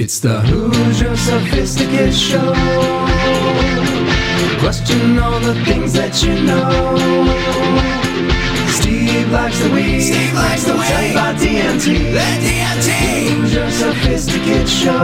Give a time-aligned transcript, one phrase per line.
[0.00, 2.54] It's the Hoosier Sophisticate Show.
[4.60, 6.70] Question all the things that you know.
[8.78, 10.02] Steve likes the weed.
[10.02, 11.14] Steve likes the weed.
[11.18, 12.14] by DMT.
[12.14, 12.88] The DMT.
[13.42, 15.02] Hoosier Sophisticate Show.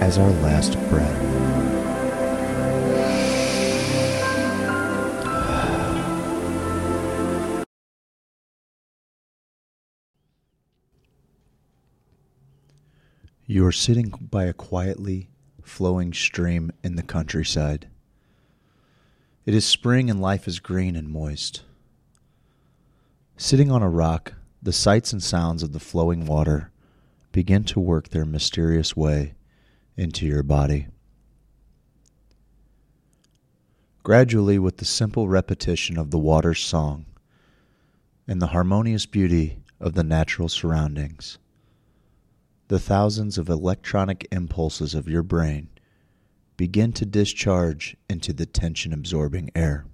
[0.00, 1.23] as our last breath.
[13.64, 15.30] You are sitting by a quietly
[15.62, 17.88] flowing stream in the countryside.
[19.46, 21.62] It is spring and life is green and moist.
[23.38, 26.72] Sitting on a rock, the sights and sounds of the flowing water
[27.32, 29.32] begin to work their mysterious way
[29.96, 30.88] into your body.
[34.02, 37.06] Gradually, with the simple repetition of the water's song
[38.28, 41.38] and the harmonious beauty of the natural surroundings,
[42.68, 45.68] the thousands of electronic impulses of your brain
[46.56, 49.86] begin to discharge into the tension absorbing air.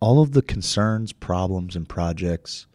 [0.00, 2.66] All of the concerns, problems, and projects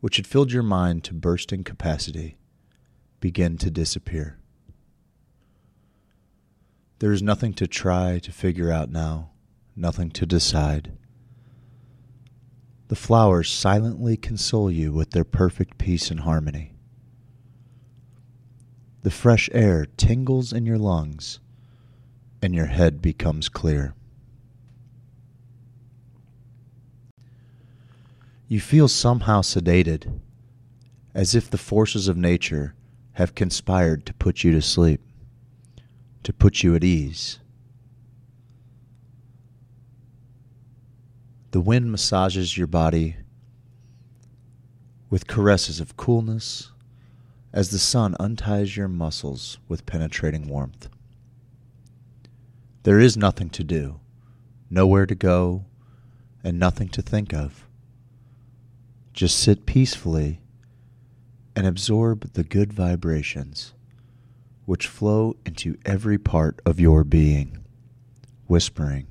[0.00, 2.36] which had filled your mind to bursting capacity
[3.20, 4.38] begin to disappear.
[6.98, 9.30] There is nothing to try to figure out now,
[9.74, 10.92] nothing to decide.
[12.88, 16.72] The flowers silently console you with their perfect peace and harmony.
[19.02, 21.40] The fresh air tingles in your lungs,
[22.40, 23.94] and your head becomes clear.
[28.48, 30.20] You feel somehow sedated,
[31.12, 32.74] as if the forces of nature
[33.14, 35.00] have conspired to put you to sleep,
[36.22, 37.40] to put you at ease.
[41.56, 43.16] The wind massages your body
[45.08, 46.70] with caresses of coolness
[47.50, 50.90] as the sun unties your muscles with penetrating warmth.
[52.82, 54.00] There is nothing to do,
[54.68, 55.64] nowhere to go,
[56.44, 57.66] and nothing to think of.
[59.14, 60.42] Just sit peacefully
[61.56, 63.72] and absorb the good vibrations
[64.66, 67.64] which flow into every part of your being,
[68.46, 69.06] whispering,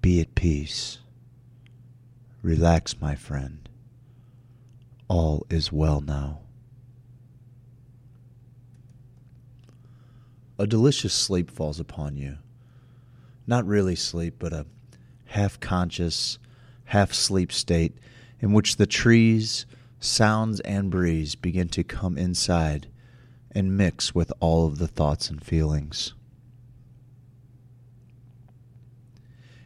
[0.00, 1.00] Be at peace.
[2.46, 3.68] Relax, my friend.
[5.08, 6.42] All is well now.
[10.56, 12.38] A delicious sleep falls upon you.
[13.48, 14.64] Not really sleep, but a
[15.24, 16.38] half conscious,
[16.84, 17.98] half sleep state
[18.38, 19.66] in which the trees,
[19.98, 22.86] sounds, and breeze begin to come inside
[23.50, 26.14] and mix with all of the thoughts and feelings.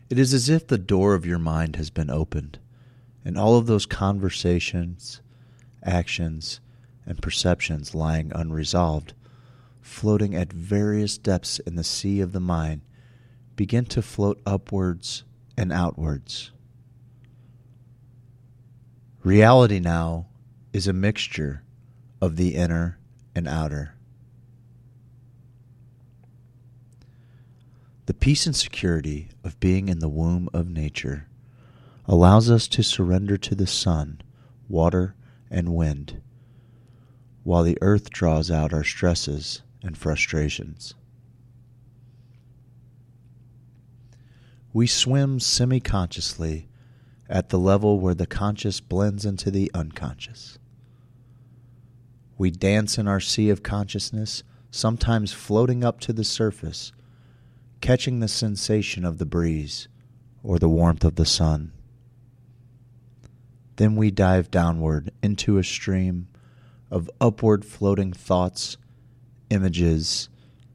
[0.09, 2.59] It is as if the door of your mind has been opened,
[3.25, 5.21] and all of those conversations,
[5.83, 6.61] actions,
[7.07, 9.15] and perceptions lying unresolved,
[9.81, 12.83] floating at various depths in the sea of the mind,
[13.57, 15.25] begin to float upwards
[15.57, 16.53] and outwards.
[19.23, 20.27] Reality now
[20.73, 21.63] is a mixture
[22.21, 22.99] of the inner
[23.35, 23.95] and outer.
[28.07, 31.29] The peace and security of being in the womb of nature
[32.07, 34.21] allows us to surrender to the sun,
[34.69, 35.15] water,
[35.51, 36.21] and wind,
[37.43, 40.95] while the earth draws out our stresses and frustrations.
[44.73, 46.69] We swim semi consciously
[47.29, 50.59] at the level where the conscious blends into the unconscious.
[52.39, 56.93] We dance in our sea of consciousness, sometimes floating up to the surface,
[57.81, 59.89] catching the sensation of the breeze
[60.43, 61.73] or the warmth of the sun.
[63.81, 66.29] Then we dive downward into a stream
[66.91, 68.77] of upward floating thoughts,
[69.49, 70.29] images,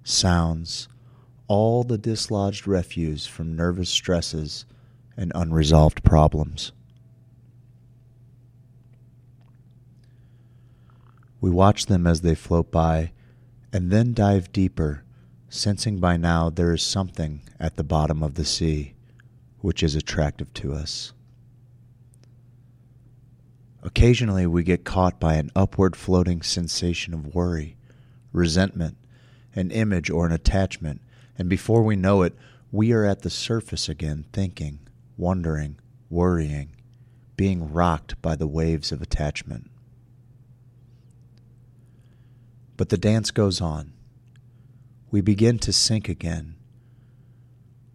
[0.04, 0.88] sounds,
[1.48, 4.66] all the dislodged refuse from nervous stresses
[5.16, 6.72] and unresolved problems.
[11.40, 13.12] We watch them as they float by
[13.72, 15.04] and then dive deeper,
[15.48, 18.96] sensing by now there is something at the bottom of the sea
[19.60, 21.13] which is attractive to us.
[23.86, 27.78] Occasionally, we get caught by an upward floating sensation of worry,
[28.34, 28.98] resentment,
[29.54, 31.02] an image or an attachment,
[31.38, 32.34] and before we know it,
[32.72, 34.80] we are at the surface again, thinking,
[35.18, 35.78] wondering,
[36.10, 36.70] worrying,
[37.38, 39.70] being rocked by the waves of attachment.
[42.78, 43.94] But the dance goes on.
[45.12, 46.56] We begin to sink again.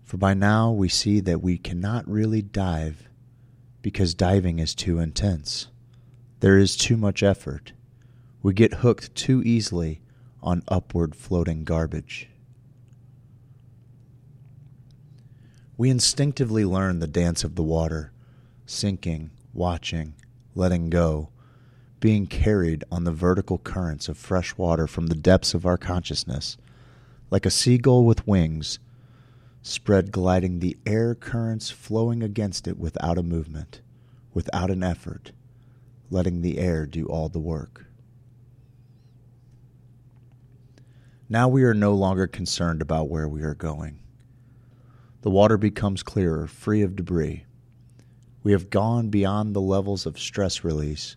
[0.04, 3.08] For by now we see that we cannot really dive
[3.82, 5.66] because diving is too intense.
[6.40, 7.72] There is too much effort.
[8.42, 10.00] We get hooked too easily
[10.42, 12.30] on upward floating garbage.
[15.76, 18.12] We instinctively learn the dance of the water,
[18.64, 20.14] sinking, watching,
[20.54, 21.28] letting go,
[22.00, 26.56] being carried on the vertical currents of fresh water from the depths of our consciousness,
[27.30, 28.78] like a seagull with wings,
[29.62, 33.82] spread gliding the air currents flowing against it without a movement,
[34.32, 35.32] without an effort,
[36.10, 37.86] letting the air do all the work.
[41.28, 44.00] Now we are no longer concerned about where we are going.
[45.22, 47.44] The water becomes clearer, free of debris.
[48.42, 51.16] We have gone beyond the levels of stress release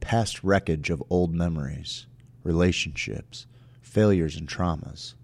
[0.00, 2.06] past wreckage of old memories,
[2.42, 3.46] relationships,
[3.80, 5.14] failures, and traumas.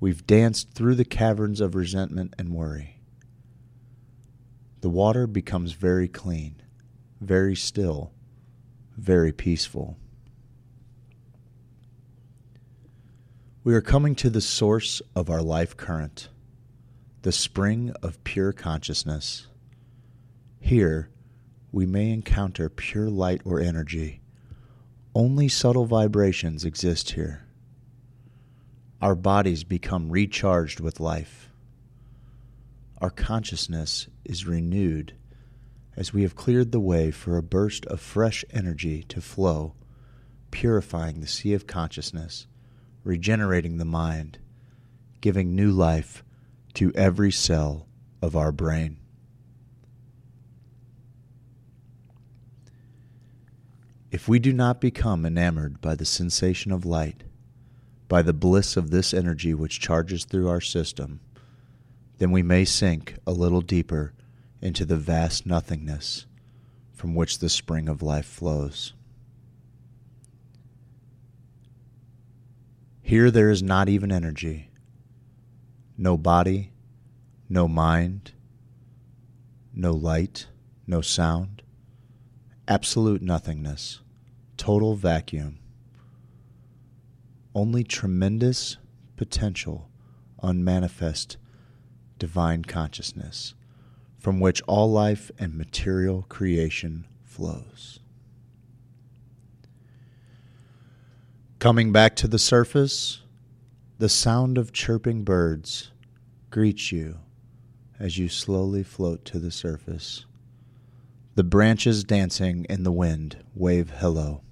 [0.00, 3.00] We've danced through the caverns of resentment and worry.
[4.80, 6.56] The water becomes very clean,
[7.20, 8.12] very still,
[8.96, 9.96] very peaceful.
[13.62, 16.28] We are coming to the source of our life current,
[17.22, 19.48] the spring of pure consciousness.
[20.58, 21.10] Here,
[21.70, 24.22] we may encounter pure light or energy.
[25.14, 27.46] Only subtle vibrations exist here.
[29.02, 31.50] Our bodies become recharged with life.
[32.98, 35.14] Our consciousness is renewed
[35.96, 39.74] as we have cleared the way for a burst of fresh energy to flow,
[40.50, 42.46] purifying the sea of consciousness,
[43.04, 44.38] regenerating the mind,
[45.20, 46.24] giving new life
[46.74, 47.86] to every cell
[48.22, 48.98] of our brain.
[54.10, 57.22] If we do not become enamored by the sensation of light,
[58.08, 61.20] by the bliss of this energy which charges through our system,
[62.18, 64.12] then we may sink a little deeper
[64.60, 66.26] into the vast nothingness
[66.92, 68.92] from which the spring of life flows.
[73.02, 74.70] Here there is not even energy,
[75.96, 76.72] no body,
[77.48, 78.32] no mind,
[79.74, 80.46] no light,
[80.86, 81.60] no sound
[82.70, 84.00] absolute nothingness,
[84.56, 85.58] total vacuum,
[87.52, 88.76] only tremendous
[89.16, 89.90] potential,
[90.40, 91.36] unmanifest
[92.20, 93.54] divine consciousness
[94.20, 98.00] from which all life and material creation flows.
[101.58, 103.22] Coming back to the surface,
[103.98, 105.90] the sound of chirping birds
[106.50, 107.18] greets you
[107.98, 110.26] as you slowly float to the surface.
[111.34, 114.42] The branches dancing in the wind wave hello.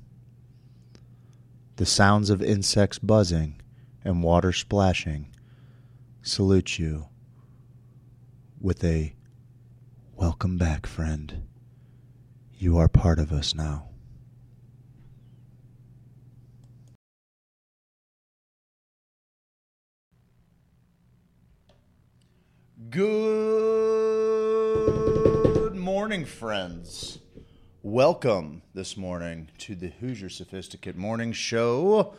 [1.76, 3.60] The sounds of insects buzzing
[4.04, 5.28] and water splashing
[6.22, 7.08] salute you
[8.60, 9.14] with a
[10.18, 11.46] welcome back, friend.
[12.58, 13.84] You are part of us now.
[22.90, 23.06] Good
[25.76, 27.20] morning, friends.
[27.82, 32.14] Welcome this morning to the Hoosier Sophisticate Morning Show.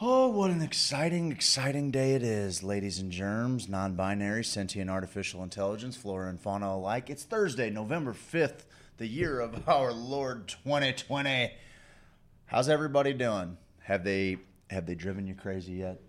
[0.00, 5.42] Oh, what an exciting, exciting day it is, ladies and germs, non binary, sentient artificial
[5.44, 7.08] intelligence, flora and fauna alike.
[7.08, 8.64] It's Thursday, November 5th,
[8.96, 11.52] the year of our Lord 2020.
[12.46, 13.58] How's everybody doing?
[13.84, 14.38] Have they
[14.70, 16.00] have they driven you crazy yet?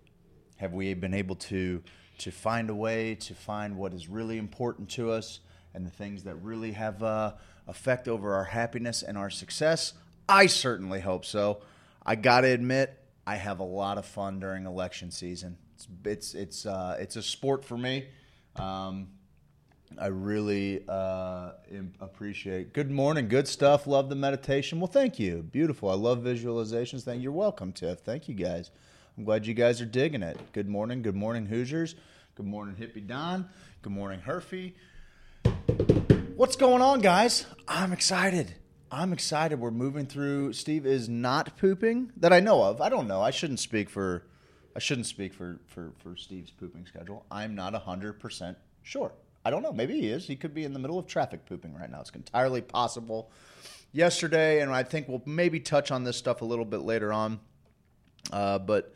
[0.56, 1.82] Have we been able to
[2.18, 5.40] to find a way to find what is really important to us
[5.72, 7.34] and the things that really have uh,
[7.68, 9.92] effect over our happiness and our success?
[10.28, 11.60] I certainly hope so.
[12.04, 15.56] I got to admit, I have a lot of fun during election season.
[15.74, 18.06] It's it's it's uh, it's a sport for me.
[18.56, 19.08] Um,
[19.98, 21.52] I really uh,
[22.00, 22.72] appreciate.
[22.72, 23.86] Good morning, good stuff.
[23.86, 24.80] Love the meditation.
[24.80, 25.42] Well, thank you.
[25.42, 25.90] Beautiful.
[25.90, 27.02] I love visualizations.
[27.02, 27.24] Thank you.
[27.24, 28.00] You're welcome, Tiff.
[28.00, 28.70] Thank you guys.
[29.16, 30.38] I'm glad you guys are digging it.
[30.52, 31.02] Good morning.
[31.02, 31.94] Good morning, Hoosiers.
[32.34, 33.48] Good morning, Hippie Don.
[33.82, 34.74] Good morning, Herfy.
[36.34, 37.46] What's going on, guys?
[37.68, 38.54] I'm excited.
[38.94, 39.58] I'm excited.
[39.58, 40.52] We're moving through.
[40.52, 42.80] Steve is not pooping that I know of.
[42.80, 43.20] I don't know.
[43.20, 44.22] I shouldn't speak for.
[44.76, 47.26] I shouldn't speak for for for Steve's pooping schedule.
[47.28, 49.12] I'm not hundred percent sure.
[49.44, 49.72] I don't know.
[49.72, 50.28] Maybe he is.
[50.28, 52.02] He could be in the middle of traffic pooping right now.
[52.02, 53.32] It's entirely possible.
[53.90, 57.40] Yesterday, and I think we'll maybe touch on this stuff a little bit later on.
[58.32, 58.94] Uh, but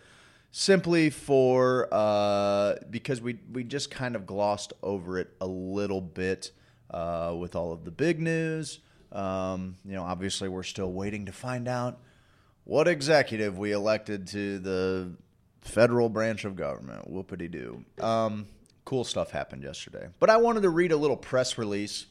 [0.52, 6.52] simply for uh, because we we just kind of glossed over it a little bit
[6.88, 8.78] uh, with all of the big news.
[9.12, 12.00] Um, you know, obviously, we're still waiting to find out
[12.65, 15.12] what executive we elected to the
[15.62, 17.11] federal branch of government.
[17.11, 17.85] Whoopity doo.
[18.00, 18.47] Um,
[18.85, 20.09] cool stuff happened yesterday.
[20.21, 22.07] But I wanted to read a little press release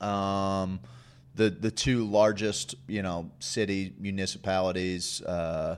[0.00, 0.80] um,
[1.34, 5.76] the the two largest you know city municipalities uh,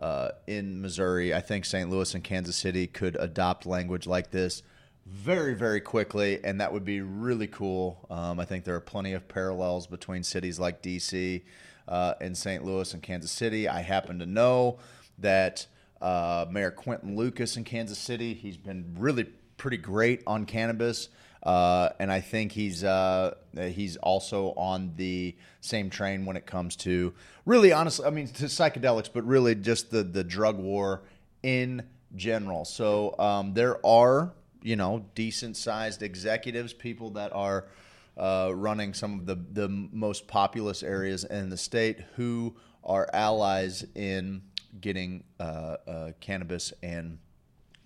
[0.00, 1.34] uh, in Missouri.
[1.34, 1.88] I think St.
[1.90, 4.62] Louis and Kansas City could adopt language like this
[5.06, 8.06] very very quickly, and that would be really cool.
[8.10, 11.42] Um, I think there are plenty of parallels between cities like DC
[11.88, 12.64] uh, and St.
[12.64, 13.68] Louis and Kansas City.
[13.68, 14.78] I happen to know
[15.18, 15.66] that
[16.00, 19.24] uh, Mayor Quinton Lucas in Kansas City, he's been really
[19.56, 21.08] pretty great on cannabis.
[21.46, 26.74] Uh, and I think he's uh, he's also on the same train when it comes
[26.78, 31.04] to really honestly, I mean to psychedelics, but really just the the drug war
[31.44, 31.84] in
[32.16, 32.64] general.
[32.64, 37.68] So um, there are you know decent sized executives, people that are
[38.16, 43.84] uh, running some of the the most populous areas in the state who are allies
[43.94, 44.42] in
[44.80, 47.18] getting uh, uh, cannabis and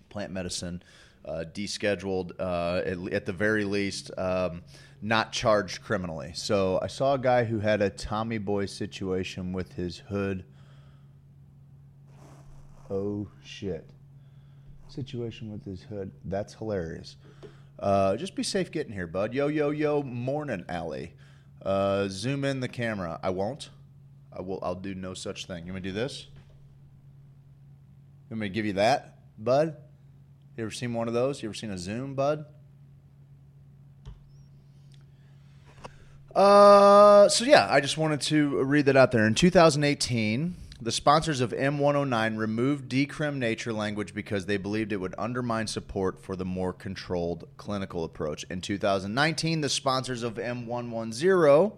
[0.09, 0.81] plant medicine
[1.25, 4.63] uh, descheduled, uh, at, at, the very least, um,
[5.01, 6.31] not charged criminally.
[6.35, 10.45] So I saw a guy who had a Tommy Boy situation with his hood.
[12.89, 13.89] Oh shit!
[14.87, 16.11] Situation with his hood.
[16.25, 17.15] That's hilarious.
[17.79, 19.33] Uh, just be safe getting here, bud.
[19.33, 20.03] Yo, yo, yo.
[20.03, 21.13] Morning, alley.
[21.61, 23.19] Uh, zoom in the camera.
[23.23, 23.69] I won't.
[24.33, 24.59] I will.
[24.61, 25.65] I'll do no such thing.
[25.65, 26.27] You want me to do this?
[28.29, 29.77] You want me to give you that, bud?
[30.61, 31.41] You ever seen one of those?
[31.41, 32.45] You ever seen a Zoom, bud?
[36.35, 39.25] Uh, so yeah, I just wanted to read that out there.
[39.25, 45.15] In 2018, the sponsors of M109 removed decrim nature language because they believed it would
[45.17, 48.45] undermine support for the more controlled clinical approach.
[48.51, 51.73] In 2019, the sponsors of M110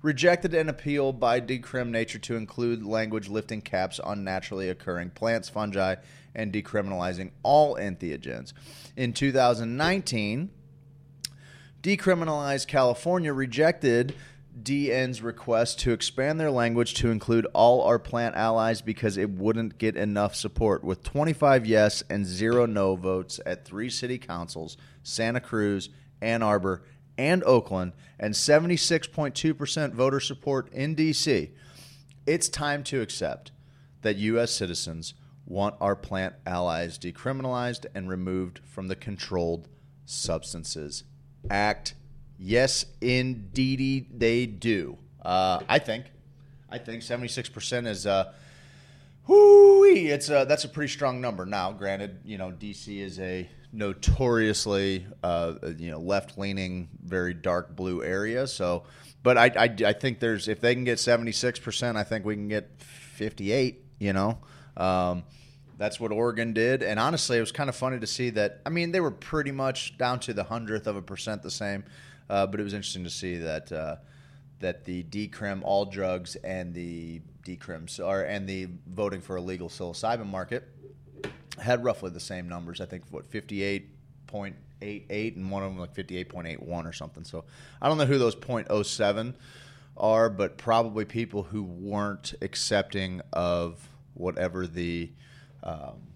[0.00, 5.48] rejected an appeal by Decrim Nature to include language lifting caps on naturally occurring plants,
[5.48, 5.96] fungi,
[6.38, 8.54] and decriminalizing all entheogens.
[8.96, 10.50] In 2019,
[11.82, 14.14] Decriminalized California rejected
[14.60, 19.78] DN's request to expand their language to include all our plant allies because it wouldn't
[19.78, 20.82] get enough support.
[20.82, 25.90] With 25 yes and zero no votes at three city councils Santa Cruz,
[26.20, 26.82] Ann Arbor,
[27.16, 31.50] and Oakland, and 76.2% voter support in D.C.,
[32.26, 33.52] it's time to accept
[34.02, 34.50] that U.S.
[34.52, 35.14] citizens
[35.48, 39.68] want our plant allies decriminalized and removed from the Controlled
[40.04, 41.04] Substances
[41.50, 41.94] Act.
[42.38, 44.98] Yes, indeed, they do.
[45.22, 46.06] Uh, I think.
[46.70, 48.06] I think 76% is.
[48.06, 48.32] Uh,
[49.26, 51.46] whoo it's a, that's a pretty strong number.
[51.46, 57.74] Now, granted, you know DC is a notoriously uh, you know left leaning, very dark
[57.74, 58.46] blue area.
[58.46, 58.84] So,
[59.22, 62.34] but I, I, I think there's if they can get 76 percent, I think we
[62.34, 63.84] can get 58.
[63.98, 64.38] You know,
[64.78, 65.24] um,
[65.76, 68.60] that's what Oregon did, and honestly, it was kind of funny to see that.
[68.64, 71.84] I mean, they were pretty much down to the hundredth of a percent the same,
[72.30, 73.70] uh, but it was interesting to see that.
[73.70, 73.96] Uh,
[74.60, 79.68] that the decrim all drugs and the decrims are and the voting for a legal
[79.68, 80.68] psilocybin market
[81.58, 82.80] had roughly the same numbers.
[82.80, 83.90] I think what fifty eight
[84.26, 87.24] point eight eight and one of them like fifty eight point eight one or something.
[87.24, 87.44] So
[87.80, 89.34] I don't know who those 0.07
[89.96, 95.10] are, but probably people who weren't accepting of whatever the
[95.62, 96.08] um,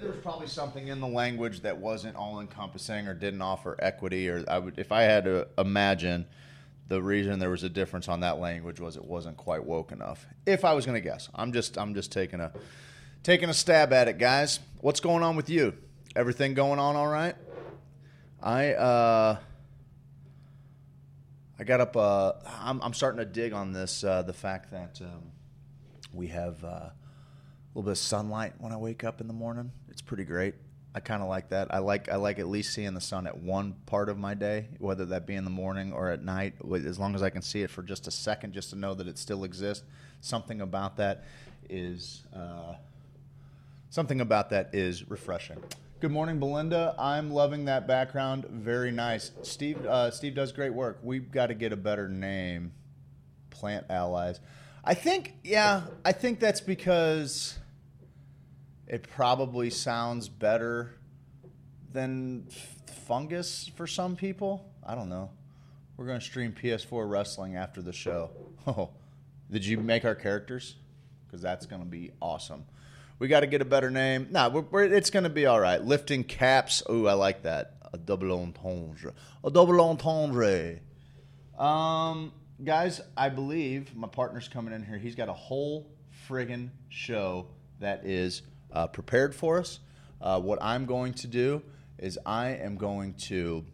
[0.00, 4.28] there was probably something in the language that wasn't all encompassing or didn't offer equity
[4.28, 6.26] or I would if I had to imagine
[6.88, 10.26] the reason there was a difference on that language was it wasn't quite woke enough.
[10.44, 12.52] If I was going to guess, I'm just I'm just taking a
[13.22, 14.58] taking a stab at it, guys.
[14.80, 15.74] What's going on with you?
[16.16, 17.36] Everything going on all right?
[18.42, 19.36] I uh
[21.58, 25.00] I got up uh I'm I'm starting to dig on this uh the fact that
[25.02, 25.30] um,
[26.12, 26.92] we have uh, a
[27.74, 29.72] little bit of sunlight when I wake up in the morning.
[29.88, 30.54] It's pretty great.
[30.94, 31.72] I kind of like that.
[31.72, 34.66] I like I like at least seeing the sun at one part of my day,
[34.78, 36.54] whether that be in the morning or at night.
[36.72, 39.06] As long as I can see it for just a second, just to know that
[39.06, 39.84] it still exists.
[40.20, 41.24] Something about that
[41.68, 42.74] is uh,
[43.88, 45.58] something about that is refreshing.
[46.00, 46.96] Good morning, Belinda.
[46.98, 48.46] I'm loving that background.
[48.46, 49.30] Very nice.
[49.42, 50.98] Steve uh, Steve does great work.
[51.04, 52.72] We've got to get a better name.
[53.50, 54.40] Plant Allies.
[54.90, 55.82] I think yeah.
[56.04, 57.56] I think that's because
[58.88, 60.96] it probably sounds better
[61.92, 62.48] than
[63.06, 64.68] fungus for some people.
[64.84, 65.30] I don't know.
[65.96, 68.30] We're going to stream PS4 wrestling after the show.
[68.66, 68.90] Oh,
[69.50, 70.74] did you make our characters?
[71.26, 72.64] Because that's going to be awesome.
[73.18, 74.26] We got to get a better name.
[74.30, 75.82] Nah, we're, we're, it's going to be all right.
[75.82, 76.82] Lifting caps.
[76.90, 77.76] Ooh, I like that.
[77.92, 79.14] A double entendre.
[79.42, 80.80] A double entendre.
[81.58, 82.32] Um,
[82.64, 84.98] guys, I believe my partner's coming in here.
[84.98, 85.86] He's got a whole
[86.28, 87.46] friggin' show
[87.80, 88.42] that is
[88.72, 89.80] uh, prepared for us.
[90.20, 91.62] Uh, what I'm going to do
[91.98, 93.64] is I am going to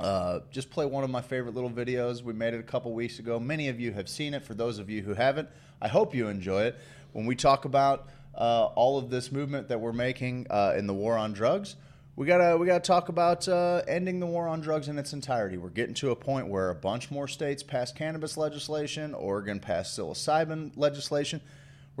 [0.00, 2.22] uh, just play one of my favorite little videos.
[2.22, 3.38] We made it a couple weeks ago.
[3.38, 4.42] Many of you have seen it.
[4.42, 5.48] For those of you who haven't,
[5.80, 6.78] I hope you enjoy it.
[7.12, 10.94] When we talk about uh, all of this movement that we're making uh, in the
[10.94, 11.76] war on drugs,
[12.20, 15.56] we gotta we gotta talk about uh, ending the war on drugs in its entirety.
[15.56, 19.14] We're getting to a point where a bunch more states passed cannabis legislation.
[19.14, 21.40] Oregon passed psilocybin legislation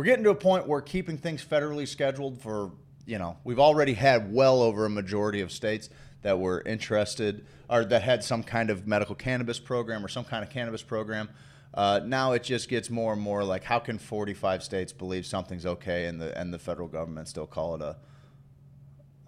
[0.00, 2.70] we're getting to a point where keeping things federally scheduled for,
[3.04, 5.90] you know, we've already had well over a majority of states
[6.22, 10.42] that were interested or that had some kind of medical cannabis program or some kind
[10.42, 11.28] of cannabis program.
[11.74, 15.66] Uh, now it just gets more and more like how can 45 states believe something's
[15.66, 17.96] okay and the and the federal government still call it a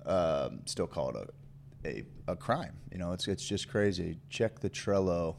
[0.06, 1.30] uh, still call it
[1.84, 2.74] a, a a crime?
[2.90, 4.18] You know, it's it's just crazy.
[4.30, 5.36] Check the Trello.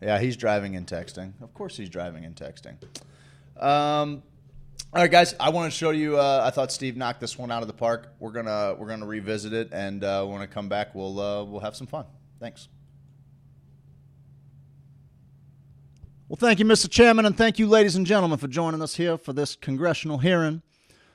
[0.00, 1.32] Yeah, he's driving and texting.
[1.42, 2.76] Of course, he's driving and texting.
[3.62, 4.22] Um,
[4.92, 5.34] all right, guys.
[5.38, 6.18] I want to show you.
[6.18, 8.14] Uh, I thought Steve knocked this one out of the park.
[8.18, 11.60] We're gonna we're gonna revisit it, and uh, when I come back, we'll uh, we'll
[11.60, 12.06] have some fun.
[12.40, 12.68] Thanks.
[16.30, 16.88] Well, thank you, Mr.
[16.88, 20.62] Chairman, and thank you, ladies and gentlemen, for joining us here for this congressional hearing,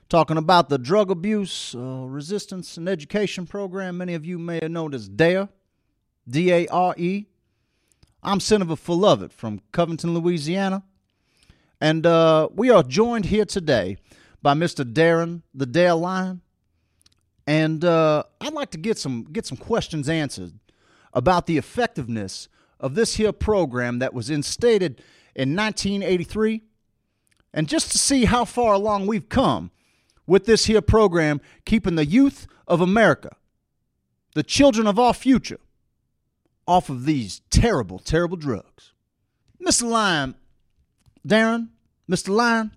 [0.09, 3.97] talking about the drug abuse uh, resistance and education program.
[3.97, 5.49] Many of you may have known as DARE,
[6.27, 7.25] D A R E.
[8.21, 10.83] I'm Senator Fullovat from Covington, Louisiana.
[11.81, 13.97] And uh, we are joined here today
[14.41, 14.83] by Mr.
[14.83, 16.41] Darren, the Dare Lion.
[17.45, 20.53] And uh, I'd like to get some get some questions answered
[21.13, 22.47] about the effectiveness
[22.79, 25.01] of this here program that was instated
[25.35, 26.61] in 1983,
[27.53, 29.71] and just to see how far along we've come
[30.27, 33.35] with this here program, keeping the youth of America,
[34.33, 35.59] the children of our future,
[36.67, 38.91] off of these terrible, terrible drugs.
[39.63, 39.89] Mr.
[39.89, 40.35] Lyon,
[41.27, 41.69] Darren,
[42.09, 42.29] Mr.
[42.29, 42.71] Lyon,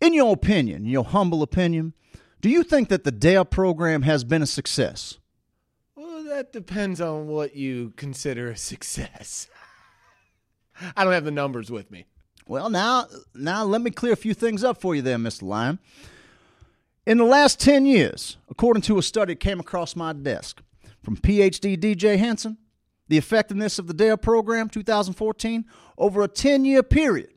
[0.00, 1.92] in your opinion, in your humble opinion,
[2.40, 5.18] do you think that the DARE program has been a success?
[5.94, 9.48] Well, that depends on what you consider a success.
[10.96, 12.06] I don't have the numbers with me.
[12.46, 15.42] Well, now, now let me clear a few things up for you there, Mr.
[15.42, 15.78] Lyon.
[17.10, 20.62] In the last 10 years, according to a study that came across my desk
[21.02, 22.56] from PhD DJ Hansen,
[23.08, 25.64] the effectiveness of the DARE program 2014
[25.98, 27.30] over a 10 year period,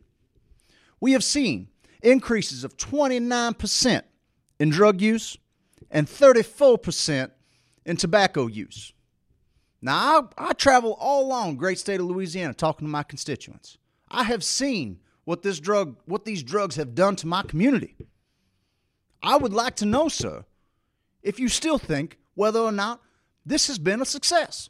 [1.01, 1.69] we have seen
[2.03, 4.03] increases of 29%
[4.59, 5.37] in drug use
[5.89, 7.31] and 34%
[7.87, 8.93] in tobacco use.
[9.81, 13.79] Now, I, I travel all along great state of Louisiana talking to my constituents.
[14.11, 17.95] I have seen what this drug, what these drugs have done to my community.
[19.23, 20.43] I would like to know, sir,
[21.23, 23.01] if you still think whether or not
[23.45, 24.69] this has been a success.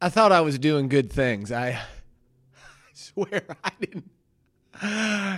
[0.00, 1.52] I thought I was doing good things.
[1.52, 1.80] I,
[2.92, 4.10] swear I didn't.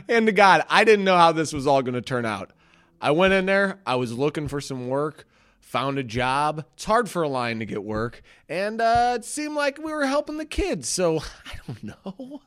[0.09, 2.53] And to God, I didn't know how this was all going to turn out.
[3.01, 5.27] I went in there, I was looking for some work,
[5.61, 6.64] found a job.
[6.73, 10.07] It's hard for a lion to get work, and uh, it seemed like we were
[10.07, 12.40] helping the kids, so I don't know.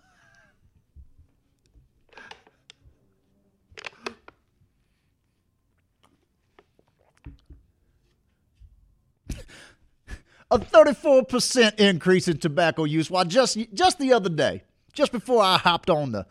[10.51, 13.09] A 34% increase in tobacco use.
[13.09, 16.25] While just just the other day, just before I hopped on the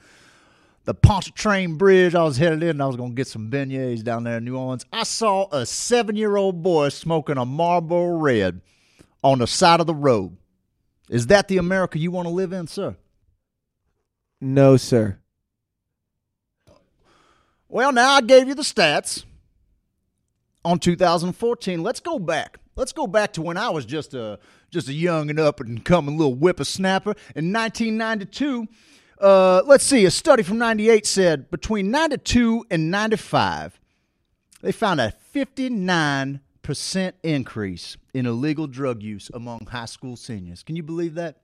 [0.84, 2.70] the Pontchartrain Bridge, I was headed in.
[2.70, 4.86] And I was going to get some beignets down there in New Orleans.
[4.90, 8.62] I saw a seven year old boy smoking a Marlboro Red
[9.22, 10.36] on the side of the road.
[11.10, 12.96] Is that the America you want to live in, sir?
[14.40, 15.18] No, sir.
[17.68, 19.24] Well, now I gave you the stats
[20.64, 21.82] on 2014.
[21.82, 22.58] Let's go back.
[22.78, 24.38] Let's go back to when I was just a
[24.70, 28.68] just a young and up and coming little whippersnapper in 1992.
[29.20, 33.80] Uh, let's see, a study from 98 said between 92 and 95,
[34.62, 36.38] they found a 59%
[37.24, 40.62] increase in illegal drug use among high school seniors.
[40.62, 41.40] Can you believe that?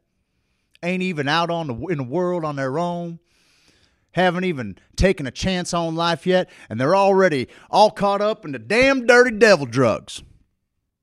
[0.84, 3.18] Ain't even out on the, in the world on their own
[4.12, 8.52] haven't even taken a chance on life yet, and they're already all caught up in
[8.52, 10.22] the damn dirty devil drugs.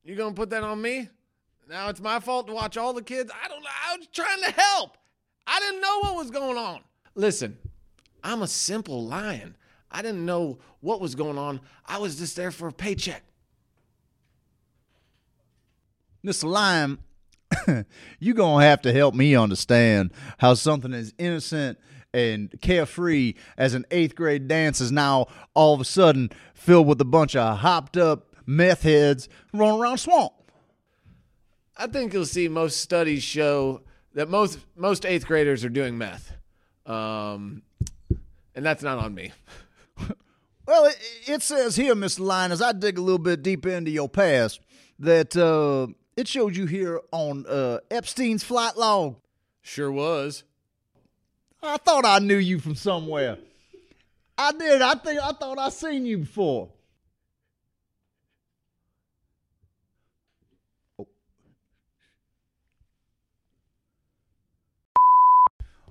[0.04, 1.10] You gonna put that on me?
[1.70, 3.32] Now it's my fault to watch all the kids.
[3.44, 3.70] I don't know.
[3.70, 4.98] I was trying to help.
[5.48, 6.82] I didn't know what was going on.
[7.16, 7.58] Listen,
[8.24, 9.56] I'm a simple lion.
[9.92, 11.62] I didn't know what was going on.
[11.86, 13.24] I was just there for a paycheck.
[16.26, 16.46] Mr.
[16.46, 17.00] Lime,
[18.20, 21.78] you gonna have to help me understand how something as innocent
[22.14, 27.00] and carefree as an eighth grade dance is now all of a sudden filled with
[27.02, 30.34] a bunch of hopped up meth heads running around swamp.
[31.78, 33.82] I think you'll see most studies show
[34.14, 36.34] that most most eighth graders are doing meth,
[36.86, 37.64] um,
[38.56, 39.32] and that's not on me.
[40.68, 42.20] Well, it, it says here, Mr.
[42.20, 44.62] Line, as I dig a little bit deeper into your past,
[45.00, 49.18] that uh, it shows you here on uh, Epstein's flight log.
[49.62, 50.44] Sure was.
[51.62, 53.38] I thought I knew you from somewhere.
[54.38, 54.82] I did.
[54.82, 56.70] I think I thought I seen you before.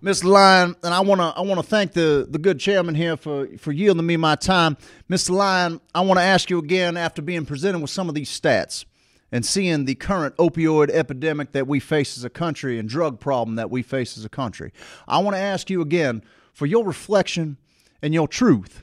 [0.03, 0.25] Mr.
[0.25, 3.47] Lyon, and I want to I want to thank the the good chairman here for
[3.59, 4.79] for yielding me my time.
[5.11, 5.31] Mr.
[5.31, 8.87] Lyon, I want to ask you again after being presented with some of these stats
[9.31, 13.57] and seeing the current opioid epidemic that we face as a country and drug problem
[13.57, 14.73] that we face as a country.
[15.07, 16.23] I want to ask you again
[16.55, 17.59] for your reflection
[18.01, 18.83] and your truth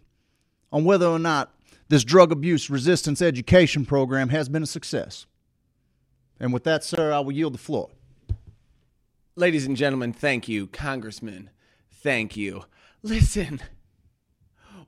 [0.71, 1.51] on whether or not
[1.89, 5.25] this drug abuse resistance education program has been a success.
[6.39, 7.89] And with that, sir, I will yield the floor.
[9.38, 10.65] Ladies and gentlemen, thank you.
[10.65, 11.52] Congressman,
[11.91, 12.63] thank you.
[13.04, 13.62] Listen,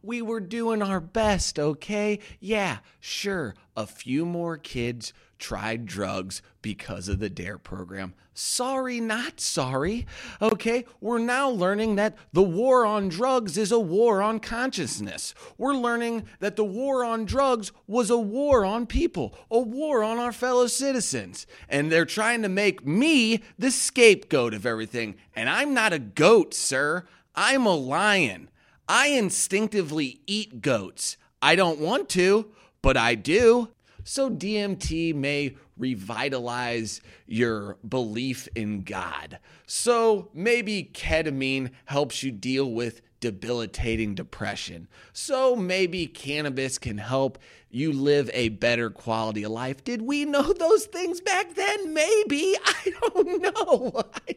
[0.01, 2.17] we were doing our best, okay?
[2.39, 8.13] Yeah, sure, a few more kids tried drugs because of the DARE program.
[8.33, 10.05] Sorry, not sorry.
[10.41, 15.33] Okay, we're now learning that the war on drugs is a war on consciousness.
[15.57, 20.19] We're learning that the war on drugs was a war on people, a war on
[20.19, 21.47] our fellow citizens.
[21.67, 25.15] And they're trying to make me the scapegoat of everything.
[25.35, 27.05] And I'm not a goat, sir.
[27.35, 28.49] I'm a lion.
[28.87, 31.17] I instinctively eat goats.
[31.41, 33.69] I don't want to, but I do.
[34.03, 39.39] So DMT may revitalize your belief in God.
[39.65, 44.87] So maybe ketamine helps you deal with debilitating depression.
[45.13, 47.37] So maybe cannabis can help
[47.69, 49.83] you live a better quality of life.
[49.83, 51.93] Did we know those things back then?
[51.93, 52.55] Maybe.
[52.65, 54.03] I don't know.
[54.27, 54.35] I,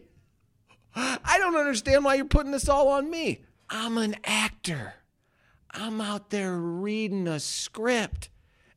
[1.24, 3.44] I don't understand why you're putting this all on me.
[3.70, 4.94] I'm an actor.
[5.70, 8.28] I'm out there reading a script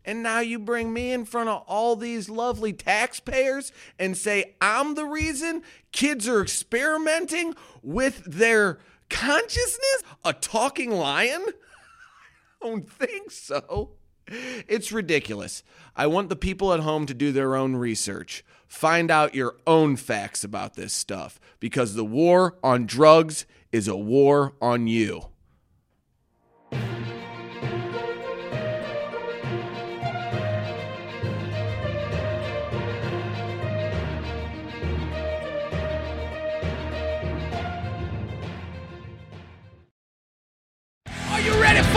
[0.05, 4.95] And now you bring me in front of all these lovely taxpayers and say I'm
[4.95, 10.03] the reason kids are experimenting with their consciousness?
[10.23, 11.43] A talking lion?
[12.61, 13.91] I don't think so.
[14.27, 15.63] It's ridiculous.
[15.95, 18.43] I want the people at home to do their own research.
[18.67, 23.95] Find out your own facts about this stuff because the war on drugs is a
[23.95, 25.27] war on you.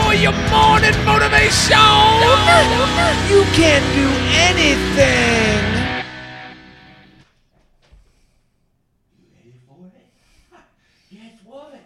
[0.09, 1.77] For your morning motivation?
[3.29, 4.09] You can't do
[4.49, 5.61] anything.
[9.13, 10.09] You ready for it?
[11.11, 11.79] Guess what?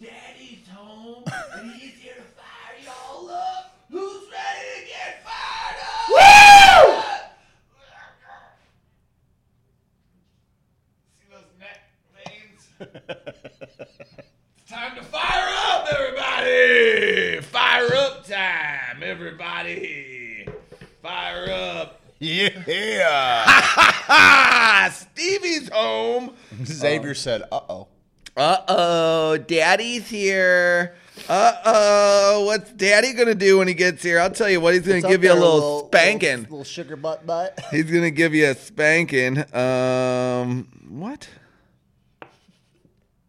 [0.00, 1.24] Daddy's home
[1.58, 3.76] and he's here to fire y'all up.
[3.90, 6.08] Who's ready to get fired up?
[6.08, 7.02] Woo!
[11.18, 11.80] See those neck
[12.24, 12.62] veins?
[14.56, 17.40] it's time to fire up, everybody!
[17.42, 20.46] Fire up time, everybody!
[21.02, 22.00] Fire up.
[22.20, 22.62] Yeah.
[24.08, 26.34] Ah, Stevie's home.
[26.64, 27.88] Xavier said, "Uh oh."
[28.36, 30.94] Uh oh, Daddy's here.
[31.28, 34.20] Uh oh, what's Daddy gonna do when he gets here?
[34.20, 36.42] I'll tell you what, he's gonna give you a little, spanking.
[36.42, 37.58] little, sugar butt butt.
[37.72, 39.38] He's gonna give you a spanking.
[39.52, 41.28] Um, what?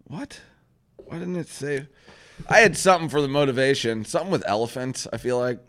[0.05, 0.39] What?
[0.97, 1.87] Why didn't it say?
[2.49, 4.05] I had something for the motivation.
[4.05, 5.07] Something with elephants.
[5.11, 5.59] I feel like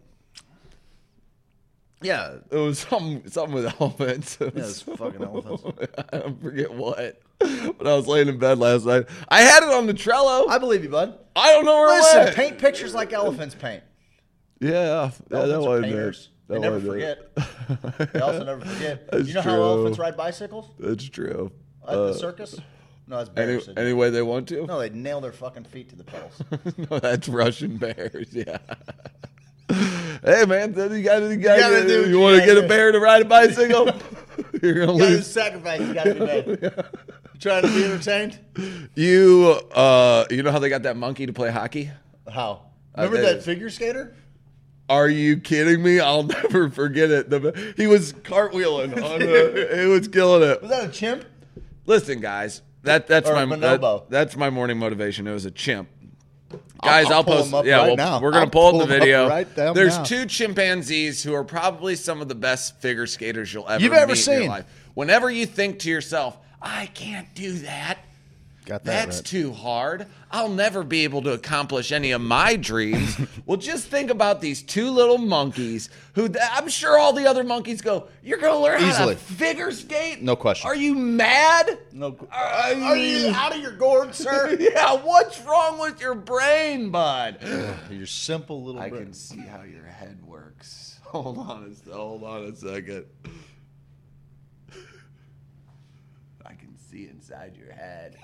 [2.03, 3.29] Yeah, it was something.
[3.29, 4.39] Something with elephants.
[4.41, 5.63] It yeah, was- it's fucking elephants.
[6.13, 7.21] I don't forget what.
[7.39, 9.07] But I was laying in bed last night.
[9.29, 10.49] I had it on the Trello.
[10.49, 11.19] I believe you, bud.
[11.35, 12.37] I don't know where it Listen, went.
[12.37, 13.83] paint pictures like elephants paint.
[14.61, 16.29] Yeah, yeah, that wasn't painters.
[16.49, 16.53] it.
[16.53, 17.19] They never forget.
[18.13, 19.11] They also never forget.
[19.11, 21.51] That's you know how elephants ride bicycles That's true.
[21.89, 22.57] at Uh, the circus?
[23.13, 23.69] No, that's Any, bears.
[23.77, 24.65] any way they want to?
[24.65, 26.43] no, they nail their fucking feet to the pedals.
[26.91, 28.29] no, that's Russian bears.
[28.33, 28.57] Yeah.
[30.25, 32.99] hey man, you got you, gotta, do you you want to get a bear to
[32.99, 33.91] ride a bicycle?
[34.63, 35.27] You're gonna You lose.
[35.31, 35.81] sacrifice.
[35.81, 36.47] You gotta be made.
[36.63, 38.39] You trying to be entertained?
[38.95, 41.91] You uh, you know how they got that monkey to play hockey?
[42.33, 42.63] How?
[42.97, 44.17] Remember that that is- figure skater?
[44.89, 46.01] Are you kidding me?
[46.01, 47.31] I'll never forget it.
[47.31, 50.61] The, he was cartwheeling on the, he was killing it.
[50.63, 51.25] Was that a chimp?
[51.87, 55.27] Listen, guys, that that's Or my that- that's my morning motivation.
[55.27, 55.89] It was a chimp.
[56.83, 57.67] Guys, I'll I'll, pull post.
[57.67, 59.29] yeah, right we'll- we're gonna I'll pull pull the video.
[59.29, 60.03] right There's now.
[60.05, 64.13] two chimpanzees who are probably some of the best figure skaters you'll ever You've ever
[64.13, 64.49] meet in your seen.
[64.51, 64.65] life.
[64.95, 67.99] Whenever you think to yourself, "I can't do that,"
[68.65, 70.07] Got That's too hard.
[70.31, 73.19] I'll never be able to accomplish any of my dreams.
[73.47, 77.81] well, just think about these two little monkeys who I'm sure all the other monkeys
[77.81, 80.23] go, You're going to learn how to figure skate?
[80.23, 80.69] No question.
[80.69, 81.77] Are you mad?
[81.93, 84.57] No, I are you mean- out of your gourd, sir?
[84.61, 87.39] yeah, what's wrong with your brain, bud?
[87.91, 88.81] your simple little.
[88.81, 89.05] I brain.
[89.07, 91.01] can see how your head works.
[91.07, 93.05] Hold on a, hold on a second.
[96.47, 98.17] I can see inside your head.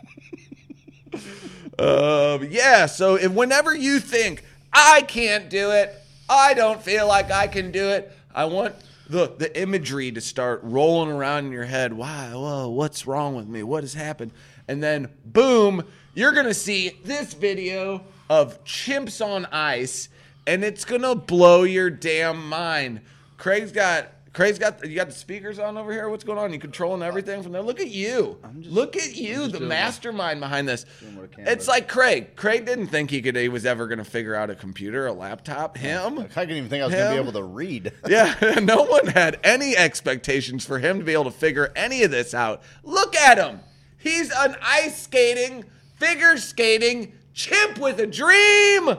[1.78, 5.94] um, yeah, so if whenever you think I can't do it,
[6.28, 8.74] I don't feel like I can do it, I want
[9.08, 11.94] the the imagery to start rolling around in your head.
[11.94, 12.30] Why?
[12.32, 13.62] Whoa, what's wrong with me?
[13.62, 14.32] What has happened?
[14.68, 20.10] And then boom, you're gonna see this video of chimps on ice,
[20.46, 23.00] and it's gonna blow your damn mind.
[23.38, 26.08] Craig's got Craig's got you got the speakers on over here.
[26.08, 26.52] What's going on?
[26.52, 27.62] You controlling everything from there?
[27.62, 28.38] Look at you.
[28.60, 30.84] Just, Look at you, the mastermind behind this.
[31.14, 32.36] what I can It's like Craig.
[32.36, 35.76] Craig didn't think he could he was ever gonna figure out a computer, a laptop.
[35.76, 36.18] Him.
[36.18, 37.92] I didn't even think I was going to be able to read.
[38.08, 42.10] Yeah, no one had any expectations for him to be able to figure any of
[42.10, 42.62] this out.
[42.82, 43.60] Look at him.
[43.98, 45.64] He's an ice skating,
[45.96, 48.98] figure skating chimp with a dream.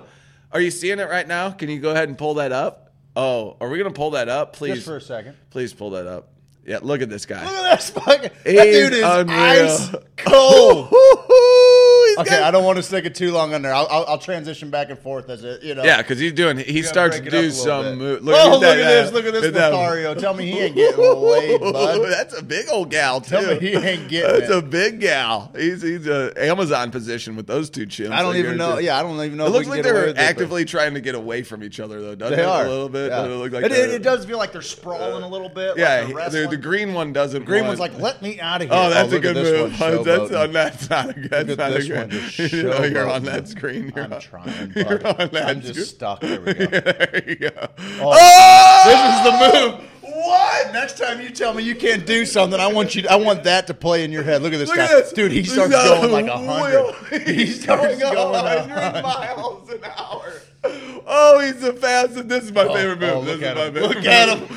[0.52, 1.52] Are you seeing it right now?
[1.52, 2.89] Can you go ahead and pull that up?
[3.22, 4.54] Oh, are we going to pull that up?
[4.54, 4.76] Please.
[4.76, 5.36] Just for a second.
[5.50, 6.30] Please pull that up.
[6.66, 7.44] Yeah, look at this guy.
[7.44, 8.32] Look at this fucking.
[8.46, 9.38] That dude is unreal.
[9.38, 10.88] ice cold.
[12.10, 13.74] He's Okay, got- I don't want to stick it too long on there.
[13.74, 15.84] I'll, I'll, I'll transition back and forth as it, you know.
[15.84, 16.58] Yeah, because he's doing.
[16.58, 17.86] He starts to break it up a do some.
[17.86, 17.98] bit.
[17.98, 18.20] Move.
[18.28, 19.12] oh, look that at this!
[19.12, 20.16] Look at this that- Lothario.
[20.16, 22.10] Tell me he ain't getting laid, bud.
[22.10, 23.30] That's a big old gal too.
[23.40, 24.58] Tell me he ain't getting That's it.
[24.58, 25.52] a big gal.
[25.56, 28.12] He's he's a Amazon position with those two chimps.
[28.12, 28.70] I don't even know.
[28.70, 28.86] guarantee.
[28.88, 29.46] Yeah, I don't even know.
[29.46, 31.44] It looks like can get away they're with it, but actively trying to get away
[31.44, 32.16] from each other, though.
[32.16, 32.48] Doesn't They it?
[32.48, 33.10] are a little bit.
[33.12, 33.26] Yeah.
[33.26, 35.78] It look like it, it, it does feel like they're sprawling a little bit.
[35.78, 37.46] Yeah, like the, the green one doesn't.
[37.46, 39.78] green one's like, "Let me out of oh, here." Oh, that's a good move.
[39.80, 40.32] That's, showboating.
[40.32, 41.30] oh, that's not a good.
[41.30, 41.99] That's not a good.
[42.00, 43.26] One I'm just Oh, you're on showboating.
[43.26, 43.94] that screen.
[43.96, 44.74] You're I'm on- trying.
[44.76, 45.86] You're on that I'm just screen.
[45.86, 46.22] stuck.
[46.22, 46.66] There we go.
[46.68, 47.50] there you go.
[48.02, 48.84] Oh, oh!
[48.86, 49.86] this is the move.
[50.12, 50.74] What?
[50.74, 53.06] Next time you tell me you can't do something, I want you.
[53.10, 54.42] I want that to play in your head.
[54.42, 55.14] Look at this Look guy, at this.
[55.14, 55.32] dude.
[55.32, 57.26] He starts got going like a hundred.
[57.28, 59.02] He starts going going a a hundred hundred.
[59.04, 60.34] miles an hour.
[61.08, 62.28] Oh, he's the fastest.
[62.28, 63.10] This is my oh, favorite move.
[63.14, 63.74] oh, this look is at my him.
[63.74, 64.50] favorite Look at move.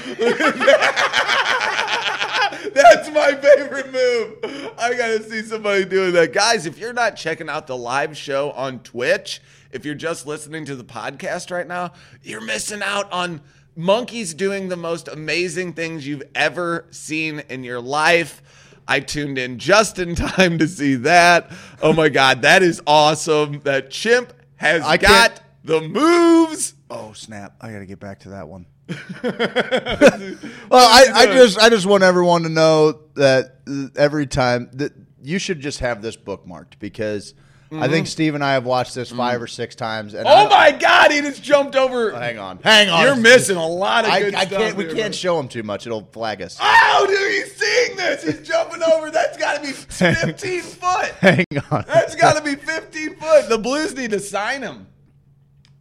[2.74, 4.72] That's my favorite move.
[4.78, 6.32] I gotta see somebody doing that.
[6.32, 10.64] Guys, if you're not checking out the live show on Twitch, if you're just listening
[10.66, 13.40] to the podcast right now, you're missing out on
[13.76, 18.42] monkeys doing the most amazing things you've ever seen in your life.
[18.86, 21.50] I tuned in just in time to see that.
[21.80, 23.60] Oh my God, that is awesome.
[23.60, 26.74] That chimp has I got the moves.
[26.90, 27.56] Oh snap!
[27.60, 28.66] I got to get back to that one.
[29.22, 33.58] well, I, I just I just want everyone to know that
[33.96, 37.34] every time that you should just have this bookmarked because
[37.80, 38.10] I think mm-hmm.
[38.10, 39.44] Steve and I have watched this five mm.
[39.44, 40.12] or six times.
[40.12, 42.10] And Oh my God, he just jumped over.
[42.12, 43.04] Hang on, hang on.
[43.04, 44.58] You're missing a lot of I, good I stuff.
[44.58, 44.76] can't.
[44.76, 45.16] We here, can't bro.
[45.16, 45.86] show him too much.
[45.86, 46.58] It'll flag us.
[46.60, 48.24] Oh, dude, he's seeing this.
[48.24, 49.10] He's jumping over.
[49.10, 51.12] That's got to be 15 foot.
[51.20, 51.84] Hang on.
[51.86, 53.48] That's got to be 15 foot.
[53.48, 54.86] The Blues need to sign him.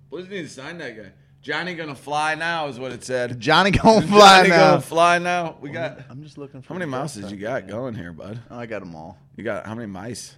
[0.10, 1.12] Blues need to sign that guy.
[1.42, 3.40] Johnny gonna fly now is what it said.
[3.40, 4.70] Johnny gonna fly Johnny now.
[4.72, 5.56] gonna fly now.
[5.60, 6.00] We got.
[6.10, 6.70] I'm just looking for.
[6.70, 7.32] How many the mouses desktop.
[7.40, 8.40] you got going here, bud?
[8.52, 9.18] Oh, I got them all.
[9.36, 10.36] You got how many mice?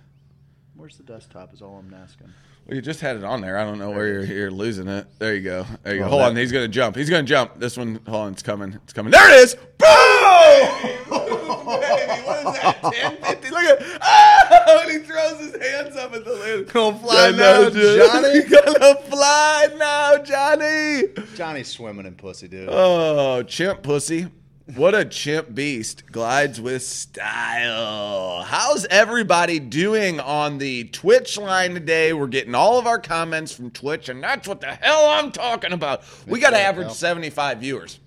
[0.76, 1.54] Where's the desktop?
[1.54, 2.30] Is all I'm asking.
[2.66, 3.58] Well, you just had it on there.
[3.58, 5.06] I don't know where you're, you're losing it.
[5.20, 5.66] There you go.
[5.84, 6.04] There you go.
[6.06, 6.36] Well, hold that- on.
[6.38, 6.96] He's gonna jump.
[6.96, 7.60] He's gonna jump.
[7.60, 8.00] This one.
[8.08, 8.32] Hold on.
[8.32, 8.74] It's coming.
[8.84, 9.12] It's coming.
[9.12, 9.56] There it is.
[9.56, 9.60] Boom!
[11.14, 12.80] Baby, what is that?
[12.94, 13.50] 10, 50?
[13.50, 13.78] Look at.
[14.02, 16.72] Oh, and he throws his hands up at the lid.
[16.72, 18.12] Gonna fly Yeah, now, no, dude.
[18.12, 18.44] Johnny.
[18.50, 21.08] gonna fly now, Johnny.
[21.36, 22.70] Johnny's swimming in pussy, dude.
[22.72, 24.28] Oh, chimp pussy.
[24.76, 26.04] What a chimp beast.
[26.10, 28.44] Glides with style.
[28.44, 32.14] How's everybody doing on the Twitch line today?
[32.14, 35.74] We're getting all of our comments from Twitch, and that's what the hell I'm talking
[35.74, 36.04] about.
[36.28, 38.00] We got to average 75 viewers.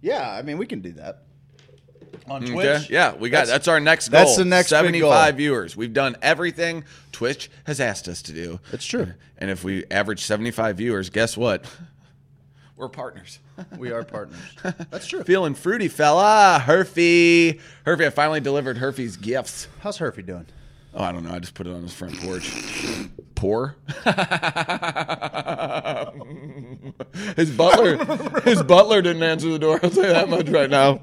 [0.00, 1.22] yeah, I mean we can do that
[2.28, 2.90] on mm, Twitch.
[2.90, 4.20] Yeah, we got that's, our next goal.
[4.20, 5.76] that's the next big 75 viewers.
[5.76, 8.60] We've done everything Twitch has asked us to do.
[8.70, 9.12] That's true.
[9.38, 11.64] And if we average 75 viewers, guess what?
[12.76, 13.40] We're partners.
[13.78, 14.38] We are partners.
[14.90, 15.24] That's true.
[15.24, 16.62] Feeling fruity, fella.
[16.62, 17.58] Herfy.
[17.86, 19.66] Herfy, I finally delivered Herfy's gifts.
[19.80, 20.44] How's Herfy doing?
[20.92, 21.32] Oh, I don't know.
[21.32, 22.50] I just put it on his front porch.
[23.34, 23.76] Poor.
[27.36, 28.02] his butler,
[28.44, 29.78] his butler didn't answer the door.
[29.82, 31.00] I'll say that much right now.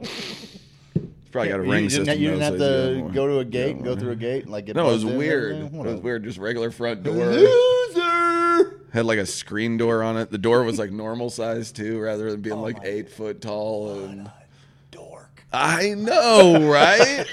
[1.34, 2.06] Probably got a ring you system.
[2.06, 4.12] didn't, you didn't have so he's got to go to a gate and go through
[4.12, 4.76] a gate and like get.
[4.76, 5.56] No, it was buzzed in and weird.
[5.56, 6.24] It was weird.
[6.24, 7.16] Just regular front door.
[7.16, 8.80] Loser.
[8.94, 10.30] Had like a screen door on it.
[10.30, 14.00] The door was like normal size too, rather than being oh like eight foot tall.
[14.00, 14.30] And
[14.92, 15.44] Dork.
[15.52, 17.26] I know, right?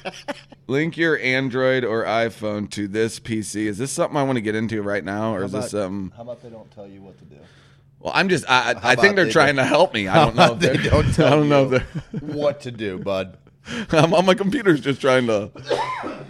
[0.66, 3.66] Link your Android or iPhone to this PC.
[3.66, 6.12] Is this something I want to get into right now, or is this something?
[6.16, 7.36] How about they don't tell you what to do?
[8.00, 8.44] Well, I'm just.
[8.48, 10.08] I, I- think they're they trying to help me.
[10.08, 10.52] I don't know.
[10.54, 11.78] If They don't tell I don't know.
[12.20, 13.36] what to do, bud.
[13.90, 15.50] I'm on my computer's just trying to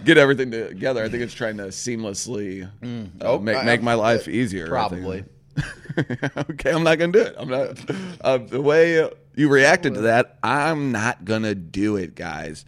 [0.03, 1.03] get everything together.
[1.03, 4.67] I think it's trying to seamlessly uh, Oh, make I- make my life easier.
[4.67, 5.23] Probably.
[6.37, 7.35] okay, I'm not gonna do it.
[7.37, 7.77] I'm not.
[8.21, 12.65] Uh, the way you reacted to that, I'm not gonna do it, guys.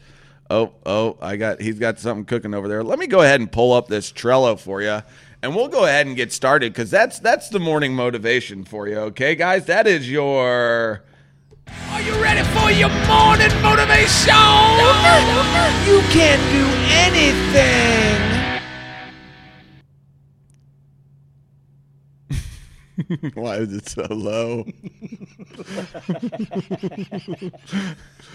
[0.49, 1.61] Oh, oh, I got.
[1.61, 2.83] He's got something cooking over there.
[2.83, 5.01] Let me go ahead and pull up this Trello for you,
[5.43, 8.97] and we'll go ahead and get started because that's that's the morning motivation for you.
[8.97, 11.04] Okay, guys, that is your.
[11.89, 14.36] Are you ready for your morning motivation?
[15.88, 18.32] You can do anything.
[23.34, 24.65] Why is it so low?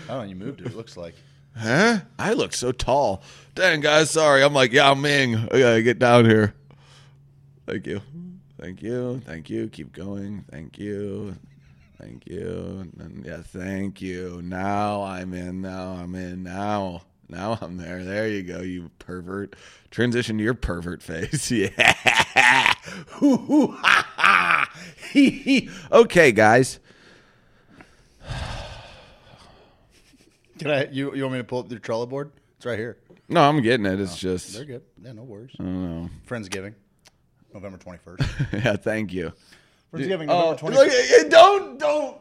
[0.09, 0.69] Oh, you moved it.
[0.69, 1.14] It looks like.
[1.57, 2.01] Huh?
[2.19, 3.23] I look so tall.
[3.55, 4.42] Dang, guys, sorry.
[4.42, 5.37] I'm like yeah, Ming.
[5.37, 6.55] I gotta get down here.
[7.66, 8.00] Thank you.
[8.61, 9.20] Thank you.
[9.26, 9.68] Thank you.
[9.68, 10.44] Keep going.
[10.50, 11.37] Thank you.
[11.98, 12.90] Thank you.
[12.98, 14.40] And yeah, thank you.
[14.42, 15.62] Now I'm in.
[15.62, 16.42] Now I'm in.
[16.42, 17.02] Now.
[17.29, 18.05] Now I'm there.
[18.05, 19.57] There you go, you pervert.
[19.90, 21.50] Transition to your pervert face.
[21.57, 22.72] Yeah.
[23.12, 24.70] Hoo, hoo, ha, ha.
[25.11, 25.70] Hee, hee.
[25.90, 26.79] okay, guys.
[30.59, 30.87] Can I?
[30.90, 32.31] You you want me to pull up the Trello board?
[32.56, 32.98] It's right here.
[33.29, 34.00] No, I'm getting it.
[34.00, 34.54] It's oh, just.
[34.54, 34.83] They're good.
[35.02, 35.50] Yeah, no worries.
[35.58, 36.10] I don't know.
[36.29, 36.75] Friendsgiving,
[37.57, 38.23] November twenty first.
[38.52, 39.33] yeah, thank you.
[39.92, 41.31] Friendsgiving, Oh, November twenty look, first.
[41.31, 42.19] don't, don't.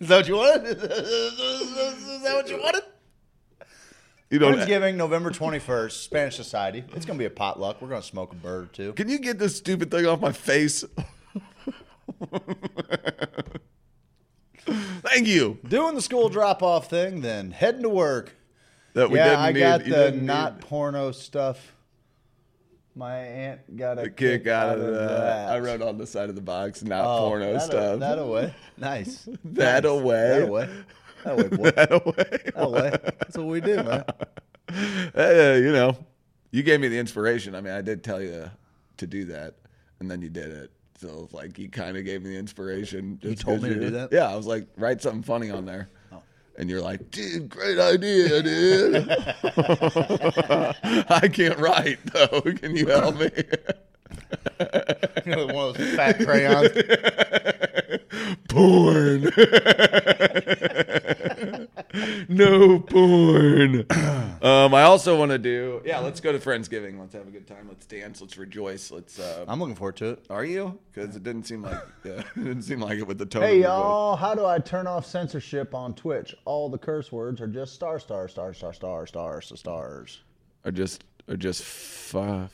[0.00, 0.66] Is that what you wanted?
[0.82, 2.82] Is that what you wanted?
[4.30, 4.56] You don't.
[4.56, 6.02] Friendsgiving, November twenty first.
[6.02, 6.82] Spanish Society.
[6.94, 7.80] It's gonna be a potluck.
[7.80, 8.92] We're gonna smoke a bird or two.
[8.94, 10.84] Can you get this stupid thing off my face?
[14.66, 15.58] Thank you.
[15.68, 18.34] Doing the school drop off thing, then heading to work.
[18.94, 19.60] That we yeah, didn't need.
[19.60, 19.82] Yeah, I need.
[19.82, 20.62] got you the didn't not need.
[20.62, 21.75] porno stuff.
[22.98, 25.50] My aunt got a A kick out of that.
[25.50, 28.00] I wrote on the side of the box, not Oh, porno that, stuff.
[28.00, 28.54] That away.
[28.78, 29.28] Nice.
[29.44, 29.92] That Nice.
[29.92, 30.28] away.
[30.30, 30.68] That away.
[31.22, 31.70] That away, boy.
[31.76, 32.14] that away.
[32.16, 32.90] That away.
[33.18, 34.04] That's what we do, man.
[35.14, 35.96] Hey, you know,
[36.50, 37.54] you gave me the inspiration.
[37.54, 38.50] I mean, I did tell you
[38.96, 39.54] to do that,
[40.00, 40.70] and then you did it.
[40.98, 43.18] So it's like you kind of gave me the inspiration.
[43.22, 44.08] just told me to do that?
[44.12, 45.88] Yeah, I was like, write something funny on there.
[46.58, 48.96] And you're like, dude, great idea, dude.
[51.10, 52.40] I can't write though.
[52.60, 53.30] Can you help me?
[55.26, 56.70] you know, One of those fat crayons.
[58.48, 59.30] porn.
[62.28, 63.86] no porn.
[64.42, 65.80] Um, I also want to do.
[65.84, 67.00] Yeah, let's go to Friendsgiving.
[67.00, 67.66] Let's have a good time.
[67.68, 68.20] Let's dance.
[68.20, 68.90] Let's rejoice.
[68.90, 69.18] Let's.
[69.18, 70.26] Uh, I'm looking forward to it.
[70.28, 70.78] are you?
[70.92, 71.80] Because it didn't seem like.
[72.04, 73.42] Yeah, it didn't seem like it with the tone.
[73.42, 73.76] Hey of your voice.
[73.78, 76.34] y'all, how do I turn off censorship on Twitch?
[76.44, 80.20] All the curse words are just star, star, star, star, star, stars, stars.
[80.66, 82.50] Are just are just fa-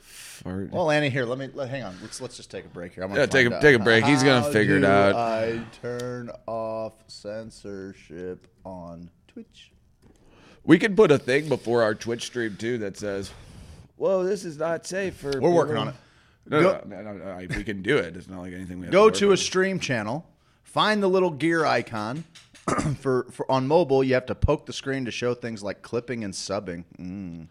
[0.00, 0.70] fart.
[0.70, 1.96] Well, Annie, here, let me let, hang on.
[2.00, 3.02] Let's let's just take a break here.
[3.02, 3.60] I'm gonna Yeah, take a- out.
[3.60, 4.04] take a break.
[4.04, 5.14] He's gonna How figure it out.
[5.16, 9.72] I turn off censorship on Twitch.
[10.64, 13.30] we could put a thing before our Twitch stream too that says,
[13.96, 15.94] "Whoa, this is not safe for." We're working on it.
[16.46, 18.16] No, Go- no, no, no, we can do it.
[18.16, 20.26] It's not like anything we have Go work to a stream channel,
[20.62, 22.24] find the little gear icon.
[23.00, 26.22] for, for on mobile, you have to poke the screen to show things like clipping
[26.22, 26.84] and subbing.
[26.98, 27.46] Mm.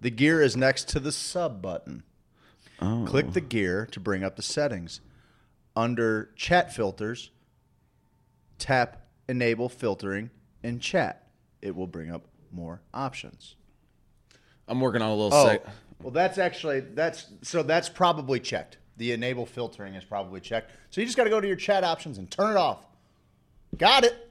[0.00, 2.04] The gear is next to the sub button.
[2.80, 3.04] Oh.
[3.06, 5.00] Click the gear to bring up the settings.
[5.74, 7.30] Under chat filters,
[8.58, 10.30] tap enable filtering
[10.62, 11.28] in chat.
[11.62, 13.56] It will bring up more options.
[14.66, 15.34] I'm working on a little.
[15.34, 15.66] Oh, sec-
[16.02, 18.78] well, that's actually that's so that's probably checked.
[18.96, 20.72] The enable filtering is probably checked.
[20.90, 22.84] So you just got to go to your chat options and turn it off.
[23.76, 24.30] Got it.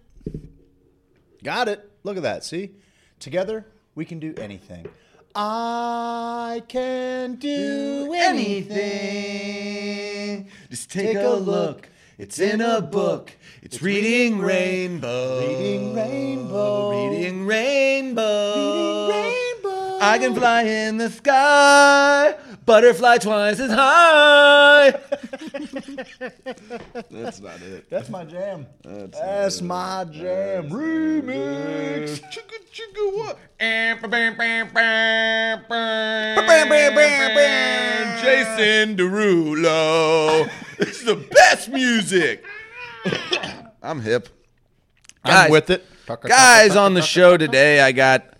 [1.43, 1.89] Got it.
[2.04, 2.43] Look at that.
[2.43, 2.72] See,
[3.20, 4.88] together we can do anything.
[5.36, 8.78] I can do anything.
[10.70, 11.89] Just take a look.
[12.18, 13.34] It's in a book.
[13.61, 15.39] It's reading rainbow.
[15.39, 17.11] Reading rainbow.
[17.11, 19.09] Reading rainbow.
[19.09, 19.47] Rainbow.
[20.00, 22.36] I can fly in the sky.
[22.66, 24.91] Butterfly twice as high.
[27.10, 27.89] That's not it.
[27.89, 28.68] That's my jam.
[28.84, 30.70] That's That's, my jam.
[30.70, 32.20] Remix.
[32.30, 33.39] Chugga, chugga, what?
[38.22, 40.50] Jason Derulo.
[40.78, 42.43] This is the best music.
[43.82, 44.30] I'm hip.
[45.24, 45.86] I'm Guys- with it.
[46.22, 48.36] Guys, on the show today, I got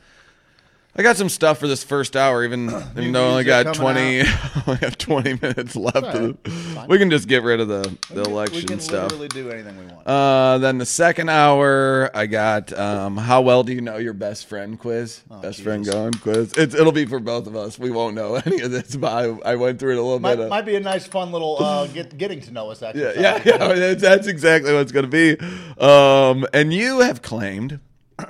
[1.00, 4.22] I got some stuff for this first hour, even, even though I only got twenty
[4.68, 5.98] only have twenty minutes left.
[5.98, 6.36] alright.
[6.46, 9.12] of- we can just get rid of the, the We election can stuff.
[9.12, 10.08] literally do anything we want.
[10.08, 14.48] Uh, then the second hour, I got um, how well do you know your best
[14.48, 15.22] friend quiz?
[15.42, 16.54] best friend going quiz.
[16.58, 17.78] It's, it'll be for both of us.
[17.78, 20.36] We won't know any of this, but I, I went through it a little might,
[20.38, 20.46] bit.
[20.46, 22.82] Of, might be a nice, fun little uh, get, getting to know us.
[22.82, 23.58] yeah, yeah, yeah.
[23.68, 25.38] That's, that's exactly what it's going to be.
[25.80, 27.80] Um, and you have claimed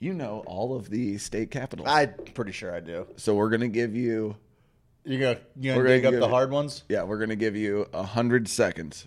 [0.00, 1.86] you know all of the state capitals.
[1.88, 3.06] I'm pretty sure I do.
[3.16, 4.34] so we're going to give you,
[5.04, 7.28] You gonna you We're gonna gonna dig up the it- hard ones yeah, we're going
[7.30, 9.06] to give you a hundred seconds.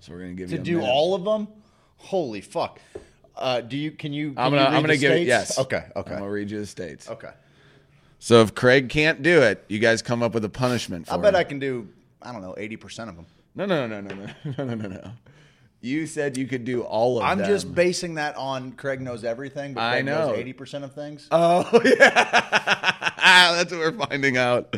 [0.00, 0.90] So we're going to give to you a do minute.
[0.90, 1.48] all of them?
[1.96, 2.80] Holy fuck!
[3.36, 3.90] Uh, do you?
[3.90, 4.30] Can you?
[4.32, 5.14] Can I'm gonna, read I'm gonna give it.
[5.16, 5.28] states?
[5.28, 5.58] Yes.
[5.58, 5.76] Okay.
[5.76, 5.86] okay.
[5.96, 6.10] I'm Okay.
[6.14, 7.08] gonna read you the states.
[7.10, 7.30] Okay.
[8.20, 11.16] So if Craig can't do it, you guys come up with a punishment for I
[11.18, 11.40] bet him.
[11.40, 11.88] I can do.
[12.22, 13.26] I don't know, eighty percent of them.
[13.56, 14.26] No, no, no, no, no,
[14.58, 15.10] no, no, no, no.
[15.80, 17.46] You said you could do all of I'm them.
[17.46, 20.28] just basing that on Craig knows everything, but I Craig know.
[20.30, 21.28] knows eighty percent of things.
[21.30, 24.74] Oh yeah, that's what we're finding out.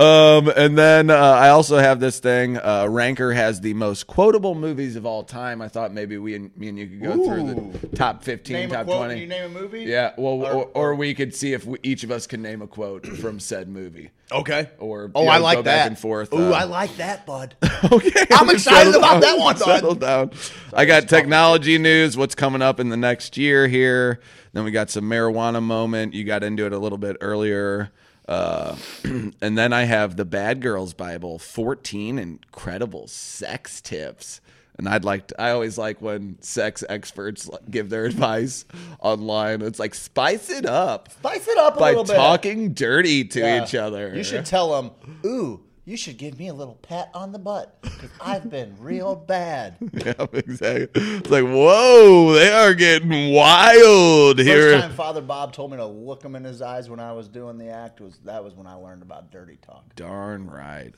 [0.00, 2.56] Um, and then uh, I also have this thing.
[2.56, 5.60] Uh, Ranker has the most quotable movies of all time.
[5.60, 8.70] I thought maybe we and me and you could go through the top fifteen, name
[8.70, 8.96] a top quote.
[8.96, 9.14] twenty.
[9.14, 9.82] Can you name a movie?
[9.82, 12.62] yeah, well, or, Or- or, we could see if we, each of us can name
[12.62, 14.10] a quote from said movie.
[14.32, 14.70] Okay.
[14.78, 15.76] Or oh, you I like go that.
[15.76, 16.32] back and forth.
[16.32, 17.56] Ooh, uh, I like that, bud.
[17.92, 19.64] Okay, I'm excited about down, that one, bud.
[19.64, 20.30] Settle down.
[20.72, 22.14] I got technology news.
[22.16, 24.20] What's coming up in the next year here?
[24.52, 26.12] Then we got some marijuana moment.
[26.12, 27.90] You got into it a little bit earlier.
[28.30, 28.76] Uh,
[29.42, 34.40] and then I have the Bad Girls Bible, 14 incredible sex tips.
[34.78, 38.64] And I'd like to, I always like when sex experts give their advice
[39.00, 39.60] online.
[39.62, 42.14] It's like spice it up Spice it up a by little bit.
[42.14, 43.62] talking dirty to Yeah.
[43.64, 44.14] each other.
[44.16, 44.92] You should tell them,
[45.26, 49.16] ooh, you should give me a little pat on the butt because I've been real
[49.16, 49.76] bad.
[49.92, 50.88] Yeah, exactly.
[50.94, 54.78] It's like, whoa, they are getting wild First here.
[54.80, 57.58] time Father Bob told me to look him in his eyes when I was doing
[57.58, 59.94] the act was that was when I learned about dirty talk.
[59.96, 60.92] Darn right.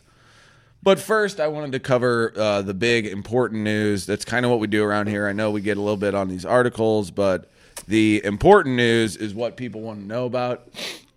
[0.85, 4.05] But first, I wanted to cover uh, the big important news.
[4.05, 5.28] That's kind of what we do around here.
[5.28, 7.49] I know we get a little bit on these articles, but
[7.87, 10.68] the important news is what people want to know about.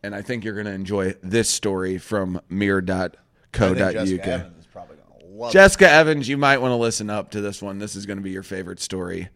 [0.03, 3.15] and I think you're going to enjoy this story from mirror.co.uk.
[3.55, 4.97] Jessica Evans is probably
[5.29, 5.51] love.
[5.51, 7.79] Jessica Evans, you might want to listen up to this one.
[7.79, 9.29] This is going to be your favorite story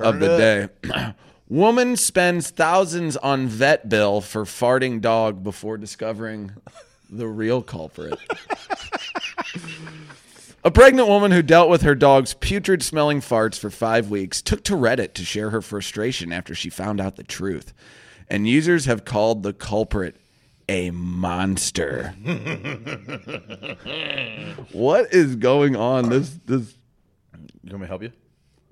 [0.00, 0.36] of it the
[0.82, 1.14] day.
[1.48, 6.52] Woman spends thousands on vet bill for farting dog before discovering
[7.10, 8.18] the real culprit.
[10.64, 14.64] A pregnant woman who dealt with her dog's putrid smelling farts for five weeks took
[14.64, 17.74] to Reddit to share her frustration after she found out the truth.
[18.30, 20.16] And users have called the culprit
[20.68, 22.14] a monster.
[24.72, 26.08] what is going on?
[26.08, 26.74] This this
[27.62, 28.12] You want me to help you?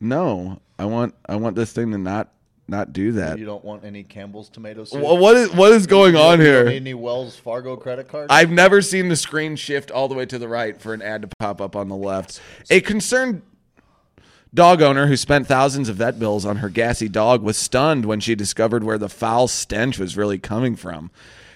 [0.00, 0.60] no.
[0.78, 2.32] I want I want this thing to not
[2.66, 3.38] not do that.
[3.38, 5.00] You don't want any Campbell's tomato soup?
[5.00, 6.64] Wha- What is what is going on don't here?
[6.64, 8.28] need any Wells Fargo credit cards?
[8.30, 11.22] I've never seen the screen shift all the way to the right for an ad
[11.22, 12.40] to pop up on the left.
[12.70, 13.42] A concerned
[14.54, 18.18] dog owner who spent thousands of vet bills on her gassy dog was stunned when
[18.20, 21.10] she discovered where the foul stench was really coming from.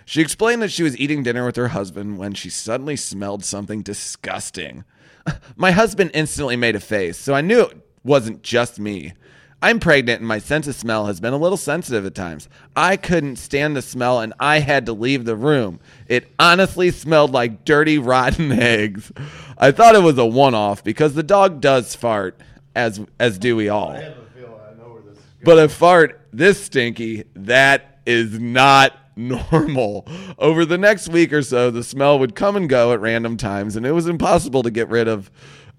[0.08, 3.82] She explained that she was eating dinner with her husband when she suddenly smelled something
[3.82, 4.84] disgusting.
[5.56, 9.14] My husband instantly made a face, so I knew it wasn't just me.
[9.60, 12.48] I'm pregnant and my sense of smell has been a little sensitive at times.
[12.76, 15.80] I couldn't stand the smell and I had to leave the room.
[16.06, 19.10] It honestly smelled like dirty, rotten eggs.
[19.58, 22.40] I thought it was a one off because the dog does fart,
[22.76, 23.98] as as do we all.
[25.42, 30.06] But a fart this stinky, that is not normal.
[30.38, 33.76] Over the next week or so, the smell would come and go at random times,
[33.76, 35.30] and it was impossible to get rid of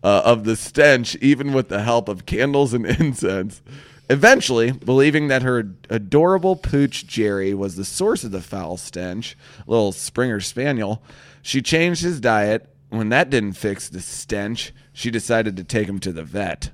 [0.03, 3.61] uh, of the stench, even with the help of candles and incense.
[4.09, 9.35] Eventually, believing that her adorable pooch Jerry was the source of the foul stench,
[9.65, 11.03] little Springer Spaniel,
[11.41, 12.69] she changed his diet.
[12.89, 16.71] When that didn't fix the stench, she decided to take him to the vet.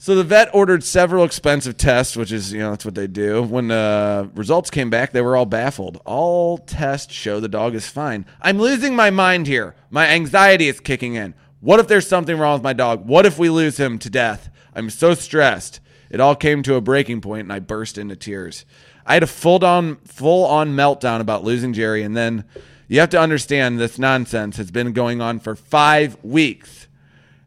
[0.00, 3.42] So the vet ordered several expensive tests, which is, you know, that's what they do.
[3.42, 6.00] When the results came back, they were all baffled.
[6.04, 8.24] All tests show the dog is fine.
[8.40, 9.74] I'm losing my mind here.
[9.90, 11.34] My anxiety is kicking in.
[11.58, 13.08] What if there's something wrong with my dog?
[13.08, 14.50] What if we lose him to death?
[14.72, 15.80] I'm so stressed.
[16.10, 18.64] It all came to a breaking point and I burst into tears.
[19.04, 22.44] I had a full on full on meltdown about losing Jerry and then
[22.86, 26.86] you have to understand this nonsense has been going on for 5 weeks.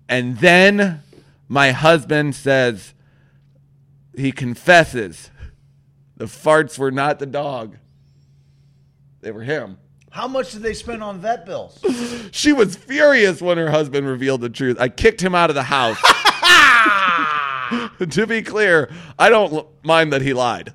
[0.09, 1.01] And then
[1.51, 2.93] my husband says
[4.15, 5.29] he confesses
[6.15, 7.75] the farts were not the dog.
[9.19, 9.77] They were him.
[10.11, 11.77] How much did they spend on vet bills?
[12.31, 14.77] She was furious when her husband revealed the truth.
[14.79, 15.97] I kicked him out of the house.
[18.09, 18.89] to be clear,
[19.19, 20.71] I don't l- mind that he lied.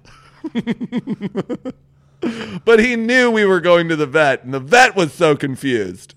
[2.66, 6.15] but he knew we were going to the vet, and the vet was so confused.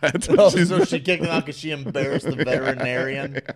[0.00, 3.40] That's what oh, she so she kicked him out because she embarrassed the veterinarian.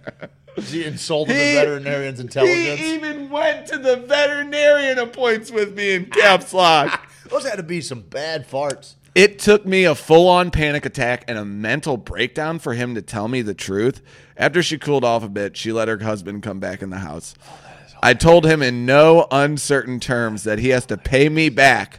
[0.63, 2.79] She insulted He- the veterinarian's intelligence.
[2.79, 7.11] He even went to the veterinarian appoints with me in caps lock.
[7.29, 8.95] Those had to be some bad farts.
[9.17, 13.03] It took me a full on panic attack and a mental breakdown for him to
[13.03, 14.01] tell me the truth.
[14.37, 17.35] After she cooled off a bit, she let her husband come back in the house.
[17.49, 17.59] Oh,
[18.01, 21.99] I told him in no uncertain terms that he has to pay me back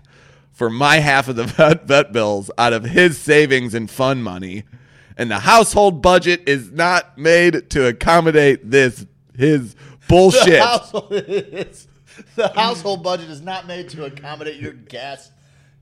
[0.55, 4.63] for my half of the vet, vet bills out of his savings and fund money.
[5.17, 9.05] And the household budget is not made to accommodate this
[9.37, 9.75] his
[10.07, 10.45] bullshit.
[10.45, 11.87] The household, is-
[12.35, 15.31] the household budget is not made to accommodate your gas,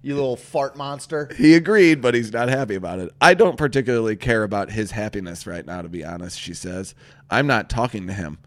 [0.02, 1.30] you little fart monster.
[1.38, 3.12] He agreed, but he's not happy about it.
[3.22, 6.96] I don't particularly care about his happiness right now, to be honest, she says.
[7.30, 8.40] I'm not talking to him,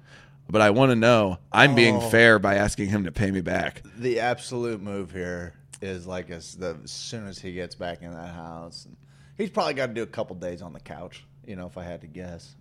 [0.50, 2.10] but I want to know I'm being oh.
[2.10, 3.82] fair by asking him to pay me back.
[3.96, 8.12] The absolute move here is like as, the, as soon as he gets back in
[8.12, 8.96] that house, and
[9.36, 11.24] he's probably got to do a couple days on the couch.
[11.46, 12.54] You know, if I had to guess.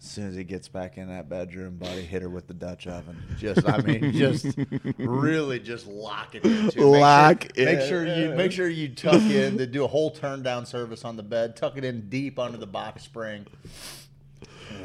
[0.00, 2.86] As soon as he gets back in that bedroom, buddy, hit her with the Dutch
[2.86, 3.20] oven.
[3.36, 4.56] Just, I mean, just
[4.96, 6.70] really just lock it in.
[6.70, 6.92] Too.
[6.92, 9.56] Make Lock sure, Make sure you make sure you tuck in.
[9.56, 11.56] They do a whole turn down service on the bed.
[11.56, 13.44] Tuck it in deep under the box spring.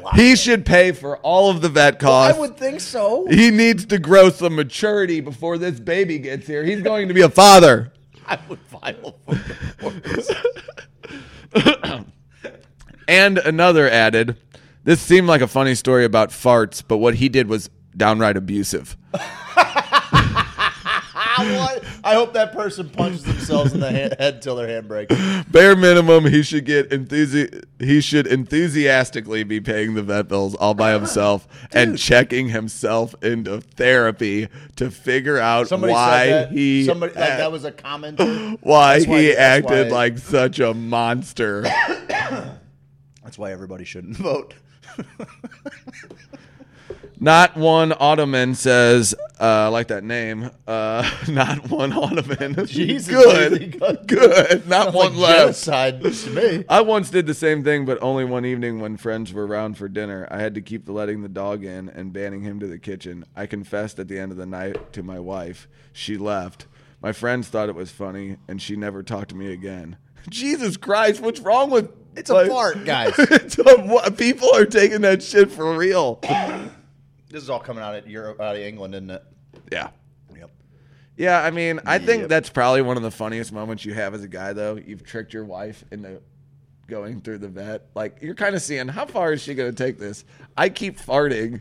[0.02, 2.36] Lock He should pay for all of the vet costs.
[2.36, 3.26] I would think so.
[3.26, 6.64] He needs to grow some maturity before this baby gets here.
[6.64, 7.92] He's going to be a father.
[8.26, 9.34] I would file for.
[13.06, 14.38] And another added,
[14.84, 18.96] this seemed like a funny story about farts, but what he did was downright abusive.
[21.36, 25.14] I, I hope that person punches themselves in the he- head till their hand breaks.
[25.50, 30.74] Bare minimum, he should get enthusi- He should enthusiastically be paying the vet bills all
[30.74, 36.52] by himself and checking himself into therapy to figure out Somebody why said that.
[36.56, 38.58] he Somebody like act- that was a commenter.
[38.62, 41.62] why That's why- he that's acted why- like such a monster.
[43.24, 44.54] That's why everybody shouldn't vote.
[47.24, 50.50] Not one Ottoman says, uh, I like that name.
[50.66, 52.66] Uh, not one Ottoman.
[52.66, 54.06] Jesus, good, good.
[54.06, 54.68] good.
[54.68, 55.40] Not Sounds one like left.
[55.64, 56.64] genocide to me.
[56.68, 59.88] I once did the same thing, but only one evening when friends were around for
[59.88, 60.28] dinner.
[60.30, 63.24] I had to keep letting the dog in and banning him to the kitchen.
[63.34, 65.66] I confessed at the end of the night to my wife.
[65.94, 66.66] She left.
[67.00, 69.96] My friends thought it was funny, and she never talked to me again.
[70.28, 71.90] Jesus Christ, what's wrong with?
[72.16, 73.18] It's a fart, guys.
[73.18, 76.20] a, what- people are taking that shit for real.
[77.34, 79.22] This is all coming out of Europe, out of England, isn't it?
[79.72, 79.88] Yeah.
[80.38, 80.50] Yep.
[81.16, 82.28] Yeah, I mean, I think Yep.
[82.28, 84.76] that's probably one of the funniest moments you have as a guy, though.
[84.76, 86.22] You've tricked your wife into
[86.86, 87.86] going through the vet.
[87.96, 90.24] Like, you're kind of seeing how far is she going to take this?
[90.56, 91.60] I keep farting.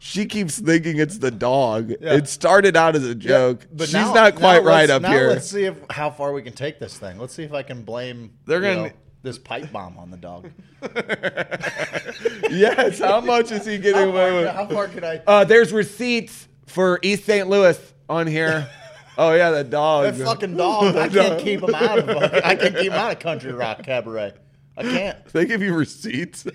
[0.00, 1.90] She keeps thinking it's the dog.
[2.00, 2.14] Yeah.
[2.14, 3.64] It started out as a joke.
[3.72, 5.28] But She's now- not quite now right let's- up now here.
[5.28, 7.16] Let's see if how far we can take this thing.
[7.18, 10.16] Let's see if I can blame They're you gonna- know, this pipe bomb on the
[10.16, 10.50] dog.
[12.50, 14.48] yes, how much is he getting away with?
[14.48, 15.22] how far can I?
[15.26, 17.48] Uh, there's receipts for East St.
[17.48, 18.68] Louis on here.
[19.18, 20.14] oh, yeah, the dog.
[20.14, 20.96] That fucking dog!
[20.96, 22.08] I can't keep him out of.
[22.44, 24.34] I can't keep him out of country rock cabaret.
[24.76, 25.24] I can't.
[25.26, 26.46] They give you receipts.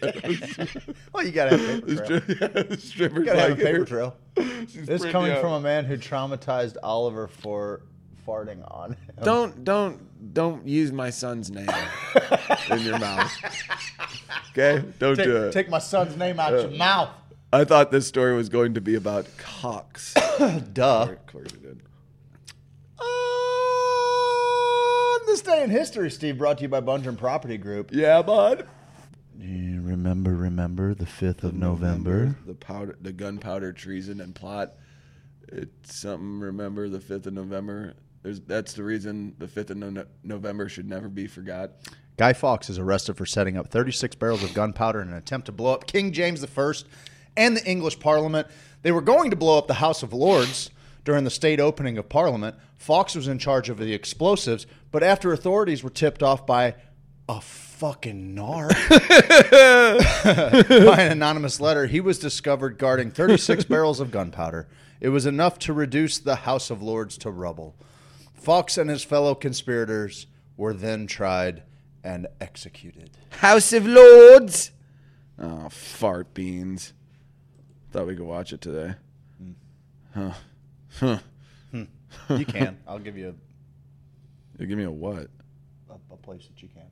[1.14, 2.22] Well, you gotta have paper trail.
[2.28, 4.18] yeah, strippers You gotta have a like paper trail.
[4.36, 5.42] This pretty coming out.
[5.42, 7.84] from a man who traumatized Oliver for
[8.28, 8.98] farting on him.
[9.24, 11.70] Don't don't don't use my son's name
[12.70, 13.32] in your mouth.
[14.52, 15.54] Okay, don't do take, it.
[15.54, 17.10] take my son's name out of your mouth.
[17.54, 20.14] I thought this story was going to be about cocks.
[20.74, 21.04] Duh.
[21.04, 21.80] Of course it did.
[23.00, 23.06] On
[25.28, 27.92] this day in history, Steve, brought to you by Bungeon Property Group.
[27.94, 28.68] Yeah, bud.
[29.40, 32.36] You remember, remember the 5th of November?
[32.46, 34.74] The powder, the gunpowder treason and plot.
[35.48, 36.40] It's something.
[36.40, 37.94] Remember the fifth of November.
[38.28, 41.72] There's, that's the reason the fifth of no- November should never be forgot.
[42.18, 45.54] Guy Fawkes is arrested for setting up 36 barrels of gunpowder in an attempt to
[45.54, 46.74] blow up King James I
[47.38, 48.50] and the English Parliament.
[48.82, 50.72] They were going to blow up the House of Lords
[51.06, 52.58] during the state opening of Parliament.
[52.76, 56.76] Fawkes was in charge of the explosives, but after authorities were tipped off by
[57.30, 58.74] a fucking narc
[60.86, 64.68] by an anonymous letter, he was discovered guarding 36 barrels of gunpowder.
[65.00, 67.78] It was enough to reduce the House of Lords to rubble.
[68.48, 70.26] Fawkes and his fellow conspirators
[70.56, 71.64] were then tried
[72.02, 73.10] and executed.
[73.30, 74.72] House of Lords.
[75.38, 76.94] Oh, fart beans.
[77.92, 78.96] Thought we could watch it today.
[79.38, 79.52] Hmm.
[80.14, 80.32] Huh.
[80.98, 81.20] Huh.
[81.72, 81.84] Hmm.
[82.38, 82.78] You can.
[82.88, 83.36] I'll give you
[84.58, 85.28] You give me a what?
[85.90, 86.84] a, a, a place that you can.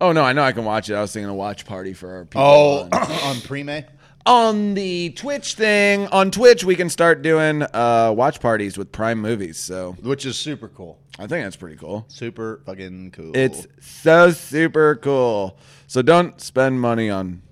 [0.00, 0.94] Oh no, I know I can watch it.
[0.94, 2.42] I was thinking a watch party for our people.
[2.42, 2.92] Oh, on,
[3.36, 3.84] on Prime?
[4.26, 6.06] On the Twitch thing.
[6.08, 9.58] On Twitch, we can start doing uh, watch parties with Prime movies.
[9.58, 10.98] So Which is super cool.
[11.18, 12.04] I think that's pretty cool.
[12.08, 13.32] Super fucking cool.
[13.34, 15.58] It's so super cool.
[15.86, 17.42] So don't spend money on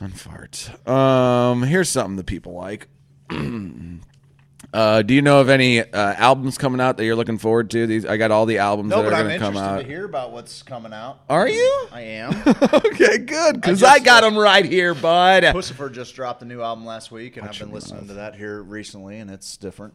[0.00, 0.88] on farts.
[0.88, 2.88] Um, here's something that people like.
[4.72, 7.86] Uh, do you know of any uh, albums coming out that you're looking forward to?
[7.86, 10.32] These I got all the albums no, that but are I'm interested to hear about
[10.32, 11.20] what's coming out.
[11.28, 11.88] Are you?
[11.92, 12.42] I am.
[12.72, 15.42] okay, good, because I, I, got uh, them right here, bud.
[15.42, 18.08] Puscifer just dropped a new album last week, and I've been listening mouth.
[18.08, 19.92] to that here recently, and it's different.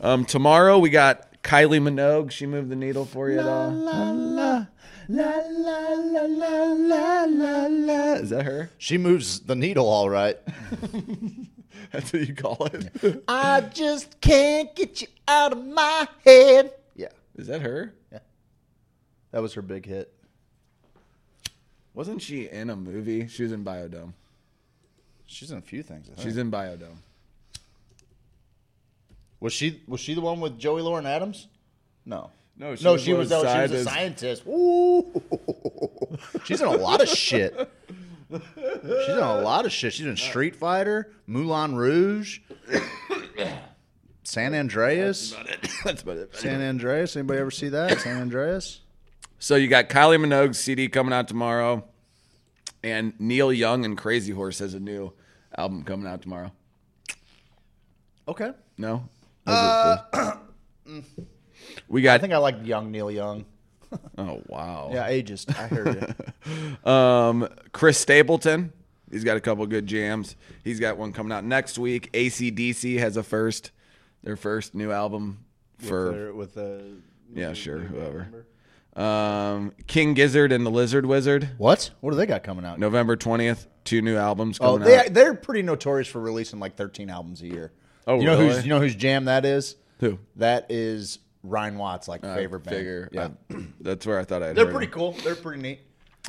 [0.00, 2.30] Um, tomorrow we got Kylie Minogue.
[2.30, 3.66] She moved the needle for you la.
[3.66, 4.66] La, la.
[5.08, 8.12] La la la la la la la.
[8.14, 8.70] Is that her?
[8.78, 10.38] She moves the needle all right.
[11.94, 13.22] That's what you call it.
[13.28, 16.72] I just can't get you out of my head.
[16.96, 17.94] Yeah, Is that her?
[18.12, 18.18] Yeah.
[19.30, 20.12] that was her big hit.
[21.94, 23.28] Wasn't she in a movie?
[23.28, 24.12] She was in Biodome.
[25.26, 26.08] She's in a few things.
[26.10, 26.28] I think.
[26.28, 26.96] She's in Biodome.
[29.38, 31.46] Was she was she the one with Joey Lauren Adams?
[32.04, 32.30] No.
[32.56, 34.42] No, she no, was she was, she was a scientist.
[34.46, 35.22] Ooh.
[36.44, 37.68] She's in a lot of shit.
[38.34, 39.92] She's in a lot of shit.
[39.92, 42.40] She's in Street Fighter, Moulin Rouge,
[44.22, 45.34] San Andreas.
[45.84, 46.34] That's about it.
[46.36, 47.16] San Andreas.
[47.16, 48.00] Anybody ever see that?
[48.00, 48.80] San Andreas.
[49.38, 51.84] So you got Kylie Minogue's CD coming out tomorrow,
[52.82, 55.12] and Neil Young and Crazy Horse has a new
[55.56, 56.52] album coming out tomorrow.
[58.26, 58.52] Okay.
[58.78, 59.08] No.
[59.46, 60.36] Uh,
[61.88, 62.14] we got.
[62.14, 63.44] I think I like young Neil Young.
[64.18, 64.90] oh wow.
[64.92, 65.56] Yeah, ageist.
[65.58, 66.16] I heard
[66.46, 66.90] you.
[66.90, 68.72] Um, Chris Stapleton.
[69.10, 70.34] He's got a couple good jams.
[70.64, 72.12] He's got one coming out next week.
[72.12, 73.70] ACDC has a first,
[74.22, 75.44] their first new album
[75.78, 76.96] for with the
[77.34, 78.46] yeah, sure, whoever.
[78.96, 81.50] Um, King Gizzard and the Lizard Wizard.
[81.58, 81.90] what?
[82.00, 82.78] What do they got coming out?
[82.78, 85.14] November twentieth, two new albums Oh, they out.
[85.14, 87.72] they're pretty notorious for releasing like 13 albums a year.
[88.06, 88.54] Oh, you know really?
[88.54, 89.76] who's you know whose jam that is?
[90.00, 90.18] Who?
[90.36, 92.76] That is Ryan Watts, like I favorite band.
[92.76, 93.08] figure.
[93.12, 94.56] Yeah, I- that's where I thought I'd.
[94.56, 94.92] they're pretty it.
[94.92, 95.12] cool.
[95.22, 95.80] They're pretty neat.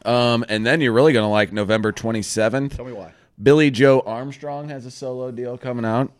[0.05, 2.76] Um, and then you're really gonna like November twenty seventh.
[2.76, 3.13] Tell me why.
[3.41, 6.11] Billie Joe Armstrong has a solo deal coming out.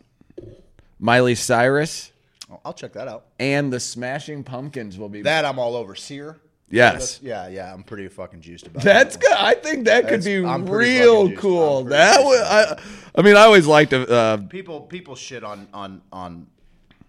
[0.98, 2.12] Miley Cyrus
[2.50, 3.26] Oh, I'll check that out.
[3.40, 5.22] and the Smashing Pumpkins will be.
[5.22, 5.94] That I'm all over.
[5.96, 6.38] Sear.
[6.70, 7.18] yes.
[7.20, 7.72] Yeah, yeah.
[7.74, 8.82] I'm pretty fucking juiced about.
[8.82, 8.84] It.
[8.84, 9.32] That's that good.
[9.32, 11.84] I think that could be I'm real cool.
[11.84, 12.40] That would.
[12.40, 12.80] I,
[13.16, 16.46] I mean, I always liked uh, People people shit on on on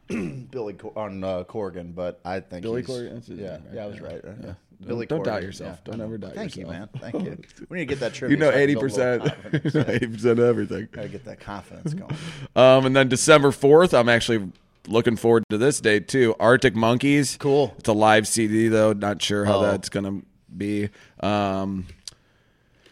[0.52, 3.64] Billy Cor- on uh, Corgan, but I think Billy he's- Corgan, that's his Yeah, name,
[3.66, 3.74] right?
[3.76, 4.14] yeah, I was right.
[4.26, 4.54] uh, yeah.
[4.80, 5.84] Don't- Billy don't doubt Corgan, yourself.
[5.84, 6.74] Don't ever doubt Thank yourself.
[6.74, 6.90] you, man.
[7.12, 7.38] Thank you.
[7.70, 8.36] We need to get that trivia.
[8.36, 9.90] you know so I can eighty build a little percent, confidence.
[9.90, 10.88] eighty percent of everything.
[10.92, 12.16] Gotta get that confidence going.
[12.56, 14.52] Um, and then December fourth, I'm actually
[14.88, 16.36] looking forward to this date too.
[16.40, 17.38] Arctic Monkeys.
[17.40, 17.74] Cool.
[17.80, 18.94] It's a live CD though.
[18.94, 19.62] Not sure how Oh.
[19.64, 20.22] that's gonna
[20.56, 20.90] be.
[21.22, 21.88] Um,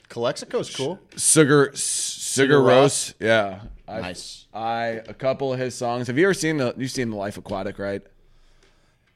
[0.09, 0.99] Calexico's cool.
[1.17, 3.11] Sugar Sugar Ross?
[3.11, 3.13] Rose.
[3.19, 3.59] Yeah.
[3.87, 4.44] I, Nice.
[4.55, 6.07] I a couple of his songs.
[6.07, 6.73] Have you ever seen the?
[6.77, 8.01] You've seen the Life Aquatic, right?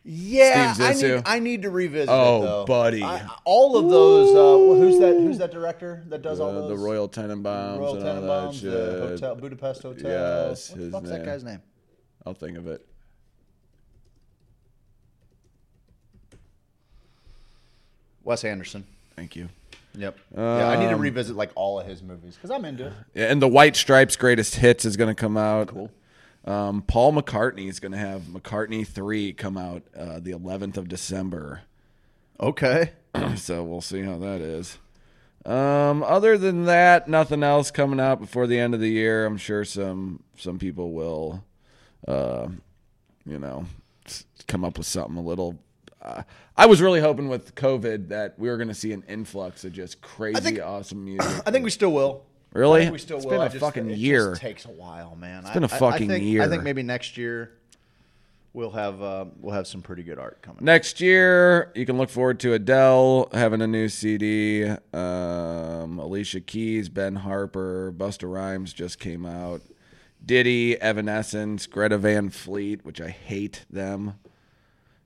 [0.04, 2.66] Yeah, I need, I need to revisit Oh, it though.
[2.66, 3.04] buddy.
[3.04, 4.30] I- all of those.
[4.36, 5.14] Uh, who's that?
[5.14, 6.70] Who's that director that does all Uh, those?
[6.70, 10.50] the Royal Tenenbaums Royal and all that Tenenbaums, the Hotel Budapest Hotel.
[10.50, 11.62] Yes, what the fuck's that guy's name?
[12.26, 12.86] I'll think of it.
[18.24, 18.86] Wes Anderson.
[19.16, 19.50] Thank you.
[19.96, 20.18] Yep.
[20.36, 22.94] yeah, I need to Um, revisit like all of his movies because I'm into it.
[23.14, 25.70] Yeah, and the White Stripes Greatest Hits is going to come out.
[25.70, 25.92] Cool.
[26.46, 30.88] Um, Paul McCartney is going to have McCartney Three come out uh, the 11th of
[30.88, 31.62] December.
[32.40, 32.92] Okay.
[33.36, 34.78] so we'll see how that is.
[35.46, 39.26] Um, other than that, nothing else coming out before the end of the year.
[39.26, 41.44] I'm sure some some people will,
[42.08, 42.48] uh,
[43.26, 43.66] you know,
[44.48, 45.58] come up with something a little.
[46.10, 46.24] Uh,
[46.58, 49.72] I was really hoping with COVID that we were going to see an influx of
[49.74, 51.42] just crazy, think- awesome music.
[51.46, 52.26] I think we still will.
[52.54, 52.82] Really?
[52.82, 53.34] I think we still It's will.
[53.38, 54.36] been a just- fucking it year.
[54.36, 55.42] Takes a while, man.
[55.44, 56.42] It's been a fucking I think, year.
[56.42, 57.52] I think maybe next year
[58.54, 60.66] we'll have uh, we'll have some pretty good art coming.
[60.66, 64.66] Next year, you can look forward to Adele having a new CD.
[64.94, 69.62] Um, Alicia Keys, Ben Harper, Busta Rhymes just came out.
[70.26, 74.16] Diddy, Evanescence, Greta Van Fleet, which I hate them.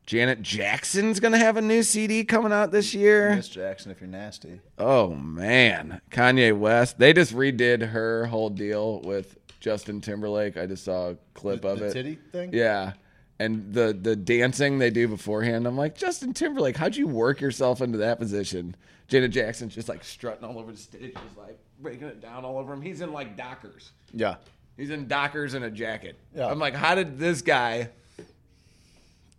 [0.05, 3.35] Janet Jackson's gonna have a new CD coming out this year.
[3.35, 4.59] Miss Jackson, if you're nasty.
[4.77, 6.99] Oh man, Kanye West.
[6.99, 10.57] They just redid her whole deal with Justin Timberlake.
[10.57, 11.93] I just saw a clip The- of the it.
[11.93, 12.49] titty thing?
[12.53, 12.93] Yeah.
[13.39, 17.81] And the the dancing they do beforehand, I'm like, Justin Timberlake, how'd you work yourself
[17.81, 18.75] into that position?
[19.07, 22.57] Janet Jackson's just like strutting all over the stage, just like breaking it down all
[22.57, 22.81] over him.
[22.81, 23.91] He's in like Dockers.
[24.13, 24.35] Yeah.
[24.77, 26.17] He's in Dockers and a jacket.
[26.35, 26.47] Yeah.
[26.47, 27.89] I'm like, how did this guy?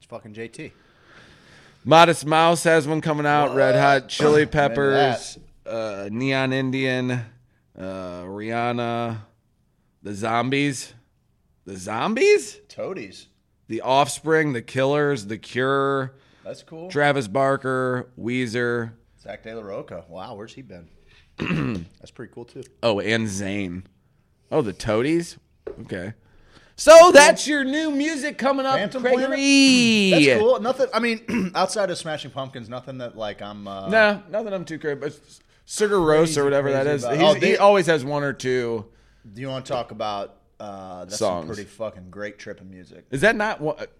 [0.05, 0.71] It's fucking JT.
[1.83, 3.55] Modest Mouse has one coming out.
[3.55, 7.23] Red Hot Chili Peppers, uh, Neon Indian, uh,
[8.25, 9.17] Rihanna,
[10.03, 10.93] the Zombies,
[11.65, 13.29] the Zombies, Toadies.
[13.69, 16.13] the Offspring, the Killers, the Cure,
[16.45, 16.91] That's cool.
[16.91, 18.93] Travis Barker, Weezer.
[19.23, 20.05] Zack de la Rocha.
[20.11, 20.87] Wow, where's he been?
[21.99, 22.63] That's pretty cool too.
[22.83, 23.85] Oh, and Zayn.
[24.53, 25.39] Oh, the Toadies.
[25.81, 26.13] Okay.
[26.77, 30.11] So that's your new music coming up, Phantom Gregory.
[30.11, 30.61] That's cool.
[30.61, 30.87] Nothing.
[30.93, 33.69] I mean, outside of Smashing Pumpkins, nothing that like I'm.
[33.69, 34.97] Uh, No, nothing I'm too crazy.
[34.97, 35.19] But
[35.67, 37.05] Sugar Roast or whatever that is.
[37.05, 38.87] about- Oh, he always has one or two.
[39.33, 40.37] Do you want to talk about?
[40.61, 41.47] Uh, that's Songs.
[41.47, 43.05] some pretty fucking great tripping music.
[43.11, 43.91] Is that not what?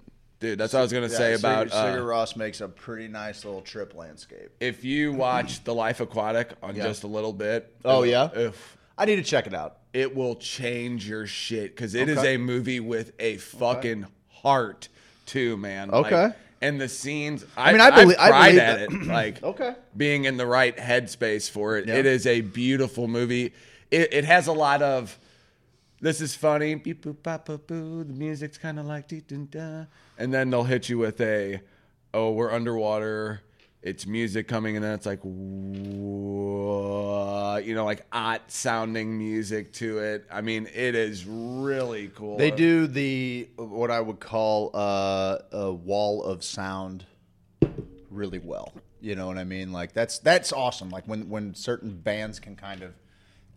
[0.41, 1.69] Dude, that's what I was gonna say about.
[1.69, 4.51] Sigur, Sigur Uh, Ross makes a pretty nice little trip landscape.
[4.61, 6.85] if you watch The Life Aquatic on Yeah.
[6.85, 7.75] just a little bit.
[7.85, 8.29] Oh, yeah?
[8.35, 9.79] if- I need to check it out.
[9.93, 12.35] it will change your shit because it is Okay.
[12.35, 14.89] a movie with a fucking heart
[15.27, 15.91] too, man.
[15.91, 16.25] Okay.
[16.27, 19.43] Like, and the scenes, I, mean, I belie- I cried believe at that- it, like
[19.43, 19.75] Okay.
[19.97, 21.87] being in the right headspace for it.
[21.89, 21.95] Yeah.
[21.97, 23.53] It is a beautiful movie.
[23.91, 25.19] It, it has a lot of.
[26.01, 26.75] This is funny.
[26.75, 28.05] Beep boop bop boop boo.
[28.05, 29.85] The music's kind of like dee dun da.
[30.19, 31.61] and then they'll hit you with a,
[32.13, 33.41] oh, we're underwater.
[33.85, 35.31] It's music coming, and then it's like, you
[37.75, 40.25] know, like odd sounding music to it.
[40.33, 42.39] I mean, it is really cool.
[42.39, 47.05] They do the what I would call uh, a wall of sound
[48.09, 48.73] really well.
[49.03, 49.71] You know what I mean?
[49.71, 50.89] Like that's that's awesome.
[50.89, 52.95] Like when when certain bands can kind of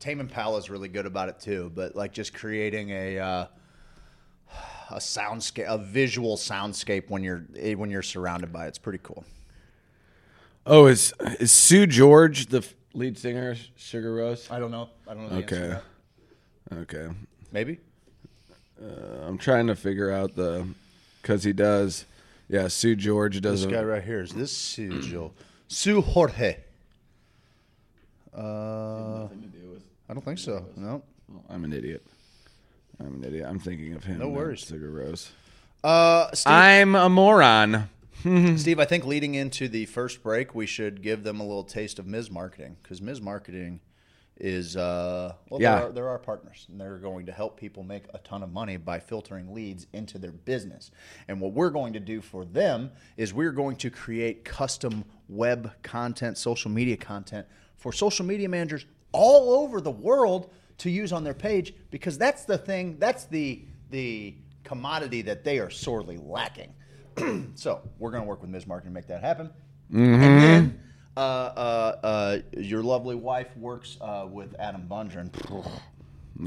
[0.01, 1.71] Tame Impala is really good about it too.
[1.73, 3.47] But like just creating a uh,
[4.91, 7.45] a soundscape, a visual soundscape when you're
[7.77, 8.67] when you're surrounded by it.
[8.67, 9.23] it's pretty cool.
[10.69, 13.51] Oh, is is Seu Jorge the lead singer?
[13.51, 14.51] of Sigur Rós.
[14.51, 14.89] I don't know.
[15.07, 15.41] I don't know.
[15.41, 15.79] The Okay.
[16.73, 17.07] Okay.
[17.53, 17.79] Maybe.
[19.25, 20.67] I'm trying to figure out the
[21.21, 22.05] because he does.
[22.49, 23.61] Yeah, Seu Jorge does.
[23.61, 25.31] This a- guy right here is this Sue Joe.
[25.67, 26.57] Seu Jorge.
[28.35, 29.25] Uh,
[30.09, 30.65] I don't think so.
[30.75, 31.01] No.
[31.49, 32.05] I'm an idiot.
[32.99, 33.45] I'm an idiot.
[33.49, 34.19] I'm thinking of him.
[34.19, 34.63] No worries.
[34.63, 35.29] Sigur Rós.
[35.83, 37.89] Uh, Steve, I'm a moron.
[38.57, 41.99] Steve, I think leading into the first break, we should give them a little taste
[41.99, 42.29] of Ms.
[42.31, 43.21] Marketing because Ms.
[43.21, 43.79] Marketing
[44.39, 45.79] is uh, well, Yeah.
[45.79, 48.77] they're, they're our partners, and they're going to help people make a ton of money
[48.77, 50.91] by filtering leads into their business.
[51.27, 55.71] And what we're going to do for them is we're going to create custom web
[55.81, 57.47] content, social media content
[57.77, 62.45] for social media managers all over the world to use on their page because that's
[62.45, 66.73] the thing, that's the the commodity that they are sorely lacking.
[67.55, 68.67] so we're going to work with Ms.
[68.67, 69.49] Marketing to make that happen.
[69.91, 70.81] And then
[71.15, 75.31] uh, uh, uh, your lovely wife works uh, with Adam Bundren.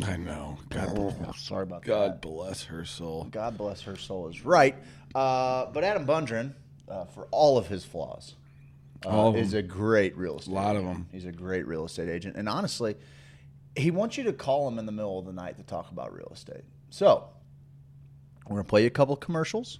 [0.07, 0.57] I know.
[0.69, 2.21] God, Sorry about God that.
[2.23, 3.27] bless her soul.
[3.31, 4.77] God bless her soul is right.
[5.15, 6.55] Uh, but Adam Bundren,
[6.89, 8.37] uh, for all of his flaws,
[9.05, 10.53] uh, All is a great real estate.
[10.53, 11.09] A lot of them.
[11.11, 12.97] He's a great real estate agent, and honestly,
[13.75, 16.13] he wants you to call him in the middle of the night to talk about
[16.13, 16.65] real estate.
[16.91, 17.25] So
[18.47, 19.79] we're gonna play you a couple of commercials.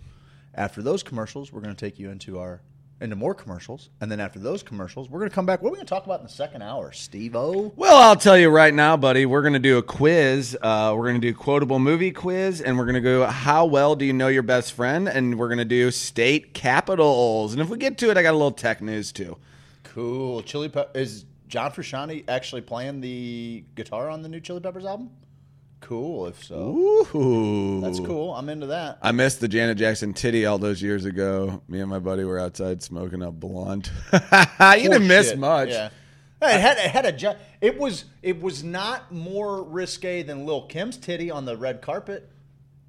[0.55, 2.63] After those commercials, we're gonna take you into our
[3.03, 5.63] into more commercials, and then after those commercials, we're gonna come back.
[5.63, 7.73] What are we gonna talk about in the second hour, Steve O?
[7.75, 9.25] Well, I'll tell you right now, buddy.
[9.25, 10.55] We're going to do a quiz.
[10.61, 13.97] Uh, we're going to do quotable movie quiz, and we're going to go how well
[13.97, 17.53] do you know your best friend, and we're going to do state capitals.
[17.53, 19.39] And if we get to it, I got a little tech news too.
[19.83, 20.43] Cool.
[20.43, 25.11] Chili Pep is John Frusciante actually playing the guitar on the new Chili Peppers album?
[25.81, 26.27] Cool.
[26.27, 26.77] If so,
[27.15, 28.35] Ooh, that's cool.
[28.35, 28.99] I'm into that.
[29.03, 31.63] I missed the Janet Jackson titty all those years ago.
[31.69, 33.91] Me and my buddy were outside smoking a blunt.
[34.13, 35.71] you didn't miss much.
[35.71, 35.91] Yeah.
[36.43, 40.67] It had, it had a ju- it was it was not more risque than Lil
[40.67, 42.31] Kim's titty on the red carpet.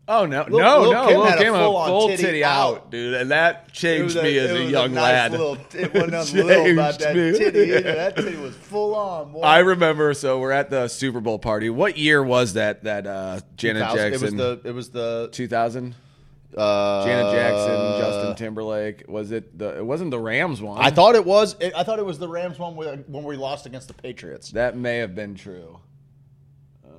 [0.08, 1.08] Oh no, Lil- no, Lil no!
[1.08, 2.76] Kim Lil had Kim a full-on full titty titty, out.
[2.76, 2.92] out.
[2.92, 5.32] dude, and that changed was me as it a was young nice lad.
[5.32, 7.32] Little, it wasn't nothing little about that me.
[7.38, 7.72] titty.
[7.82, 9.32] That titty was full on.
[9.32, 9.42] Boy.
[9.42, 10.14] I remember.
[10.14, 11.70] So we're at the Super Bowl party.
[11.70, 12.84] What year was that?
[12.84, 14.14] That uh, Janet Jackson.
[14.14, 15.96] It was the it was the 2000.
[16.58, 19.04] uh, Janet Jackson, Justin Timberlake.
[19.08, 19.78] Was it the?
[19.78, 20.82] It wasn't the Rams one.
[20.82, 21.56] I thought it was.
[21.76, 24.50] I thought it was the Rams one when we lost against the Patriots.
[24.52, 25.80] that may have been true.
[26.84, 26.90] Uh,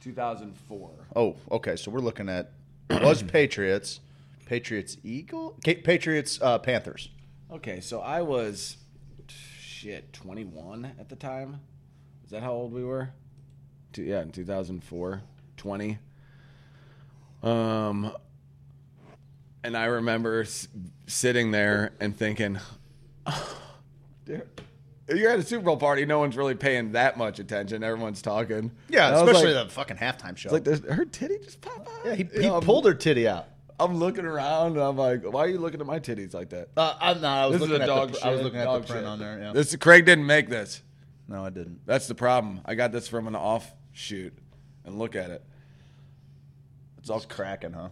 [0.00, 0.90] 2004.
[1.18, 1.74] Oh, okay.
[1.74, 2.52] So we're looking at
[2.88, 3.98] was Patriots,
[4.46, 7.08] Patriots Eagle, Patriots uh, Panthers.
[7.50, 8.76] Okay, so I was
[9.26, 11.60] shit 21 at the time.
[12.24, 13.10] Is that how old we were?
[13.92, 15.22] Two, yeah, in 2004,
[15.56, 15.98] 20.
[17.42, 18.12] Um,
[19.64, 20.68] and I remember s-
[21.08, 22.58] sitting there and thinking,
[25.08, 26.04] "Dude, you're at a Super Bowl party.
[26.06, 27.82] No one's really paying that much attention.
[27.82, 28.70] Everyone's talking.
[28.88, 30.50] Yeah, And I was especially like, the fucking halftime show.
[30.50, 32.06] like there's- her titty just pop out.
[32.06, 33.46] yeah, he, You he know, I'm- pulled her titty out.
[33.80, 36.70] I'm looking around and I'm like, why are you looking at my titties like that?
[36.76, 37.38] Uh, I'm not.
[37.44, 38.14] I was This looking is a at dog the.
[38.16, 38.24] shit.
[38.26, 39.08] I was looking at dog the print shit.
[39.08, 39.38] on there.
[39.40, 39.52] Yeah.
[39.52, 40.82] This Craig didn't make this.
[41.28, 41.86] no, I didn't.
[41.86, 42.60] That's the problem.
[42.64, 44.32] I got this from an offshoot,
[44.84, 45.44] and look at it.
[46.98, 47.90] It's all It's cracking, huh?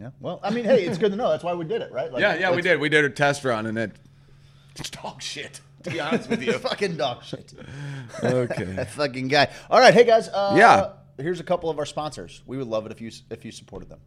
[0.00, 0.10] Yeah.
[0.18, 1.30] Well, I mean, hey, it's good to know.
[1.30, 2.10] That's why we did it, right?
[2.12, 2.80] Like, Yeah, yeah, we did.
[2.80, 3.92] We did a test run, and it
[4.76, 5.60] it's dog shit.
[5.84, 6.52] To be honest with you.
[6.58, 7.52] fucking dog shit.
[8.22, 8.64] okay.
[8.64, 9.48] that fucking guy.
[9.70, 10.28] All right, hey guys.
[10.28, 10.92] Uh, Yeah.
[11.18, 12.42] Here's a couple of our sponsors.
[12.46, 13.98] We would love it if you if you supported them.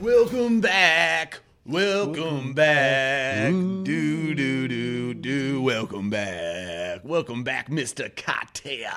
[0.00, 1.40] Welcome back.
[1.64, 3.50] Welcome back.
[3.50, 5.60] Do do do do.
[5.62, 7.00] Welcome back.
[7.04, 8.14] Welcome back, Mr.
[8.14, 8.92] Katia.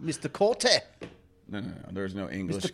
[0.00, 0.32] Mr.
[0.32, 0.80] Corte.
[1.48, 1.74] No, no, no.
[1.92, 2.64] There's no English.
[2.64, 2.72] Mr.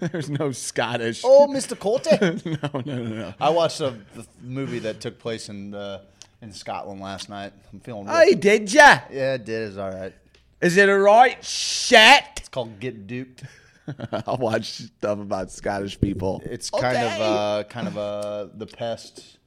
[0.00, 0.10] kid.
[0.12, 1.22] There's no Scottish.
[1.24, 1.78] Oh, Mr.
[1.84, 2.20] Corte.
[2.20, 3.34] no, no, no, no.
[3.40, 6.02] I watched a the movie that took place in uh,
[6.42, 7.52] in Scotland last night.
[7.72, 8.06] I'm feeling.
[8.06, 9.00] Real, Hey, did ya?
[9.10, 9.68] yeah, it did.
[9.68, 10.14] It's all right.
[10.60, 11.42] Is it alright?
[11.44, 12.24] Shit.
[12.36, 13.44] It's called Get Duked.
[14.26, 16.42] I watch stuff about Scottish people.
[16.44, 19.38] It's kind of uh, kind of uh, the pest,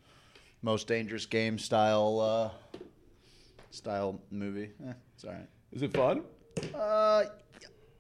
[0.63, 2.79] most dangerous game style uh,
[3.69, 4.71] style movie.
[4.87, 5.47] Eh, it's all right.
[5.71, 6.23] Is it fun?
[6.73, 7.25] Uh,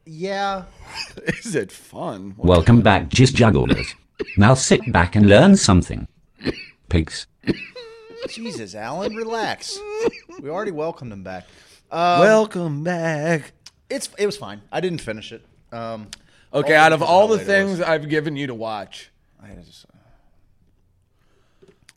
[0.05, 0.63] yeah.
[1.27, 2.33] Is it fun?
[2.37, 3.95] Welcome back, Gist Jugglers.
[4.37, 6.07] Now sit back and learn something.
[6.89, 7.27] Pigs.
[8.29, 9.79] Jesus, Alan, relax.
[10.39, 11.47] we already welcomed him back.
[11.91, 13.51] Um, Welcome back.
[13.89, 14.61] it's it was fine.
[14.71, 15.43] I didn't finish it.
[15.71, 16.07] Um,
[16.53, 17.77] Okay, out of all the late it was.
[17.77, 19.09] things I've given you to watch,
[19.41, 19.85] I just,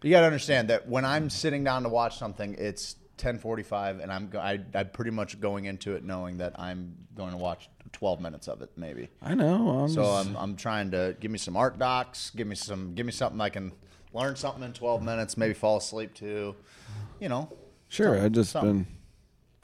[0.01, 4.13] you got to understand that when I'm sitting down to watch something, it's 10:45, and
[4.13, 7.69] I'm go- I, I'm pretty much going into it knowing that I'm going to watch
[7.93, 9.09] 12 minutes of it, maybe.
[9.23, 9.71] I know.
[9.71, 13.07] I'm So I'm I'm trying to give me some art docs, give me some give
[13.07, 13.73] me something I can
[14.13, 16.55] learn something in 12 minutes, maybe fall asleep to,
[17.21, 17.51] you know.
[17.89, 18.21] sure.
[18.21, 18.85] I just something.
[18.85, 18.87] been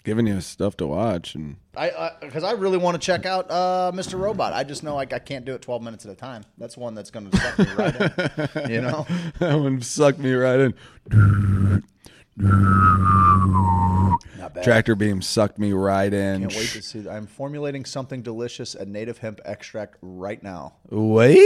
[0.05, 3.93] giving you stuff to watch, and I because I, really want to check out uh,
[3.95, 4.19] Mr.
[4.19, 4.53] Robot.
[4.53, 6.45] I just know like I can't do it 12 minutes at a time.
[6.59, 8.71] That's one that's going to suck me right in.
[8.71, 9.07] You know.
[9.39, 11.83] that one sucked me right in.
[14.63, 16.41] Tractor beam sucked me right in.
[16.43, 17.09] Can't wait to see.
[17.09, 20.75] I'm formulating something delicious, a native hemp extract right now.
[20.91, 21.39] Wait.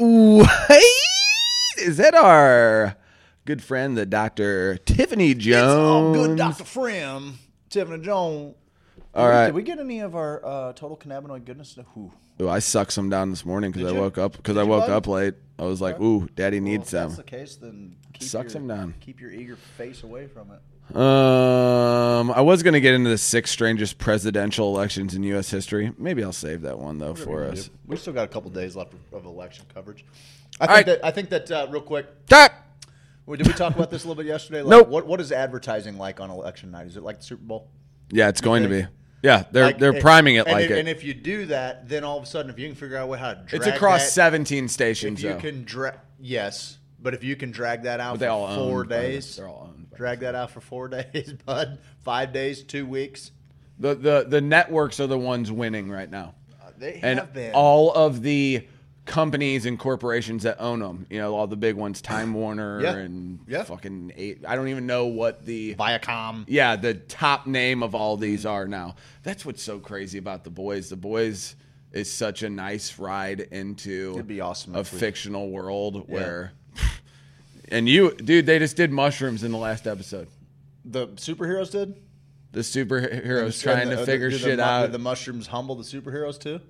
[0.00, 0.44] Ooh,
[1.78, 2.96] is that our
[3.44, 4.78] good friend, the Dr.
[4.78, 5.72] Tiffany Jones?
[5.72, 6.64] Oh, good Dr.
[6.64, 7.38] Frim,
[7.68, 8.54] Tiffany Jones.
[9.14, 9.46] All right.
[9.46, 11.76] Did we get any of our uh, total cannabinoid goodness?
[11.98, 12.12] Ooh,
[12.48, 14.00] I sucked some down this morning because I you?
[14.00, 14.90] woke up because I woke bud?
[14.90, 15.34] up late.
[15.62, 18.44] I was like, "Ooh, Daddy Well, needs if that's some." the case, then keep Suck
[18.44, 18.94] your, some down.
[19.00, 20.96] Keep your eager face away from it.
[20.96, 25.50] Um, I was gonna get into the six strangest presidential elections in U.S.
[25.50, 25.92] history.
[25.96, 27.70] Maybe I'll save that one though for us.
[27.86, 30.04] We still got a couple days left of, election coverage.
[30.60, 30.86] I think right.
[30.86, 32.06] that I think that uh, real quick.
[32.26, 32.52] Stop.
[33.24, 34.62] Well, did we talk about this a little bit yesterday?
[34.62, 34.88] Like, Nope.
[34.88, 36.88] What What is advertising like on election night?
[36.88, 37.68] Is it like the Super Bowl?
[38.10, 38.86] Yeah, it's going to be.
[39.22, 40.78] Yeah, they're Like, they're eh, priming it and like if, it.
[40.80, 43.08] And if you do that, then all of a sudden, if you can figure out
[43.18, 43.56] how to drag it.
[43.68, 45.22] it's across that, 17 If stations.
[45.22, 45.38] you though.
[45.38, 49.48] can drag, yes, but if you can drag that out But for four days, they're
[49.48, 51.78] all owned drag that out for four days, bud.
[52.00, 53.30] Five days, two weeks.
[53.78, 56.34] the the the networks are the ones winning right now.
[56.60, 57.52] Uh, they and have been.
[57.54, 58.66] all of the
[59.04, 61.06] companies and corporations that own them.
[61.10, 62.94] You know, all the big ones, Time Warner Yeah.
[62.96, 63.64] and Yeah.
[63.64, 64.44] fucking eight.
[64.46, 66.44] I don't even know what the Viacom.
[66.46, 68.94] yeah the top name of all these are now.
[69.22, 70.88] That's what's so crazy about the boys.
[70.88, 71.56] The boys
[71.92, 76.52] is such a nice ride into It'd be awesome a we- fictional world where.
[77.68, 80.28] And you, dude, they just did mushrooms in the last episode.
[80.84, 81.96] The superheroes did.
[82.50, 84.92] The superheroes trying the- to figure the shit out.
[84.92, 86.60] the mushrooms humble the superheroes too.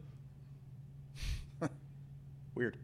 [2.54, 2.76] Weird.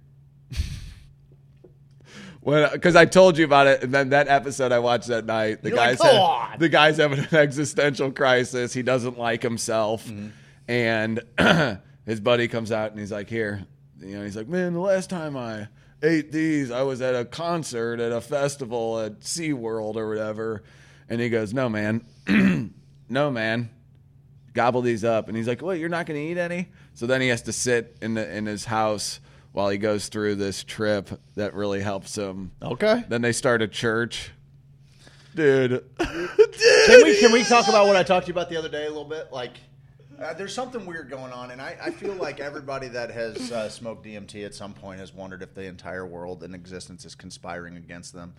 [2.45, 5.69] Because I told you about it, and then that episode I watched that night, the
[5.71, 8.73] You're guy's like, "Go ha- on." the guy's having an existential crisis.
[8.73, 10.29] He doesn't like himself, Mm-hmm.
[10.69, 11.21] and
[12.07, 13.65] his buddy comes out and he's like, "Here,"
[14.01, 15.69] you know, he's like, "Man, the last time I
[16.03, 20.63] ate these, I was at a concert at a festival at SeaWorld or whatever,"
[21.09, 22.05] and he goes, "No, man,
[23.09, 23.71] no, man."
[24.55, 27.21] Gobble these up, and he's like, "Well, You're not going to eat any?" So then
[27.21, 29.21] he has to sit in the in his house
[29.53, 32.53] while he goes through this trip that really helps him.
[32.63, 33.05] Okay.
[33.09, 34.33] Then they start a church.
[35.35, 35.71] Dude.
[35.99, 36.31] Dude.
[36.87, 38.87] Can we can we talk about what I talked to you about the other day
[38.87, 39.29] a little bit?
[39.31, 39.59] Like,
[40.21, 43.69] uh, there's something weird going on, and I, I feel like everybody that has uh,
[43.69, 47.77] smoked DMT at some point has wondered if the entire world in existence is conspiring
[47.77, 48.35] against them.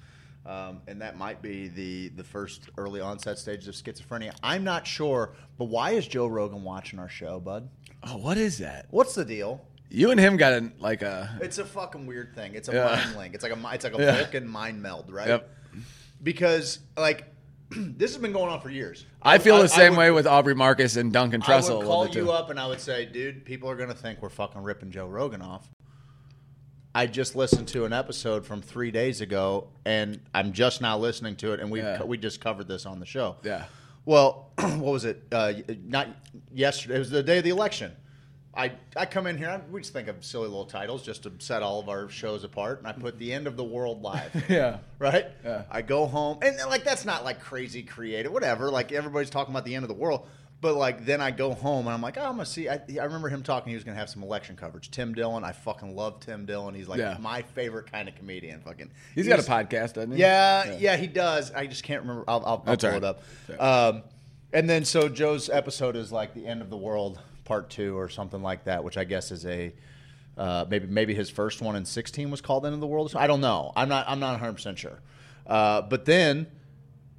[0.46, 4.34] Um, and that might be the the first early onset stages of schizophrenia.
[4.42, 7.70] I'm not sure, but why is Joe Rogan watching our show, bud?
[8.04, 8.88] Oh, what is that?
[8.90, 9.66] What's the deal?
[9.90, 11.38] You and him got a, like a.
[11.42, 12.54] It's a fucking weird thing.
[12.56, 12.86] It's a Yeah.
[13.04, 13.34] mind link.
[13.34, 14.22] It's like a mi- it's like a Yeah.
[14.24, 15.28] book and mind meld, right?
[15.28, 15.50] Yep.
[16.22, 17.26] Because like
[17.72, 19.06] this has been going on for years.
[19.22, 21.70] I feel the same would- way with Aubrey Marcus and Duncan I Trussell.
[21.72, 24.30] a would call you up and I would say, dude, people are gonna think we're
[24.30, 25.68] fucking ripping Joe Rogan off.
[26.94, 31.36] I just listened to an episode from three days ago, and I'm just now listening
[31.38, 32.04] to it, and we Yeah.
[32.04, 33.38] we just covered this on the show.
[33.44, 33.66] Yeah.
[34.06, 35.24] Well, what was it?
[35.32, 36.08] Uh, not
[36.52, 36.96] yesterday.
[36.96, 37.92] It was the day of the election.
[38.60, 39.50] I, I come in here.
[39.50, 42.44] I, we just think of silly little titles just to set all of our shows
[42.44, 44.46] apart, and I put the end of the world live.
[44.50, 44.80] Yeah.
[45.00, 45.28] right?
[45.46, 45.64] Yeah.
[45.72, 48.70] I go home, and like that's not like crazy creative, whatever.
[48.70, 50.28] Like everybody's talking about the end of the world,
[50.62, 52.68] but like then I go home and I'm like, oh, I'm gonna see.
[52.68, 53.70] I, I remember him talking.
[53.70, 54.92] He was gonna have some election coverage.
[54.92, 56.76] Tim Dillon, I fucking love Tim Dillon.
[56.76, 57.16] He's like Yeah.
[57.20, 58.60] my favorite kind of comedian.
[58.62, 60.18] Fucking, He's got a podcast, doesn't he?
[60.20, 61.52] yeah, yeah, he does.
[61.54, 62.26] I just can't remember.
[62.28, 63.24] I'll, I'll, I'll pull all it up.
[63.58, 64.04] Um,
[64.52, 67.20] and then so Joe's episode is like the end of the world
[67.50, 69.74] part two or something like that, which I guess is a
[70.38, 73.12] uh, maybe maybe his first one in sixteen was called end of the world.
[73.18, 73.74] I don't know.
[73.76, 74.06] I'm not.
[74.08, 75.00] I'm not 100 percent sure.
[75.46, 76.48] Uh, but then.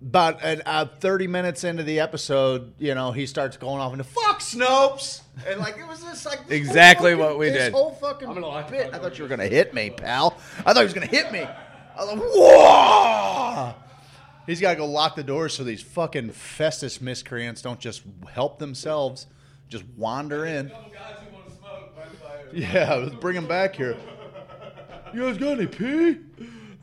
[0.02, 4.02] About an, uh, 30 minutes into the episode, you know, he starts going off into
[4.02, 7.72] fuck Snopes, and like it was just like this Exactly fucking- what we this did.
[7.74, 8.86] Whole fucking I'm gonna lock bit.
[8.86, 10.38] fuck I thought you were gonna hit me, pal.
[10.60, 11.40] I thought he was gonna hit me.
[11.40, 13.74] I was like, whoa!
[14.46, 18.00] He's got to go lock the doors so these fucking Festus miscreants don't just
[18.32, 19.26] help themselves,
[19.70, 20.70] just wander in.
[22.52, 23.96] Yeah, let's bring them back here.
[25.12, 26.18] You guys got any pee?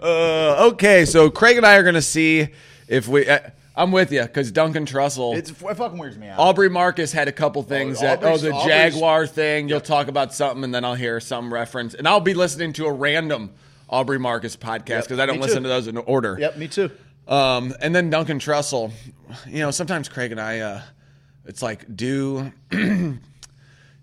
[0.01, 2.49] Uh, okay, so Craig and I are going to see
[2.89, 3.25] if we.
[3.25, 3.39] Uh,
[3.73, 5.38] I'm with you because Duncan Trussell.
[5.38, 6.38] It's, it fucking weirds me out.
[6.38, 9.69] Aubrey Marcus had a couple things that oh the Aubrey's- Jaguar thing.
[9.69, 12.88] You'll talk about something and then I'll hear some reference and I'll be listening to
[12.88, 13.51] a random
[13.88, 15.63] Aubrey Marcus podcast because I don't listen too.
[15.63, 16.35] to those in order.
[16.38, 16.91] Yep, me too.
[17.29, 18.91] Um, and then Duncan Trussell.
[19.47, 20.81] You know, sometimes Craig and I, uh,
[21.48, 22.52] it's like, do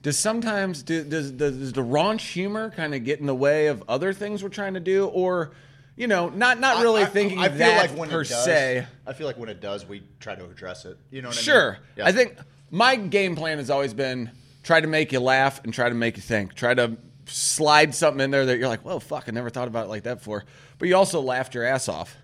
[0.03, 3.69] does sometimes do, does, does does the raunch humor kind of get in the way
[3.69, 5.53] of other things we're trying to do, or
[5.97, 8.29] you know, not not really I- I- thinking I, feel that like when per it
[8.29, 8.87] does, se.
[9.07, 10.99] I feel like when it does, we try to address it.
[11.11, 11.45] You know what I mean?
[11.45, 11.79] Sure.
[11.97, 12.07] Yeah.
[12.07, 12.37] I think
[12.71, 14.31] my game plan has always been
[14.63, 16.55] try to make you laugh and try to make you think.
[16.55, 19.87] Try to slide something in there that you're like, "Well, fuck, I never thought about
[19.87, 20.45] it like that before.
[20.79, 22.17] But you also laughed your ass off.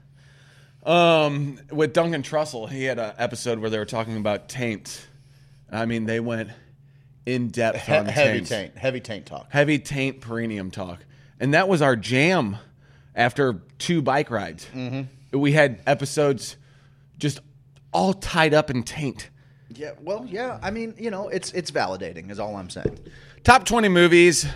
[0.84, 5.06] Um, with Duncan Trussell, he had an episode where they were talking about taint.
[5.70, 6.50] I mean, they went
[7.26, 8.48] in depth He- on heavy taints.
[8.50, 9.46] taint, heavy taint talk.
[9.50, 11.04] heavy taint perineum talk,
[11.38, 12.56] and that was our jam
[13.14, 14.66] after two bike rides.
[14.74, 15.38] Mm-hmm.
[15.38, 16.56] We had episodes
[17.18, 17.40] just
[17.92, 19.30] all tied up in taint.
[19.72, 20.58] Yeah, well, yeah.
[20.62, 22.30] I mean, you know, it's it's validating.
[22.30, 22.98] Is all I'm saying.
[23.44, 24.46] Top 20 movies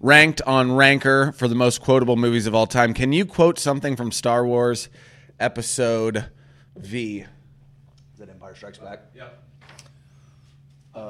[0.00, 2.92] ranked on Ranker for the most quotable movies of all time.
[2.92, 4.88] Can you quote something from Star Wars
[5.40, 6.26] Episode
[6.76, 7.20] V?
[7.20, 7.26] Is
[8.18, 9.00] that Empire Strikes Back?
[9.14, 9.42] Yep.
[10.96, 11.00] Uh,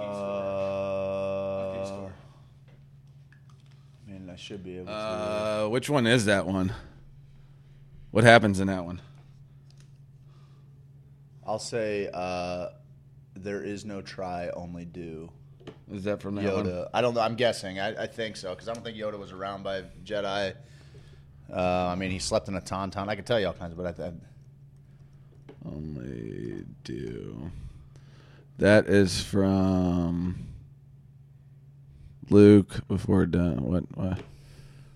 [4.06, 4.92] I mean, I should be able to.
[4.92, 6.72] Uh, which one is that one?
[8.10, 9.00] What happens in that one?
[11.46, 12.70] I'll say, uh,
[13.34, 15.30] there is no try, only do.
[15.92, 16.66] Is that from that one?
[16.66, 16.88] Yoda.
[16.92, 17.20] I don't know.
[17.20, 17.78] I'm guessing.
[17.78, 20.54] I, I think so because I don't think Yoda was around by Jedi.
[21.52, 23.08] Uh, I mean, he slept in a tauntaun.
[23.08, 24.12] I could tell you all kinds, but I, I,
[25.64, 27.50] Only do.
[28.58, 30.46] That is from
[32.30, 33.62] Luke before done.
[33.64, 33.84] What?
[33.94, 34.18] Why?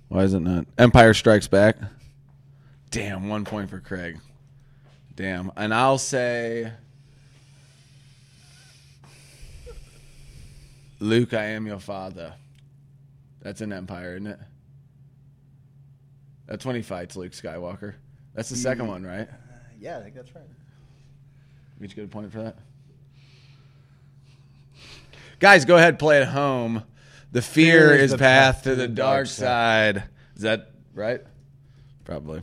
[0.09, 0.67] Why is it not?
[0.79, 1.77] Empire Strikes Back.
[2.91, 4.19] Damn, one point for Craig.
[5.15, 6.73] Damn, and I'll say.
[10.99, 12.35] Luke, I am your father.
[13.41, 14.39] That's an Empire, isn't it?
[16.47, 17.95] That's when he fights Luke Skywalker.
[18.35, 18.91] That's the second mm.
[18.91, 19.29] one, right?
[19.79, 20.45] yeah, I think that's right.
[21.79, 22.57] We get a point for that.
[25.41, 26.85] Guys, go ahead, play at home.
[27.33, 30.05] The fear, is, path to the dark side.
[30.37, 31.23] Is that right?
[32.05, 32.43] Probably.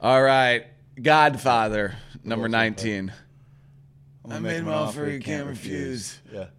[0.00, 0.66] All right.
[1.02, 3.12] Godfather, number 19.
[4.30, 6.18] I made my offer you can't refuse.
[6.32, 6.46] Yeah.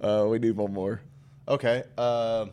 [0.00, 1.00] Uh, we need one more.
[1.48, 1.82] Okay.
[1.98, 2.52] Um,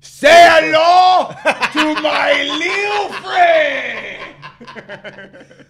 [0.00, 1.34] Say hello
[1.72, 4.34] to my little friend.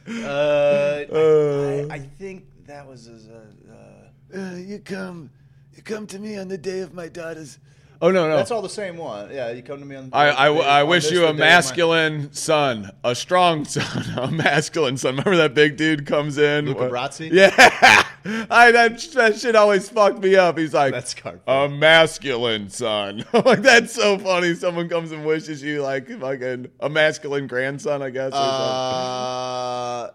[0.24, 3.40] uh, I, I think that was his, uh,
[3.72, 5.30] uh, Uh, you come,
[5.74, 7.58] you come to me on the day of my daughter's.
[8.00, 8.36] Oh no, no.
[8.36, 9.28] that's all the same one.
[9.32, 10.10] Yeah, you come to me on.
[10.12, 10.46] I, I,
[10.80, 15.16] I wish you a day of my- masculine son, a strong son, a masculine son.
[15.16, 16.66] Remember that big dude comes in?
[16.66, 17.32] Luca What- Brasi?
[18.28, 20.58] Yeah, I that, that shit always fucked me up.
[20.58, 21.42] He's like, That's Carp.
[21.46, 23.24] a masculine son.
[23.32, 24.54] I'm like that's so funny.
[24.54, 28.32] Someone comes and wishes you like fucking a masculine grandson, I guess.
[28.32, 28.42] Or something.
[28.44, 30.10] Uh,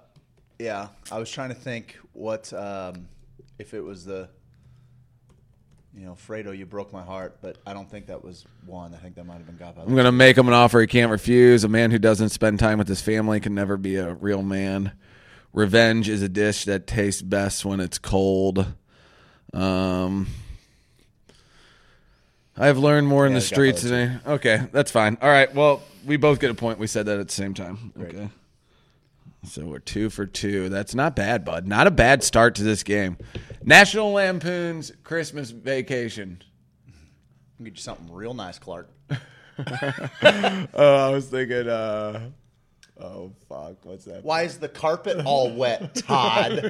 [0.63, 3.09] yeah, I was trying to think what um,
[3.59, 4.29] if it was the,
[5.93, 8.93] you know, Fredo, you broke my heart, but I don't think that was one.
[8.93, 9.89] I think that might have been Godfather.
[9.89, 11.65] I'm gonna make him an offer he can't refuse.
[11.65, 14.93] A man who doesn't spend time with his family can never be a real man.
[15.51, 18.65] Revenge is a dish that tastes best when it's cold.
[19.53, 20.27] Um,
[22.57, 24.17] I've learned more in Yeah, the streets today.
[24.25, 25.17] Okay, that's fine.
[25.21, 25.53] All right.
[25.53, 26.79] Well, we both get a point.
[26.79, 27.91] We said that at the same time.
[27.99, 28.29] Okay.
[29.45, 30.69] So we're two for two.
[30.69, 31.67] That's not bad, bud.
[31.67, 33.17] Not a bad start to this game.
[33.63, 36.41] National Lampoon's Christmas Vacation.
[37.59, 38.89] I'll get you something real nice, Clark.
[40.73, 41.67] Oh, I was thinking.
[41.69, 42.29] uh
[42.99, 43.83] Oh fuck!
[43.85, 44.23] What's that?
[44.23, 46.53] Why is the carpet all wet, Todd?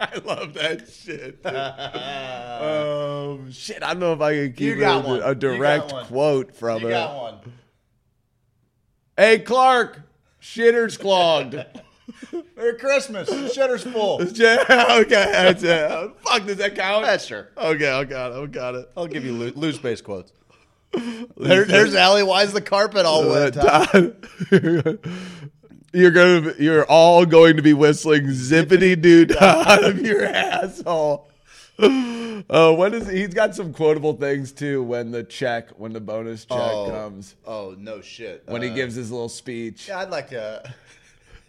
[0.00, 1.44] I love that shit.
[1.46, 5.22] um, shit, I don't know if I can keep You a, one.
[5.22, 6.90] a You direct quote from you it.
[6.90, 7.34] got one.
[9.16, 10.02] Hey, Clark,
[10.42, 11.54] shitter's clogged.
[12.56, 13.28] Merry Christmas.
[13.54, 14.22] Shutter's full.
[14.34, 14.64] yeah,
[15.00, 15.90] okay, that's it.
[15.90, 17.04] Uh, Fuck, does that count?
[17.04, 17.48] That's sure.
[17.56, 18.42] Okay, I got it.
[18.42, 18.90] I got it.
[18.96, 20.32] I'll give you lo- loose base quotes.
[21.36, 22.22] There, there's Allie.
[22.22, 24.16] Why is the carpet all wet, Uh, Todd?
[24.50, 24.98] Todd,
[25.92, 31.28] you're gonna, you're all going to be whistling "Zippity Doo out of your asshole.
[31.78, 36.44] Uh, what is he's got some quotable things too when the check, when the bonus
[36.44, 36.90] check Oh.
[36.90, 38.42] comes, Oh no shit.
[38.46, 39.86] when he Uh, gives his little speech.
[39.88, 40.62] Yeah, I'd like to.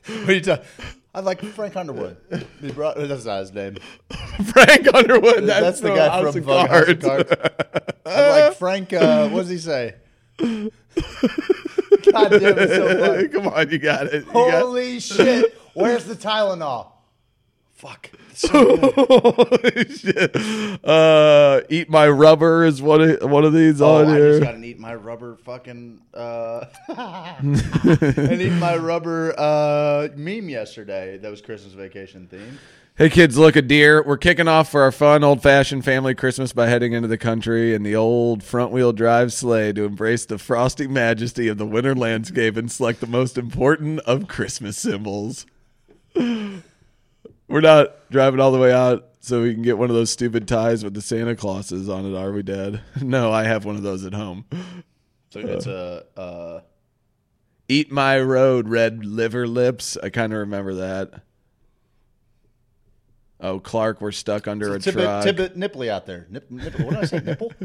[0.07, 0.65] What are you talking?
[1.15, 2.17] I'd like Frank Underwood.
[2.61, 3.77] He brought, that's not his name.
[4.45, 7.03] Frank Underwood, that's, That's, the guy from House of Cards.
[7.03, 7.31] Cards.
[8.05, 8.93] I'd like Frank.
[8.93, 9.95] Uh, what does he say?
[10.37, 10.71] God
[12.29, 13.27] damn, it's so.
[13.29, 14.25] Come on, you got it.
[14.25, 15.57] You got- Holy shit!
[15.73, 16.87] Where's the Tylenol?
[17.79, 18.11] Fuck.
[18.33, 18.49] So.
[20.83, 24.31] Uh, eat my rubber is one of one of these Oh, on I here.
[24.39, 31.17] just gotta eat my rubber fucking uh and eat my rubber uh meme yesterday.
[31.17, 32.59] That was Christmas vacation theme.
[32.97, 34.03] Hey kids, look a deer.
[34.05, 37.73] We're kicking off for our fun old fashioned family Christmas by heading into the country
[37.73, 41.95] in the old front wheel drive sleigh to embrace the frosty majesty of the winter
[41.95, 45.45] landscape and select the most important of Christmas symbols.
[47.49, 50.47] We're not driving all the way out so we can get one of those stupid
[50.47, 52.81] ties with the Santa Clauses on it, are we, Dad?
[53.01, 54.45] No, I have one of those at home.
[55.31, 56.61] So it's a uh
[57.71, 59.95] Eat my road, red liver lips.
[60.01, 61.21] I kind of remember that.
[63.39, 65.23] Oh, Clark, we're stuck under a Tibbet, truck.
[65.23, 66.25] Tibbet Nipley out there.
[66.31, 66.85] Nip, nipple.
[66.85, 67.19] What did I say?
[67.19, 67.51] Nipple?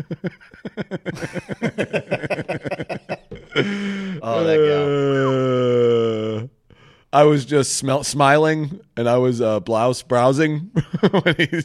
[4.22, 6.44] oh, that guy.
[6.44, 6.48] Uh,
[7.14, 10.72] I was just smell, smiling and I was uh, blouse browsing.
[11.10, 11.64] when he's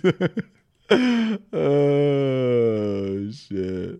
[1.51, 3.99] oh shit.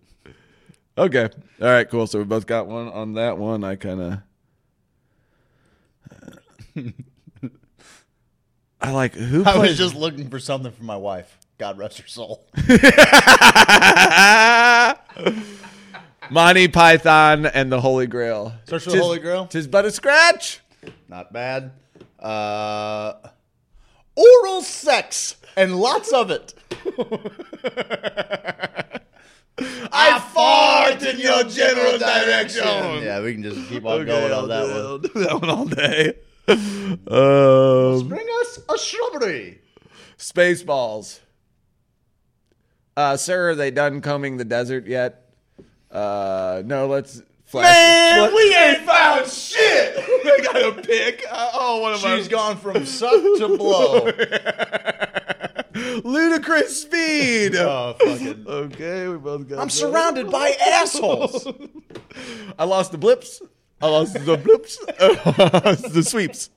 [0.96, 1.28] Okay.
[1.60, 1.90] All right.
[1.90, 2.06] Cool.
[2.06, 3.64] So we both got one on that one.
[3.64, 4.18] I kind of.
[8.80, 9.40] I like who.
[9.40, 11.36] I plays- was just looking for something for my wife.
[11.58, 12.46] God rest her soul.
[16.30, 18.54] Monty Python and the Holy Grail.
[18.66, 19.48] Search for the Holy Grail?
[19.48, 20.60] Tis but a scratch.
[21.08, 21.72] Not bad.
[22.18, 23.14] Uh,
[24.16, 26.54] oral sex and lots of it.
[29.92, 33.02] I fart in your general direction.
[33.02, 35.00] Yeah, we can just keep on going on that I'll one.
[35.02, 36.14] do that one all day.
[36.48, 39.60] Um, Bring us a shrubbery.
[40.16, 41.20] Spaceballs.
[42.96, 45.30] Uh, sir, are they done combing the desert yet?
[45.90, 47.22] Uh, no, let's.
[47.50, 47.64] Flash.
[47.64, 49.96] Man, we ain't found shit.
[49.98, 51.24] I got a pick.
[51.28, 52.16] Uh, oh, one of my.
[52.16, 54.04] She's gone from suck to blow.
[56.04, 57.56] ludicrous speed.
[57.56, 58.44] Oh, fucking.
[58.46, 59.58] Okay, we both got.
[59.58, 59.72] I'm that.
[59.72, 61.48] surrounded by assholes.
[62.58, 63.42] I lost the blips.
[63.82, 64.78] I lost the blips.
[64.86, 66.50] the sweeps.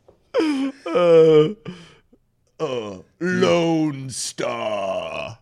[0.86, 1.56] Uh,
[2.64, 5.40] uh, Lone Star.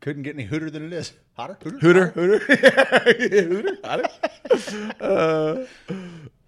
[0.00, 1.12] Couldn't get any hooter than it is.
[1.36, 1.58] Hotter?
[1.62, 2.08] Hooter?
[2.08, 3.76] Hooter, Hooter, Hooter.
[3.82, 5.00] Got it.
[5.00, 5.64] Uh,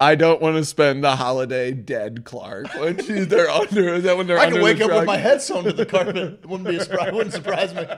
[0.01, 2.75] I don't want to spend the holiday dead, Clark.
[2.75, 5.43] When she's there under, is that when they're I could wake up with my head
[5.43, 6.17] sewn to the carpet.
[6.17, 7.13] It wouldn't be a surprise.
[7.13, 7.87] Wouldn't surprise me.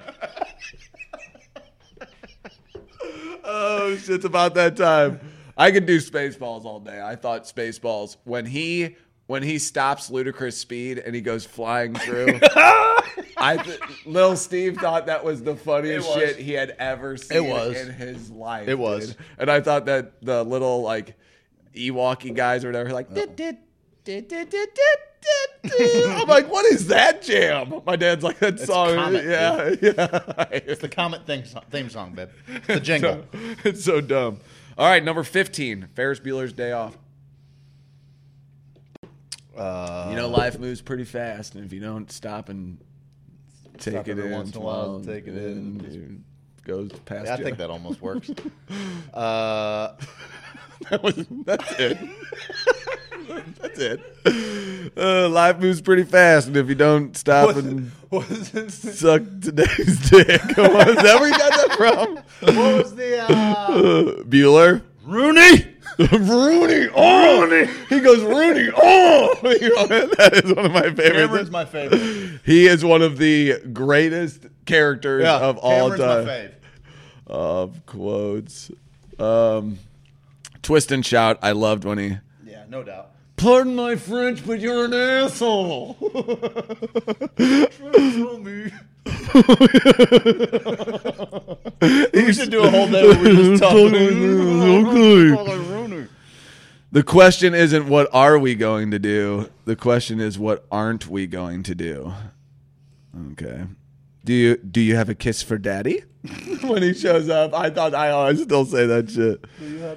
[3.46, 5.20] Oh, shit's about that time.
[5.56, 7.02] I could do Spaceballs all day.
[7.02, 8.96] I thought Spaceballs when he
[9.34, 12.38] when he stops ludicrous speed and he goes flying through.
[13.36, 16.16] I th- Lil Steve thought that was the funniest was.
[16.16, 17.76] shit he had ever seen It was.
[17.76, 18.68] in his life.
[18.68, 19.08] It was.
[19.08, 19.16] dude.
[19.38, 21.16] and I thought that the little like
[21.74, 23.08] Ewok guys or whatever, like.
[25.64, 27.80] I'm like, what is that jam?
[27.84, 28.94] My dad's like that song.
[28.94, 30.44] Comet, yeah, yeah.
[30.52, 31.42] It's the Comet thing,
[31.72, 32.28] theme song, babe.
[32.46, 33.24] It's the jingle.
[33.64, 34.38] it's so dumb.
[34.78, 36.96] All right, number 15, Ferris Bueller's Day Off.
[39.56, 42.78] Uh, You know, life moves pretty fast, and if you don't stop and
[43.78, 46.24] take Stop it in, once in a while, well, take it in.
[46.60, 47.32] it goes past you.
[47.32, 48.30] I think that almost works.
[49.12, 49.92] Uh,
[50.90, 51.98] that was, that's it.
[53.60, 54.92] that's it.
[54.96, 57.90] Uh, life moves pretty fast, and if you don't stop and
[58.70, 62.16] suck today's dick, on, that where you got that from?
[62.56, 64.82] what was the Uh, Bueller.
[65.04, 65.73] Rooney?
[66.12, 71.08] Rooney, oh, he goes Rooney, oh, You know, that is one of my favorites.
[71.12, 72.40] Cameron's my favorite.
[72.44, 76.26] he is one of the greatest characters Yeah, of all Cameron's time.
[76.26, 76.52] my fave.
[77.26, 78.70] Of quotes,
[79.18, 79.78] um,
[80.62, 81.38] twist and shout.
[81.42, 82.18] I loved when he.
[82.44, 83.10] Yeah, no doubt.
[83.36, 85.96] Pardon my French, but you're an asshole.
[92.14, 93.74] We should do a whole day where we just talk.
[93.74, 95.30] Okay.
[96.94, 99.50] The question isn't what are we going to do.
[99.64, 102.14] The question is what aren't we going to do.
[103.32, 103.64] Okay.
[104.24, 106.04] Do you do you have a kiss for daddy?
[106.62, 109.44] when he shows up, I thought I always still say that shit.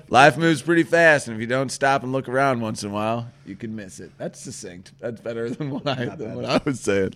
[0.09, 2.93] Life moves pretty fast, and if you don't stop and look around once in a
[2.93, 4.09] while, you can miss it.
[4.17, 4.93] That's succinct.
[4.99, 7.13] That's better than what I than what I was saying.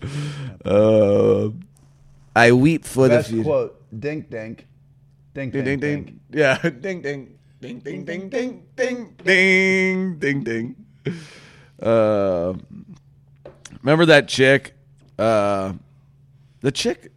[0.64, 1.48] Uh,
[2.36, 3.42] I weep for the future.
[3.42, 4.00] quote.
[4.00, 4.68] Dink dink.
[5.34, 6.20] Dink Ding ding ding.
[6.30, 6.56] Yeah.
[6.80, 7.38] Ding ding.
[7.62, 10.84] Ding ding ding ding ding ding ding ding.
[11.80, 12.54] Uh,
[13.80, 14.74] remember that chick?
[15.16, 15.74] Uh,
[16.60, 17.12] the chick.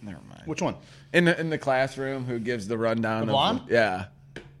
[0.00, 0.42] Never mind.
[0.44, 0.76] Which one?
[1.12, 3.26] In the in the classroom who gives the rundown.
[3.26, 4.06] The of- yeah.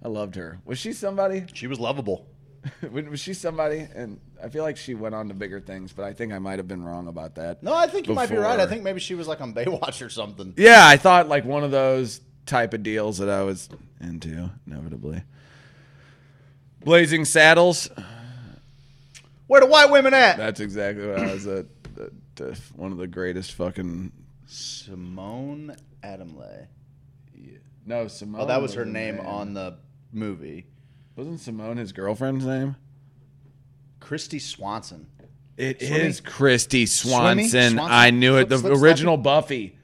[0.02, 0.58] I loved her.
[0.64, 1.44] Was she somebody?
[1.54, 2.26] She was lovable.
[2.90, 3.86] was she somebody?
[3.94, 6.58] And I feel like she went on to bigger things, but I think I might
[6.58, 7.62] have been wrong about that.
[7.62, 8.58] No, I think you might be right.
[8.58, 10.54] I think maybe she was like on Baywatch or something.
[10.56, 13.68] Yeah, I thought like one of those type of deals that I was
[14.00, 15.22] into, inevitably.
[16.84, 17.90] Blazing Saddles.
[19.46, 20.36] Where the white women at?
[20.36, 21.66] That's exactly what I was at.
[21.98, 24.12] at, uh, one of the greatest fucking.
[24.46, 26.66] Simone Adamley.
[27.86, 28.42] No, Simone.
[28.42, 29.26] Oh, that was her name man.
[29.26, 29.76] on the
[30.12, 30.66] movie.
[31.16, 32.76] Wasn't Simone his girlfriend's name?
[34.00, 35.06] Kristy Swanson.
[35.56, 36.00] It Swimmy?
[36.06, 37.48] is Kristy Swanson.
[37.48, 37.78] Swanson?
[37.80, 38.48] I knew it.
[38.48, 39.76] The Slip, slip, original Buffy.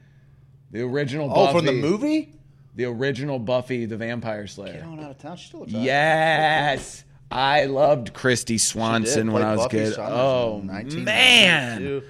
[0.71, 1.57] The original Oh, Buffy.
[1.57, 2.33] from the movie?
[2.77, 4.83] The original Buffy, the Vampire Get Slayer.
[4.85, 5.35] on out of town.
[5.35, 5.85] She still looks all right.
[5.85, 7.03] Yes.
[7.31, 9.95] I loved Kristy Swanson when I was a Buffy kid.
[9.97, 11.03] Oh, in 1992.
[11.03, 12.03] man.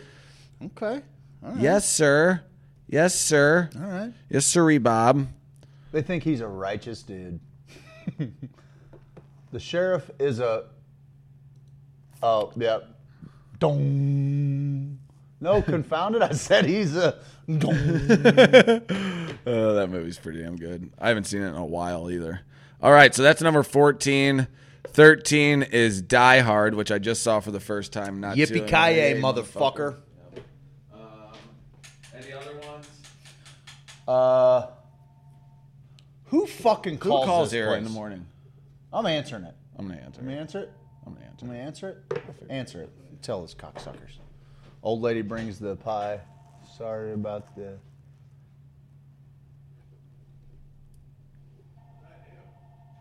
[0.66, 1.02] Okay.
[1.42, 1.62] All right.
[1.62, 2.44] Yes, sir.
[2.90, 3.70] Yes, sir.
[3.78, 4.14] All right.
[4.30, 5.28] Yes, sirree, Bob.
[5.94, 7.40] They think he's a righteous dude.
[9.52, 10.66] the sheriff is a.
[12.22, 12.80] Oh, yeah.
[13.58, 15.00] Dong.
[15.40, 16.22] No, confounded.
[16.22, 17.20] I said he's a.
[19.50, 20.92] Oh, that movie's pretty damn good.
[21.00, 22.42] I haven't seen it in a while either.
[22.82, 24.46] All right, so that's number 14.
[24.90, 28.20] 13 is Die Hard, which I just saw for the first time.
[28.20, 29.96] Not Yippee ki Hey, motherfucker.
[30.94, 31.00] Um,
[32.14, 32.88] any other ones?
[34.06, 34.68] Uh,
[36.26, 37.78] who fucking Who calls, calls this here place?
[37.78, 38.26] in the morning?
[38.92, 39.56] I'm answering it.
[39.78, 40.22] I'm gonna answer.
[40.22, 40.38] Me it.
[40.38, 40.72] answer it.
[41.06, 41.46] I'm gonna answer.
[41.46, 41.50] It.
[41.50, 42.24] me answer it.
[42.50, 42.90] Answer it.
[43.22, 44.18] Tell those cocksuckers.
[44.84, 46.20] Old lady brings the pie.
[46.78, 47.80] Sorry about the.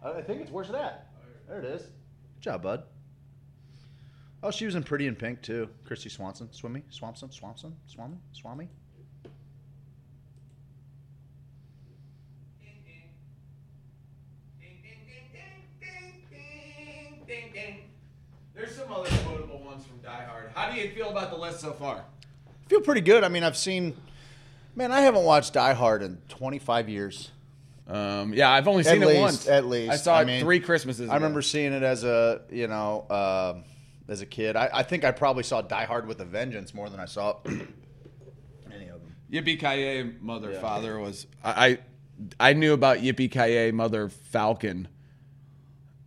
[0.02, 1.08] I think it's where's it at?
[1.46, 1.82] There it is.
[1.82, 2.84] Good job, bud.
[4.42, 5.68] Oh, she was in Pretty in Pink too.
[5.84, 8.68] Kristy Swanson, Swimmy, Swanson, Swanson, Swami, Swami.
[18.54, 20.50] There's some other quotable ones from Die Hard.
[20.54, 22.06] How do you feel about the list so far?
[22.68, 23.24] Feel pretty good.
[23.24, 23.96] I mean, I've seen.
[24.74, 27.30] Man, I haven't watched Die Hard in 25 years.
[27.88, 29.48] Um, yeah, I've only At seen it least, once.
[29.48, 29.92] at least.
[29.92, 31.08] I saw I it mean, three Christmases.
[31.08, 33.64] I remember seeing it as a you know um
[34.08, 34.56] as a kid.
[34.56, 37.36] I, I think I probably saw Die Hard with a Vengeance more than I saw
[37.46, 39.14] any of them.
[39.32, 41.78] Yippee ki Mother Father was I,
[42.40, 44.88] I I knew about Yippee ki Mother Falcon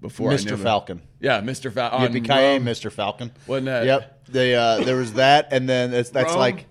[0.01, 0.61] before I knew Mr.
[0.61, 1.01] Falcon.
[1.21, 1.71] Yeah, Mr.
[1.71, 2.13] Falcon.
[2.13, 2.91] Yippee ki Mr.
[2.91, 3.31] Falcon.
[3.47, 4.18] Wasn't that- Yep.
[4.31, 6.39] They uh, there was that, and then it's, that's Rome?
[6.39, 6.65] like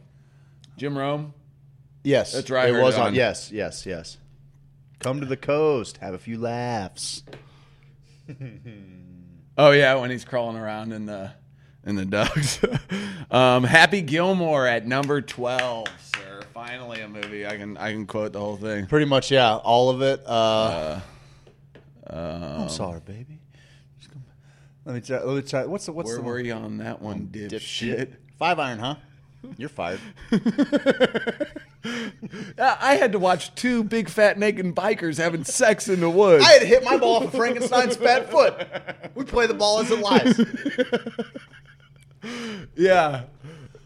[0.76, 1.34] Jim Rome.
[2.04, 3.06] yes, That's right, I It heard was it on.
[3.08, 4.16] on- Yes, yes, yes.
[5.00, 7.22] Come to the coast, have a few laughs.
[9.60, 11.32] Oh yeah, when he's crawling around in the
[11.84, 12.60] in the ducks.
[13.30, 16.42] um, Happy Gilmore at number twelve, sir.
[16.54, 18.86] Finally a movie I can I can quote the whole thing.
[18.86, 20.22] Pretty much, yeah, all of it.
[20.24, 21.00] Uh,
[22.08, 23.37] I'm sorry, baby.
[24.88, 25.22] Just come- Let me try.
[25.22, 25.64] Let me try.
[25.66, 27.50] What's the what's Where the were you on that one, dipshit?
[27.50, 28.08] dipshit?
[28.38, 28.94] Five iron, huh?
[29.56, 30.00] You're fired.
[32.58, 36.44] I had to watch two big fat naked bikers having sex in the woods.
[36.44, 38.66] I had to hit my ball off of Frankenstein's fat foot.
[39.14, 40.40] We play the ball as it lies.
[42.74, 43.22] Yeah.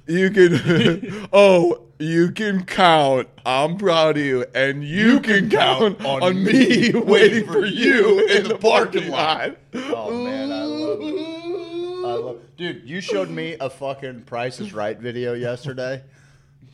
[0.07, 3.29] You can oh, you can count.
[3.47, 4.45] I'm proud of you.
[4.55, 9.57] And you, can, count, on, me waiting for you in the parking lot.
[9.75, 11.15] Oh man, I love it.
[12.05, 16.03] I love Dude, you showed me a fucking Price is Right video yesterday.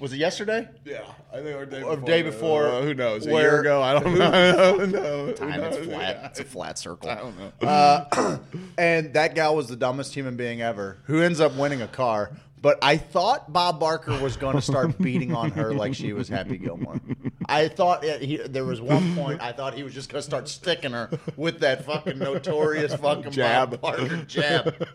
[0.01, 0.69] Was it yesterday?
[0.85, 1.01] Yeah,
[1.33, 2.07] I think our day Or before.
[2.07, 3.27] day before, Uh, who knows?
[3.27, 4.29] A where- year ago, I don't know.
[4.29, 5.33] I don't know.
[5.33, 5.87] Time it's knows?
[5.87, 6.21] flat.
[6.27, 7.11] It's a flat circle.
[7.11, 7.53] I don't know.
[7.69, 8.39] Uh,
[8.79, 12.31] and that gal was the dumbest human being ever, who ends up winning a car.
[12.61, 16.29] But I thought Bob Barker was going to start beating on her like she was
[16.29, 17.01] Happy Gilmore.
[17.47, 20.27] I thought it, he, there was one point I thought he was just going to
[20.27, 23.81] start sticking her with that fucking notorious fucking Jab.
[23.81, 24.87] Bob Barker jab.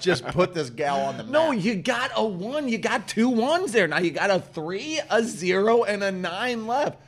[0.00, 1.32] Just put this gal on the map.
[1.32, 2.68] No, you got a one.
[2.68, 3.86] You got two ones there.
[3.88, 6.98] Now you got a three, a zero, and a nine left.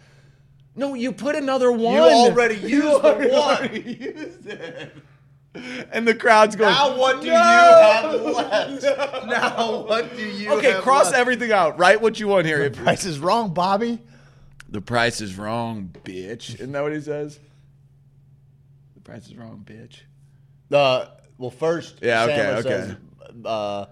[0.77, 1.95] No, you put another one.
[1.95, 3.31] you already used You the one.
[3.33, 3.81] already
[4.17, 4.95] used it.
[5.55, 6.73] And the crowd's going.
[6.73, 9.27] Now what do "No!" you have left?
[9.27, 11.17] Now what do you Okay, have cross left?
[11.19, 11.79] everything out.
[11.79, 12.61] Write what you want here.
[12.63, 13.99] If- Price is wrong, Bobby.
[14.69, 16.55] the price is wrong, bitch.
[16.55, 17.41] Isn't that what he says?
[18.95, 20.01] The price is wrong, bitch.
[20.71, 21.07] Uh,
[21.39, 22.69] well, first, Yeah, okay, Sandler okay.
[22.69, 22.97] says,
[23.47, 23.87] uh,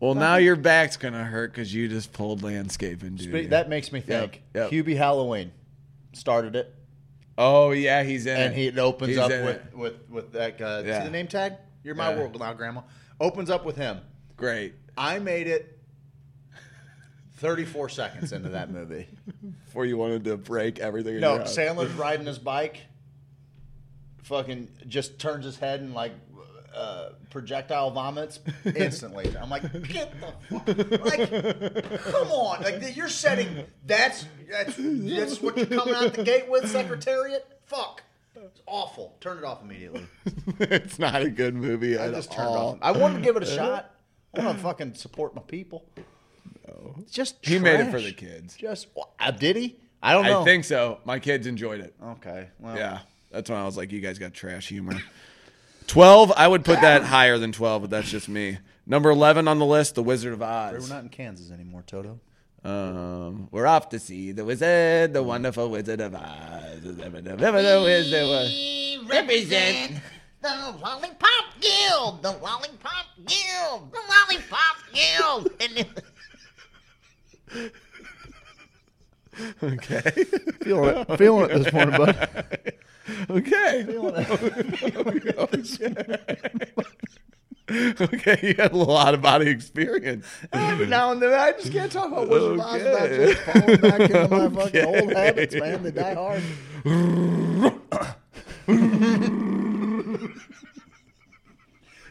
[0.00, 3.46] Well, now your back's gonna hurt because you just pulled landscaping, dude.
[3.46, 4.42] Spe- That makes me think.
[4.54, 4.84] Yep, yep.
[4.86, 5.52] Hubie Halloween
[6.12, 6.74] started it,
[7.38, 8.56] oh yeah, he's in and it.
[8.56, 9.76] he it opens He's up with, it.
[9.76, 10.60] with with that.
[10.60, 10.98] Uh, Yeah.
[11.00, 11.54] See the name tag?
[11.84, 12.18] You're my Yeah.
[12.18, 12.82] world now, Grandma.
[13.20, 14.00] Opens up with him.
[14.36, 14.74] Great.
[14.96, 15.78] I made it
[17.36, 19.08] 34 seconds into that movie.
[19.64, 21.14] Before you wanted to break everything.
[21.16, 21.38] in No.
[21.40, 22.80] Sandler's riding his bike.
[24.22, 26.12] Fucking just turns his head and like
[26.74, 29.32] uh, projectile vomits instantly.
[29.40, 33.64] I'm like, get the fuck, like, come on, like you're setting.
[33.86, 37.46] That's that's that's what you're coming out the gate with, Secretariat.
[37.66, 38.02] Fuck,
[38.36, 39.16] it's awful.
[39.20, 40.06] Turn it off immediately.
[40.60, 42.78] it's not a good movie I just turned it off.
[42.82, 43.90] I wanted to give it a shot.
[44.36, 45.84] I want to fucking support my people.
[47.00, 48.56] It's just He made it for the kids.
[48.56, 48.88] Just
[49.20, 49.76] uh, did he?
[50.02, 50.40] I don't know.
[50.42, 50.98] I think so.
[51.04, 51.94] My kids enjoyed it.
[52.02, 52.48] Okay.
[52.58, 53.00] Well, Yeah,
[53.30, 55.00] that's when I was like, you guys got trash humor.
[55.86, 58.58] 12, I would put that higher than 12, but that's just me.
[58.86, 60.88] Number 11 on the list, The Wizard of Oz.
[60.88, 62.20] We're not in Kansas anymore, Toto.
[62.64, 66.80] Um, we're off to see the wizard, the wonderful Wizard of Oz.
[66.82, 70.00] The Wizard was- represent
[70.40, 70.48] the
[70.80, 75.50] Lollipop Guild, the Lollipop Guild, the Lollipop Guild.
[75.60, 75.86] And
[79.62, 80.10] Okay.
[80.62, 82.72] Feeling it, feeling it this morning, bud.
[83.30, 83.86] Okay.
[88.00, 90.26] okay, you had a out of body experience.
[90.52, 94.00] Every now and then, I just can't talk about of Oz without just falling back
[94.00, 95.82] into my fucking old habits, man.
[95.82, 96.42] They die hard.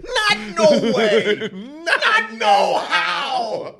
[0.03, 1.49] Not no way.
[1.83, 3.75] Not no how.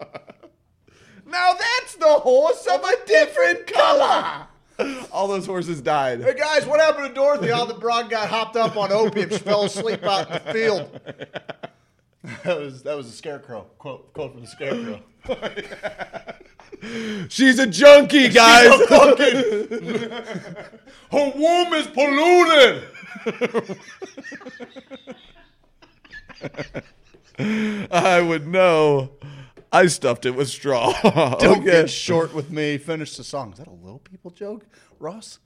[1.25, 4.47] Now that's the horse of a different color.
[5.11, 6.21] All those horses died.
[6.21, 7.51] Hey guys, what happened to Dorothy?
[7.51, 9.29] All the broad got hopped up on opium.
[9.29, 10.99] She fell asleep out in the field.
[12.43, 15.01] That was that was a scarecrow quote quote from the scarecrow.
[17.29, 18.69] She's a junkie, guys.
[21.11, 22.83] Her womb is polluted.
[27.91, 29.11] I would know.
[29.71, 30.93] I stuffed it with straw.
[31.39, 31.63] Don't okay.
[31.63, 32.77] get short with me.
[32.77, 33.53] Finish the song.
[33.53, 34.65] Is that a little people joke,
[34.99, 35.39] Ross?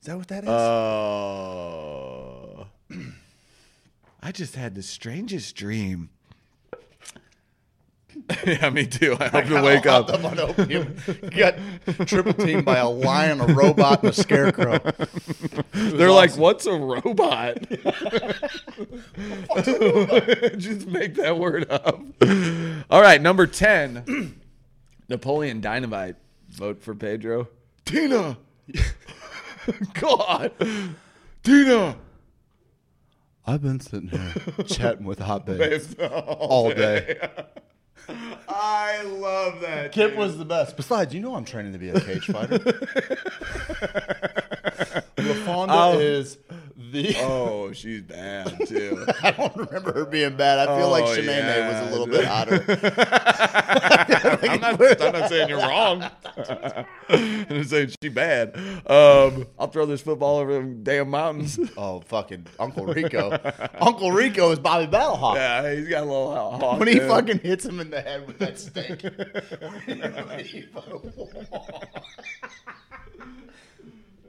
[0.00, 0.50] Is that what that is?
[0.50, 2.64] Uh,
[4.22, 6.08] I just had the strangest dream.
[8.46, 9.16] yeah, me too.
[9.20, 10.10] I hope to wake up.
[10.10, 10.96] Hopped on opium.
[11.36, 11.56] Got
[12.06, 14.78] triple teamed by a lion, a robot, and a scarecrow.
[15.72, 17.58] They're like, "What's a robot?"
[20.56, 22.00] Just make that word up.
[22.90, 24.36] All right, number ten,
[25.08, 26.16] Napoleon Dynamite.
[26.50, 27.48] Vote for Pedro.
[27.84, 28.38] Tina.
[29.94, 30.52] God,
[31.42, 31.96] Tina.
[33.46, 34.32] I've been sitting here
[34.66, 37.18] chatting with hot babes all day.
[38.48, 39.90] I love that.
[39.92, 40.76] Kip was the best.
[40.76, 42.58] Besides, you know I'm training to be a cage fighter.
[45.16, 46.38] LaFawnduh um, is
[46.92, 47.14] the.
[47.28, 49.04] Oh, she's bad too.
[49.22, 50.68] I don't remember her being bad.
[50.68, 51.82] I feel like Oh, Shanae yeah.
[51.82, 52.64] was a little bit hotter.
[54.48, 56.08] I'm not, I'm not saying you're wrong.
[57.08, 58.56] I'm saying she bad.
[58.86, 61.58] Um, I'll throw this football over them damn mountains.
[61.76, 63.38] Oh, fucking Uncle Rico.
[63.80, 65.34] Uncle Rico is Bobby Battlehawk.
[65.36, 66.78] Yeah, he's got a little hawk.
[66.78, 69.02] When he fucking hits him in the head with that stick.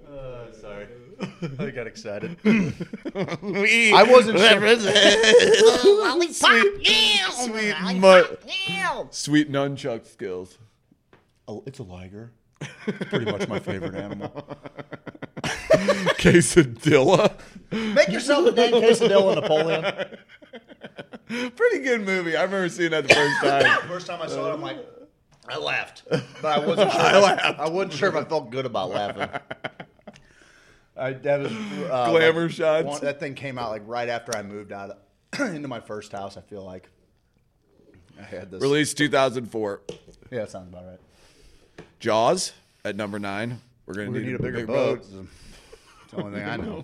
[0.09, 0.87] Uh, sorry.
[1.59, 2.37] I got excited.
[2.45, 4.77] I wasn't sure.
[7.35, 8.23] sweet, mu-
[9.11, 10.57] sweet nunchuck skills.
[11.47, 12.31] Oh, it's a liger.
[12.87, 14.47] It's pretty much my favorite animal.
[16.17, 17.33] Quesadilla.
[17.71, 20.17] Make yourself a damn quesadilla, Napoleon.
[21.55, 22.35] Pretty good movie.
[22.35, 23.87] I remember seeing that the first time.
[23.87, 24.77] First time I saw it, I'm like,
[25.47, 27.01] I laughed, but I wasn't sure.
[27.01, 27.59] I laughed.
[27.59, 29.29] I wasn't sure if I felt good about laughing.
[30.99, 32.85] I that was uh, Glamour like, shots.
[32.87, 34.97] one- that thing came out like right after I moved out
[35.39, 36.37] into my first house.
[36.37, 36.89] I feel like
[38.19, 38.61] I had this.
[38.61, 39.81] Released 2004.
[40.31, 40.99] Yeah, that sounds about right.
[41.99, 42.53] Jaws
[42.83, 43.61] at number nine.
[43.85, 44.99] We're gonna We need, need a bigger big boat.
[44.99, 45.09] It's
[46.11, 46.83] the only thing I know.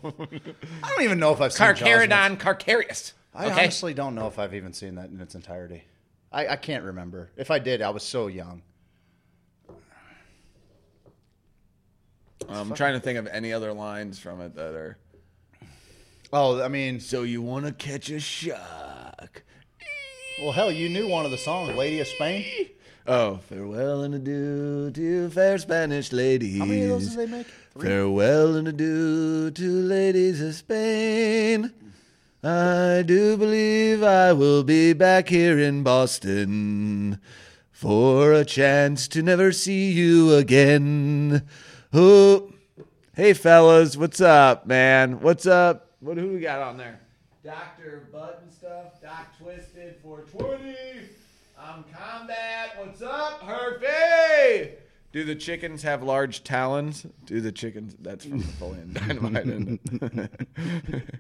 [0.84, 3.14] I don't even know if I've seen Jaws in Carcharodon carcharias.
[3.34, 3.64] I Okay.
[3.64, 5.84] honestly don't know if I've even seen that in its entirety.
[6.32, 7.30] I, I can't remember.
[7.36, 8.62] If I did, I was so young.
[12.50, 14.98] I'm trying to think of any other lines from it that are.
[16.34, 19.46] Oh, I mean, So you want to catch a shark?
[20.42, 22.46] well, hell, you knew one of the songs, "Lady of Spain."
[23.08, 26.58] Oh, farewell and adieu to fair Spanish ladies.
[26.58, 27.48] How many of those did they make?
[27.74, 27.88] Three.
[27.88, 31.72] Farewell and adieu to ladies of Spain.
[32.44, 37.20] I do believe I will be back here in Boston
[37.72, 41.44] for a chance to never see you again.
[41.98, 42.52] Oh,
[43.14, 45.22] hey fellas, what's up, man?
[45.22, 45.92] What's up?
[46.02, 47.00] What who we got on there?
[47.42, 49.02] Doctor Button stuff.
[49.02, 50.76] Doc Twisted 420.
[51.58, 52.72] I'm Combat.
[52.76, 54.72] What's up, Herfy?
[55.14, 57.08] Do the chickens have large talons?
[57.26, 57.96] Do the chickens?
[58.02, 59.48] That's from Napoleon Dynamite.
[59.48, 61.12] Isn't it?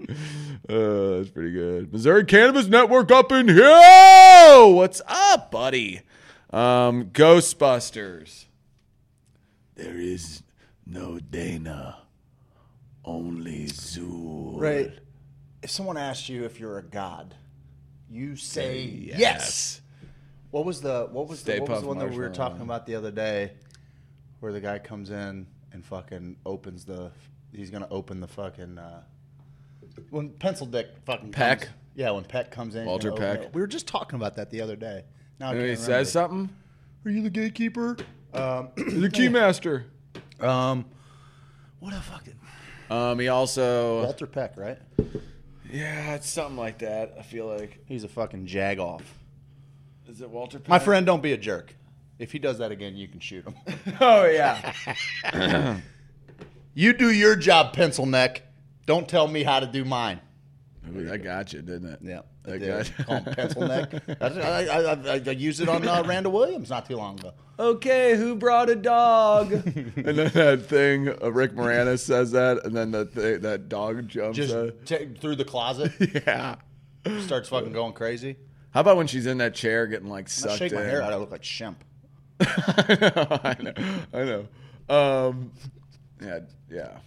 [0.69, 1.93] uh, that's pretty good.
[1.93, 4.73] Missouri Cannabis Network up in here.
[4.73, 6.01] What's up, buddy?
[6.51, 8.47] Um, Ghostbusters.
[9.75, 10.41] There is
[10.85, 11.97] no Dana,
[13.03, 14.59] only Zuul.
[14.59, 14.91] Right.
[15.61, 17.35] If someone asks you if you're a god,
[18.09, 19.19] you say yes.
[19.19, 19.81] yes.
[20.51, 22.61] What was the what was Stay the, what was the one that we were talking
[22.61, 23.53] about the other day,
[24.39, 27.11] where the guy comes in and fucking opens the
[27.51, 29.01] he's gonna open the fucking uh,
[30.11, 31.61] when Pencil Dick fucking Peck?
[31.61, 33.39] comes- yeah, when Peck comes in, Walter Peck?
[33.41, 33.53] it.
[33.53, 35.03] We were just talking about that the other day.
[35.39, 35.81] Now he remember.
[35.81, 36.49] says something.
[37.05, 37.97] Are you the gatekeeper?
[38.33, 39.85] Um, The keymaster.
[40.41, 40.85] Um,
[41.79, 42.23] what the fuck?
[42.23, 42.35] Did,
[42.89, 44.03] Um, he also.
[44.03, 44.77] Walter Peck, right?
[45.71, 47.15] Yeah, it's something like that.
[47.19, 47.79] I feel like.
[47.85, 49.03] He's a fucking jag off.
[50.07, 50.59] Is it Walter?
[50.59, 50.69] Peck?
[50.69, 51.75] My friend, don't be a jerk.
[52.19, 53.55] If he does that again, you can shoot him.
[53.99, 54.73] Oh yeah.
[56.73, 58.43] you do your job, pencil neck.
[58.85, 60.19] Don't tell me how to do mine.
[61.11, 61.99] I got you, didn't it?
[62.03, 62.67] Yeah, I I did.
[62.67, 63.05] got you.
[63.05, 63.93] Call him pencil neck.
[64.21, 67.33] I, I, I, I, I used it on uh, Randall Williams not too long ago.
[67.59, 69.51] Okay, who brought a dog?
[69.53, 74.07] and then that thing, uh, Rick Moranis says that, and then that thing, that dog
[74.07, 74.37] jumps.
[74.37, 75.91] Just uh, t- through the closet,
[76.27, 76.55] yeah.
[77.21, 78.35] starts fucking going crazy.
[78.71, 80.89] How about when she's in that chair getting like I sucked shake my in?
[80.89, 81.13] hair out.
[81.13, 81.75] I look like Shemp.
[82.39, 83.73] I know, I know,
[84.13, 85.27] I know.
[85.29, 85.51] Um,
[86.21, 86.97] yeah, yeah.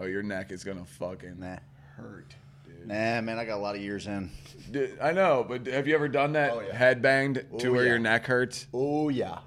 [0.00, 1.58] Oh, your neck is gonna fucking Nah.
[1.96, 2.34] hurt,
[2.66, 2.88] dude.
[2.88, 4.30] Nah, man, I got a lot of years in.
[4.72, 6.74] Dude, I know, but have you ever done that Oh, yeah.
[6.74, 7.90] head banged to Oh, where yeah.
[7.90, 8.66] your neck hurts?
[8.74, 9.38] Oh yeah.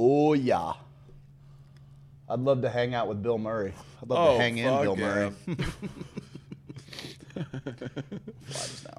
[0.00, 0.74] Oh yeah.
[2.28, 3.72] I'd love to hang out with Bill Murray.
[4.00, 5.30] I'd love Oh, to hang in Bill yeah.
[7.36, 8.92] Murray.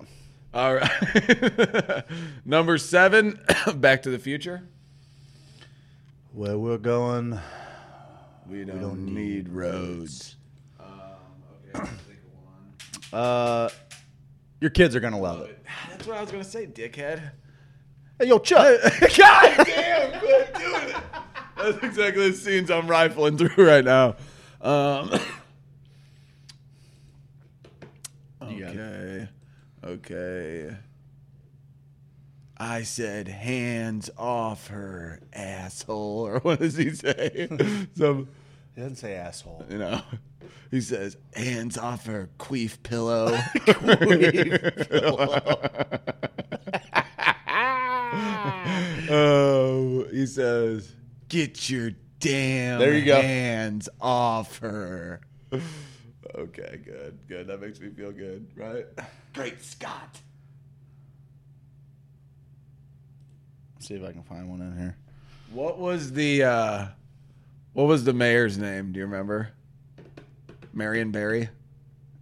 [0.53, 2.03] All right.
[2.45, 3.39] Number seven,
[3.75, 4.67] Back to the Future.
[6.33, 7.39] Where we're going.
[8.49, 10.35] We don't, need, roads.
[13.13, 13.69] Uh,
[14.59, 15.63] your kids are gonna love it.
[15.89, 17.31] That's what I was gonna say, dickhead.
[18.19, 18.81] Hey, yo, Chuck.
[19.17, 20.95] God damn, quit doing it.
[21.55, 24.15] That's exactly the scenes I'm rifling through right now.
[24.61, 25.09] Um,
[28.41, 29.29] okay,
[29.81, 30.75] okay.
[32.57, 36.19] I said, hands off her, asshole.
[36.27, 37.47] Or what does he say?
[37.95, 38.27] Some,
[38.75, 39.65] He doesn't say asshole.
[39.69, 40.01] you know,
[40.71, 43.37] he says, hands off her, queef pillow.
[49.11, 50.93] Oh, he says,
[51.29, 53.21] "Get your damn There you go.
[53.21, 55.21] hands off her."
[56.35, 57.47] Okay, good, good.
[57.47, 58.85] That makes me feel good, right?
[59.33, 60.19] Great Scott.
[63.79, 64.95] see if I can find one in here.
[65.51, 66.87] What was the uh
[67.73, 68.91] what was the mayor's name?
[68.91, 69.49] Do you remember?
[70.73, 71.49] Marion Barry.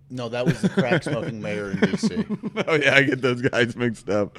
[0.09, 2.63] No, that was the crack smoking mayor in DC.
[2.67, 4.37] oh yeah, I get those guys mixed up.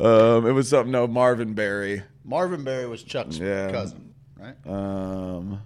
[0.00, 0.90] Um, it was something.
[0.90, 2.02] No, Marvin Berry.
[2.24, 3.70] Marvin Berry was Chuck's Yeah.
[3.70, 4.56] cousin, right?
[4.66, 5.60] Um.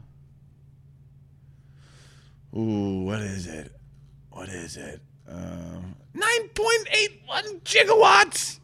[2.57, 3.73] Ooh, what is it?
[4.31, 5.01] What is it?
[5.29, 8.59] Um, nine point eight one gigawatts.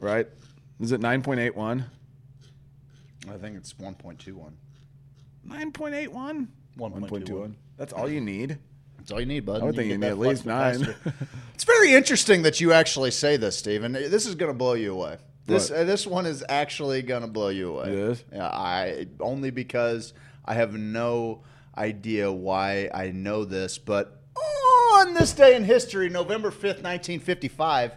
[0.00, 0.28] Right?
[0.80, 1.86] Is it nine point eight one?
[3.32, 4.52] I think it's 1.21.
[5.44, 6.48] Nine point eight one.
[6.76, 7.54] 1.21.
[7.76, 8.58] That's all you need.
[9.02, 9.62] That's all you need, bud.
[9.62, 10.82] I would think you need at least nine.
[11.54, 13.92] it's very interesting that you actually say this, Steven.
[13.92, 15.16] This is going to blow you away.
[15.44, 17.88] This uh, this one is actually going to blow you away.
[17.88, 18.24] It is?
[18.32, 20.14] Yeah, I only because
[20.44, 21.42] I have no
[21.76, 24.22] idea why I know this, but
[24.94, 27.96] on this day in history, November 5th, 1955,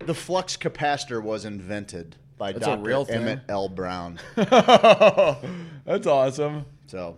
[0.00, 2.82] the flux capacitor was invented by That's Dr.
[2.82, 3.06] real?
[3.08, 3.70] Emmett L.
[3.70, 4.18] Brown.
[4.34, 6.66] that's awesome.
[6.86, 7.16] So,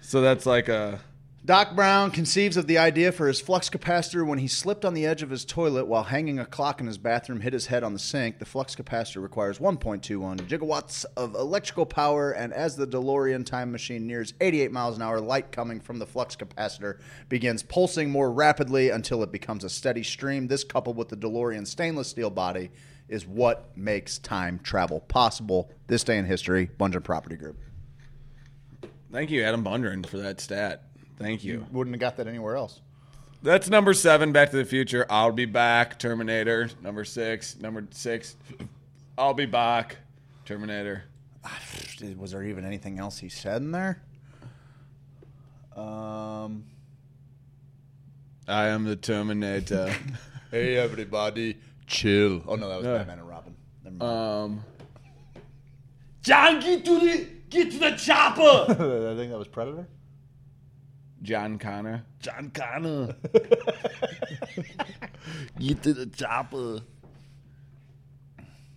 [0.00, 1.00] So that's like a.
[1.46, 5.04] Doc Brown conceives of the idea for his flux capacitor when he slipped on the
[5.04, 7.92] edge of his toilet while hanging a clock in his bathroom, hit his head on
[7.92, 8.38] the sink.
[8.38, 14.06] The flux capacitor requires 1.21 gigawatts of electrical power, and as the DeLorean time machine
[14.06, 16.98] nears 88 miles an hour, light coming from the flux capacitor
[17.28, 20.46] begins pulsing more rapidly until it becomes a steady stream.
[20.46, 22.70] This, coupled with the DeLorean stainless steel body,
[23.06, 25.70] is what makes time travel possible.
[25.88, 27.58] This day in history, Bungeon Property Group.
[29.12, 30.84] Thank you, Adam Bundren, for that stat.
[31.18, 31.66] Thank you.
[31.70, 32.80] Wouldn't have got that anywhere else.
[33.42, 35.04] That's number seven, Back to the Future.
[35.10, 35.98] I'll be back.
[35.98, 36.70] Terminator.
[36.82, 37.58] Number six.
[37.60, 38.36] Number six.
[39.18, 39.98] I'll be back.
[40.44, 41.04] Terminator.
[42.16, 44.02] Was there even anything else he said in there?
[45.76, 46.64] Um.
[48.46, 49.94] I am the Terminator.
[50.50, 51.56] Hey everybody,
[51.88, 52.40] chill.
[52.46, 52.98] Oh no, that was Yeah.
[52.98, 53.56] Batman and Robin.
[53.82, 54.02] Never mind.
[54.02, 54.64] um,
[56.22, 58.40] John, get to the get to the chopper.
[58.70, 59.88] I think that was Predator.
[61.24, 62.04] John Connor.
[62.20, 63.16] John Connor.
[65.58, 66.80] Get to the chopper.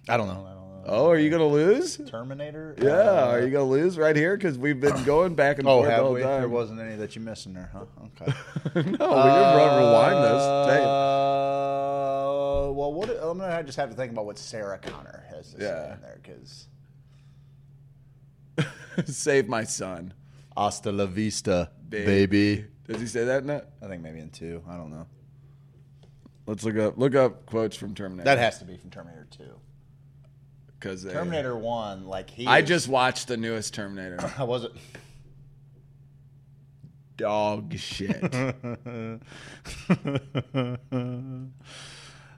[0.09, 0.45] I don't know.
[0.47, 0.83] I don't know.
[0.85, 1.97] Oh, are you gonna lose?
[2.09, 2.73] Terminator.
[2.81, 4.37] Yeah, Uh, are you gonna lose right here?
[4.37, 6.21] Because we've been going back and Oh, forth the have whole we?
[6.21, 6.39] time.
[6.39, 7.83] There wasn't any that you missed in there, huh?
[8.21, 8.31] Okay.
[8.75, 10.41] no, we can run, rewind this.
[10.43, 13.09] Uh, well, what?
[13.09, 16.19] I'm gonna just have to think about what Sarah Connor has to say in there
[16.23, 16.67] because.
[19.05, 20.13] Save my son,
[20.57, 22.05] hasta la vista, Babe.
[22.05, 22.65] baby.
[22.87, 23.67] Does he say that in it?
[23.81, 24.63] I think maybe in two.
[24.67, 25.05] I don't know.
[26.45, 28.23] Let's look up look up quotes from Terminator.
[28.25, 29.53] That has to be from Terminator Two.
[30.79, 32.47] because Terminator One, like he.
[32.47, 34.25] I is- just watched the newest Terminator.
[34.27, 34.71] How was it?
[37.17, 38.21] Dog shit.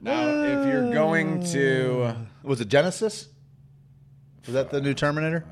[0.02, 3.28] Now, if you're going to, Was it Genesis?
[4.46, 5.44] Was that the new Terminator?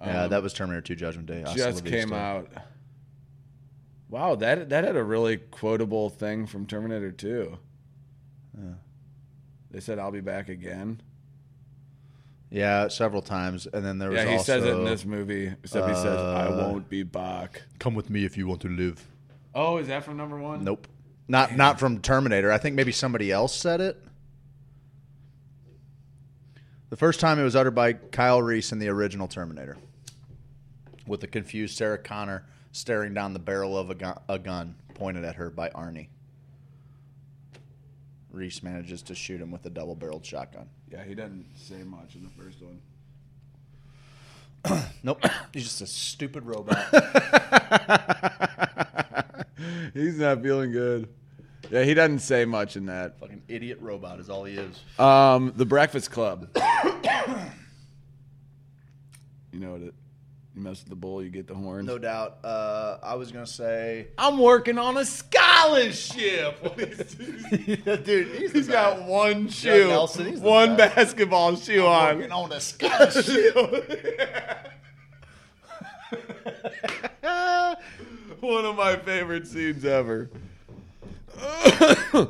[0.00, 1.42] I don't yeah, that was Terminator 2 Judgment Day.
[1.44, 2.18] I Just love came still.
[2.18, 2.48] out.
[4.08, 7.58] Wow, that that had a really quotable thing from Terminator 2.
[8.56, 8.64] Yeah.
[9.70, 11.02] They said, "I'll be back again."
[12.50, 13.66] Yeah, several times.
[13.66, 15.48] And then there was Yeah, he also, says it in this movie.
[15.62, 18.68] Except he says, "I uh, won't be back." Come with me if you want to
[18.68, 19.06] live.
[19.54, 20.64] Oh, is that from number one?
[20.64, 20.86] Nope.
[21.26, 22.50] Not not from Terminator.
[22.50, 24.02] I think maybe somebody else said it.
[26.88, 29.76] The first time it was uttered by Kyle Reese in the original Terminator,
[31.08, 35.24] with the confused Sarah Connor staring down the barrel of a gun, a gun pointed
[35.24, 36.08] at her by Arnie.
[38.30, 40.68] Reese manages to shoot him with a double-barreled shotgun.
[40.90, 42.80] Yeah, he doesn't say much in the first one.
[45.02, 46.76] Nope, he's just a stupid robot.
[49.94, 51.08] He's not feeling good.
[51.70, 53.18] Yeah, he doesn't say much in that.
[53.18, 54.80] Fucking idiot robot is all he is.
[54.98, 56.48] Um, The Breakfast Club.
[59.52, 59.94] you know what it?
[60.58, 61.86] You mess with the bull, you get the horns.
[61.86, 62.38] No doubt.
[62.42, 66.76] Uh, I was gonna say, I'm working on a scholarship.
[68.04, 70.96] dude, he's, He's got one shoe, Nelson, one best.
[70.96, 72.16] basketball shoe on.
[72.16, 73.54] working on a scholarship.
[78.40, 80.30] One of my favorite scenes ever.
[81.40, 82.26] I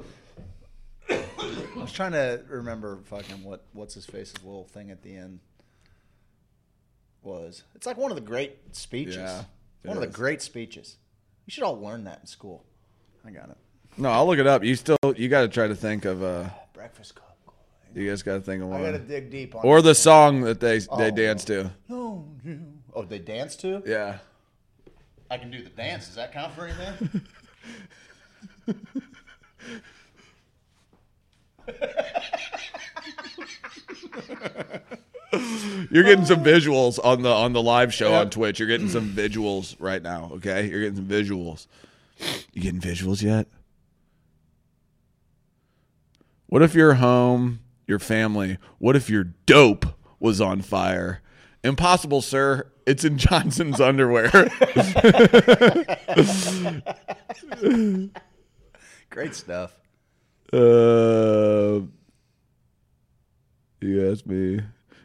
[1.77, 5.41] was trying to remember fucking what what's his face's little thing at the end
[7.23, 7.63] was.
[7.75, 9.17] It's like one of the great speeches.
[9.17, 9.45] Yeah,
[9.85, 10.97] one of the great speeches.
[11.47, 12.65] You should all learn that in school.
[13.27, 13.57] I got it.
[13.97, 14.63] No, I'll look it up.
[14.63, 16.23] You still, you got to try to think of.
[16.23, 17.25] uh Breakfast Club.
[17.95, 18.81] You guys got to think of one.
[18.81, 21.11] I gotta dig deep on or the song that they they Oh.
[21.11, 21.71] dance to.
[21.89, 22.61] No, you.
[22.95, 23.83] Oh, they dance to?
[23.87, 24.19] Yeah.
[25.31, 26.07] I can do the dance.
[26.07, 27.23] Does that count for anything?
[35.91, 38.59] You're getting some visuals on the on the live show on Twitch.
[38.59, 40.31] You're getting some visuals right now.
[40.35, 41.67] Okay, you're getting some visuals.
[42.53, 43.47] You getting visuals yet?
[46.47, 48.57] What if your home, your family?
[48.79, 49.85] What if your dope
[50.19, 51.21] was on fire?
[51.63, 52.71] Impossible, sir.
[52.87, 54.31] It's in Johnson's underwear.
[59.11, 59.79] Great stuff.
[60.53, 61.81] Uh,
[63.81, 64.61] you asked me.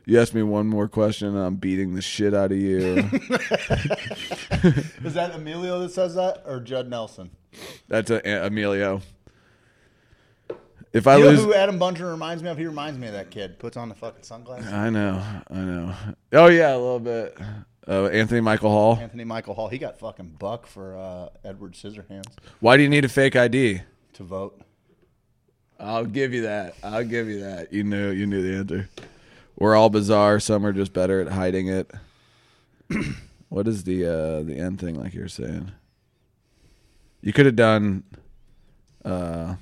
[0.06, 1.30] You asked me one more question.
[1.30, 2.80] And I'm beating the shit out of you.
[5.04, 7.32] Is that Emilio that says that, or Judd Nelson?
[7.88, 9.02] That's a, Emilio.
[10.92, 12.58] If I You know lose, who Adam Buncher reminds me of?
[12.58, 13.58] He reminds me of that kid.
[13.60, 14.72] Puts on the fucking sunglasses.
[14.72, 15.96] I know, I know.
[16.34, 17.36] Oh yeah, a little bit.
[17.88, 18.98] Uh, Anthony Michael Hall.
[19.02, 19.68] Anthony Michael Hall.
[19.70, 23.82] He got fucking buck for uh, Edward Scissorhands Why do you need a fake ID?
[24.14, 24.62] to vote.
[25.80, 26.76] I'll give you that.
[26.84, 27.74] I'll give you that.
[27.74, 28.12] You knew.
[28.12, 28.90] You knew the answer.
[29.56, 30.40] We're all bizarre.
[30.40, 31.92] Some are just better at hiding it.
[33.50, 34.96] what is the uh, the end thing?
[34.96, 35.72] Like you're saying,
[37.22, 38.04] you could have done.
[39.06, 39.56] Uh,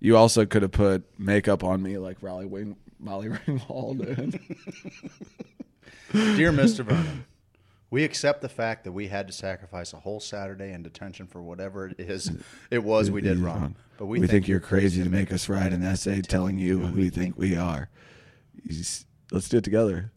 [0.00, 4.40] you also could have put makeup on me like Raleigh Wing, Molly Ringwald did.
[6.12, 6.84] Dear Mr.
[6.84, 7.24] Vernon,
[7.90, 11.42] we accept the fact that we had to sacrifice a whole Saturday in detention for
[11.42, 12.30] whatever it is
[12.70, 13.74] it was we did wrong.
[13.98, 16.94] But we, we, think, you're crazy to make us write an essay telling you who
[16.94, 17.88] we think we are.
[19.32, 20.12] Let's do it together.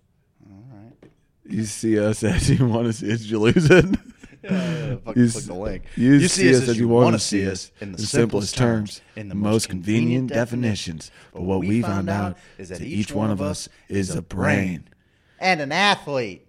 [0.49, 1.09] All right.
[1.45, 3.21] You see us as you want to see us.
[3.25, 3.85] You lose it?
[4.49, 5.83] Uh, You click the link.
[5.95, 9.35] You, see, us as you want to see us in the simplest terms, in the
[9.35, 11.11] most convenient definitions.
[11.31, 14.89] But what we found out is that each one of us is a brain.
[15.39, 16.47] and an athlete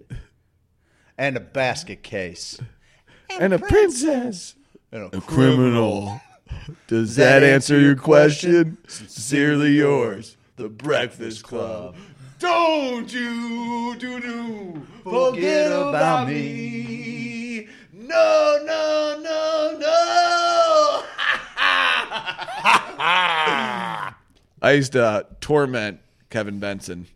[1.18, 2.58] and a basket case
[3.38, 4.54] and a princess,
[4.90, 6.18] and a criminal.
[6.86, 8.78] Does that answer your question?
[8.88, 11.94] Sincerely yours, the Breakfast Club.
[12.42, 17.68] Don't you do do forget about me?
[17.92, 19.86] No, no, no, no.
[24.60, 26.00] I used to uh, torment
[26.30, 27.06] Kevin Benson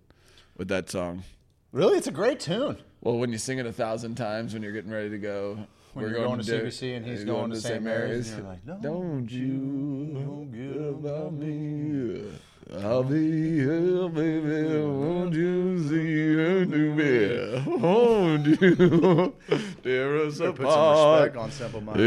[0.56, 1.24] with that song.
[1.72, 2.76] Really, it's a great tune.
[3.00, 5.58] Well, when you sing it a thousand times when you're getting ready to go,
[5.94, 7.82] When you're going to do- CBC and he's you're going to St.
[7.82, 12.30] Mary's, and you're like, "No, don't you forget about me.
[12.74, 14.82] I'll be here, baby.
[14.82, 17.62] Won't you see her to me?
[17.80, 19.34] Won't you
[19.84, 21.20] tear us Better put some apart?
[21.20, 22.00] respect on Simple Minds.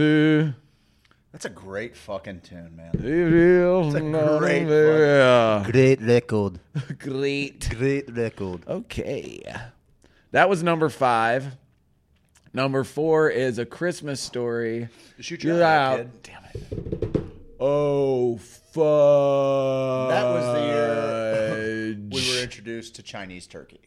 [0.00, 0.54] It's
[1.32, 2.92] That's a great fucking tune, man.
[3.96, 5.64] a great yeah.
[5.68, 6.60] Great record.
[6.98, 7.68] Great.
[7.70, 8.62] Great record.
[8.68, 9.42] Okay.
[10.30, 11.56] That was number five.
[12.54, 14.88] Number four is a Christmas story.
[15.18, 16.00] Shoot You're your eye out.
[16.00, 16.22] out, kid.
[16.22, 17.22] Damn it.
[17.58, 18.36] Oh
[18.72, 20.10] fuck.
[20.10, 23.80] That was the year we were introduced to Chinese turkey.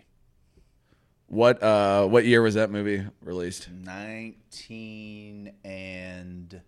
[1.27, 3.69] What uh what year was that movie released?
[3.71, 6.61] Nineteen and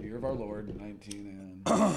[0.00, 1.96] Year of our Lord, 19 and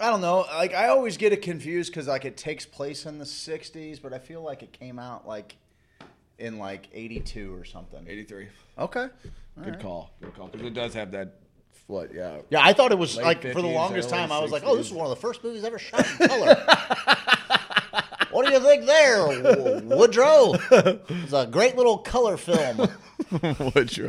[0.00, 0.46] I don't know.
[0.52, 4.12] Like I always get it confused because like it takes place in the '60s, but
[4.12, 5.56] I feel like it came out like
[6.38, 8.04] in like '82 or something.
[8.06, 8.48] 83.
[8.78, 9.08] Okay.
[9.62, 10.10] Good call.
[10.20, 10.48] Good call.
[10.48, 11.40] Because it does have that
[11.86, 12.38] what, yeah.
[12.50, 14.32] Yeah, I thought it was Late like for the 50s, longest early time.
[14.32, 14.96] I was like, oh, this is 60s.
[14.96, 16.54] one of the first movies ever shot in color.
[18.30, 20.54] what do you think there, Woodrow?
[20.70, 22.88] It's a great little color film.
[23.74, 24.00] Which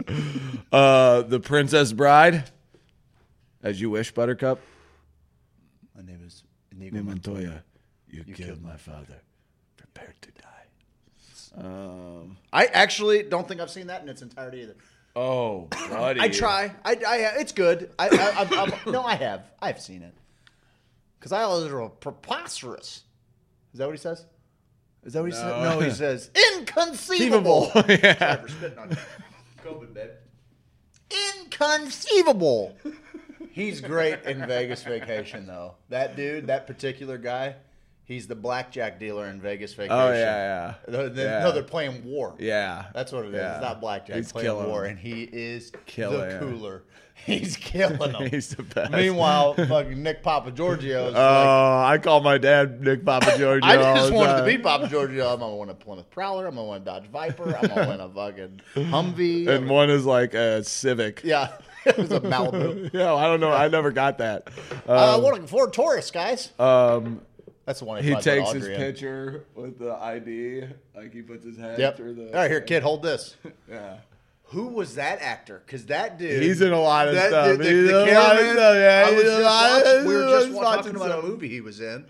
[0.72, 2.50] uh The Princess Bride.
[3.62, 4.60] As you wish, Buttercup.
[5.96, 7.64] My name is Inigo Montoya,
[8.08, 9.22] you, killed, my father.
[9.78, 11.66] Prepare to die.
[11.68, 14.76] Um, I actually don't think I've seen that in its entirety either.
[15.16, 16.22] Oh, buddy.
[16.22, 16.74] I try.
[16.84, 17.92] I, I it's good.
[17.98, 19.52] I, I, I, no, I have.
[19.62, 20.14] I've seen it.
[21.20, 23.04] Because I always are preposterous.
[23.74, 24.26] Is that what he says?
[25.04, 25.64] Is that what he says?
[25.64, 27.72] No, he says inconceivable.
[27.88, 28.38] yeah.
[28.38, 28.98] For spitting on.
[29.64, 30.10] COVID, babe.
[31.40, 32.76] Inconceivable.
[33.52, 35.76] He's great in Vegas Vacation, though.
[35.90, 37.56] That dude, that particular guy,
[38.06, 39.96] he's the blackjack dealer in Vegas Vacation.
[39.96, 40.74] Oh, yeah, yeah.
[40.88, 41.44] They're- they're- Yeah.
[41.44, 42.36] No, they're playing war.
[42.40, 42.86] Yeah.
[42.94, 43.36] That's what it is.
[43.36, 43.54] Yeah.
[43.56, 44.18] It's not blackjack.
[44.18, 44.92] He's playing killing war, them.
[44.92, 46.84] and he is Killing the cooler.
[47.26, 48.30] He's killing them.
[48.30, 48.92] He's the best.
[48.92, 53.62] Meanwhile, fucking Nick Papageorgio is Oh, like, I call my dad Nick Papageorgio.
[53.64, 55.34] I just the wanted to be Papageorgio.
[55.34, 56.46] I'm gonna win a Plymouth Prowler.
[56.46, 57.56] I'm gonna win a Dodge Viper.
[57.56, 59.48] I'm gonna win a fucking Humvee.
[59.48, 61.22] And one is like a Civic.
[61.24, 61.54] yeah,
[61.86, 62.92] it was a Malibu.
[62.94, 63.52] Yeah, I don't know.
[63.54, 64.50] I never got that.
[64.86, 66.52] uh, what a Ford Taurus, guys.
[66.60, 67.22] Um,
[67.66, 68.78] That's the one he probably put takes his in.
[68.78, 70.64] picture with the ID.
[70.96, 71.98] Like he puts his head Yep.
[71.98, 72.28] through the.
[72.28, 73.36] All right, here, kid, hold this.
[73.70, 73.98] Yeah.
[74.50, 75.64] Who was that actor?
[75.66, 77.58] Because that dude, He's in a lot of that, stuff.
[77.58, 79.44] The, He's the, in a lot of stuff, yeah, I he's was in a just
[79.44, 82.06] lot watching, we were just talking about a movie he was in.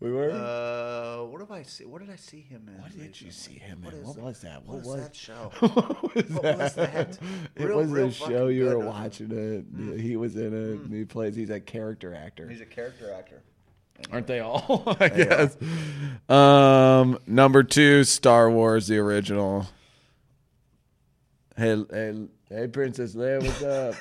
[0.00, 0.30] We were.
[0.30, 1.84] Uh, what did I see?
[1.84, 2.80] What did I see him in?
[2.80, 4.02] what did you see him What in?
[4.04, 4.64] What was that?
[4.64, 5.52] What What was was that show?
[5.60, 7.18] What was What was that?
[7.56, 8.74] It was real the show you were.
[8.76, 8.86] Mm.
[8.86, 9.30] watching.
[9.94, 10.00] It.
[10.00, 10.80] He was in it.
[10.80, 11.36] and He plays.
[11.36, 12.48] He's a character actor.
[12.48, 13.42] He's a character actor.
[14.12, 14.96] Aren't they all?
[15.00, 15.56] I guess.
[16.28, 19.66] Um, number two, Star Wars, the original.
[21.56, 23.94] Hey, hey, hey, Princess Leia, what's up?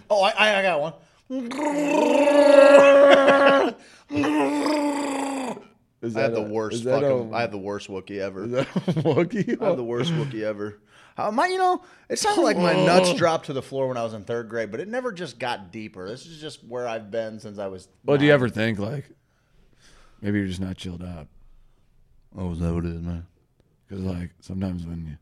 [0.10, 0.92] Oh, I, I I got one.
[6.02, 7.04] Is I have that the a- worst fucking.
[7.04, 8.44] a- I have the worst Wookie ever.
[8.44, 9.60] is that Wookiee?
[9.60, 10.78] I have the worst Wookie ever.
[11.16, 14.04] Uh, my, you know, it sounded like my nuts dropped to the floor when I
[14.04, 16.08] was in third grade, but it never just got deeper.
[16.08, 17.88] This is just where I've been since I was.
[18.04, 19.06] Well, do you ever think like
[20.22, 21.26] maybe you're just not chilled out?
[22.36, 23.26] Oh, is that what it is, man?
[23.88, 25.16] Because like sometimes when you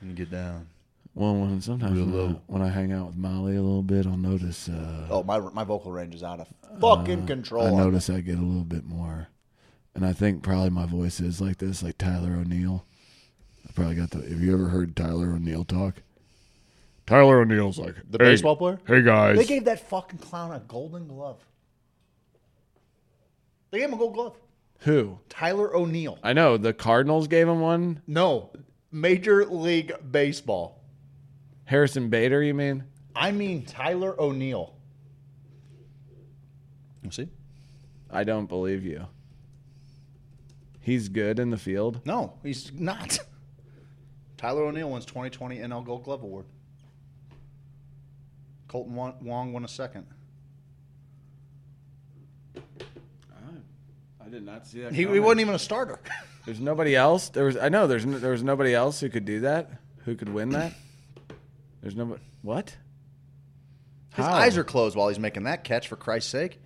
[0.00, 0.68] When you get down.
[1.14, 2.40] well, when sometimes Real when I, low.
[2.46, 4.68] when I hang out with Molly a little bit, I'll notice.
[4.68, 6.48] Uh, Oh, my my vocal range is out of
[6.80, 7.66] fucking control.
[7.66, 9.28] I notice I get a little bit more,
[9.94, 12.86] and I think probably my voice is like this, like Tyler O'Neill.
[13.74, 14.18] I probably got the.
[14.18, 15.96] Have you ever heard Tyler O'Neill talk?
[17.06, 18.78] Tyler O'Neill's like The "Hey- baseball player?
[18.86, 21.44] Hey guys, They gave that fucking clown a golden glove.
[23.70, 24.36] They gave him a gold glove.
[24.80, 25.18] who?
[25.28, 26.18] Tyler O'Neill.
[26.22, 28.00] I know the Cardinals gave him one.
[28.06, 28.50] No,
[28.92, 30.80] Major League Baseball.
[31.64, 32.84] Harrison Bader, you mean?
[33.16, 34.74] I mean Tyler O'Neill.
[37.02, 37.28] You see?
[38.10, 39.06] I don't believe you.
[40.80, 42.00] He's good in the field.
[42.04, 43.18] No, he's not.
[44.44, 46.44] Tyler O'Neill wins 2020 NL Gold Glove Award.
[48.68, 50.04] Kolten Wong- Wong won a second.
[52.54, 54.92] I did not see that.
[54.92, 55.98] He, he wasn't even a starter.
[56.44, 57.30] There's nobody else.
[57.30, 57.56] There was.
[57.56, 57.86] I know.
[57.86, 58.04] There's.
[58.04, 59.70] n- There was nobody else who could do that.
[60.04, 60.74] Who could win that?
[61.80, 62.20] There's nobody.
[62.42, 62.76] What?
[64.14, 64.32] His How?
[64.34, 65.88] eyes are closed while he's making that catch.
[65.88, 66.60] For Christ's sake,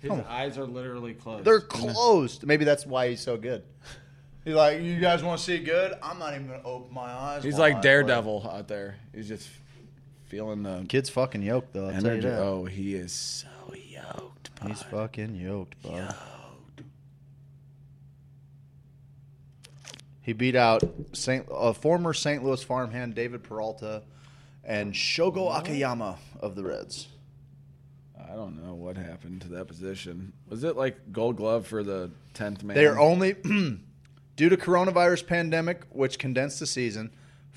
[0.00, 1.46] His eyes are literally closed.
[1.46, 2.46] they're closed.
[2.46, 3.62] Maybe that's why he's so good.
[4.44, 5.94] He's like, you guys want to see good?
[6.02, 7.44] I'm not even gonna open my eyes.
[7.44, 8.96] He's while I like play." Daredevil out there.
[9.14, 9.48] He's just
[10.24, 11.86] feeling the Kid's fucking yoked though.
[11.86, 12.28] I'll tell you energy.
[12.28, 12.38] that.
[12.40, 14.50] Oh, he is so yoked.
[14.60, 14.68] bud.
[14.68, 16.14] He's fucking yoked, bud.
[20.22, 20.82] He beat out
[21.12, 22.44] Saint, uh, former St.
[22.44, 24.02] Louis farmhand David Peralta
[24.64, 27.08] and Shogo Akiyama of the Reds.
[28.16, 30.32] I don't know what happened to that position.
[30.48, 32.76] Was it like Gold Glove for the tenth man?
[32.76, 33.34] They are only
[34.36, 37.10] due to coronavirus pandemic, which condensed the season.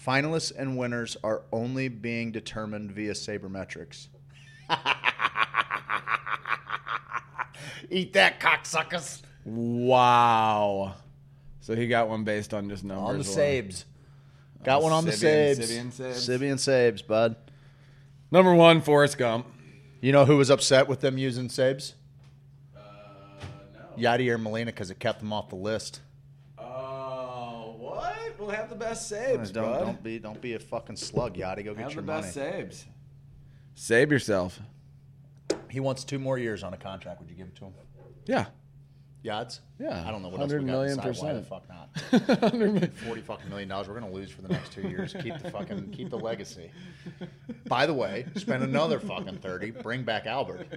[0.05, 4.07] Finalists and winners are only being determined via sabermetrics.
[7.89, 9.21] Eat that, cocksuckers!
[9.45, 10.95] wow.
[11.61, 13.27] So he got one based on just numbers.
[13.27, 13.63] On the alone.
[13.69, 13.85] Sabes.
[14.63, 15.59] Got one on the Sibian- Sabes.
[15.59, 16.39] Sibian Sabes.
[16.39, 17.35] Sibian Sabes, bud.
[18.31, 19.47] Number one, Forrest Gump.
[20.01, 21.93] You know who was upset with them using Sabes?
[22.75, 22.81] Uh,
[23.97, 26.01] Yadier Molina because it kept him off the list.
[28.45, 29.79] We'll have the best saves, don't bud.
[29.79, 31.65] don't be don't be a fucking slug, Yadi.
[31.65, 31.81] Go get your money.
[31.81, 32.21] have your the money.
[32.21, 32.85] best saves.
[33.73, 34.59] Save yourself.
[35.71, 37.21] He wants two more years on a contract.
[37.21, 37.73] Would you give it to him?
[38.27, 38.45] Yeah.
[39.25, 39.59] Yads?
[39.79, 41.23] Yeah, I don't know what else we 100 got million decide.
[41.23, 41.47] Why the percent.
[41.47, 42.95] fuck not?
[43.05, 43.87] Forty fucking million dollars.
[43.87, 45.15] We're gonna lose for the next two years.
[45.21, 46.71] Keep the fucking keep the legacy.
[47.67, 49.71] By the way, spend another fucking thirty.
[49.71, 50.67] Bring back Albert.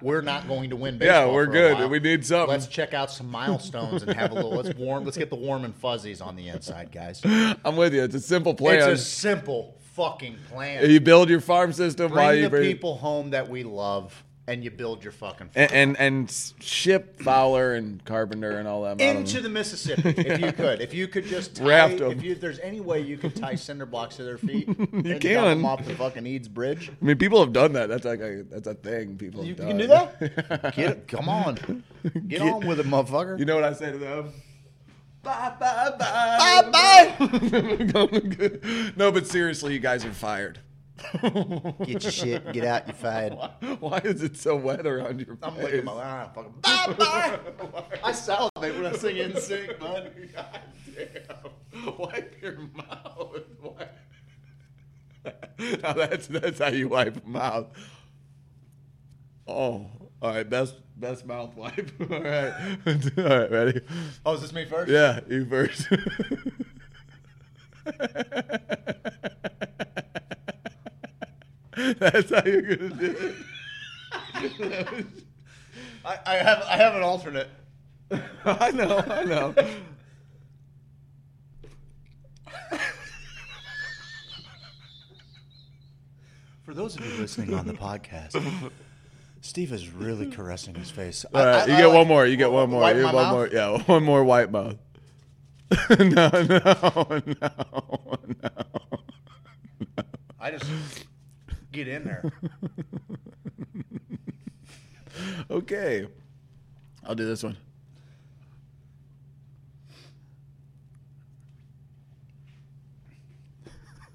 [0.00, 0.98] We're not going to win.
[0.98, 1.28] baseball.
[1.28, 1.74] Yeah, we're for a good.
[1.74, 1.88] while.
[1.88, 2.48] We need something.
[2.50, 4.50] Let's check out some milestones and have a little.
[4.50, 5.04] Let's warm.
[5.04, 7.20] Let's get the warm and fuzzies on the inside, guys.
[7.24, 8.02] I'm with you.
[8.02, 8.76] It's a simple plan.
[8.90, 10.88] It's a simple fucking plan.
[10.90, 14.24] you build your farm system while Bring you the bring people home that we love,
[14.50, 15.50] and you build your fucking.
[15.54, 20.52] And, and and ship Fowler and Carpenter and all that into the Mississippi, if you
[20.52, 22.10] could, if you could just tie, Raft 'em.
[22.10, 25.20] if you, there's any way you could tie cinder blocks to their feet, you and
[25.20, 25.44] can.
[25.44, 26.90] them off the fucking Eads Bridge.
[26.90, 27.88] I mean, people have done that.
[27.88, 29.16] That's like a that's a thing.
[29.16, 30.74] People You, you can do that.
[30.74, 31.84] Get come on,
[32.26, 33.38] get, on with it, motherfucker.
[33.38, 34.32] You know what I say to them?
[35.22, 38.92] Bye bye bye bye.
[38.96, 40.58] no, but seriously, you guys are fired.
[41.84, 43.32] get your shit, get out, you fired.
[43.80, 45.64] Why is it so wet around your I'm face?
[45.64, 47.38] licking my ah, fucking bye bye.
[48.04, 50.12] I salivate when I sing in sync, bud.
[50.34, 50.60] God
[50.94, 51.96] damn.
[51.98, 53.44] Wipe your mouth.
[53.62, 53.96] Wipe.
[55.82, 57.66] now that's that's how you wipe a mouth.
[59.46, 59.86] Oh,
[60.22, 60.48] all right.
[60.48, 61.90] Best best mouth wipe.
[62.00, 62.52] all right.
[62.86, 63.50] all right.
[63.50, 63.80] Ready?
[64.24, 64.90] Oh, is this me first?
[64.90, 65.86] Yeah, you first.
[71.98, 73.34] That's how you're gonna do
[74.42, 75.06] it.
[76.04, 77.48] I, I have I have an alternate.
[78.44, 79.54] I know, I know.
[86.62, 88.70] For those of you listening on the podcast,
[89.40, 91.24] Steve is really caressing his face.
[91.34, 92.26] All right, you get one more.
[92.26, 92.82] You get one more.
[92.82, 93.32] Wipe You my get one mouth?
[93.34, 93.48] more.
[93.48, 94.76] Yeah, one more white mouth.
[95.98, 97.50] no, no, no, no.
[100.40, 100.64] I just
[101.72, 102.30] get in there.
[105.50, 106.06] Okay,
[107.04, 107.56] I'll do this one.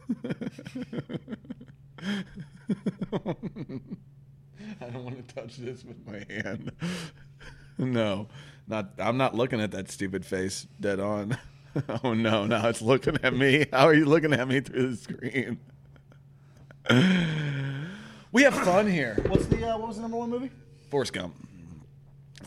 [4.81, 6.71] I don't want to touch this with my hand.
[7.77, 8.27] no,
[8.67, 8.91] not.
[8.97, 11.37] I'm not looking at that stupid face dead on.
[12.03, 13.65] oh no, now it's looking at me.
[13.71, 15.59] How are you looking at me through the screen?
[18.31, 19.17] We have fun here.
[19.27, 20.51] What's the uh, what was the number one movie?
[20.89, 21.35] Forrest Gump.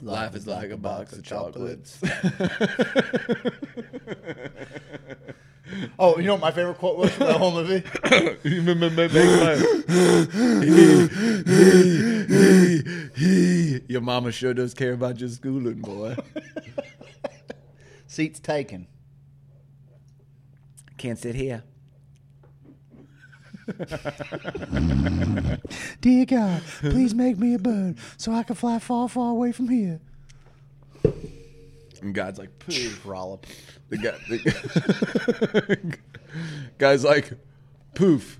[0.02, 2.00] Life is like a box of chocolates.
[5.98, 7.82] Oh, you know what my favorite quote was from the whole movie?
[13.88, 16.16] Your mama sure does care about your schooling, boy.
[18.06, 18.86] Seats taken.
[20.96, 21.64] Can't sit here.
[26.00, 29.68] Dear God, please make me a bird so I can fly far, far away from
[29.68, 30.00] here.
[32.00, 33.02] And God's like, poof.
[33.02, 33.44] Trollop.
[33.90, 35.98] The guy, the
[36.78, 37.32] guy's like,
[37.94, 38.38] poof.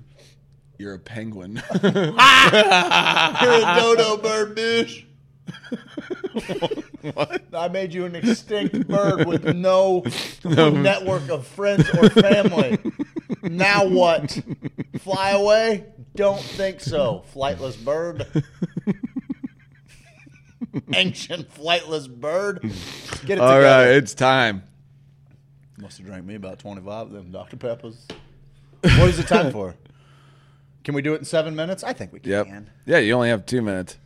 [0.79, 1.63] You're a penguin.
[1.83, 5.05] You're a dodo bird, bitch.
[7.15, 7.43] What?
[7.55, 10.05] I made you an extinct bird with no
[10.45, 12.79] network of friends or family.
[13.43, 14.39] now what?
[15.01, 15.87] Fly away?
[16.15, 17.25] Don't think so.
[17.35, 18.27] Flightless bird.
[20.95, 22.61] Ancient flightless bird.
[23.25, 23.61] Get it All together.
[23.63, 24.65] right, it's time.
[25.79, 27.57] Must have drank me about 25 of them Dr.
[27.57, 28.07] Peppers.
[28.83, 29.75] What is the time for?
[30.85, 31.85] Can we do it in seven minutes?
[31.85, 32.31] I think we can.
[32.31, 32.47] Yep.
[32.87, 33.97] Yeah, you only have two minutes.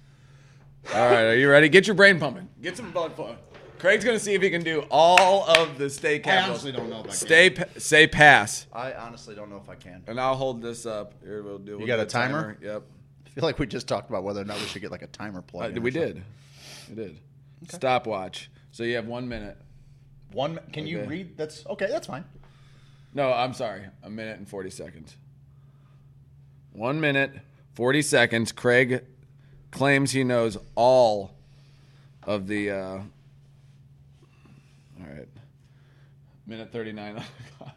[0.94, 1.68] All right, are you ready?
[1.68, 2.48] Get your brain pumping.
[2.60, 3.38] Get some blood flowing.
[3.78, 6.50] Craig's gonna see if he can do all of the stay capitals.
[6.64, 7.16] honestly don't know if I can.
[7.16, 10.02] Stay, pa- say pass, I honestly don't know if I can.
[10.06, 11.14] and I'll hold this up.
[11.24, 11.78] Here we'll do.
[11.78, 12.56] we'll got a timer?
[12.62, 12.82] Yep.
[13.26, 15.06] I feel like we just talked about whether or not we should get like a
[15.09, 15.78] timer Uh, plug.
[15.78, 16.22] we did.
[16.88, 17.18] We did.
[17.68, 18.50] Stopwatch.
[18.70, 19.56] So you have one minute.
[20.32, 20.59] One.
[20.72, 21.36] Can you read?
[21.36, 21.86] That's okay.
[21.88, 22.24] That's fine.
[23.14, 23.82] No, I'm sorry.
[24.02, 25.16] A minute and 40 seconds.
[26.72, 27.32] One minute,
[27.74, 28.52] 40 seconds.
[28.52, 29.04] Craig
[29.72, 31.32] claims he knows all
[32.22, 32.70] of the.
[32.70, 33.06] Uh, all
[35.00, 35.28] right.
[36.46, 37.22] Minute 39 on the
[37.58, 37.74] clock.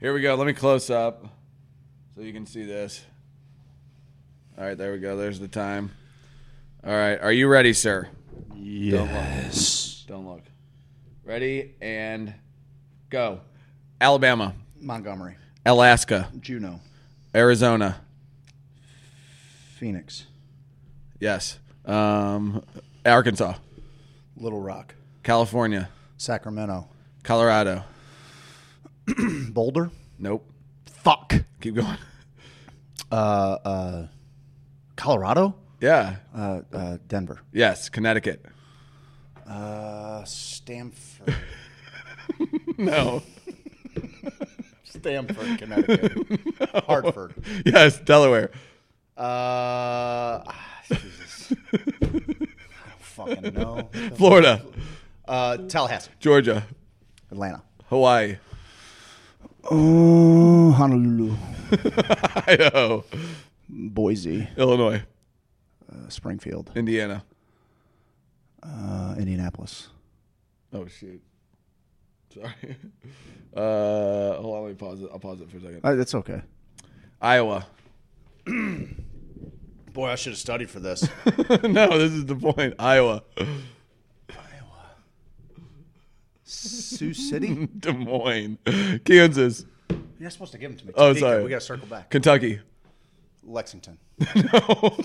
[0.00, 0.34] Here we go.
[0.34, 1.24] Let me close up
[2.14, 3.02] so you can see this.
[4.58, 5.16] All right, there we go.
[5.16, 5.90] There's the time.
[6.86, 7.18] All right.
[7.20, 8.08] Are you ready, sir?
[8.54, 10.04] Yes.
[10.06, 10.42] Don't look.
[11.24, 12.34] Ready and
[13.08, 13.40] go.
[14.00, 16.80] Alabama, Montgomery, Alaska, Juneau,
[17.34, 18.00] Arizona.
[19.76, 20.26] Phoenix,
[21.20, 21.58] Yes.
[21.84, 22.62] Um,
[23.04, 23.54] Arkansas,
[24.36, 26.88] Little Rock, California, Sacramento,
[27.22, 27.84] Colorado.
[29.50, 29.90] Boulder.
[30.18, 30.50] Nope.
[30.86, 31.34] Fuck.
[31.60, 31.98] Keep going.
[33.12, 33.14] Uh,
[33.64, 34.06] uh,
[34.96, 35.54] Colorado.
[35.80, 36.16] Yeah.
[36.34, 37.40] Uh, uh, Denver.
[37.52, 37.88] Yes.
[37.90, 38.44] Connecticut.
[39.46, 41.34] Uh, Stamford.
[42.78, 43.22] No.
[44.84, 46.40] Stamford, Connecticut.
[46.86, 47.34] Hartford.
[47.66, 48.00] yes.
[48.00, 48.50] Delaware.
[49.16, 51.52] Uh, ah, Jesus.
[51.52, 51.60] I don't
[53.00, 53.90] fucking know.
[54.16, 54.64] Florida.
[55.26, 56.66] Uh, Tallahassee, Georgia.
[57.30, 57.62] Atlanta.
[57.88, 58.36] Hawaii.
[59.70, 61.36] Oh, Honolulu,
[62.46, 63.04] Idaho.
[63.68, 65.02] Boise, Illinois.
[65.90, 67.24] uh, Springfield, Indiana.
[68.62, 69.88] uh, Indianapolis.
[70.72, 71.22] Oh shoot.
[72.32, 72.52] Sorry.
[73.56, 74.62] Uh, hold on.
[74.64, 75.08] Let me pause it.
[75.12, 75.80] I'll pause it for a second.
[75.84, 76.42] Uh, that's okay.
[77.22, 77.64] Iowa.
[79.94, 81.08] Boy, I should have studied for this.
[81.62, 82.74] no, this is the point.
[82.78, 83.22] Iowa.
[86.44, 87.68] Sioux City.
[87.78, 88.58] Des Moines.
[89.04, 89.64] Kansas.
[90.18, 90.92] You're supposed to give them to me.
[90.96, 91.20] Oh, Topeka.
[91.20, 91.44] sorry.
[91.44, 92.10] We got to circle back.
[92.10, 92.60] Kentucky.
[93.46, 93.98] Lexington,
[94.36, 94.96] No.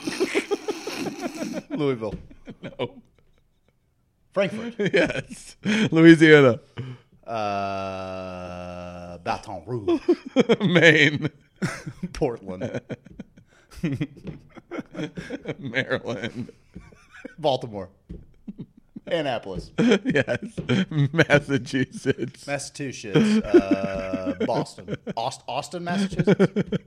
[1.72, 2.16] Louisville,
[2.62, 3.02] no.
[4.32, 5.58] Frankfort, Yes.
[5.92, 6.62] Louisiana.
[7.28, 10.00] uh, Baton Rouge,
[10.62, 11.30] Maine.
[12.14, 12.80] Portland,
[15.60, 16.52] Maryland.
[17.38, 17.90] Baltimore,
[19.08, 20.40] Annapolis, Yes.
[21.12, 22.48] Massachusetts.
[22.48, 26.78] Massachusetts, uh, Boston, Aust- Austin, Massachusetts.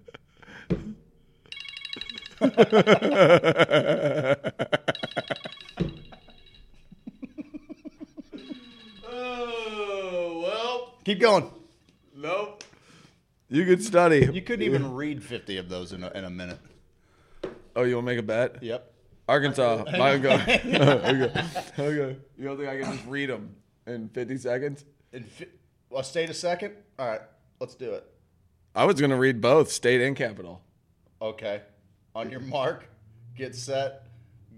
[9.05, 10.95] Oh, well.
[11.05, 11.51] Keep going.
[12.17, 12.65] Nope.
[13.49, 14.29] You could study.
[14.33, 16.59] You couldn't even read 50 of those in a, in a minute.
[17.75, 18.63] Oh, you want to make a bet?
[18.63, 18.93] Yep.
[19.29, 19.85] Arkansas.
[19.99, 20.31] Mine go.
[20.47, 21.33] okay.
[21.79, 22.17] Okay.
[22.37, 23.55] You don't think I can just read them
[23.87, 24.85] in 50 seconds?
[25.13, 25.47] In fi-
[25.91, 26.75] well, stayed a second.
[26.99, 27.21] All right,
[27.61, 28.07] let's do it.
[28.75, 30.63] I was going to read both state and capital.
[31.21, 31.63] Okay.
[32.15, 32.87] On your mark,
[33.37, 34.07] get set,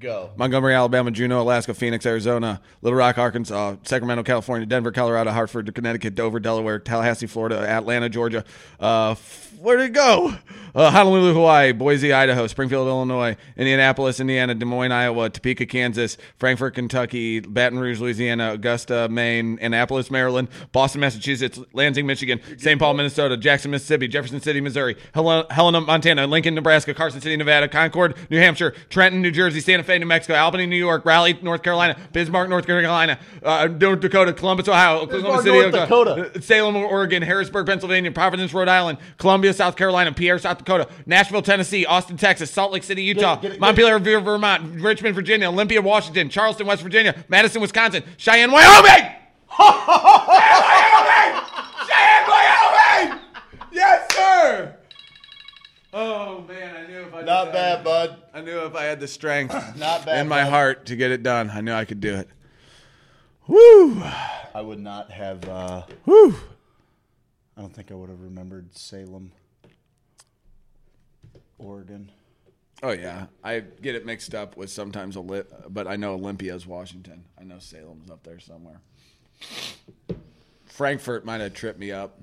[0.01, 0.33] go.
[0.37, 6.15] Montgomery, Alabama, Juneau, Alaska, Phoenix, Arizona, Little Rock, Arkansas, Sacramento, California, Denver, Colorado, Hartford, Connecticut,
[6.15, 8.45] Dover, Delaware, Tallahassee, Florida, Atlanta, Georgia.
[8.79, 9.15] Uh,
[9.59, 10.35] where did it go?
[10.75, 16.75] Uh, Honolulu, Hawaii, Boise, Idaho, Springfield, Illinois, Indianapolis, Indiana, Des Moines, Iowa, Topeka, Kansas, Frankfort,
[16.75, 22.79] Kentucky, Baton Rouge, Louisiana, Augusta, Maine, Annapolis, Maryland, Boston, Massachusetts, Lansing, Michigan, St.
[22.79, 27.69] Paul, Minnesota, Jackson, Mississippi, Jefferson City, Missouri, Hel- Helena, Montana, Lincoln, Nebraska, Carson City, Nevada,
[27.69, 31.62] Concord, New Hampshire, Trenton, New Jersey, Santa Fe, New Mexico, Albany, New York, Raleigh, North
[31.62, 36.43] Carolina, Bismarck, North Carolina, uh, North Dakota, Columbus, Ohio, Oklahoma City, North Dakota.
[36.43, 41.86] Salem, Oregon, Harrisburg, Pennsylvania, Providence, Rhode Island, Columbia, South Carolina, Pierre, South Dakota, Nashville, Tennessee,
[41.86, 43.61] Austin, Texas, Salt Lake City, Utah, Get it, get it.
[43.61, 49.11] Montpelier, Vermont, Richmond, Virginia, Olympia, Washington, Charleston, West Virginia, Madison, Wisconsin, Cheyenne, Wyoming!
[49.59, 51.43] Wyoming!
[51.86, 53.20] Cheyenne, Wyoming!
[53.73, 54.73] Yes, sir!
[55.97, 58.21] Oh man, I knew if I Not bad, bud.
[58.35, 60.51] I knew if I had the strength Not bad, in my bud.
[60.51, 62.29] heart to get it done, I knew I could do it.
[63.47, 64.03] Woo!
[64.03, 65.49] I would not have.
[65.49, 66.35] Uh, Woo!
[67.57, 69.31] I don't think I would have remembered Salem,
[71.59, 72.11] Oregon.
[72.83, 77.25] Oh yeah, I get it mixed up with sometimes Oli- but I know Olympia's Washington.
[77.41, 78.81] I know Salem's up there somewhere.
[80.66, 82.19] Frankfort might have tripped me up.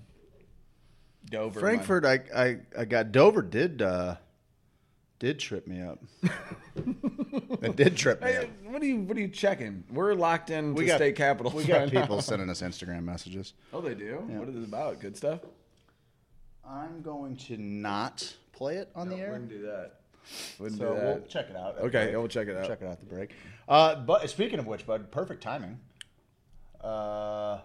[1.29, 1.59] Dover.
[1.59, 3.41] Frankfort, I, I, I got Dover.
[3.41, 4.15] Did uh,
[5.19, 5.99] did trip me up.
[7.61, 8.49] it did trip me Hey, up.
[8.65, 8.97] what are you?
[9.01, 9.83] What are you checking?
[9.91, 11.53] We're locked in We to got state capitals.
[11.53, 13.53] We got people sending us Instagram messages.
[13.73, 14.15] Oh, they do.
[14.27, 14.99] What is it about?
[14.99, 15.39] Good stuff.
[16.67, 19.31] I'm going to not play it on the air.
[19.31, 19.93] Wouldn't do that.
[20.59, 21.03] Wouldn't So do that.
[21.05, 21.77] we'll check it out.
[21.77, 22.17] at Okay, break.
[22.17, 22.67] we'll check it out.
[22.67, 23.31] Check it out at the break.
[23.67, 25.79] Uh, but speaking of which, bud, perfect timing.
[26.79, 27.59] Uh,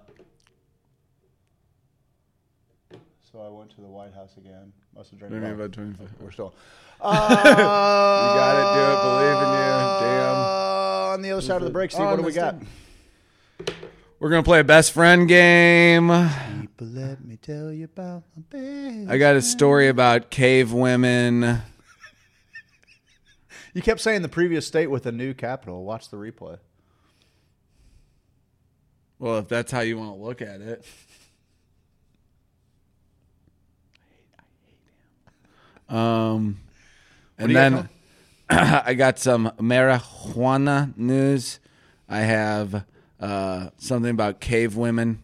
[3.37, 4.73] so I went to the White House again.
[4.97, 5.35] Must have drank.
[5.35, 6.09] Maybe about- about 25.
[6.21, 6.55] We're still.
[6.99, 8.69] You got it.
[8.73, 8.97] Do it.
[9.03, 9.67] Believe in you.
[10.01, 10.35] Damn.
[10.35, 12.57] Uh, on the other side of the break, Steve, Oh, what do we got?
[14.19, 16.09] We're gonna play a best friend game.
[16.09, 19.11] People, let me tell you about my best.
[19.11, 21.61] I got a story about cave women.
[23.75, 25.85] You kept saying the previous state with a new capital.
[25.85, 26.57] Watch the replay.
[29.19, 30.83] Well, if that's how you want to look at it.
[35.89, 36.59] Um,
[37.39, 37.89] and then
[38.51, 41.61] I got some marijuana news.
[42.09, 42.85] I have
[43.21, 45.23] uh, something about cave women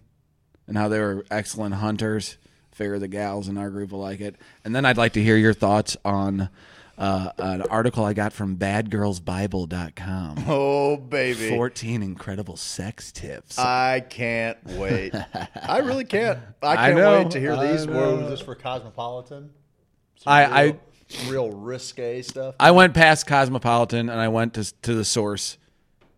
[0.67, 2.37] and how they were excellent hunters.
[2.73, 4.37] Figure the gals in our group will like it.
[4.65, 6.49] And then I'd like to hear your thoughts on
[6.99, 10.45] uh, an article I got from BadGirlsBible.com.
[10.49, 13.59] Oh baby, 14 incredible sex tips.
[13.59, 15.15] I can't wait.
[15.63, 16.39] I really can't.
[16.63, 17.87] I I can't know, wait to hear I these.
[17.87, 17.95] know.
[18.15, 19.51] What was this for Cosmopolitan?
[20.23, 20.81] Some I- real,
[21.27, 22.55] I- real risque stuff.
[22.61, 25.59] I went past Cosmopolitan and I went to to the source,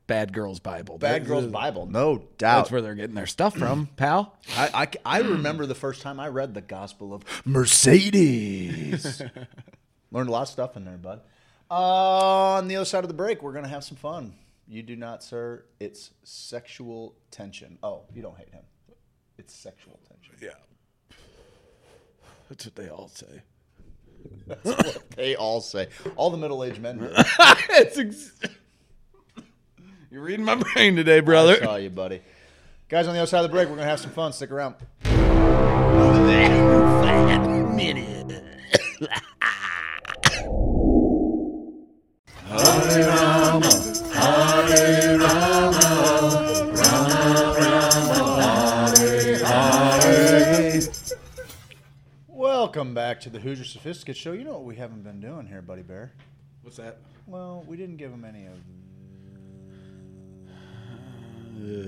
[0.07, 0.99] Bad Girls Bible.
[0.99, 2.59] Bad That- Girls Bible, no doubt.
[2.59, 4.37] That's where they're getting their stuff from, pal.
[4.57, 9.21] I, I, I remember the first time I read the Gospel of Mercedes.
[10.13, 11.21] Learned a lot of stuff in there, bud.
[11.71, 11.75] Uh,
[12.59, 14.35] on the other side of the break, we're going to have some fun.
[14.69, 15.65] You do not, sir.
[15.81, 17.79] It's sexual tension.
[17.83, 18.63] Oh, you don't hate him.
[19.39, 20.35] It's sexual tension.
[20.41, 21.17] Yeah.
[22.49, 23.43] That's what they all say.
[24.47, 25.89] That's what they all say.
[26.17, 26.99] All the middle aged men
[27.71, 28.33] it's ex-
[30.11, 31.55] You're reading my brain today, brother.
[31.55, 31.65] I brother.
[31.73, 32.21] saw you, buddy.
[32.89, 34.33] Guys, on the other side of the break, we're going to have some fun.
[34.33, 34.75] Stick around.
[35.05, 36.51] Welcome back
[53.25, 54.33] to the Hoosier Sophisticate Show.
[54.33, 56.13] You know what we haven't been doing here, Buddy Bear?
[56.61, 56.99] What's that?
[57.27, 58.53] Well, we didn't give him any of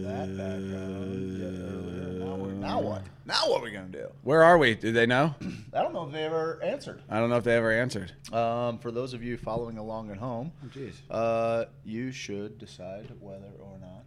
[0.03, 2.25] that background yet earlier.
[2.25, 3.03] Now, we're, now what?
[3.27, 4.07] Now what are we going to do?
[4.23, 4.77] Where are we?
[4.77, 5.35] Do they know?
[5.75, 7.03] I don't know if they ever answered.
[7.11, 8.13] I don't know if they ever answered.
[8.33, 10.95] Um, for those of you following along at home, jeez.
[11.11, 14.07] uh, you should decide whether or not.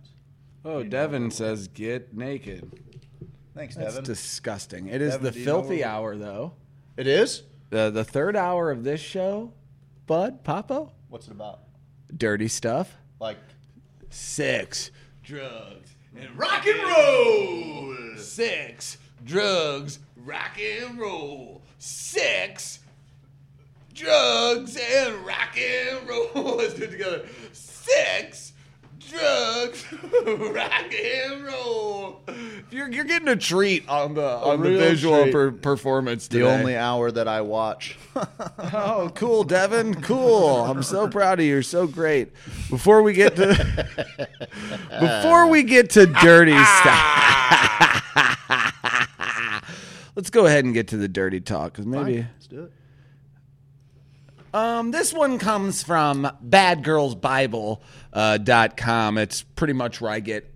[0.66, 2.72] Oh, Devin says get naked.
[3.54, 4.04] Thanks, That's Devin.
[4.06, 4.88] disgusting.
[4.88, 6.54] It is Devin, the do you know filthy where- hour, though.
[7.00, 7.44] It is.
[7.70, 9.54] The the third hour of this show,
[10.08, 11.60] Bud Papo, What's it about?
[12.16, 13.38] dirty stuff, Like,
[14.10, 14.92] sex,
[15.24, 17.96] drugs, and rock and roll.
[18.18, 21.62] Sex, drugs, rock and roll.
[21.78, 22.80] Sex,
[23.94, 26.30] drugs, and rock and roll.
[26.58, 27.26] Let's do it together.
[27.54, 28.54] Sex,
[29.10, 29.86] drugs,
[30.26, 32.22] rock and roll.
[32.72, 36.28] You're, you're getting a treat on the on the visual per- performance.
[36.28, 37.98] the only hour that I watch.
[38.72, 40.02] Oh, cool, Devin.
[40.02, 40.64] Cool.
[40.66, 41.54] I'm so proud of you.
[41.54, 42.32] You're so great.
[42.70, 43.48] Before we get to
[45.00, 48.04] before we get to dirty ah.
[49.64, 52.72] stuff, let's go ahead and get to the dirty talk because maybe Let's do it.
[54.54, 57.78] Um, this one comes from badgirlsbible.com.
[58.12, 59.20] Uh, dot com.
[59.20, 60.52] it's pretty much where I get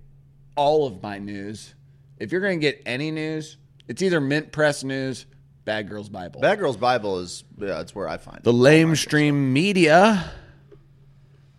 [0.55, 1.75] all of my news.
[2.17, 3.57] If you're going to get any news,
[3.87, 5.27] it's either Mint Press News,
[5.65, 6.41] Bad Girls Bible.
[6.41, 8.43] Bad Girls Bible is yeah, that's where I find it.
[8.43, 10.31] The lamestream media.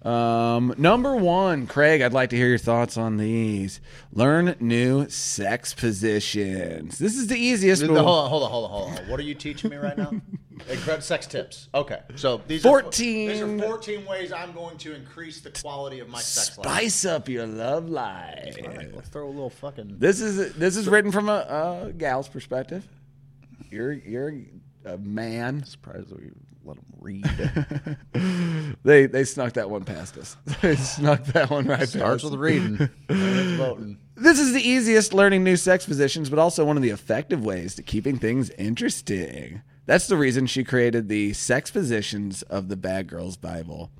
[0.03, 3.81] Um, number one, Craig, I'd like to hear your thoughts on these.
[4.13, 6.99] Learn new sex positions.
[6.99, 7.83] This is the easiest.
[7.83, 9.09] Hold on, hold on, hold on, hold on.
[9.09, 10.11] What are you teaching me right now?
[10.69, 11.69] Incredible sex tips.
[11.75, 16.01] Okay, so these 14 Are, these are 14 ways I'm going to increase the quality
[16.01, 16.67] of my sex life.
[16.67, 18.57] Spice up your love life.
[18.63, 19.97] All right, let's throw a little fucking.
[19.99, 22.87] This is this is written from a, a gal's perspective.
[23.71, 24.33] You're you're
[24.85, 25.65] a man.
[25.65, 26.31] Surprised we
[26.65, 27.99] let them read.
[28.85, 30.37] They they snuck that one past us.
[30.61, 32.33] they snuck that one right Starts past.
[32.33, 32.77] with reading.
[33.57, 33.99] voting.
[34.15, 37.75] This is the easiest learning new sex positions, but also one of the effective ways
[37.77, 39.63] to keeping things interesting.
[39.87, 43.91] That's the reason she created the sex positions of the Bad Girls Bible.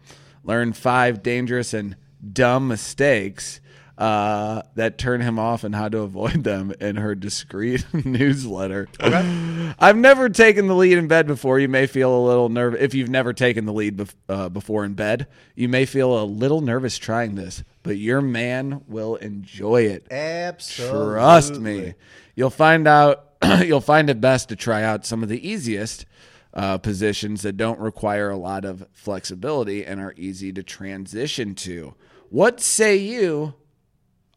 [0.43, 1.97] Learn five dangerous and
[2.33, 3.61] dumb mistakes
[3.97, 8.89] uh, that turn him off and how to avoid them in her discreet newsletter.
[9.01, 9.73] Okay.
[9.79, 11.59] I've never taken the lead in bed before.
[11.61, 12.81] You may feel a little nervous.
[12.81, 16.25] If you've never taken the lead bef- uh, before in bed, you may feel a
[16.25, 20.07] little nervous trying this, but your man will enjoy it.
[20.11, 20.99] Absolutely.
[21.15, 21.95] Trust me.
[22.35, 23.34] You'll find out
[23.65, 26.07] you'll find it best to try out some of the easiest
[26.53, 31.95] uh, positions that don't require a lot of flexibility and are easy to transition to.
[32.31, 33.55] What say you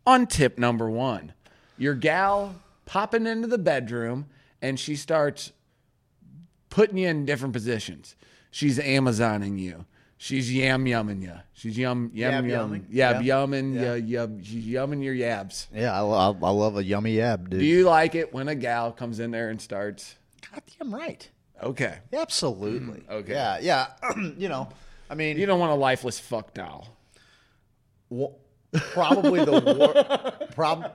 [0.05, 1.33] on tip number one?
[1.77, 2.55] Your gal
[2.85, 4.27] popping into the bedroom
[4.61, 5.51] and she starts
[6.69, 8.15] putting you in different positions.
[8.49, 9.85] She's Amazoning you.
[10.19, 11.33] She's yam yumming you.
[11.53, 12.71] She's yum yum Yab yum.
[12.71, 12.81] yumming?
[12.89, 13.35] Yab Yeah.
[13.35, 13.75] yumming.
[13.75, 13.93] Yeah.
[13.95, 15.67] Yum, she's yumming your yabs.
[15.73, 17.59] Yeah, I, I, I love a yummy yab, dude.
[17.59, 20.15] Do you like it when a gal comes in there and starts?
[20.51, 21.29] Goddamn right.
[21.61, 21.99] Okay.
[22.11, 23.01] Absolutely.
[23.01, 23.33] Mm, okay.
[23.33, 23.87] Yeah, yeah.
[24.37, 24.69] you know,
[25.09, 26.87] I mean, You don't want a lifeless fuck doll.
[28.91, 29.51] Probably the
[30.39, 30.91] wor- prob-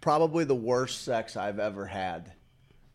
[0.00, 2.32] probably the worst sex I've ever had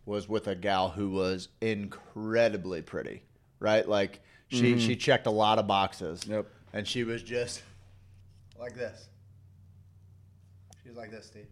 [0.06, 3.24] was with a gal who was incredibly pretty,
[3.60, 3.88] right?
[3.88, 4.22] Like
[4.54, 4.80] she mm-hmm.
[4.80, 6.26] she checked a lot of boxes.
[6.28, 6.46] Yep.
[6.74, 7.62] And she was just
[8.60, 9.10] like this.
[10.82, 11.48] She was like this, Steve.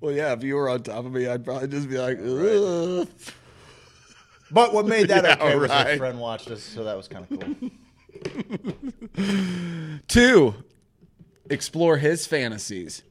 [0.00, 0.32] Well, yeah.
[0.32, 3.08] If you were on top of me, I'd probably just be like, Ugh.
[4.50, 5.86] But what made that Yeah, okay was right.
[5.88, 7.70] his friend watched us, so that was kind of cool.
[10.08, 10.54] Two,
[11.48, 13.02] explore his fantasies.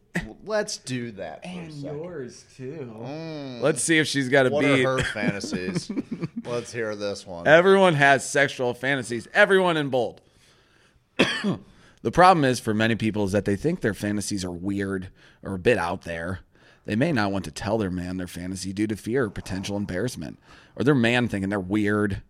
[0.43, 1.43] Let's do that.
[1.43, 2.91] For a yours too.
[2.99, 3.61] Mm.
[3.61, 4.85] Let's see if she's got a What beat.
[4.85, 5.91] are her fantasies?
[6.45, 7.47] Let's hear this one.
[7.47, 9.27] Everyone has sexual fantasies.
[9.33, 10.21] Everyone in bold.
[12.01, 15.09] the problem is for many people is that they think their fantasies are weird
[15.43, 16.39] or a bit out there.
[16.85, 19.77] They may not want to tell their man their fantasy due to fear or potential
[19.77, 20.39] embarrassment,
[20.75, 22.23] or their man thinking they're weird.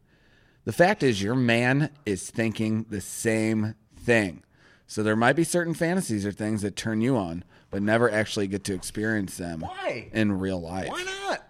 [0.66, 4.44] The fact is, your man is thinking the same thing.
[4.86, 8.48] So there might be certain fantasies or things that turn you on, but never actually
[8.48, 10.10] get to experience them Why?
[10.12, 10.90] in real life.
[10.90, 11.48] Why not?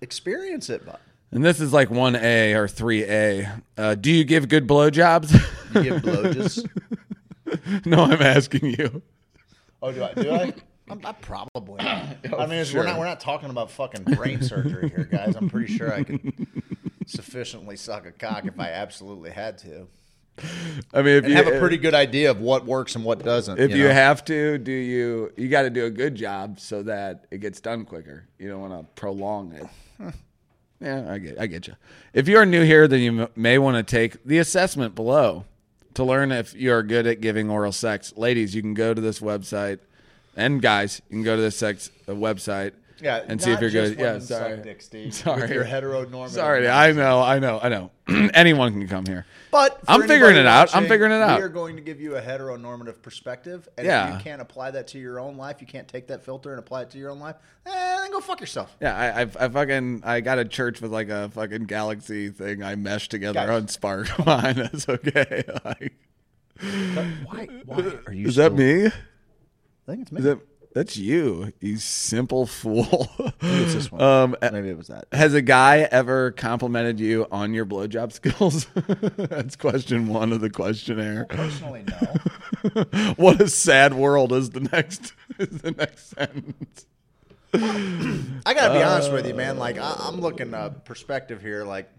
[0.00, 1.00] Experience it, but
[1.30, 3.62] And this is like 1A or 3A.
[3.76, 5.32] Uh, do you give good blowjobs?
[5.74, 6.66] You give blowjobs.
[7.86, 9.02] no, I'm asking you.
[9.82, 10.14] Oh, do I?
[10.14, 10.54] Do I?
[10.90, 11.80] I'm, I probably.
[11.80, 12.80] I mean, sure.
[12.80, 15.36] we're not we're not talking about fucking brain surgery here, guys.
[15.36, 16.46] I'm pretty sure I could
[17.06, 19.86] sufficiently suck a cock if I absolutely had to,
[20.94, 23.58] I mean, if you have a pretty good idea of what works and what doesn't.
[23.58, 23.92] if you, know?
[23.92, 25.32] have to, do you?
[25.36, 28.26] You got to do a good job so that it gets done quicker.
[28.38, 29.66] You don't want to prolong it.
[30.80, 31.76] yeah, I get, I get you.
[32.12, 35.44] If you are new here, then you may want to take the assessment below
[35.94, 38.12] to learn if you are good at giving oral sex.
[38.16, 39.80] Ladies, you can go to this website,
[40.36, 42.72] and guys, you can go to this sex uh, website.
[43.02, 43.98] Yeah, and see if you're good.
[43.98, 44.56] Yeah, women suck sorry.
[44.58, 45.14] dick, Steve.
[45.14, 45.40] Sorry.
[45.42, 46.30] With your heteronormative.
[46.30, 47.90] Sorry, I know, I know, I know.
[48.34, 49.26] Anyone can come here.
[49.50, 50.74] But I'm figuring anybody it out.
[50.76, 51.38] I'm figuring it out.
[51.38, 54.08] We are going to give you a heteronormative perspective, and Yeah.
[54.12, 56.58] if you can't apply that to your own life, you can't take that filter and
[56.58, 57.36] apply it to your own life.
[57.66, 57.70] Eh,
[58.00, 58.76] then go fuck yourself.
[58.80, 62.62] Yeah, I, I, I fucking, I got a church with like a fucking galaxy thing
[62.62, 63.48] I meshed together Guys.
[63.50, 64.08] on Spark.
[64.26, 65.42] Mine is okay.
[65.64, 65.92] Like,
[67.24, 67.48] Why?
[67.64, 68.28] Why are you?
[68.28, 68.86] is that me?
[68.86, 68.90] I
[69.86, 70.18] think it's me.
[70.18, 70.38] Is that
[70.72, 71.52] that's you?
[71.60, 73.10] You simple fool.
[73.40, 74.00] it's this one.
[74.00, 75.06] Um, Maybe it was that.
[75.12, 78.66] has a guy ever complimented you on your blowjob skills?
[79.16, 81.26] that's question one of the questionnaire.
[81.28, 82.84] Personally, no.
[83.16, 86.86] what a sad world is the next is the next sentence.
[87.52, 89.58] I gotta be honest with you, man.
[89.58, 91.64] Like I, I'm looking uh, perspective here.
[91.64, 91.90] Like,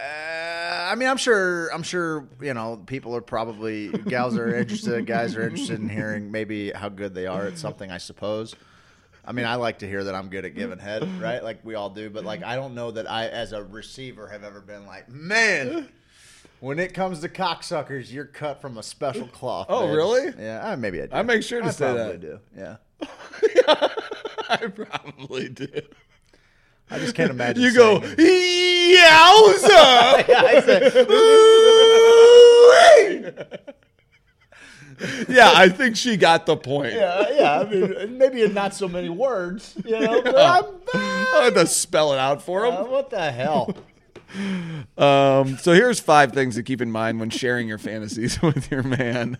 [0.00, 5.06] uh, I mean, I'm sure, I'm sure, you know, people are probably gals are interested,
[5.06, 7.90] guys are interested in hearing maybe how good they are at something.
[7.90, 8.54] I suppose.
[9.24, 11.42] I mean, I like to hear that I'm good at giving head, right?
[11.42, 12.08] Like we all do.
[12.10, 15.88] But like, I don't know that I, as a receiver, have ever been like, man.
[16.60, 19.66] When it comes to cocksuckers, you're cut from a special cloth.
[19.68, 20.32] Oh, man." really?
[20.38, 21.14] Yeah, uh, maybe I do.
[21.14, 22.00] I make sure to say that.
[22.00, 22.76] I say probably that.
[23.68, 23.68] do.
[23.68, 23.86] Yeah.
[24.48, 25.88] I probably did.
[26.90, 27.62] I just can't imagine.
[27.62, 28.16] You go, yowza!
[30.28, 30.92] Yeah, I said,
[35.28, 36.94] yeah, I think she got the point.
[36.94, 37.60] yeah, yeah.
[37.60, 40.22] I mean, maybe in not so many words, you know.
[40.22, 40.64] But I'm,
[40.94, 42.74] I had to spell it out for him.
[42.74, 43.74] uh, what the hell?
[44.98, 48.82] Um, so here's five things to keep in mind when sharing your fantasies with your
[48.82, 49.36] man.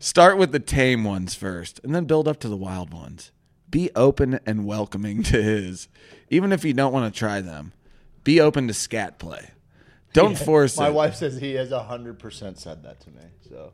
[0.00, 3.32] Start with the tame ones first, and then build up to the wild ones.
[3.70, 5.88] Be open and welcoming to his,
[6.30, 7.72] even if you don't want to try them.
[8.24, 9.50] Be open to scat play.
[10.12, 10.94] Don't force My it.
[10.94, 13.22] wife says he has hundred percent said that to me.
[13.48, 13.72] So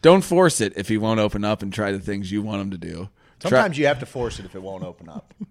[0.00, 2.70] Don't force it if he won't open up and try the things you want him
[2.72, 3.08] to do.
[3.40, 5.34] Try- sometimes you have to force it if it won't open up.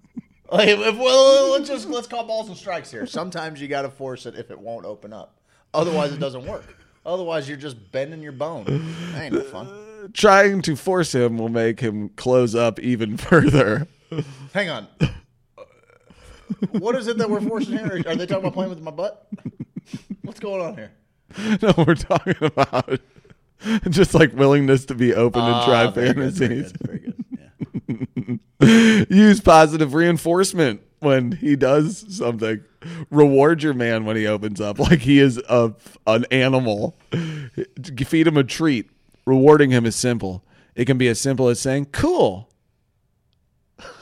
[0.52, 3.06] Like, if, if- well, let's just let's call balls and strikes here.
[3.08, 5.40] Sometimes you got to force it if it won't open up.
[5.74, 6.76] Otherwise, it doesn't work.
[7.06, 8.66] Otherwise, you're just bending your bone.
[9.14, 10.12] That ain't no fun.
[10.14, 13.88] trying to force him will make him close up even further.
[14.54, 14.88] Hang on.
[16.72, 18.02] What is it that we're forcing here?
[18.06, 19.28] Are they talking about playing with my butt?
[20.24, 20.92] What's going on here?
[21.62, 23.00] No, we're talking about
[23.90, 26.72] just like willingness to be open and try Ah, very good, very fantasies.
[26.74, 28.40] good, very good.
[28.60, 29.06] Yeah.
[29.16, 32.64] Use positive reinforcement when he does something.
[33.10, 35.74] Reward your man when he opens up like he is a
[36.08, 36.98] an animal.
[38.06, 38.90] Feed him a treat.
[39.26, 40.44] Rewarding him is simple.
[40.76, 42.50] It can be as simple as saying, "Cool."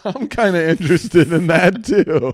[0.05, 2.33] I'm kind of interested in that too.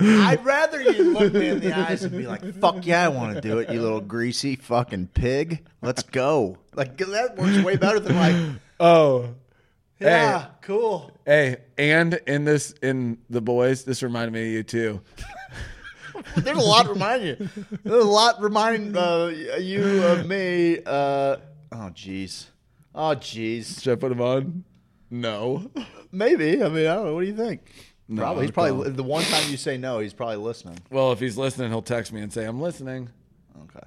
[0.00, 3.34] I'd rather you look me in the eyes and be like, "Fuck yeah, I want
[3.34, 5.64] to do it, you little greasy fucking pig.
[5.82, 9.34] Let's go." Like that works way better than like, Oh,
[10.00, 15.00] "Yeah, cool." Hey, and in this in the boys, this reminded me of you too.
[16.36, 17.48] There's a lot reminding you.
[17.84, 19.26] There's a lot reminding uh,
[19.60, 20.78] you of me.
[20.78, 21.36] Uh,
[21.72, 22.46] oh, jeez.
[22.94, 23.82] Oh, jeez.
[23.82, 24.64] Should I put him on?
[25.14, 25.70] No.
[26.12, 26.62] Maybe.
[26.62, 27.14] I mean, I don't know.
[27.14, 27.60] What do you think?
[28.08, 28.42] No, probably.
[28.44, 29.98] He's probably the one time you say no.
[30.00, 30.78] He's probably listening.
[30.90, 33.08] Well, if he's listening, he'll text me and say, "I'm listening."
[33.62, 33.86] Okay.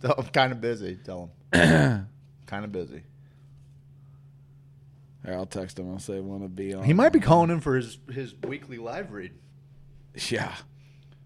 [0.00, 0.96] Tell I'm kind of busy.
[1.04, 2.08] Tell him.
[2.46, 3.02] kind of busy.
[5.24, 5.90] Here, I'll text him.
[5.90, 8.78] I'll say, "Want to be on?" He might be calling in for his his weekly
[8.78, 9.32] live read.
[10.28, 10.54] Yeah.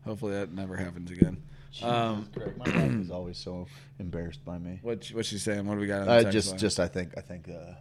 [0.05, 1.43] Hopefully that never happens again.
[1.83, 3.67] Um, my wife is always so
[3.99, 4.79] embarrassed by me.
[4.83, 5.67] what what's she saying?
[5.67, 6.03] What do we got?
[6.03, 6.59] On the Uh, just, line?
[6.59, 7.75] just I think, I think uh,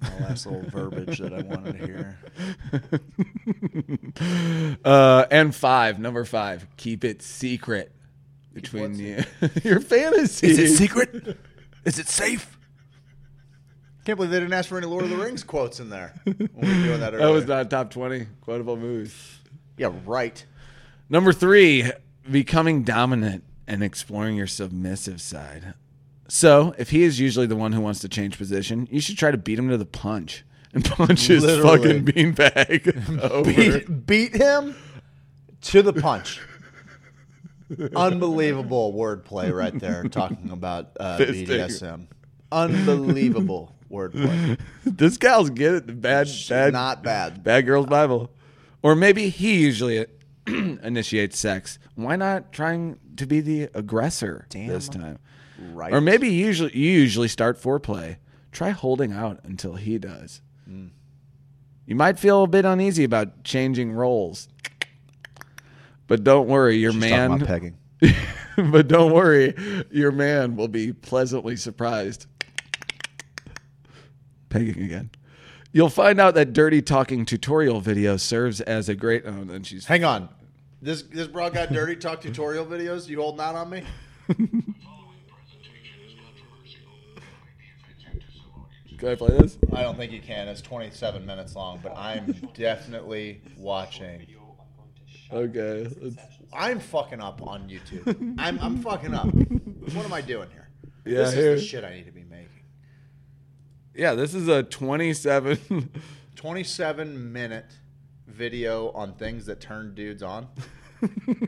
[0.00, 2.18] my last little verbiage that I wanted to hear.
[4.84, 7.92] Uh, and five, number five, keep it secret
[8.52, 9.22] between you.
[9.64, 10.48] Your fantasy.
[10.48, 11.38] Is it secret?
[11.84, 12.56] Is it safe?
[14.04, 16.14] Can't believe they didn't ask for any Lord of the Rings quotes in there.
[16.24, 19.38] When we were doing that That was not top twenty quotable movies.
[19.76, 20.44] Yeah, right.
[21.10, 21.90] Number three,
[22.30, 25.74] becoming dominant and exploring your submissive side.
[26.28, 29.30] So, if he is usually the one who wants to change position, you should try
[29.30, 30.44] to beat him to the punch
[30.74, 32.02] and punch his Literally.
[32.02, 33.52] fucking beanbag over.
[33.52, 34.74] Beat, beat him
[35.62, 36.40] to the punch.
[37.96, 41.46] Unbelievable wordplay right there, talking about uh, Fisting.
[41.48, 42.06] BDSM.
[42.52, 44.58] Unbelievable wordplay.
[44.84, 45.86] this gal's get it.
[45.86, 47.42] The bad, bad, Not bad.
[47.42, 48.30] Bad Girls Bible.
[48.82, 50.06] Or maybe he usually
[50.46, 51.78] initiates sex.
[51.96, 55.18] Why not trying to be the aggressor this time?
[55.58, 55.92] Right.
[55.92, 58.16] Or maybe you usually you usually start foreplay.
[58.52, 60.40] Try holding out until he does.
[60.68, 60.90] Mm.
[61.86, 64.48] You might feel a bit uneasy about changing roles.
[66.06, 67.76] But don't worry, your She's man pegging.
[68.56, 69.54] but don't worry,
[69.90, 72.26] your man will be pleasantly surprised.
[74.48, 75.10] Pegging again.
[75.72, 79.24] You'll find out that dirty talking tutorial video serves as a great.
[79.26, 79.86] Oh, then she's.
[79.86, 80.28] Hang on.
[80.80, 83.08] This this broad got dirty talk tutorial videos.
[83.08, 83.82] You holding out on me?
[88.98, 89.58] Can I play this?
[89.74, 90.48] I don't think you can.
[90.48, 94.26] It's 27 minutes long, but I'm definitely watching.
[95.30, 96.16] Okay.
[96.52, 98.36] I'm fucking up on YouTube.
[98.38, 99.26] I'm I'm fucking up.
[99.26, 100.70] What am I doing here?
[101.04, 101.52] Yeah, this here.
[101.52, 102.48] is the shit I need to be making.
[103.94, 105.90] Yeah, this is a 27.
[106.36, 107.72] 27 minute
[108.26, 110.48] video on things that turn dudes on.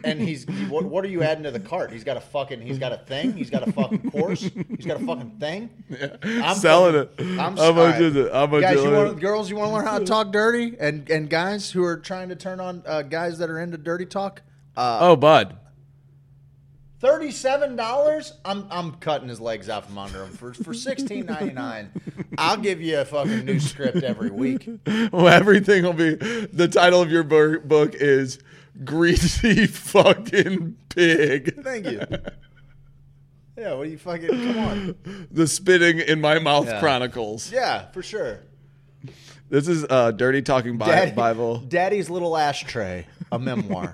[0.05, 1.91] and he's what, what are you adding to the cart?
[1.93, 3.33] He's got a fucking he's got a thing.
[3.33, 4.41] He's got a fucking course.
[4.41, 5.71] He's got a fucking thing.
[6.23, 7.39] I'm Selling fucking- it.
[7.41, 8.05] I'm How much sorry.
[8.05, 8.33] is it?
[8.33, 8.83] How much guys?
[8.83, 9.51] You want girls?
[9.51, 10.77] You want to learn how to talk dirty?
[10.79, 14.07] And and guys who are trying to turn on uh, guys that are into dirty
[14.07, 14.43] talk.
[14.77, 15.57] Uh, oh, bud.
[17.01, 18.33] Thirty-seven dollars.
[18.45, 21.91] I'm I'm cutting his legs out from under him for for sixteen ninety-nine.
[22.37, 24.69] I'll give you a fucking new script every week.
[25.13, 26.15] Well, everything will be.
[26.17, 28.41] The title of your book is
[28.85, 31.63] Greasy Fucking Pig.
[31.63, 32.01] Thank you.
[33.57, 35.27] Yeah, what do you fucking come on?
[35.33, 36.79] The Spitting in My Mouth Yeah.
[36.81, 37.51] Chronicles.
[37.51, 38.41] Yeah, for sure.
[39.51, 41.59] This is uh, Dirty Talking Bi- Daddy- Bible.
[41.59, 43.93] Daddy's little ashtray, a memoir.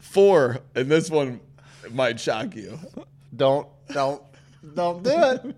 [0.00, 1.40] Four, and this one
[1.90, 2.78] might shock you.
[3.34, 4.22] don't don't
[4.74, 5.56] don't do it.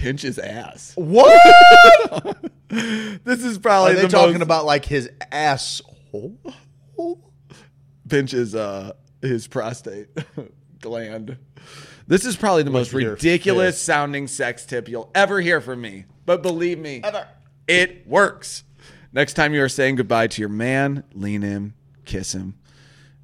[0.00, 0.92] Pinch his ass.
[0.96, 2.38] What?
[2.70, 6.38] This is probably Are they the talking most- about like his asshole?
[8.08, 10.08] pinch his uh his prostate
[10.80, 11.36] gland.
[12.06, 16.06] This is probably the most ridiculous sounding sex tip you'll ever hear from me.
[16.26, 17.26] But believe me, Ever.
[17.68, 18.64] it works.
[19.12, 21.74] Next time you are saying goodbye to your man, lean in,
[22.06, 22.54] kiss him,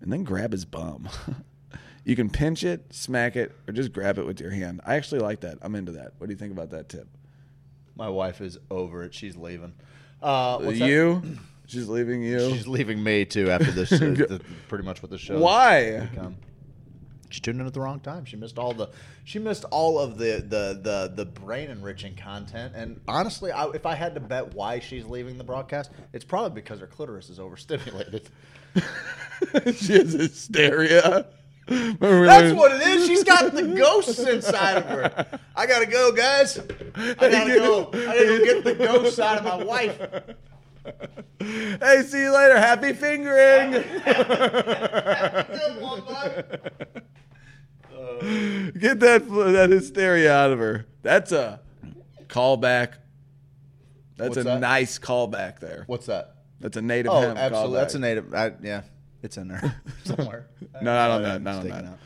[0.00, 1.08] and then grab his bum.
[2.06, 4.80] you can pinch it, smack it, or just grab it with your hand.
[4.86, 5.58] I actually like that.
[5.60, 6.12] I'm into that.
[6.18, 7.08] What do you think about that tip?
[7.96, 9.12] My wife is over it.
[9.12, 9.74] She's leaving.
[10.22, 10.88] Uh, what's that?
[10.88, 11.20] you?
[11.66, 12.38] She's leaving you.
[12.52, 13.90] She's leaving me too after this.
[13.90, 15.40] Uh, the, pretty much what the show.
[15.40, 16.06] Why?
[16.12, 16.36] become.
[17.28, 18.24] She tuned in at the wrong time.
[18.24, 18.90] She missed all the.
[19.24, 22.74] She missed all of the the the, the brain enriching content.
[22.76, 26.54] And honestly, I, if I had to bet why she's leaving the broadcast, it's probably
[26.54, 28.28] because her clitoris is overstimulated.
[29.74, 31.26] she has hysteria.
[31.66, 33.06] That's what it is.
[33.06, 35.40] She's got the ghosts inside of her.
[35.56, 36.58] I gotta go, guys.
[36.58, 37.90] I gotta go.
[37.92, 39.98] I gotta go get the ghosts out of my wife.
[41.40, 42.58] Hey, see you later.
[42.58, 43.72] Happy fingering.
[43.72, 43.84] Good
[45.82, 46.60] one, bud.
[48.78, 50.86] Get that that hysteria out of her.
[51.02, 51.60] That's a
[52.28, 52.94] callback.
[54.16, 54.60] That's What's a that?
[54.60, 55.84] nice callback there.
[55.88, 56.36] What's that?
[56.60, 57.76] That's a native Oh, absolutely.
[57.76, 57.80] callback.
[57.80, 58.34] That's a native.
[58.34, 58.82] I, yeah,
[59.22, 60.46] it's in there somewhere.
[60.74, 61.42] No, not on yeah, that.
[61.42, 61.90] Not it's on taken that.
[61.92, 61.98] out.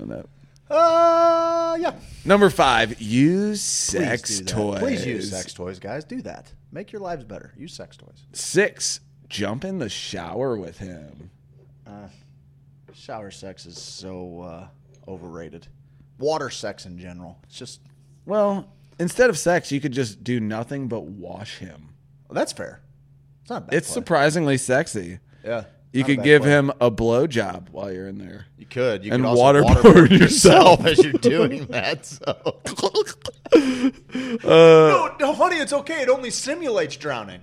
[0.00, 0.26] On that.
[0.74, 1.94] Uh, yeah.
[2.24, 4.50] Number five, use Please sex do that.
[4.50, 4.78] toys.
[4.80, 6.04] Please use sex toys, guys.
[6.04, 6.52] Do that.
[6.72, 7.52] Make your lives better.
[7.56, 8.24] Use sex toys.
[8.32, 11.30] Six, jump in the shower with him.
[12.92, 14.66] Shower sex is so uh,
[15.10, 15.66] overrated.
[16.18, 17.38] Water sex in general.
[17.44, 17.80] It's just
[18.24, 21.88] Well, instead of sex, you could just do nothing but wash him.
[22.28, 22.80] well, that's fair.
[23.42, 23.76] It's not bad.
[23.76, 23.94] It's play.
[23.94, 25.18] surprisingly sexy.
[25.44, 25.64] Yeah.
[25.94, 26.50] You Not a could bad give play.
[26.50, 28.46] him a blow-job while you're in there.
[28.58, 29.04] You could.
[29.04, 30.80] You and could also waterboard waterboard yourself.
[30.80, 32.04] yourself as you're doing that.
[32.04, 32.60] So
[34.44, 36.02] no, no, honey, it's okay.
[36.02, 37.40] It only simulates drowning.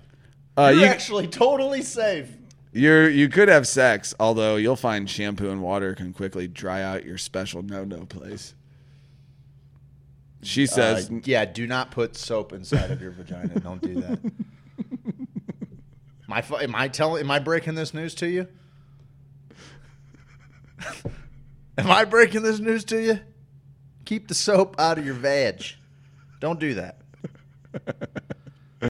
[0.57, 2.29] Uh, You're you, actually totally safe.
[2.73, 7.05] you're you could have sex, although you'll find shampoo and water can quickly dry out
[7.05, 8.53] your special no no place.
[10.43, 13.59] She says, Uh, yeah, do not put soap inside of your vagina.
[13.61, 14.19] Don't do that.
[16.31, 17.21] Am I, am I telling?
[17.21, 18.47] Am I breaking this news to you?
[21.77, 23.19] am I breaking this news to you?
[24.05, 25.63] Keep the soap out of your vag.
[26.39, 27.01] Don't do that.
[27.75, 28.87] uh,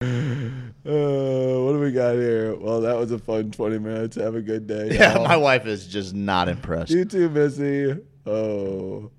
[0.84, 4.15] "What do we got here?" Well, that was a fun twenty minutes.
[4.15, 4.95] Have a good day.
[4.95, 5.23] Yeah, y'all.
[5.23, 6.91] my wife is just not impressed.
[6.91, 7.95] You too, Missy.
[8.26, 9.11] Oh,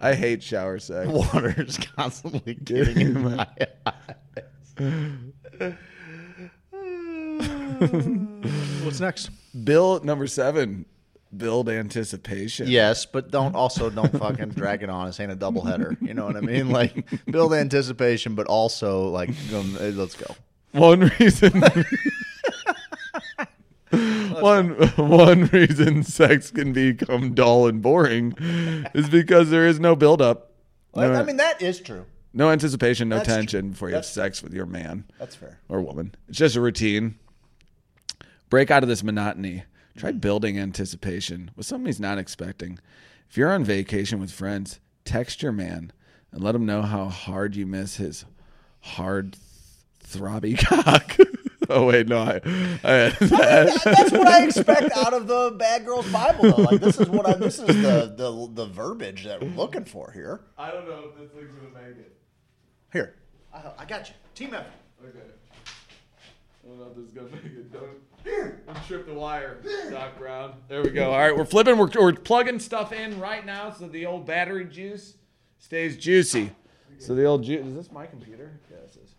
[0.00, 1.08] I hate shower sex.
[1.08, 3.46] Water is constantly getting in my
[3.86, 5.74] eyes.
[8.84, 9.30] What's next?
[9.64, 10.86] Bill number seven.
[11.36, 12.68] Build anticipation.
[12.68, 15.06] Yes, but don't also don't fucking drag it on.
[15.06, 15.96] This ain't a double header.
[16.00, 16.70] You know what I mean?
[16.70, 20.34] Like build anticipation, but also like go, let's go.
[20.72, 21.62] One reason.
[24.40, 28.34] one one reason sex can become dull and boring
[28.94, 30.52] is because there is no buildup.
[30.94, 32.06] No, I mean that is true.
[32.32, 33.36] no anticipation, no That's true.
[33.36, 35.60] tension before you have That's sex with your man That's fair.
[35.68, 36.14] or woman.
[36.28, 37.18] It's just a routine.
[38.48, 39.64] Break out of this monotony.
[39.96, 40.20] Try mm.
[40.20, 42.78] building anticipation with something he's not expecting.
[43.28, 45.92] If you're on vacation with friends, text your man
[46.30, 48.24] and let him know how hard you miss his
[48.80, 49.36] hard,
[50.04, 51.16] throbby cock.
[51.68, 52.40] oh wait, no, I,
[52.84, 56.52] I That's what I expect out of the Bad Girls Bible.
[56.52, 56.62] Though.
[56.62, 60.12] Like this is what I this is the the, the verbiage that we're looking for
[60.12, 60.40] here.
[60.56, 62.16] I don't know if this thing's gonna make it.
[62.92, 63.14] Here,
[63.52, 64.14] I, I got you.
[64.34, 64.72] Team effort.
[65.02, 65.18] Okay.
[66.66, 68.86] I don't know if this is gonna make it.
[68.88, 69.58] Trip the wire,
[69.90, 70.54] Doc Brown.
[70.68, 71.12] There we go.
[71.12, 71.78] All right, we're flipping.
[71.78, 75.14] We're, we're plugging stuff in right now, so the old battery juice
[75.58, 76.50] stays juicy.
[76.98, 77.64] So the old juice.
[77.64, 78.58] Is this my computer?
[78.68, 79.14] Yeah, this is.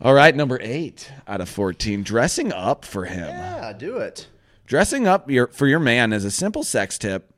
[0.00, 2.02] All right, number eight out of fourteen.
[2.02, 3.28] Dressing up for him.
[3.28, 4.26] Yeah, do it.
[4.66, 7.32] Dressing up your, for your man is a simple sex tip,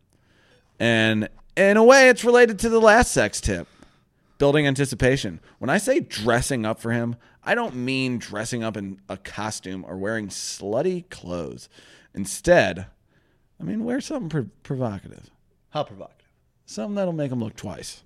[0.80, 3.66] and in a way, it's related to the last sex tip
[4.42, 5.38] building anticipation.
[5.60, 7.14] When I say dressing up for him,
[7.44, 11.68] I don't mean dressing up in a costume or wearing slutty clothes.
[12.12, 12.86] Instead,
[13.60, 15.30] I mean wear something pro- provocative,
[15.70, 16.26] How provocative.
[16.66, 18.02] something that'll make him look twice,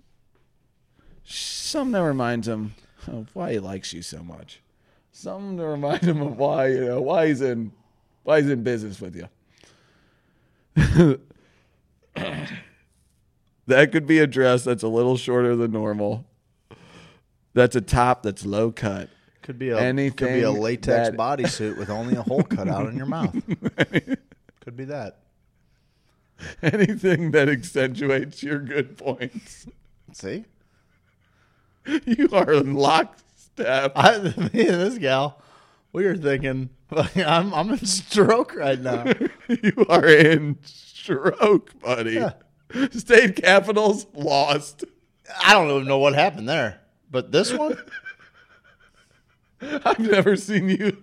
[1.25, 2.75] something that reminds him
[3.07, 4.61] of why he likes you so much,
[5.13, 7.73] something to remind him of why you know why he's in
[8.25, 9.27] why he's in business with you.
[13.67, 16.25] That could be a dress that's a little shorter than normal.
[17.55, 19.09] That's a top that's low cut.
[19.43, 22.69] Could be a Anything could be a latex that- bodysuit with only a hole cut
[22.69, 23.35] out in your mouth.
[24.61, 25.19] could be that.
[26.63, 29.67] Anything that accentuates your good points.
[30.13, 30.45] See,
[32.05, 33.93] You are in lockstep.
[33.97, 34.19] I,
[34.53, 35.41] me and this gal,
[35.93, 36.71] we were thinking.
[36.91, 39.05] I'm I'm in stroke right now.
[39.49, 42.15] You are in stroke, buddy.
[42.15, 42.33] Yeah.
[42.93, 44.85] State capitals lost.
[45.43, 46.81] I don't even know what happened there,
[47.11, 47.77] but this one,
[49.61, 51.03] I've never seen you.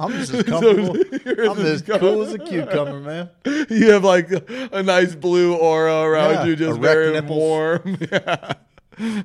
[0.00, 0.96] I'm just as comfortable.
[1.24, 3.30] you're I'm as cool as a cucumber, man.
[3.70, 7.38] You have like a nice blue aura around Yeah, you, just very nipples.
[7.38, 7.98] warm.
[8.10, 8.52] Yeah.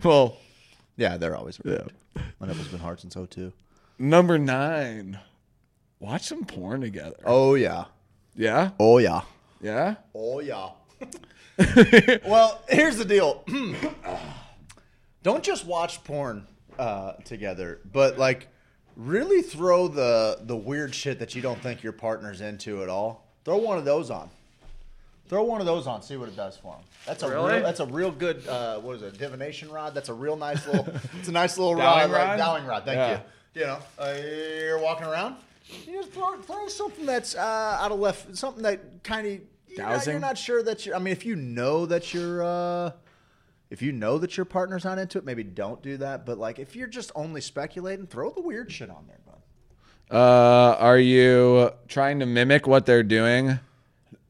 [0.03, 0.37] Well,
[0.97, 1.59] Yeah, they're always.
[1.65, 1.83] yeah.
[2.39, 3.51] My nipples been hard since 02.
[3.99, 5.19] Number nine.
[5.99, 7.15] Watch some porn together.
[7.25, 7.85] Oh yeah.
[8.35, 8.69] Yeah?
[8.79, 9.21] Oh yeah.
[9.61, 9.95] Yeah?
[10.13, 10.69] Oh yeah.
[12.25, 13.43] well, here's the deal.
[15.23, 16.45] Don't just watch porn
[16.77, 18.47] uh, together, but like
[18.95, 23.27] really throw the the weird shit that you don't think your partner's into at all.
[23.43, 24.29] Throw one of those on.
[25.27, 26.01] Throw one of those on.
[26.01, 26.83] See what it does for them.
[27.05, 27.53] That's a Really?
[27.55, 28.47] real, that's a real good.
[28.47, 29.17] Uh, what is it?
[29.17, 29.93] Divination rod.
[29.93, 30.87] That's a real nice little.
[31.19, 32.17] it's a nice little Dowling rod.
[32.19, 32.37] like rod?
[32.37, 32.85] dowling rod.
[32.85, 33.11] Thank Yeah.
[33.11, 33.61] you.
[33.61, 34.13] You know, uh,
[34.61, 35.35] you're walking around.
[35.85, 38.37] You just throw, throw something that's uh, out of left.
[38.37, 39.47] Something that kind of you're not,
[39.77, 40.11] Dowsing?
[40.11, 40.95] you're not sure that you're.
[40.95, 42.43] I mean, if you know that you're.
[42.43, 42.91] Uh,
[43.69, 46.25] if you know that your partner's not into it, maybe don't do that.
[46.25, 50.15] But like, if you're just only speculating, throw the weird shit on there, bud.
[50.15, 53.59] Uh, are you trying to mimic what they're doing?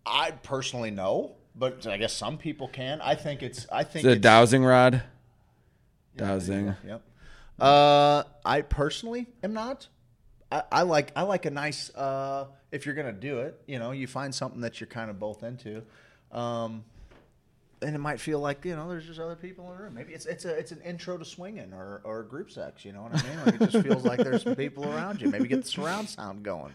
[0.05, 2.99] I personally know, but I guess some people can.
[3.01, 3.67] I think it's.
[3.71, 5.03] I think a it's, dowsing rod?
[6.15, 6.75] Dowsing.
[6.85, 7.01] Yep.
[7.59, 9.87] Uh, I personally am not.
[10.51, 11.89] I, I like I like a nice.
[11.95, 15.19] Uh, if you're gonna do it, you know, you find something that you're kind of
[15.19, 15.83] both into.
[16.31, 16.83] Um,
[17.81, 19.93] and it might feel like you know there's just other people in the room.
[19.93, 22.83] Maybe it's it's a it's an intro to swinging or, or group sex.
[22.83, 23.45] You know what I mean?
[23.45, 25.29] Like it just feels like there's some people around you.
[25.29, 26.73] Maybe get the surround sound going.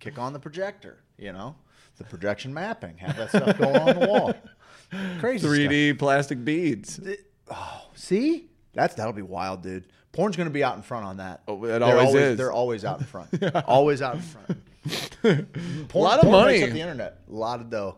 [0.00, 0.98] Kick on the projector.
[1.18, 1.56] You know,
[1.96, 2.98] the projection mapping.
[2.98, 4.34] Have that stuff going on the wall.
[5.18, 5.46] Crazy.
[5.46, 7.00] 3D plastic beads.
[7.50, 9.86] Oh see, That's that'll be wild, dude.
[10.14, 11.42] Porn's gonna be out in front on that.
[11.46, 12.38] Oh, it They're always is.
[12.38, 13.28] They're always out in front.
[13.66, 14.58] always out in front.
[15.88, 16.62] Porn, lot of makes money.
[16.62, 17.18] up the internet.
[17.28, 17.96] A lot of dough.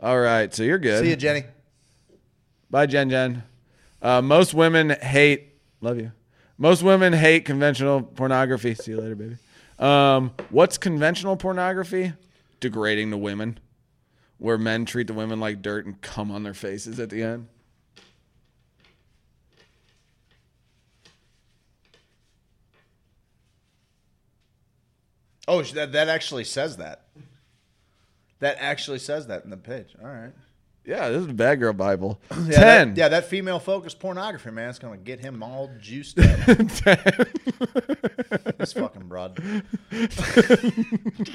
[0.00, 1.02] All right, so you're good.
[1.02, 1.44] See you, Jenny.
[2.70, 3.42] Bye, Jen Jen.
[4.02, 5.54] Uh, most women hate.
[5.80, 6.12] Love you.
[6.58, 8.74] Most women hate conventional pornography.
[8.74, 9.36] See you later, baby.
[9.78, 12.12] Um, what's conventional pornography?
[12.60, 13.58] Degrading the women,
[14.38, 17.46] where men treat the women like dirt and come on their faces at the end.
[25.48, 27.04] Oh, that that actually says that.
[28.40, 29.96] That actually says that in the page.
[30.00, 30.32] All right.
[30.84, 32.20] Yeah, this is the bad girl Bible.
[32.46, 32.88] Yeah, Ten.
[32.94, 36.26] That, yeah, that female focused pornography, man, it's gonna get him all juiced up.
[38.58, 39.36] this fucking broad.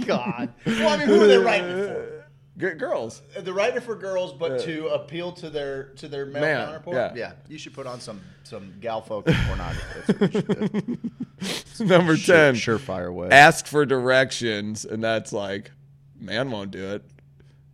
[0.05, 0.53] God.
[0.65, 2.22] Well, I mean, who are they writing for?
[2.57, 3.21] G- girls.
[3.35, 7.15] Uh, the writer for girls, but to appeal to their to their male Man, counterpart.
[7.15, 7.33] yeah.
[7.47, 10.01] you should put on some some gal focused pornography.
[10.07, 11.85] That's what you should do.
[11.85, 12.55] Number Sure- ten.
[12.55, 13.29] surefire way.
[13.29, 15.71] Ask for directions, and that's like,
[16.19, 17.03] man won't do it.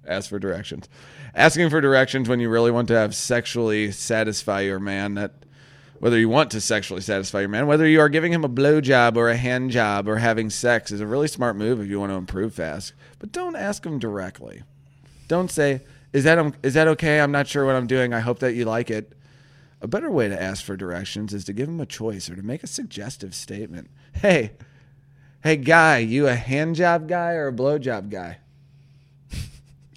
[0.07, 0.87] Ask for directions.
[1.35, 5.15] Asking for directions when you really want to have sexually satisfy your man.
[5.15, 5.33] That
[5.99, 9.17] whether you want to sexually satisfy your man, whether you are giving him a blowjob
[9.17, 12.11] or a hand job or having sex, is a really smart move if you want
[12.13, 12.93] to improve fast.
[13.19, 14.63] But don't ask them directly.
[15.27, 15.81] Don't say,
[16.13, 17.19] "Is that um, is that okay?
[17.19, 18.13] I'm not sure what I'm doing.
[18.13, 19.13] I hope that you like it."
[19.81, 22.43] A better way to ask for directions is to give them a choice or to
[22.43, 23.89] make a suggestive statement.
[24.13, 24.51] Hey,
[25.41, 28.39] hey, guy, you a hand job guy or a blow job guy?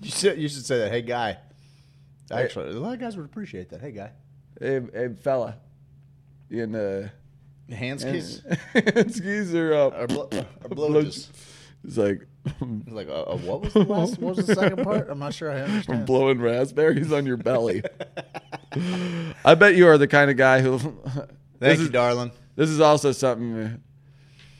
[0.01, 0.91] You should, you should say that.
[0.91, 1.39] Hey, guy.
[2.29, 3.81] Actually, a lot of guys would appreciate that.
[3.81, 4.11] Hey, guy.
[4.59, 5.59] Hey, hey fella,
[6.49, 7.11] you in the
[7.71, 8.43] Hands kiss
[9.15, 9.95] skis are up?
[9.97, 10.29] or, blo-
[10.65, 11.29] or blow It's
[11.97, 12.27] like
[12.61, 14.19] It's like, uh, uh, what was the last?
[14.19, 15.09] What was the second part?
[15.09, 16.07] I'm not sure I understand.
[16.07, 17.83] blowing raspberries on your belly.
[19.45, 20.79] I bet you are the kind of guy who.
[20.79, 21.29] Thank
[21.61, 22.33] this you, is, darling.
[22.57, 23.81] This is also something.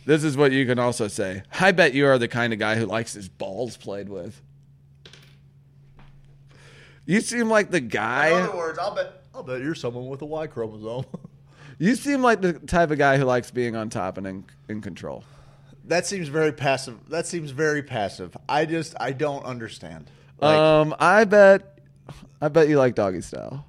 [0.05, 1.43] This is what you can also say.
[1.61, 4.41] I bet you are the kind of guy who likes his balls played with.
[7.05, 8.29] You seem like the guy.
[8.29, 9.25] In other words, I'll bet.
[9.35, 11.07] I'll bet you're someone with a Y chromosome.
[11.79, 14.81] You seem like the type of guy who likes being on top and in, in
[14.81, 15.25] control.
[15.85, 16.99] That seems very passive.
[17.09, 18.37] That seems very passive.
[18.49, 20.11] I just, I don't understand.
[20.41, 21.79] Like, um, I bet,
[22.41, 23.67] I bet you like doggy style.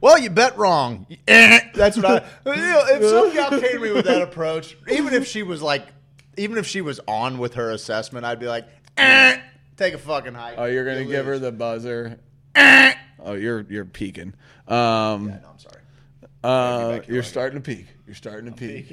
[0.00, 1.06] well, you bet wrong.
[1.26, 2.14] That's what I.
[2.54, 5.60] You know, if some gal came to me with that approach, even if she was
[5.62, 5.86] like,
[6.36, 8.66] even if she was on with her assessment, I'd be like,
[8.96, 9.38] "Eh,
[9.76, 10.54] take a fucking hike.
[10.58, 12.18] Oh, you're gonna You give her the buzzer.
[12.56, 14.34] oh, you're you're peaking.
[14.68, 15.79] Um, No, I'm sorry.
[16.42, 17.86] Uh, you're starting to peak.
[18.06, 18.90] You're starting to peak.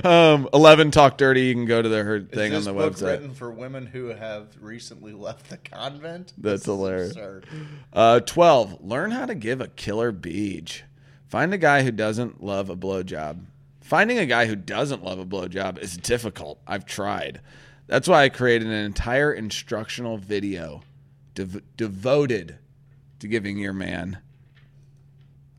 [0.04, 1.42] um, Eleven talk dirty.
[1.42, 3.06] You can go to the her thing on the book website.
[3.06, 6.32] written for women who have recently left the convent?
[6.36, 7.16] That's hilarious.
[7.92, 8.82] Uh, Twelve.
[8.82, 10.82] Learn how to give a killer beach.
[11.28, 13.44] Find a guy who doesn't love a blowjob.
[13.80, 16.60] Finding a guy who doesn't love a blowjob is difficult.
[16.66, 17.40] I've tried.
[17.86, 20.82] That's why I created an entire instructional video
[21.34, 22.58] dev- devoted
[23.20, 24.18] to giving your man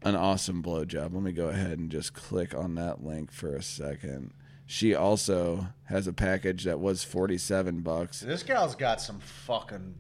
[0.04, 1.14] an awesome blowjob.
[1.14, 4.34] Let me go ahead and just click on that link for a second.
[4.66, 8.22] She also has a package that was 47 bucks.
[8.22, 9.96] This gal's got some fucking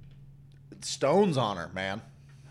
[0.81, 2.01] stones on her, man.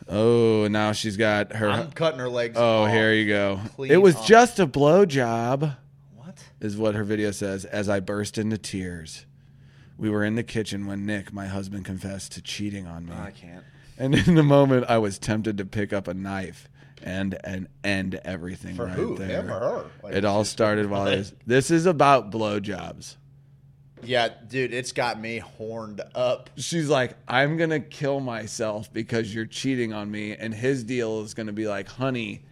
[0.08, 2.56] Oh, now she's got her I'm cutting her legs.
[2.58, 2.90] Oh, off.
[2.90, 3.60] here you go.
[3.78, 4.26] It was off.
[4.26, 5.76] just a blowjob,
[6.16, 6.38] What?
[6.60, 9.24] is what her video says, as I burst into tears.
[9.96, 13.12] We were in the kitchen when Nick, my husband, confessed to cheating on me.
[13.14, 13.64] I can't.
[13.98, 16.68] And in the moment, I was tempted to pick up a knife
[17.02, 19.16] and and end everything For right who?
[19.16, 19.40] there.
[19.42, 19.84] Him or her?
[20.02, 21.34] Like, it all started while I was.
[21.46, 23.16] This is about blowjobs.
[24.02, 26.48] Yeah, dude, it's got me horned up.
[26.56, 31.34] She's like, I'm gonna kill myself because you're cheating on me, and his deal is
[31.34, 32.42] gonna be like, honey,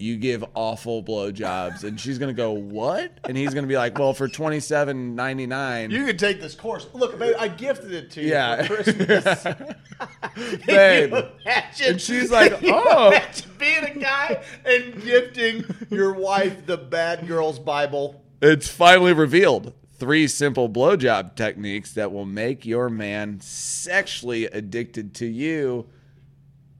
[0.00, 3.12] you give awful blowjobs, and she's gonna go, what?
[3.24, 6.54] And he's gonna be like, well, for twenty seven ninety nine, You can take this
[6.54, 6.86] course.
[6.92, 8.62] Look, babe, I gifted it to you Yeah.
[8.62, 9.44] for Christmas.
[10.66, 11.12] babe.
[11.12, 11.86] You imagine?
[11.86, 16.76] And she's like, Can you "Oh." imagine being a guy and gifting your wife the
[16.76, 18.22] Bad Girls Bible.
[18.40, 19.74] It's finally revealed.
[19.92, 25.90] Three simple blowjob techniques that will make your man sexually addicted to you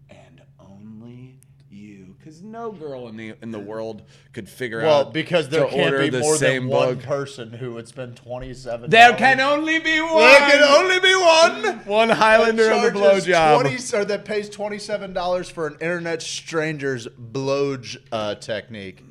[0.08, 1.38] and only
[1.68, 2.14] you.
[2.18, 4.02] Because no girl in the in the world
[4.32, 7.04] could figure Well, out Well, because there can't be the more same than one book.
[7.04, 8.90] person who would spend twenty seven.
[8.90, 10.18] There can only be one.
[10.18, 11.78] There can only be one.
[11.86, 13.60] one Highlander of the blowjob.
[13.62, 19.02] 20 or that pays twenty seven dollars for an internet stranger's blowj uh, technique.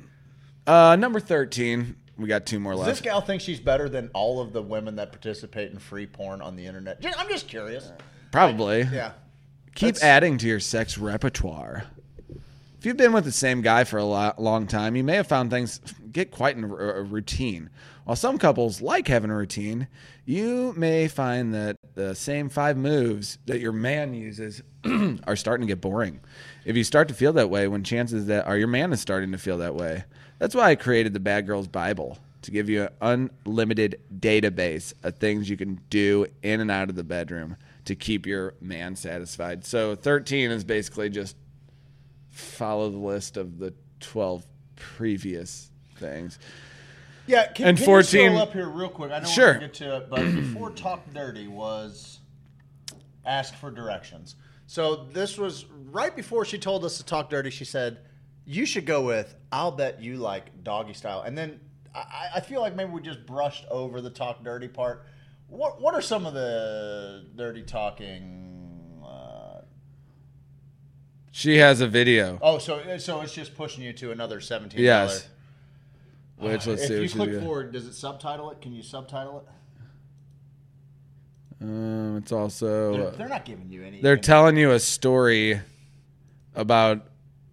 [0.66, 1.96] Uh, number thirteen.
[2.16, 2.90] We got two more Does left.
[2.90, 6.42] this gal thinks she's better than all of the women that participate in free porn
[6.42, 7.02] on the internet?
[7.16, 7.90] I'm just curious.
[8.30, 8.82] Probably.
[8.82, 9.12] Yeah.
[9.74, 11.84] Keep That's- adding to your sex repertoire.
[12.80, 15.26] If you've been with the same guy for a lo- long time, you may have
[15.26, 17.68] found things get quite in a a uh, routine.
[18.04, 19.86] While some couples like having a routine,
[20.24, 24.62] you may find that the same five moves that your man uses
[25.26, 26.20] are starting to get boring.
[26.64, 29.32] If you start to feel that way, when chances that are your man is starting
[29.32, 30.04] to feel that way.
[30.38, 35.18] That's why I created the Bad Girls Bible to give you an unlimited database of
[35.18, 39.66] things you can do in and out of the bedroom to keep your man satisfied.
[39.66, 41.36] So 13 is basically just
[42.40, 44.44] follow the list of the 12
[44.76, 46.38] previous things.
[47.26, 49.12] Yeah, can, And can 14 you scroll up here real quick?
[49.12, 49.48] I don't Sure.
[49.58, 52.20] want to get to it, but before Talk Dirty was
[53.24, 54.36] ask for directions.
[54.66, 57.50] So this was right before she told us to talk dirty.
[57.50, 57.98] She said,
[58.44, 61.60] "You should go with I'll bet you like doggy style." And then
[61.94, 65.04] I, I feel like maybe we just brushed over the talk dirty part.
[65.48, 68.49] What What are some of the dirty talking?
[71.30, 72.38] Uh, She has a video.
[72.42, 74.80] oh, so so it's just pushing you to another seventeen.
[74.82, 75.28] Yes.
[76.38, 76.94] Which let's if see.
[76.94, 78.60] you what she's click forward, does it subtitle it?
[78.62, 79.46] Can you subtitle it?
[81.62, 84.00] Um, it's also They're, they're not giving you any.
[84.00, 85.60] they're any- telling you a story
[86.54, 87.06] about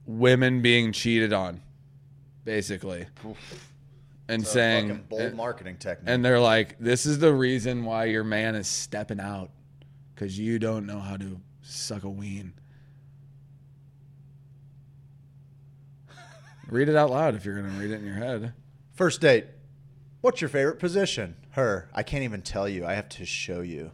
[0.05, 1.61] women being cheated on,
[2.45, 3.05] basically,
[4.29, 6.09] and It's saying, bold marketing technique.
[6.09, 9.51] and they're like, "This is the reason why your man is stepping out,
[10.15, 12.53] because you don't know how to suck a ween."
[16.69, 18.53] Read it out loud if you're gonna read it in your head.
[18.93, 19.45] First date.
[20.21, 21.35] What's your favorite position?
[21.51, 21.89] Her.
[21.93, 22.85] I can't even tell you.
[22.85, 23.91] I have to show you.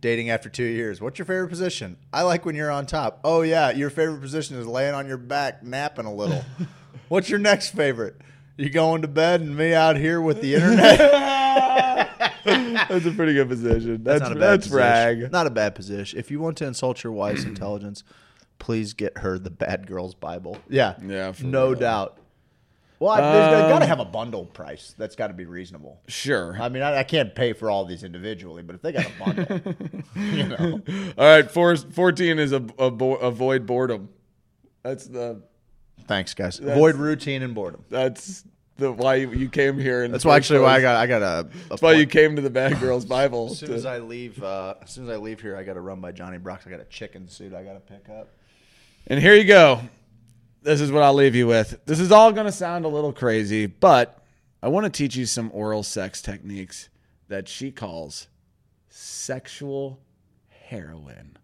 [0.00, 1.00] Dating after two years.
[1.00, 1.96] What's your favorite position?
[2.12, 3.20] I like when you're on top.
[3.24, 6.44] Oh yeah, your favorite position is laying on your back, napping a little.
[7.08, 8.20] What's your next favorite?
[8.56, 10.98] You going to bed and me out here with the internet?
[12.44, 14.02] That's a pretty good position.
[14.02, 14.76] That's not a bad that's position.
[14.76, 15.32] brag.
[15.32, 16.18] Not a bad position.
[16.18, 18.04] If you want to insult your wife's intelligence,
[18.58, 20.58] please get her the Bad Girls Bible.
[20.68, 21.78] Yeah, Yeah, for no real.
[21.80, 22.18] doubt.
[22.98, 24.94] Well, I, there's Um, got to have a bundle price.
[24.96, 26.00] That's got to be reasonable.
[26.08, 26.56] Sure.
[26.58, 29.22] I mean, I, I can't pay for all these individually, but if they got a
[29.22, 29.74] bundle,
[30.16, 30.80] you know,
[31.18, 34.08] All right, four, 14 is a, avo- avoid boredom.
[34.82, 35.42] That's the
[36.08, 36.56] thanks, guys.
[36.58, 37.84] That's- Avoid routine and boredom.
[37.90, 38.44] that's
[38.78, 40.04] the why you, you came here.
[40.04, 41.48] And That's why actually why I got I got a.
[41.68, 43.48] That's why you came to the Bad Girls Bible.
[43.50, 45.74] As soon to- as I leave, uh, as soon as I leave here, I got
[45.74, 46.66] to run by Johnny Brock's.
[46.66, 48.28] I got a chicken suit I got to pick up.
[49.06, 49.80] And here you go.
[50.62, 51.78] This is what I'll leave you with.
[51.86, 54.22] This is all going to sound a little crazy, but
[54.62, 56.88] I want to teach you some oral sex techniques
[57.28, 58.26] that she calls
[58.88, 60.00] sexual
[60.48, 61.38] heroin.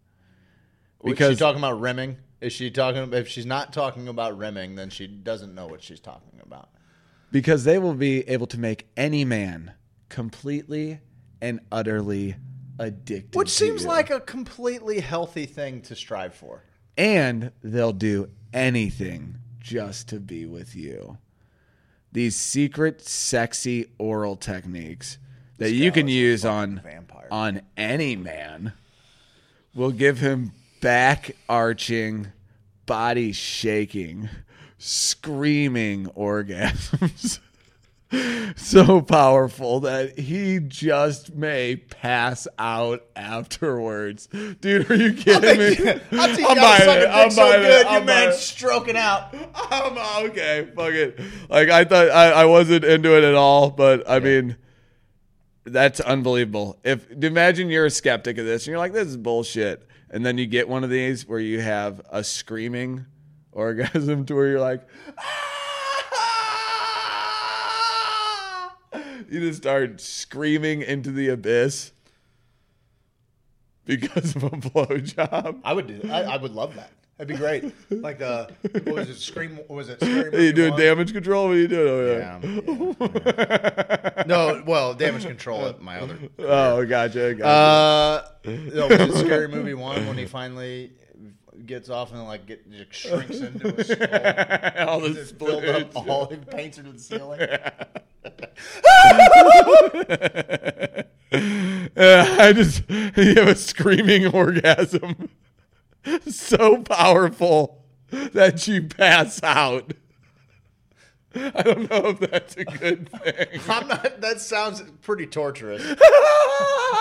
[1.05, 2.16] Because she talking about rimming.
[2.41, 3.12] Is she talking?
[3.12, 6.70] If she's not talking about rimming, then she doesn't know what she's talking about.
[7.31, 9.73] because they will be able to make any man
[10.08, 11.00] completely
[11.41, 12.36] and utterly
[12.78, 13.36] addicted.
[13.39, 13.89] Which to seems you.
[13.89, 16.62] like a completely healthy thing to strive for.
[16.96, 21.18] And they'll do anything just to be with you.
[22.12, 25.18] These secret, sexy oral techniques
[25.58, 27.28] that you can use on vampire.
[27.30, 28.72] on any man
[29.74, 32.32] will give him back arching,
[32.84, 34.28] body shaking,
[34.78, 37.38] screaming orgasms.
[38.57, 44.26] so powerful that he just may pass out afterwards.
[44.26, 46.00] Dude, are you kidding me?
[46.12, 47.08] I'll tell you, I'm buying it.
[47.08, 47.66] I'm so buying it.
[47.66, 49.34] good, I'm your man's stroking out.
[49.55, 50.68] I'm okay.
[50.74, 51.20] Fuck it.
[51.49, 54.57] Like I thought I, I wasn't into it at all, but I mean
[55.65, 56.78] that's unbelievable.
[56.84, 59.89] If imagine you're a skeptic of this and you're like, this is bullshit.
[60.10, 63.07] And then you get one of these where you have a screaming
[63.52, 65.61] orgasm to where you're like, "Ah!"
[69.31, 71.92] You just start screaming into the abyss
[73.84, 75.60] because of a blowjob.
[75.65, 76.09] I would do.
[76.10, 76.91] I, I would love that.
[77.18, 77.73] That'd be great.
[77.91, 79.17] Like uh, what was it?
[79.17, 79.57] Scream.
[79.57, 80.02] What was it?
[80.02, 81.49] Are you doing damage control?
[81.49, 82.41] What are you doing over there?
[82.99, 84.25] Yeah, yeah.
[84.26, 86.18] no, well, damage control at my other.
[86.41, 87.34] Oh, gotcha.
[87.34, 87.47] gotcha.
[87.47, 90.91] Uh, no, was it Scary Movie one when he finally
[91.66, 93.84] gets off and like get just shrinks into a
[94.74, 94.89] skull?
[94.89, 97.41] all the build up all he paints her to the ceiling.
[101.94, 105.28] Uh, I just you have a screaming orgasm,
[106.28, 109.92] so powerful that you pass out.
[111.55, 113.61] I don't know if that's a good thing.
[113.69, 114.20] I'm not.
[114.20, 115.83] That sounds pretty torturous.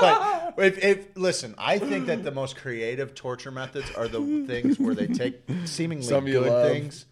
[0.02, 4.80] But if, if listen, I think that the most creative torture methods are the things
[4.80, 6.68] where they take seemingly Something you good love.
[6.72, 7.06] things,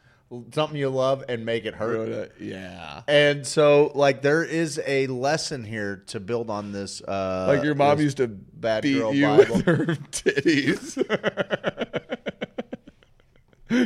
[0.54, 2.32] something you love, and make it hurt.
[2.40, 7.02] yeah, And so, like, there is a lesson here to build on this.
[7.02, 9.56] Uh, like your mom this used to bad beat girl you Bible.
[9.58, 10.96] with her titties.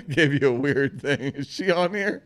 [0.09, 1.19] Gave you a weird thing.
[1.19, 2.23] Is she on here?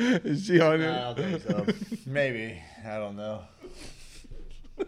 [0.00, 0.90] Is she on here?
[0.90, 1.66] I don't think so.
[2.06, 2.60] Maybe.
[2.86, 3.42] I don't know.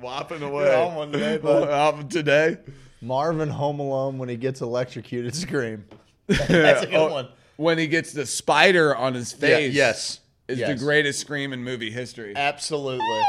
[0.00, 0.64] Whopping away.
[0.64, 1.68] You're on one today, bud.
[1.68, 2.58] Whopping today.
[3.00, 5.84] Marv in Home Alone when he gets electrocuted scream.
[6.26, 7.28] That's a good Oh, one.
[7.56, 9.72] When he gets the spider on his face.
[9.74, 10.20] yes.
[10.48, 10.82] Is the Yes.
[10.82, 12.34] greatest scream in movie history.
[12.36, 13.20] Absolutely.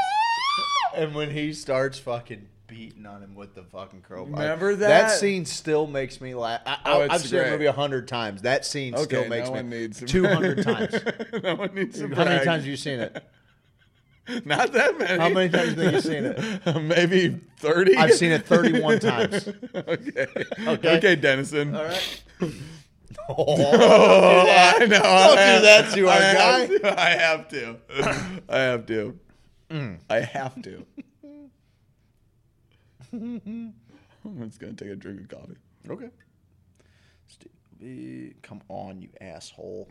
[0.96, 4.42] and when he starts fucking beating on him with the fucking crowbar.
[4.42, 5.12] Remember That that?
[5.12, 6.62] scene still makes me laugh.
[6.66, 8.42] I, Oh, I, I've seen the movie a hundred times.
[8.44, 10.96] That scene still makes no me one needs 200 times.
[11.44, 13.24] no one needs to How many times have you seen it?
[14.46, 15.20] Not that many.
[15.20, 16.76] How many times have you seen it?
[16.84, 17.98] Maybe 30?
[17.98, 19.50] I've seen it 31 times.
[19.76, 20.28] okay.
[20.66, 20.98] Okay.
[20.98, 21.76] Okay, Dennison.
[21.76, 22.22] All right.
[23.30, 24.88] Oh, I know.
[24.88, 26.60] Don't do that to our I guy.
[26.60, 27.00] Have to.
[27.00, 27.78] I have to.
[28.50, 29.20] I have to.
[29.70, 30.00] Mm.
[30.10, 30.86] I have to.
[33.14, 33.74] I'm
[34.48, 35.58] just going to take a drink of coffee.
[35.90, 36.10] Okay.
[37.28, 39.88] Stevie, come on, you asshole.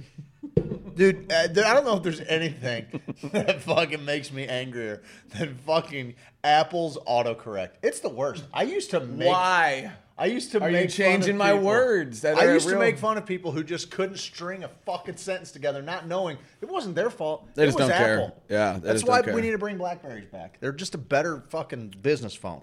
[0.94, 3.00] Dude, uh, dude, I don't know if there's anything
[3.32, 7.70] that fucking makes me angrier than fucking Apple's autocorrect.
[7.82, 8.44] It's the worst.
[8.52, 9.90] I used to make Why?
[10.18, 12.52] I used to Are you make fun of changing my people- words that I are
[12.54, 16.06] used to make fun of people who just couldn't string a fucking sentence together, not
[16.06, 17.48] knowing it wasn't their fault.
[17.54, 18.32] They it just was don't care.
[18.50, 20.58] Yeah, that's why we need to bring Blackberries back.
[20.60, 22.62] They're just a better fucking business phone.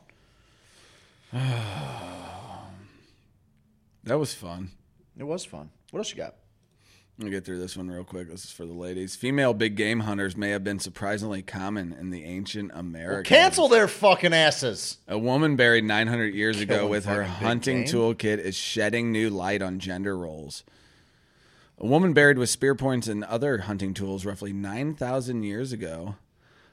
[4.06, 4.72] That was fun.
[5.18, 5.70] It was fun.
[5.92, 6.34] What else you got?
[7.20, 8.30] Let me get through this one real quick.
[8.30, 9.16] This is for the ladies.
[9.16, 13.28] Female big game hunters may have been surprisingly common in the ancient Americas.
[13.28, 14.98] Cancel their fucking asses.
[15.08, 19.80] A woman buried 900 years ago with her hunting toolkit is shedding new light on
[19.80, 20.64] gender roles.
[21.78, 26.16] A woman buried with spear points and other hunting tools roughly 9,000 years ago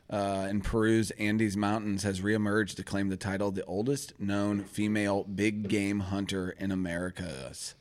[0.09, 5.25] uh, in Peru's Andes Mountains has reemerged to claim the title the oldest known female
[5.25, 7.75] big game hunter in Americas.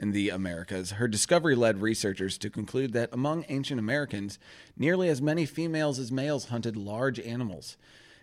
[0.00, 4.38] In the Americas, her discovery led researchers to conclude that among ancient Americans,
[4.76, 7.76] nearly as many females as males hunted large animals,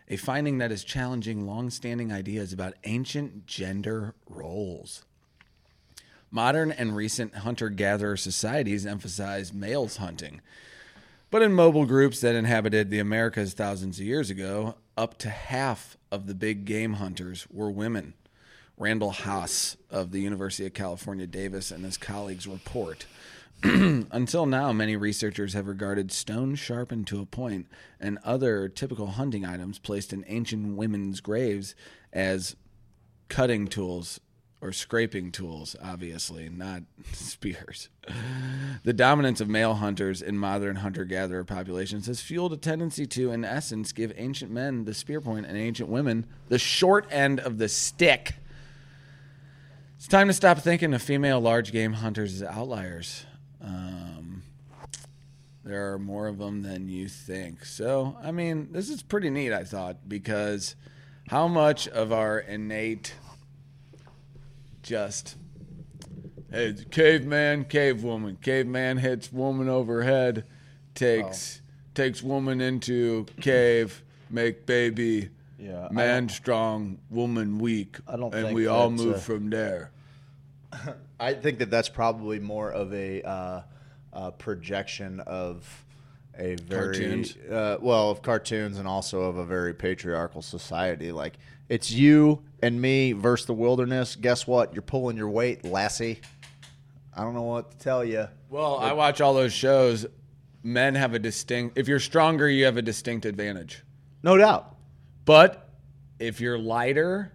[0.08, 5.04] a finding that is challenging long standing ideas about ancient gender roles.
[6.32, 10.42] Modern and recent hunter gatherer societies emphasize males hunting.
[11.32, 15.98] But in mobile groups that inhabited the Americas thousands of years ago, up to half
[16.12, 18.14] of the big game hunters were women.
[18.78, 23.06] Randall Haas of the University of California, Davis, and his colleagues report.
[23.64, 27.68] Until now, many researchers have regarded stone sharpened to a point
[28.00, 31.74] and other typical hunting items placed in ancient women's graves
[32.12, 32.56] as
[33.30, 34.20] cutting tools
[34.62, 37.90] or scraping tools, obviously, not spears.
[38.84, 43.32] The dominance of male hunters in modern hunter gatherer populations has fueled a tendency to,
[43.32, 47.58] in essence, give ancient men the spear point and ancient women the short end of
[47.58, 48.36] the stick.
[49.98, 53.26] It's time to stop thinking of female large game hunters as outliers.
[53.62, 54.44] Um,
[55.64, 57.66] there are more of them than you think.
[57.66, 60.76] So, I mean, this is pretty neat, I thought, because
[61.30, 63.16] how much of our innate
[64.86, 65.36] just
[66.52, 70.46] hey, caveman, cave woman, caveman hits woman overhead,
[70.94, 71.62] takes
[71.96, 78.68] takes woman into cave, make baby, Yeah, man strong, woman weak, I don't and we
[78.68, 79.92] all move a- from there.
[81.20, 83.62] I think that that's probably more of a uh,
[84.14, 85.84] uh, projection of
[86.38, 87.38] a very Cartoons?
[87.50, 91.12] Uh, well of cartoons and also of a very patriarchal society.
[91.14, 91.38] Like
[91.70, 94.16] it's you and me versus the wilderness.
[94.16, 94.74] Guess what?
[94.74, 96.20] You're pulling your weight, lassie.
[97.14, 98.28] I don't know what to tell you.
[98.50, 100.06] Well, I watch all those shows.
[100.64, 101.78] Men have a distinct.
[101.78, 103.84] If you're stronger, you have a distinct advantage.
[104.24, 104.76] No doubt.
[105.26, 105.70] But
[106.20, 107.32] if you're lighter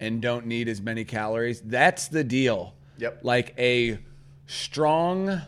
[0.00, 2.74] and don't need as many calories, that's the deal.
[2.98, 3.20] Yep.
[3.22, 3.98] Like a
[4.46, 5.40] strong,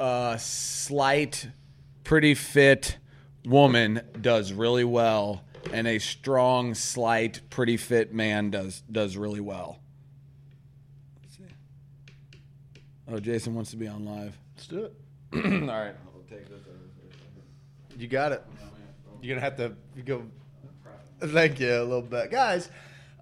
[0.00, 1.48] uh, slight,
[2.02, 2.98] pretty fit
[3.46, 9.78] woman does really well, and a strong, slight, pretty fit man does does really well.
[11.22, 11.44] Let's see.
[13.08, 14.36] Oh, Jason wants to be on live.
[14.56, 14.94] Let's do it.
[15.34, 16.60] All right, I'll take this.
[17.96, 18.42] You got it.
[19.22, 20.24] You're gonna have to go.
[21.20, 22.68] Thank you a little bit, guys.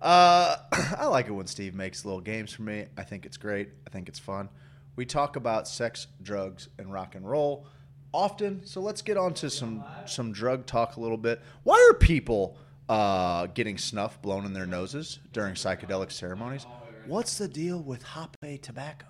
[0.01, 0.57] Uh,
[0.99, 2.87] I like it when Steve makes little games for me.
[2.97, 3.69] I think it's great.
[3.87, 4.49] I think it's fun.
[4.97, 7.67] We talk about sex, drugs, and rock and roll
[8.13, 8.65] often.
[8.65, 11.41] So let's get on to some some drug talk a little bit.
[11.63, 12.57] Why are people
[12.89, 16.67] uh, getting snuff blown in their noses during psychedelic ceremonies?
[17.07, 19.07] What's the deal with Hape tobacco?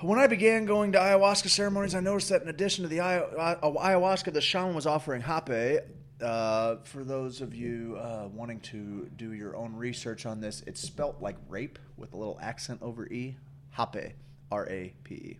[0.00, 3.56] When I began going to ayahuasca ceremonies, I noticed that in addition to the uh,
[3.60, 5.82] ayahuasca, the shaman was offering hape
[6.22, 10.80] uh, for those of you uh, wanting to do your own research on this, it's
[10.80, 13.36] spelt like rape with a little accent over E.
[13.76, 14.14] Hape,
[14.50, 15.38] R A P E.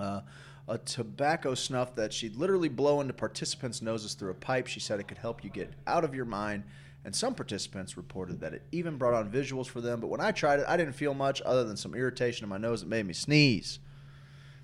[0.00, 0.20] Uh,
[0.68, 4.66] a tobacco snuff that she'd literally blow into participants' noses through a pipe.
[4.66, 6.64] She said it could help you get out of your mind.
[7.04, 9.98] And some participants reported that it even brought on visuals for them.
[10.00, 12.58] But when I tried it, I didn't feel much other than some irritation in my
[12.58, 13.78] nose that made me sneeze.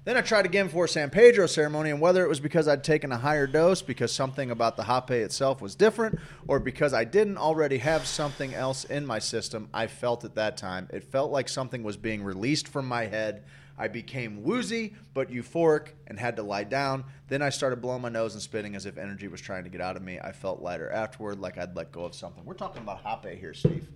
[0.04, 2.84] Then I tried again for a San Pedro ceremony, and whether it was because I'd
[2.84, 7.04] taken a higher dose, because something about the hape itself was different, or because I
[7.04, 10.90] didn't already have something else in my system, I felt at that time.
[10.92, 13.44] It felt like something was being released from my head.
[13.76, 17.04] I became woozy but euphoric and had to lie down.
[17.28, 19.80] Then I started blowing my nose and spitting as if energy was trying to get
[19.80, 20.18] out of me.
[20.20, 22.44] I felt lighter afterward, like I'd let go of something.
[22.44, 23.88] We're talking about hape here, Steve.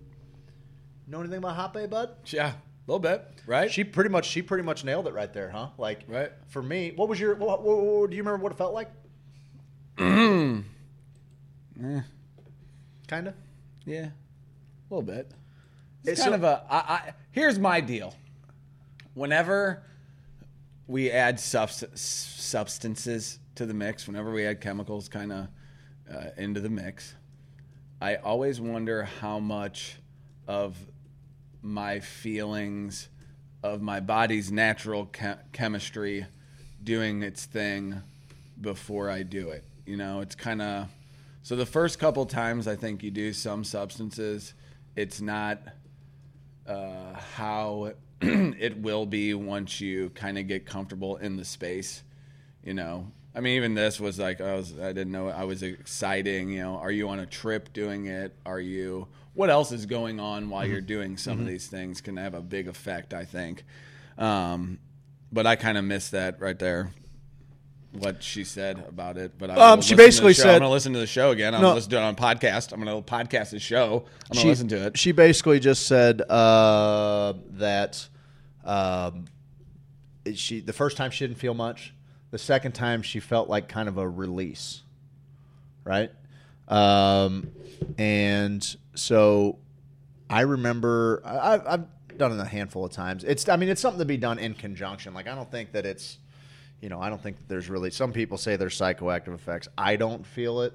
[1.07, 2.11] Know anything about hape, bud?
[2.27, 2.55] Yeah, a
[2.87, 3.71] little bit, right?
[3.71, 5.69] She pretty much she pretty much nailed it right there, huh?
[5.79, 6.33] Like Right.
[6.49, 8.91] for me, what was your what, what, what- do you remember what it felt like?
[9.99, 10.65] Mm.
[11.83, 12.01] Eh.
[13.07, 13.35] kind of.
[13.85, 15.31] Yeah, a little bit.
[16.03, 16.65] It's It's kind so- of a.
[16.71, 18.15] I, I, here's my deal.
[19.19, 19.83] Whenever
[20.87, 25.49] we add subst- substances to the mix, whenever we add chemicals kind of
[26.09, 27.17] uh, into the mix,
[28.01, 29.97] I always wonder how much
[30.47, 30.77] of
[31.63, 33.09] my feelings
[33.65, 36.25] of my body's natural che- chemistry
[36.85, 38.01] doing its thing
[38.61, 39.65] before I do it.
[39.85, 40.89] You know, it's kind of
[41.43, 44.55] so the first couple times I think you do some substances,
[44.95, 45.61] it's not
[46.69, 52.03] uh, how it will be once you kind of get comfortable in the space.
[52.65, 55.63] You know, I mean, even this was like I was I didn't know I was
[55.63, 56.51] exciting.
[56.51, 58.35] You know, are you on a trip doing it?
[58.45, 59.09] Are you?
[59.35, 62.41] What else is going on while you're doing some of these things can have a
[62.41, 63.15] big effect.
[63.15, 63.65] I think,
[64.19, 64.81] um,
[65.31, 66.91] but I kind of missed that right there.
[67.93, 70.93] What she said about it, but I Um, she to basically said- I'm gonna listen
[70.93, 71.55] to the show again.
[71.55, 71.69] I'm No.
[71.69, 72.73] gonna listen to it on podcast.
[72.73, 74.05] I'm gonna podcast the show.
[74.31, 74.99] I'm gonna listen to it.
[74.99, 78.09] She basically just said uh, that
[78.65, 79.25] um,
[80.35, 81.95] she the first time she didn't feel much.
[82.31, 84.83] The second time she felt like kind of a release,
[85.85, 86.11] right?
[86.69, 87.49] Um,
[87.97, 89.59] and so
[90.29, 93.25] I remember I, I've done it a handful of times.
[93.25, 95.15] It's I mean it's something to be done in conjunction.
[95.15, 96.19] Like I don't think that it's
[96.81, 99.69] you know I don't think that there's really some people say there's psychoactive effects.
[99.77, 100.75] I don't feel it,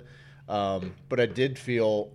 [0.50, 2.12] um, but I did feel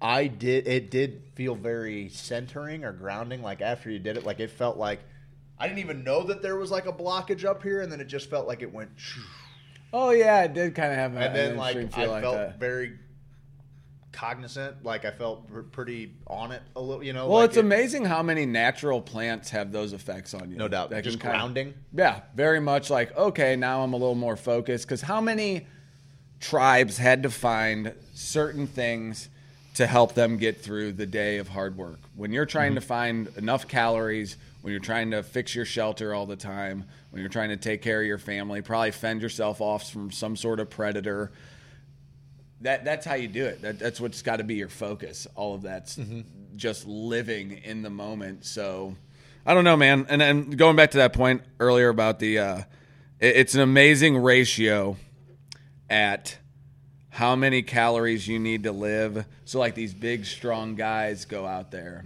[0.00, 0.66] I did.
[0.68, 3.42] It did feel very centering or grounding.
[3.42, 5.00] Like after you did it, like it felt like
[5.58, 8.06] I didn't even know that there was like a blockage up here, and then it
[8.06, 8.90] just felt like it went.
[9.92, 12.36] Oh yeah, it did kind of have a, And then an like I like felt
[12.36, 12.60] that.
[12.60, 12.98] very
[14.12, 14.84] cognizant.
[14.84, 17.02] Like I felt pr- pretty on it a little.
[17.02, 17.28] You know.
[17.28, 20.56] Well, like it's it- amazing how many natural plants have those effects on you.
[20.56, 20.90] No doubt.
[20.90, 21.74] That Just grounding?
[21.92, 25.66] yeah, very much like okay, now I'm a little more focused because how many
[26.40, 29.28] tribes had to find certain things
[29.74, 32.00] to help them get through the day of hard work?
[32.16, 32.80] When you're trying mm-hmm.
[32.80, 37.20] to find enough calories, when you're trying to fix your shelter all the time, when
[37.20, 40.60] you're trying to take care of your family, probably fend yourself off from some sort
[40.60, 41.30] of predator
[42.62, 43.62] that that's how you do it.
[43.62, 45.26] That, that's what's got to be your focus.
[45.34, 45.98] All of that's
[46.56, 48.44] just living in the moment.
[48.44, 48.96] So
[49.46, 50.06] I don't know, man.
[50.08, 52.56] And then going back to that point earlier about the, uh,
[53.20, 54.96] it- it's an amazing ratio
[55.88, 56.36] at
[57.10, 59.24] how many calories you need to live.
[59.44, 62.02] So like these big strong guys go out there.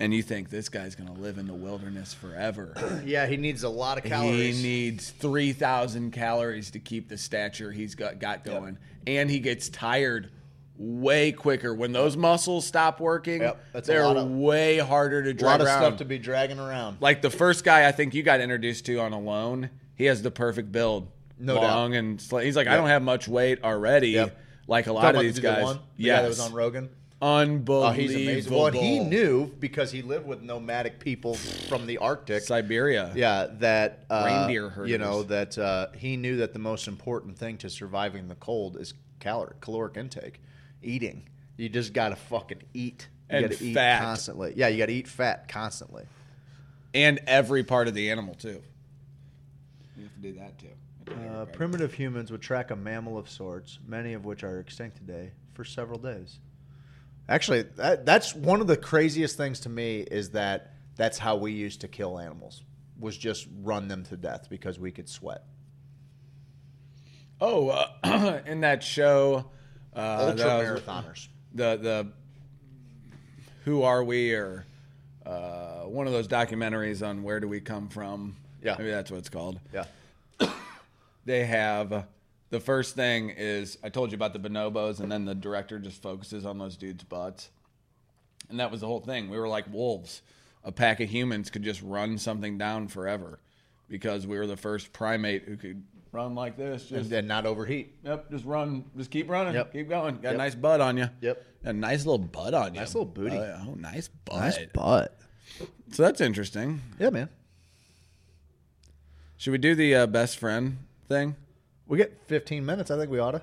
[0.00, 2.74] And you think this guy's going to live in the wilderness forever.
[3.04, 4.56] Yeah, he needs a lot of calories.
[4.58, 8.78] He needs 3,000 calories to keep the stature he's got, got going.
[9.06, 10.30] And he gets tired
[10.76, 11.74] way quicker.
[11.74, 15.66] When those muscles stop working, Yep, they're of- way harder to a drag lot of
[15.66, 15.82] around.
[15.82, 16.98] stuff to be dragging around.
[17.00, 20.30] like the first guy I think you got introduced to on Alone, he has the
[20.30, 21.08] perfect build.
[21.40, 21.98] No Long doubt.
[21.98, 24.10] and sl- he's like, I don't have much weight already.
[24.10, 24.38] Yep.
[24.68, 25.76] Like a lot Talking of these the guys.
[25.96, 26.90] the guy that was on Rogan.
[27.20, 27.82] Unbelievable.
[27.84, 28.52] Oh, he's amazing.
[28.54, 32.42] Well, he knew because he lived with nomadic people from the Arctic.
[32.42, 33.12] Siberia.
[33.14, 34.90] Yeah, that uh, Reindeer herders.
[34.90, 38.76] You know that uh, he knew that the most important thing to surviving the cold
[38.76, 40.40] is caloric caloric intake,
[40.80, 41.28] eating.
[41.56, 43.08] You just gotta fucking eat.
[43.30, 44.00] You And gotta eat fat.
[44.00, 44.52] constantly.
[44.54, 46.04] Yeah, you gotta eat fat constantly.
[46.94, 48.62] And every part of the animal, too.
[49.96, 50.68] You have to do that, too.
[51.28, 55.32] Uh, primitive humans would track a mammal of sorts, many of which are extinct today,
[55.52, 56.38] for several days.
[57.28, 61.52] Actually, that, that's one of the craziest things to me is that that's how we
[61.52, 62.62] used to kill animals
[62.98, 65.44] was just run them to death because we could sweat.
[67.40, 69.50] Oh, uh, in that show,
[69.94, 71.28] uh, Ultra marathoners.
[71.54, 72.08] the the
[73.64, 74.64] Who Are We or
[75.24, 78.36] uh, one of those documentaries on Where Do We Come From?
[78.62, 78.74] Yeah.
[78.78, 79.60] maybe that's what it's called.
[79.72, 79.84] Yeah.
[81.24, 82.06] They have
[82.50, 86.00] the first thing is I told you about the bonobos, and then the director just
[86.02, 87.50] focuses on those dudes' butts,
[88.48, 89.28] and that was the whole thing.
[89.30, 90.22] We were like wolves.
[90.64, 93.38] A pack of humans could just run something down forever
[93.88, 96.82] because we were the first primate who could run like this.
[96.82, 97.94] Just And then not overheat.
[98.04, 99.72] Yep, just run, just keep running, Yep.
[99.72, 100.18] keep going.
[100.20, 101.08] Got a nice butt on you.
[101.20, 101.44] Yep.
[101.64, 102.80] a nice little butt on you.
[102.80, 103.36] Nice little booty.
[103.36, 103.66] Oh.
[103.68, 104.40] Oh, nice butt.
[104.40, 105.18] Nice butt.
[105.92, 106.82] So that's interesting.
[106.98, 107.28] Yeah, man.
[109.36, 110.78] Should we do the uh, best friend
[111.08, 111.36] thing?
[111.88, 112.90] We get 15 minutes.
[112.90, 113.42] I think we ought to.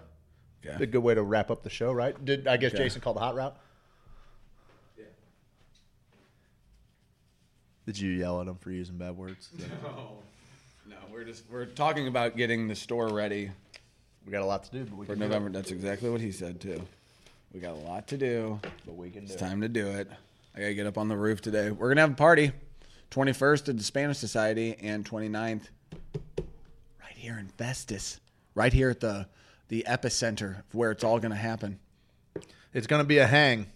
[0.66, 0.78] Okay.
[0.78, 2.24] Be a good way to wrap up the show, right?
[2.24, 2.84] Did I guess Okay.
[2.84, 3.56] Jason called the hot route?
[4.98, 5.06] Yeah.
[7.86, 9.50] Did you yell at him for using bad words?
[9.84, 13.50] No, no, we're just we're talking about getting the store ready
[14.26, 15.30] We got a lot to do, but we for can do it.
[15.30, 15.50] November.
[15.50, 16.80] That's exactly what he said too.
[17.54, 18.60] We got a lot to do.
[18.86, 19.40] But we can do It's it.
[19.46, 20.10] time to do it.
[20.56, 21.72] I gotta get up on the roof today.
[21.72, 22.52] We're gonna have a party.
[23.12, 25.70] 21st at the Spanish Society and 29th
[26.38, 28.20] right here in Festus.
[28.56, 29.28] Right here at the
[29.68, 31.80] the epicenter of where it's all gonna happen.
[32.76, 33.68] It's going to be a hang.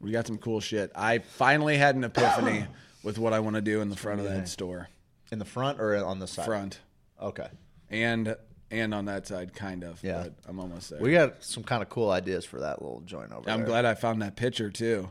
[0.00, 0.92] We got some cool shit.
[0.94, 2.64] I finally had an epiphany
[3.02, 4.88] with what I want to do in the front of that store.
[5.32, 6.46] In the front or on the side?
[6.46, 6.78] Front.
[7.20, 7.48] Okay.
[7.90, 8.36] And
[8.70, 10.00] and on that side, kind of.
[10.02, 10.22] Yeah.
[10.22, 11.00] But I'm almost there.
[11.00, 13.52] We got some kind of cool ideas for that little joint over there.
[13.52, 13.68] I'm there.
[13.68, 15.10] glad I found that picture too.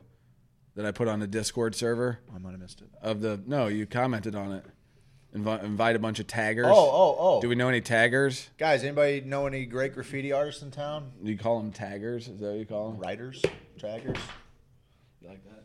[0.76, 2.90] That I put on the Discord server I might have missed it.
[3.02, 4.66] of the no, you commented on it.
[5.36, 6.68] Invi- invite a bunch of taggers.
[6.70, 7.42] Oh, oh, oh.
[7.42, 8.50] Do we know any taggers?
[8.60, 11.12] Guys, anybody know any great graffiti artists in town?
[11.24, 12.28] Do you call them taggers?
[12.28, 13.00] Is that what you call them?
[13.00, 13.42] Writers?
[13.80, 14.18] Taggers?
[15.22, 15.64] You like that?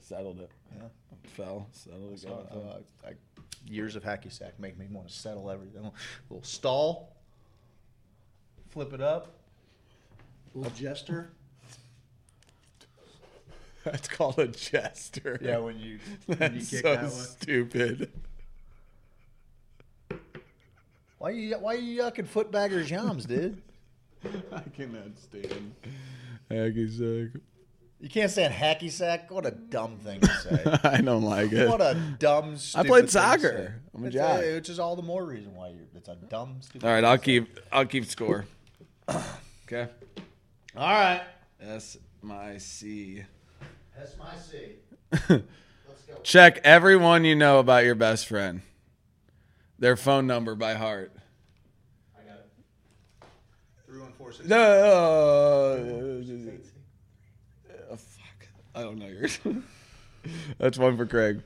[0.00, 0.50] Settled it.
[0.74, 0.82] Yeah.
[1.24, 1.68] Fell.
[1.72, 2.26] Settled it.
[2.26, 3.12] Going Uh, I,
[3.66, 5.84] years of hacky sack make me want to settle everything.
[5.84, 5.92] A
[6.30, 7.14] little stall.
[8.70, 9.34] Flip it up.
[10.54, 11.32] little jester.
[13.92, 15.38] That's called a jester.
[15.42, 17.10] Yeah, when you, when you kick so that one.
[17.10, 18.10] stupid.
[21.18, 23.60] Why you why you yucking footbaggers yams, dude?
[24.52, 25.74] I cannot stand
[26.50, 27.40] hacky sack.
[28.00, 29.30] You can't stand hacky sack.
[29.30, 30.62] What a dumb thing to say.
[30.84, 31.68] I don't like it.
[31.68, 32.56] what a dumb.
[32.58, 33.40] Stupid played thing to soccer.
[33.40, 33.72] say.
[33.94, 34.40] I'm a It's jock.
[34.40, 35.86] which is all the more reason why you're.
[35.94, 36.56] It's a dumb.
[36.60, 37.24] Stupid All right, thing I'll to say.
[37.24, 38.44] keep I'll keep score.
[39.66, 39.88] Okay.
[40.76, 41.22] All right.
[41.58, 43.24] S my C.
[43.96, 45.42] That's my C.
[46.22, 48.62] Check everyone you know about your best friend.
[49.78, 51.12] Their phone number by heart.
[52.18, 52.48] I got it.
[53.86, 54.48] Three one four six.
[54.48, 54.56] No.
[57.90, 58.48] Oh, fuck.
[58.74, 59.38] I don't know yours.
[60.58, 61.42] That's one for Craig.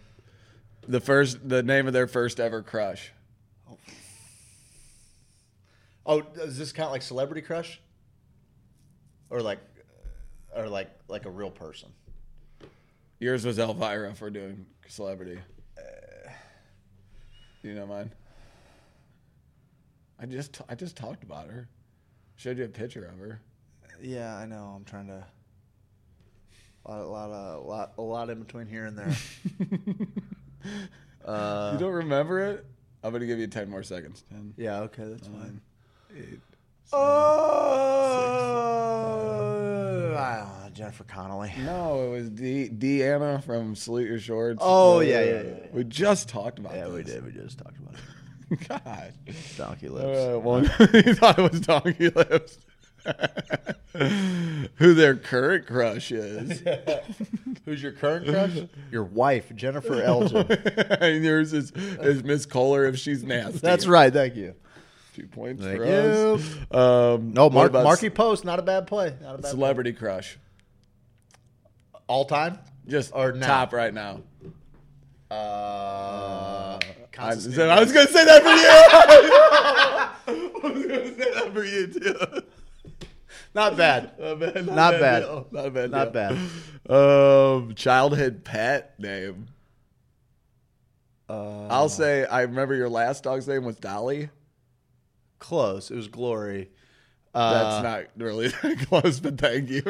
[0.87, 3.13] The first, the name of their first ever crush.
[3.69, 3.79] Oh,
[6.07, 7.81] oh does this count like celebrity crush?
[9.31, 9.59] Or like,
[10.57, 11.91] or like like a real person?
[13.21, 15.39] Yours was Elvira for doing celebrity.
[17.63, 18.13] you know mine.
[20.21, 21.69] I just I just talked about her.
[22.37, 23.41] Showed you a picture of her.
[24.01, 24.73] Yeah, I know.
[24.77, 25.25] I'm trying to.
[26.87, 29.15] A lot, a lot, of, a lot, a lot in between here and there.
[31.25, 32.65] uh, you don't remember it?
[33.03, 34.25] I'm gonna give you ten more seconds.
[34.31, 34.55] Ten.
[34.57, 35.61] yeah, okay, that's fine.
[36.17, 36.41] Eight.
[36.93, 36.99] Oh,
[40.17, 41.53] I don't know, Jennifer Connelly.
[41.65, 44.59] No, it was D Deanna from Salute Your Shorts.
[44.63, 45.55] Oh, Uh, yeah, yeah, yeah, yeah.
[45.73, 46.93] We just talked about Yeah, this.
[46.95, 47.25] we did.
[47.27, 48.69] We just talked about it.
[48.69, 49.13] God.
[49.57, 50.19] Donkey lips.
[50.37, 52.59] Uh, one, you thought it was Donkey Lips.
[54.77, 56.63] Who their current crush is.
[57.65, 58.53] Who's your current crush?
[58.93, 60.47] Your wife, Jennifer Elgin.
[61.01, 63.59] and yours is, is Miss Kohler if she's nasty.
[63.59, 64.13] That's right.
[64.13, 64.55] Thank you.
[65.17, 65.91] Two points Thank for you.
[65.93, 66.57] us.
[66.71, 69.15] Um, No, Mark, Markie Post, not a bad play.
[69.21, 70.39] Not a bad Celebrity crush.
[72.09, 72.59] All time?
[72.87, 73.47] Just Or now?
[73.47, 74.21] top right now.
[75.31, 76.81] Uh, I,
[77.13, 80.35] Constance said, I was going to say that for you.
[80.67, 82.43] I was going to say that for you, too.
[83.55, 84.13] Not bad.
[84.19, 84.67] Not bad.
[84.67, 85.21] Not bad.
[85.21, 85.47] deal.
[85.51, 85.91] Not bad.
[85.91, 86.39] Not deal.
[86.97, 89.49] Um, childhood pet name.
[91.29, 94.31] Uh, I'll say I remember your last dog's name was Dolly.
[95.39, 95.91] close.
[95.91, 96.71] It was Glory.
[97.35, 99.83] That's Uh, not really that close, but thank you.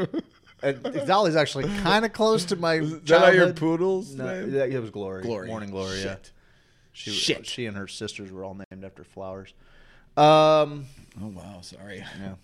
[0.63, 4.55] And Dolly's actually kind of close to my Is that your poodle's No, name?
[4.55, 5.23] yeah, it was Glory.
[5.23, 5.49] Glory.
[5.49, 5.99] Morning Glory.
[5.99, 6.03] Yeah.
[6.03, 6.33] Shit.
[6.93, 7.47] She, Shit.
[7.47, 9.55] She and her sisters were all named after flowers.
[10.17, 10.87] Um,
[11.23, 11.99] Oh wow, sorry.
[12.21, 12.35] yeah.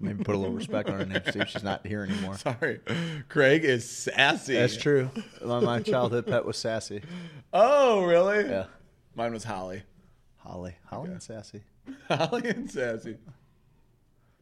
[0.00, 1.48] Maybe put a little respect on her name, Steve.
[1.48, 2.36] She's not here anymore.
[2.38, 2.80] Sorry.
[3.28, 4.54] Craig is sassy.
[4.54, 5.08] That's true.
[5.42, 7.00] My, my childhood pet was Sassy.
[7.52, 8.44] Oh, really?
[8.48, 8.66] Yeah.
[9.14, 9.82] Mine was Holly.
[10.38, 10.74] Holly.
[10.86, 11.62] Holly and Sassy.
[12.08, 13.16] Holly and sassy.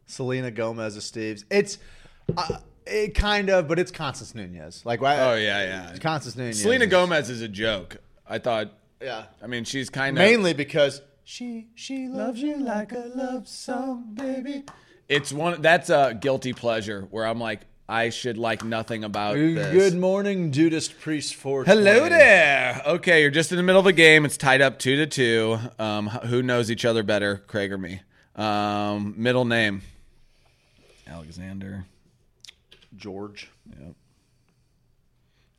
[0.07, 1.45] Selena Gomez of Steve's.
[1.51, 1.79] It's
[2.37, 4.83] uh, it kind of, but it's Constance Nunez.
[4.85, 5.19] Like, why?
[5.21, 5.99] Oh yeah, yeah.
[5.99, 6.61] Constance Nunez.
[6.61, 7.97] Selena Gomez is a joke.
[8.29, 8.73] I thought.
[9.03, 9.25] Yeah.
[9.43, 14.11] I mean, she's kind of Mainly because She she loves you like a love song,
[14.15, 14.65] baby.
[15.09, 19.73] It's one that's a guilty pleasure where I'm like, I should like nothing about this.
[19.73, 22.81] Good morning, Judas Priest for Hello there.
[22.87, 24.25] Okay, you're just in the middle of a game.
[24.25, 25.59] It's tied up two to two.
[25.79, 28.03] Um, who knows each other better, Craig or me?
[28.37, 29.83] Um, middle name,
[31.07, 31.87] Alexander,
[32.97, 33.51] George.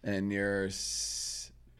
[0.03, 0.69] and you're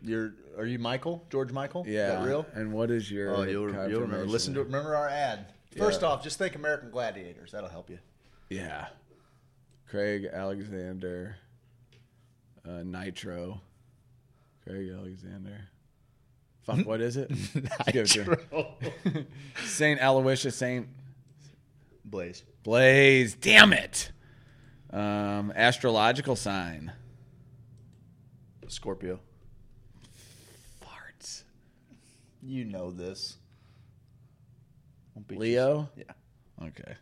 [0.03, 1.25] You're are you Michael?
[1.30, 1.85] George Michael?
[1.88, 2.45] yeah, Is that real?
[2.53, 3.35] And what is your?
[3.35, 4.25] Oh, you'll, you'll remember.
[4.25, 5.45] Listen to remember our ad.
[5.77, 6.09] First Yeah.
[6.09, 7.51] off, just think American Gladiators.
[7.51, 7.99] That'll help you.
[8.49, 8.88] Yeah,
[9.88, 11.38] Craig Alexander,
[12.67, 13.61] uh, Nitro,
[14.67, 15.69] Craig Alexander.
[16.63, 17.30] Fuck, what is it?
[17.30, 19.25] Just give it to.
[19.65, 20.88] Saint Aloysius, Saint
[22.03, 22.43] Blaze.
[22.63, 23.35] Blaze.
[23.35, 24.11] Damn it.
[24.91, 26.91] Um, astrological sign.
[28.67, 29.19] Scorpio.
[30.83, 31.43] Farts.
[32.41, 33.37] You know this.
[35.29, 35.87] Leo.
[35.95, 36.03] Yeah.
[36.61, 36.95] Okay.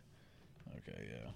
[0.76, 1.08] Okay.
[1.12, 1.30] Yeah.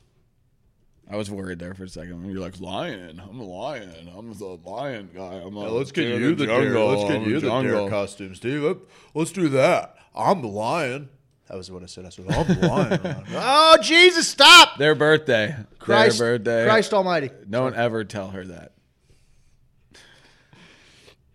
[1.11, 2.25] I was worried there for a second.
[2.31, 3.21] You're like lion.
[3.29, 4.09] I'm a lion.
[4.17, 5.35] I'm the lion guy.
[5.45, 6.73] I'm a let's get you the jungle.
[6.73, 6.85] dare.
[6.85, 7.81] Let's I'm get you the jungle.
[7.83, 8.63] dare costume, Steve.
[8.63, 8.77] Let-
[9.15, 9.97] Let's do that.
[10.15, 11.09] I'm the lion.
[11.49, 12.07] That was what I said.
[12.07, 12.47] I said, I'm
[13.33, 15.55] "Oh Jesus, stop!" Their birthday.
[15.79, 16.65] Christ, Their birthday.
[16.65, 17.31] Christ Almighty.
[17.47, 18.73] No one ever tell her that.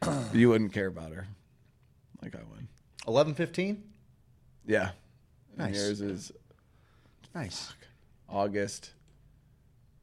[0.34, 1.28] you wouldn't care about her,
[2.24, 2.68] like I would.
[3.08, 3.84] Eleven fifteen.
[4.66, 4.92] Yeah.
[5.58, 5.76] And Nice.
[5.76, 6.32] yours is
[7.36, 7.74] Nice.
[8.28, 8.92] August.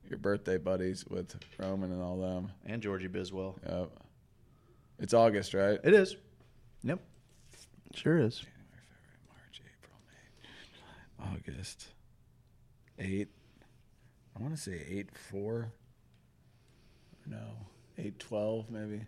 [0.08, 2.52] Your birthday buddies with Roman and all them.
[2.64, 3.54] And Georgie Biswell.
[3.68, 3.90] Yep.
[5.00, 5.80] It's August, right?
[5.82, 6.14] It is.
[6.84, 7.00] Yep.
[7.94, 8.44] Sure is.
[11.20, 11.88] August.
[12.98, 13.28] Eight.
[14.38, 15.68] I want to say eight four.
[17.26, 17.38] No,
[17.98, 19.02] eight twelve maybe.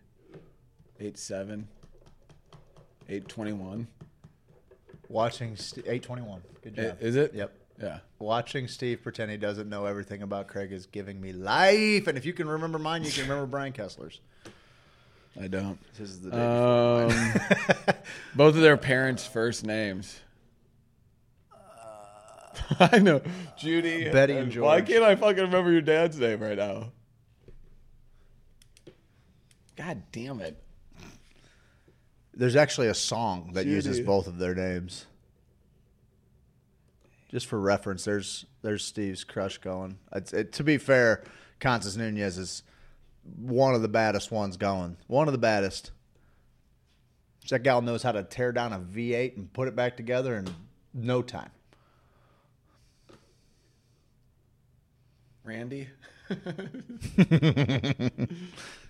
[1.00, 1.68] Eight seven.
[3.08, 3.86] Eight twenty one.
[5.08, 6.42] Watching St- eight twenty one.
[6.62, 6.96] Good job.
[7.00, 7.34] Is it?
[7.34, 7.52] Yep.
[7.80, 7.98] Yeah.
[8.18, 12.08] Watching Steve pretend he doesn't know everything about Craig is giving me life.
[12.08, 14.20] And if you can remember mine, you can remember Brian Kessler's.
[15.40, 15.78] I don't.
[15.96, 17.94] This is the day Um,
[18.34, 20.18] both of their parents' first names.
[22.80, 23.20] I know,
[23.56, 24.64] Judy, Betty and Joy.
[24.64, 26.92] Why can't I fucking remember your dad's name right now?
[29.76, 30.62] God damn it!
[32.34, 35.06] There's actually a song that uses both of their names.
[37.30, 39.98] Just for reference, there's there's Steve's crush going.
[40.14, 41.24] It's, it, to be fair,
[41.60, 42.62] Constance Nunez is
[43.36, 44.96] one of the baddest ones going.
[45.06, 45.90] One of the baddest.
[47.50, 50.48] That gal knows how to tear down a V8 and put it back together in
[50.92, 51.50] no time.
[55.48, 55.88] Randy.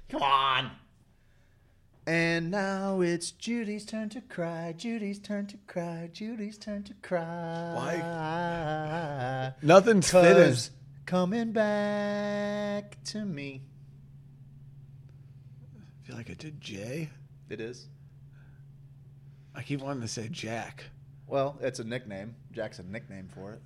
[0.09, 0.71] Come on.
[2.05, 4.75] And now it's Judy's turn to cry.
[4.77, 6.11] Judy's turn to cry.
[6.13, 7.75] Judy's turn to cry.
[7.75, 9.55] Why?
[9.63, 10.57] Nothing's fitting.
[11.07, 13.63] Coming back to me.
[15.77, 17.11] I feel like I did Jay.
[17.49, 17.87] It is.
[19.55, 20.87] I keep wanting to say Jack.
[21.29, 22.35] Well, it's a nickname.
[22.51, 23.63] Jack's a nickname for it.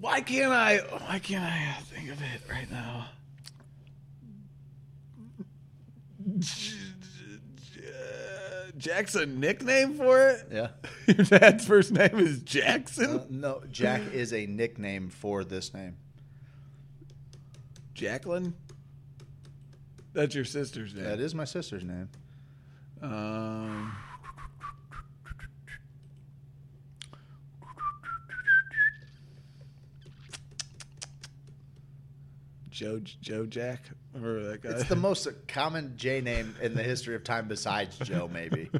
[0.00, 0.78] Why can't I?
[0.78, 3.06] Why can't I think of it right now?
[8.76, 10.46] Jack's a nickname for it.
[10.52, 10.68] Yeah.
[11.06, 13.26] Your dad's first name is Jackson.
[13.28, 15.96] no, Jack is a nickname for this name.
[17.94, 18.54] Jacqueline.
[20.12, 21.04] That's your sister's name.
[21.04, 22.08] That is my sister's name.
[23.02, 23.96] Um,
[32.78, 33.80] Joe Joe Jack.
[34.14, 34.70] Remember that guy?
[34.70, 38.70] It's the most common J name in the history of time besides Joe, maybe.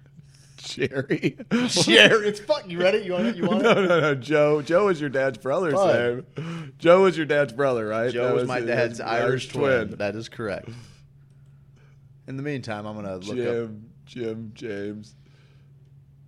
[0.58, 1.36] Jerry.
[1.66, 2.70] Jerry, it's fuck.
[2.70, 2.98] You ready?
[2.98, 3.36] You want it?
[3.36, 3.88] You want no, it?
[3.88, 4.14] no, no.
[4.14, 4.62] Joe.
[4.62, 6.26] Joe is your dad's brother's Bud.
[6.36, 6.74] name.
[6.78, 8.12] Joe is your dad's brother, right?
[8.12, 9.96] Joe That was my dad's his Irish twin.
[9.96, 10.68] That is correct.
[12.28, 13.34] In the meantime, I'm gonna look up.
[13.34, 15.16] Jim, Jim, James,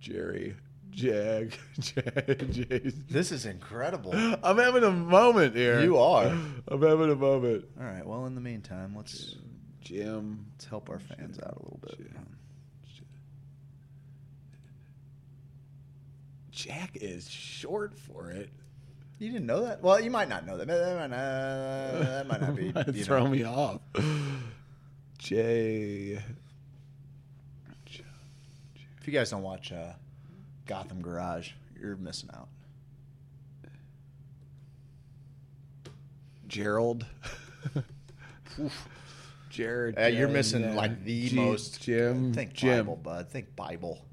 [0.01, 0.57] Jerry,
[0.95, 1.57] Jag,
[1.95, 3.05] Jag, Jason.
[3.09, 4.13] This is incredible.
[4.13, 5.81] I'm having a moment here.
[5.81, 6.27] You are.
[6.67, 7.65] I'm having a moment.
[7.79, 8.05] All right.
[8.05, 9.35] Well, in the meantime, let's
[9.81, 10.45] Jim.
[10.53, 11.99] let's help our fans out a little bit.
[16.51, 18.49] Jack is short for it.
[19.19, 19.81] You didn't know that?
[19.81, 20.67] Well, you might not know that.
[20.67, 22.71] That might not, that might not be.
[22.75, 23.29] Might you throw know.
[23.29, 23.79] me off.
[25.17, 26.21] J.
[28.99, 29.93] If you guys don't watch uh,
[30.65, 32.47] Gotham Garage, you're missing out.
[36.47, 37.05] Gerald.
[39.49, 39.97] Jared.
[39.97, 41.81] Uh, you're missing uh, like the G- most.
[41.81, 42.33] Jim.
[42.33, 42.85] Think Jim.
[42.85, 43.29] Bible, bud.
[43.29, 44.05] Think Bible.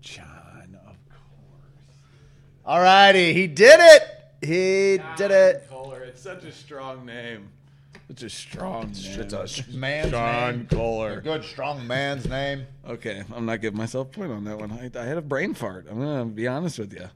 [0.00, 1.96] John, of course.
[2.64, 4.02] All righty, he did it.
[4.40, 5.66] He did it.
[5.68, 6.02] Kohler.
[6.04, 7.50] It's such a strong name.
[8.08, 9.20] Such a strong name.
[9.20, 10.66] It's a man's John name.
[10.70, 11.18] Kohler.
[11.18, 12.66] A good, strong man's name.
[12.88, 14.72] Okay, I'm not giving myself a point on that one.
[14.72, 15.86] I, I had a brain fart.
[15.90, 17.08] I'm gonna be honest with you.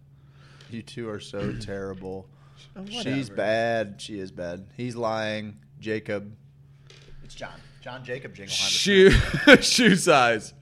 [0.70, 2.28] You two are so terrible.
[2.76, 3.96] Oh, She's bad.
[3.98, 4.66] She is bad.
[4.76, 5.58] He's lying.
[5.80, 6.32] Jacob.
[7.24, 7.58] It's John.
[7.80, 8.48] John Jacob Jingleheimer.
[8.48, 9.10] Shoe
[9.60, 10.54] shoe size.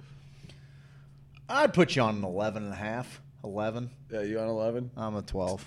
[1.48, 3.20] I'd put you on an 11 and a half.
[3.44, 3.90] 11.
[4.12, 4.90] Yeah, you on eleven?
[4.96, 5.64] I'm a 12.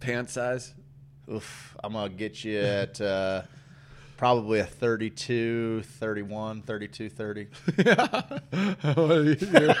[0.00, 0.74] Pant size.
[1.30, 1.76] Oof.
[1.84, 3.42] I'm going to get you at uh,
[4.16, 7.46] probably a 32, 31, 32, 30.
[9.50, 9.74] you're,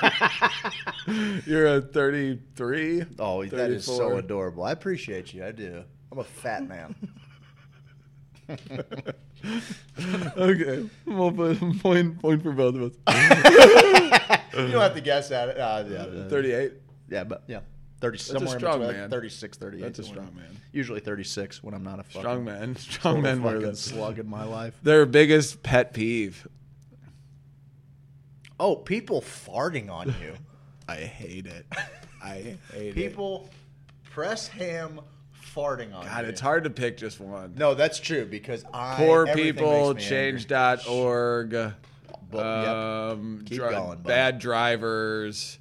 [1.46, 3.04] you're a 33.
[3.18, 4.64] Oh, that is so adorable.
[4.64, 5.44] I appreciate you.
[5.44, 5.82] I do.
[6.12, 6.94] I'm a fat man.
[10.36, 12.92] Okay, we'll put point point for both of us.
[14.54, 15.58] you don't have to guess at it.
[15.58, 16.72] Uh, yeah, 38.
[17.08, 17.60] Yeah, but yeah.
[18.00, 19.10] 30, a somewhere in strong between, man.
[19.10, 19.80] 36, 38.
[19.82, 20.56] That's a strong man.
[20.72, 22.76] Usually 36 when I'm not a fucking, Strong man.
[22.76, 23.80] Strong men fucking this.
[23.80, 24.74] slug in my life.
[24.82, 26.46] Their biggest pet peeve.
[28.58, 30.34] Oh, people farting on you.
[30.88, 31.66] I hate it.
[32.22, 32.94] I hate it.
[32.94, 33.48] people
[34.10, 35.00] press ham
[35.54, 36.30] farting on God, you.
[36.30, 37.54] it's hard to pick just one.
[37.56, 40.40] No, that's true because I Poor people, makes me angry.
[40.44, 41.52] change.org.
[41.52, 42.40] Yep.
[42.44, 44.02] Um, Keep dri- going, buddy.
[44.02, 45.58] bad drivers.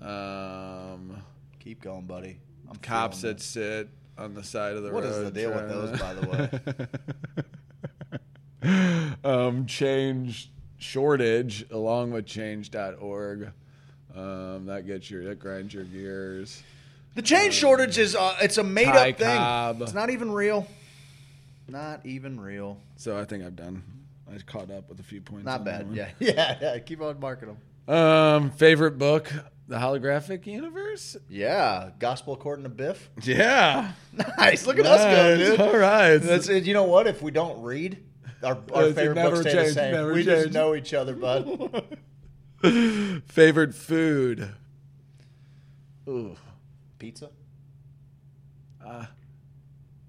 [0.00, 1.22] Um,
[1.68, 2.40] Keep going, buddy.
[2.70, 5.12] I'm cops that sit on the side of the What road.
[5.12, 6.88] is the deal with those, by the
[8.62, 9.20] way?
[9.30, 13.50] um, change shortage along with change.org.
[14.16, 16.62] Um, that gets your that grinds your gears.
[17.14, 19.36] The chain shortage is uh, it's a made Ty up thing.
[19.36, 19.82] Cobb.
[19.82, 20.66] It's not even real.
[21.68, 22.78] Not even real.
[22.96, 23.82] So I think I've done.
[24.26, 25.44] I caught up with a few points.
[25.44, 25.86] Not bad.
[25.92, 26.78] Yeah, yeah, yeah.
[26.78, 27.94] Keep on marking them.
[27.94, 29.30] Um, favorite book,
[29.68, 31.16] The Holographic Universe.
[31.28, 33.10] Yeah, gospel according to Biff.
[33.22, 33.92] Yeah,
[34.38, 34.66] Nice.
[34.66, 35.50] Look at us go, Nice.
[35.50, 35.60] dude.
[35.60, 36.16] All right.
[36.16, 36.64] That's it.
[36.64, 37.06] You know what?
[37.06, 37.98] If we don't read,
[38.42, 39.92] our, our It's favorite never books stay changed, the same.
[39.92, 40.54] never we just changed.
[40.54, 41.84] know each other, bud.
[43.26, 44.48] favorite food.
[46.08, 46.34] Ooh,
[46.98, 47.28] Pizza.
[48.84, 49.04] Uh,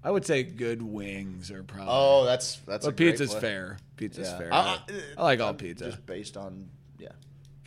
[0.02, 1.88] I would say good wings are probably.
[1.90, 2.86] Oh, that's that's.
[2.86, 3.40] but a great pizza's play.
[3.40, 3.78] fair.
[3.98, 4.38] Pizza's Yeah.
[4.38, 4.54] fair.
[4.54, 4.78] I-
[5.18, 5.86] I, like all pizza.
[5.90, 7.08] Just based on yeah.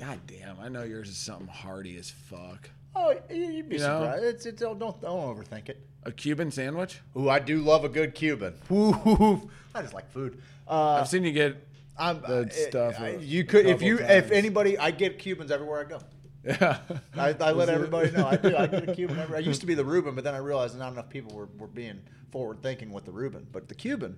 [0.05, 2.69] God damn, I know yours is something hearty as fuck.
[2.95, 4.01] Oh, you- you'd be You know?
[4.01, 4.23] surprised.
[4.25, 5.79] It's, it's, don't, don't don't overthink it.
[6.03, 6.99] A Cuban sandwich.
[7.17, 8.55] Ooh, I do love a good Cuban.
[8.71, 10.41] Ooh, I just like food.
[10.67, 11.55] Uh, I've seen you get.
[11.97, 14.11] I'm, the I- stuff I- a you could if couple you times.
[14.11, 15.99] if anybody, I get Cubans everywhere I go.
[16.43, 16.79] Yeah.
[17.15, 18.27] I, I let everybody know.
[18.27, 18.55] I do.
[18.57, 19.17] I get a Cuban.
[19.19, 21.47] Every, I used to be the Reuben, but then I realized not enough people were,
[21.57, 22.01] were being
[22.31, 23.47] forward thinking with the Reuben.
[23.53, 24.17] But the Cuban,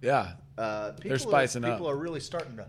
[0.00, 0.34] Yeah.
[0.56, 1.78] uh, people spicing are, up.
[1.78, 2.66] People are really starting to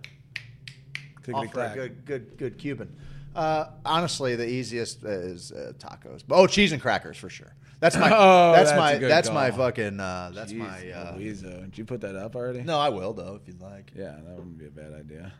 [1.34, 2.96] Clickety offer a good, good, good Cuban.
[3.36, 6.24] Uh, honestly, the easiest is uh, tacos.
[6.30, 7.54] Oh, cheese and crackers for sure.
[7.80, 8.10] That's my.
[8.14, 8.98] Oh, that's, that's a my.
[8.98, 9.60] good That's my call.
[9.60, 10.00] fucking.
[10.00, 10.92] Uh, that's Jeez, my.
[10.92, 11.62] Uh, Louisa.
[11.62, 12.62] Did you put that up already?
[12.64, 13.92] no, I will though if you'd like.
[13.96, 15.32] Yeah, that wouldn't be a bad idea.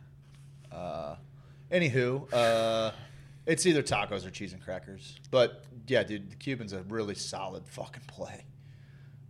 [1.70, 2.90] Anywho, uh,
[3.46, 5.16] it's either tacos or cheese and crackers.
[5.30, 8.44] But yeah, dude, the Cuban's a really solid fucking play.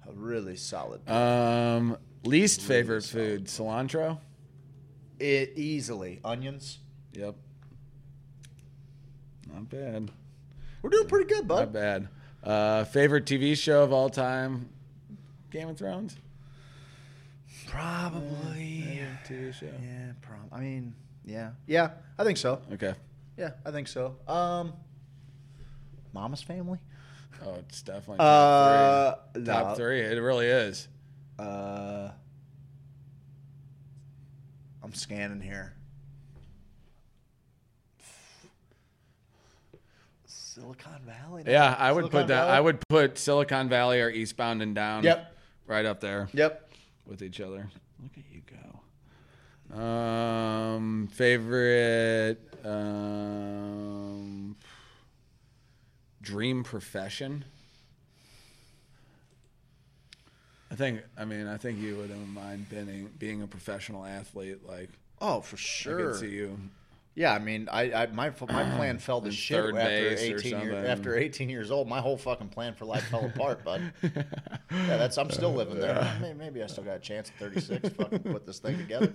[0.08, 1.08] A really solid.
[1.08, 4.18] Um, least favorite food, cilantro.
[5.20, 6.78] It easily onions.
[7.12, 7.34] Yep.
[9.52, 10.10] Not bad.
[10.82, 11.58] We're doing pretty good, bud.
[11.60, 12.08] Not bad.
[12.42, 14.68] Uh, favorite TV show of all time,
[15.50, 16.16] Game of Thrones.
[17.66, 18.82] Probably.
[18.82, 19.66] Favorite TV show.
[19.66, 20.48] Yeah, prom.
[20.52, 21.90] I mean, yeah, yeah.
[22.18, 22.60] I think so.
[22.72, 22.94] Okay.
[23.36, 24.16] Yeah, I think so.
[24.26, 24.72] Um,
[26.12, 26.78] Mama's Family.
[27.44, 29.42] Oh, it's definitely Uh, top three.
[29.42, 29.52] no.
[29.52, 30.00] Top three.
[30.00, 30.88] It really is.
[31.38, 32.10] Uh,
[34.82, 35.74] I'm scanning here.
[40.26, 41.44] Silicon Valley.
[41.44, 41.50] no?
[41.52, 42.44] Yeah, I would Silicon put that.
[42.46, 42.50] Valley?
[42.56, 45.04] I would put Silicon Valley or Eastbound and Down.
[45.04, 45.36] Yep.
[45.66, 46.68] Right up there Yep.
[47.06, 47.68] with each other.
[48.02, 48.42] Look at you
[49.70, 49.78] go.
[49.80, 54.56] Um, favorite um,
[56.20, 57.44] dream profession.
[60.70, 61.00] I think.
[61.18, 64.66] I mean, I think you wouldn't mind being being a professional athlete.
[64.66, 64.90] Like
[65.20, 66.10] Oh, for I sure.
[66.12, 66.58] could see you.
[67.16, 69.80] Yeah, I mean, I, I my my plan fell to shit after
[70.16, 71.88] 18 years, after 18 years old.
[71.88, 74.22] My whole fucking plan for life fell apart, But Yeah,
[74.70, 76.16] that's I'm still living there.
[76.22, 77.88] Maybe, maybe I still got a chance at 36.
[77.96, 79.10] fucking put this thing together.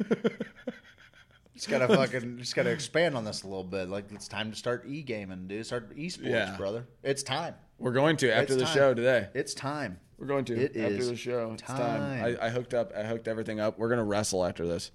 [1.56, 3.88] Just gotta fucking just gotta expand on this a little bit.
[3.88, 5.66] Like it's time to start e gaming, dude.
[5.66, 6.58] Start esports, Yeah.
[6.58, 6.86] brother.
[7.02, 7.56] It's time.
[7.80, 8.74] We're going to after It's the time.
[8.76, 9.30] show today.
[9.34, 10.00] It's time.
[10.18, 11.56] We're going to it after the show.
[11.58, 11.78] Time.
[11.78, 12.38] Time.
[12.42, 12.94] I, I, hooked up.
[12.96, 13.78] I hooked everything up.
[13.78, 14.92] We're gonna wrestle after this.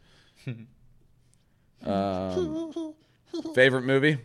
[1.85, 2.95] um,
[3.55, 4.19] favorite movie?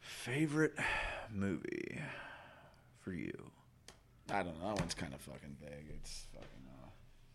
[0.00, 0.74] Favorite
[1.30, 2.00] movie
[3.00, 3.32] for you?
[4.30, 4.68] I don't know.
[4.68, 5.86] That one's kind of fucking big.
[5.96, 6.48] It's fucking.
[6.82, 6.88] Uh,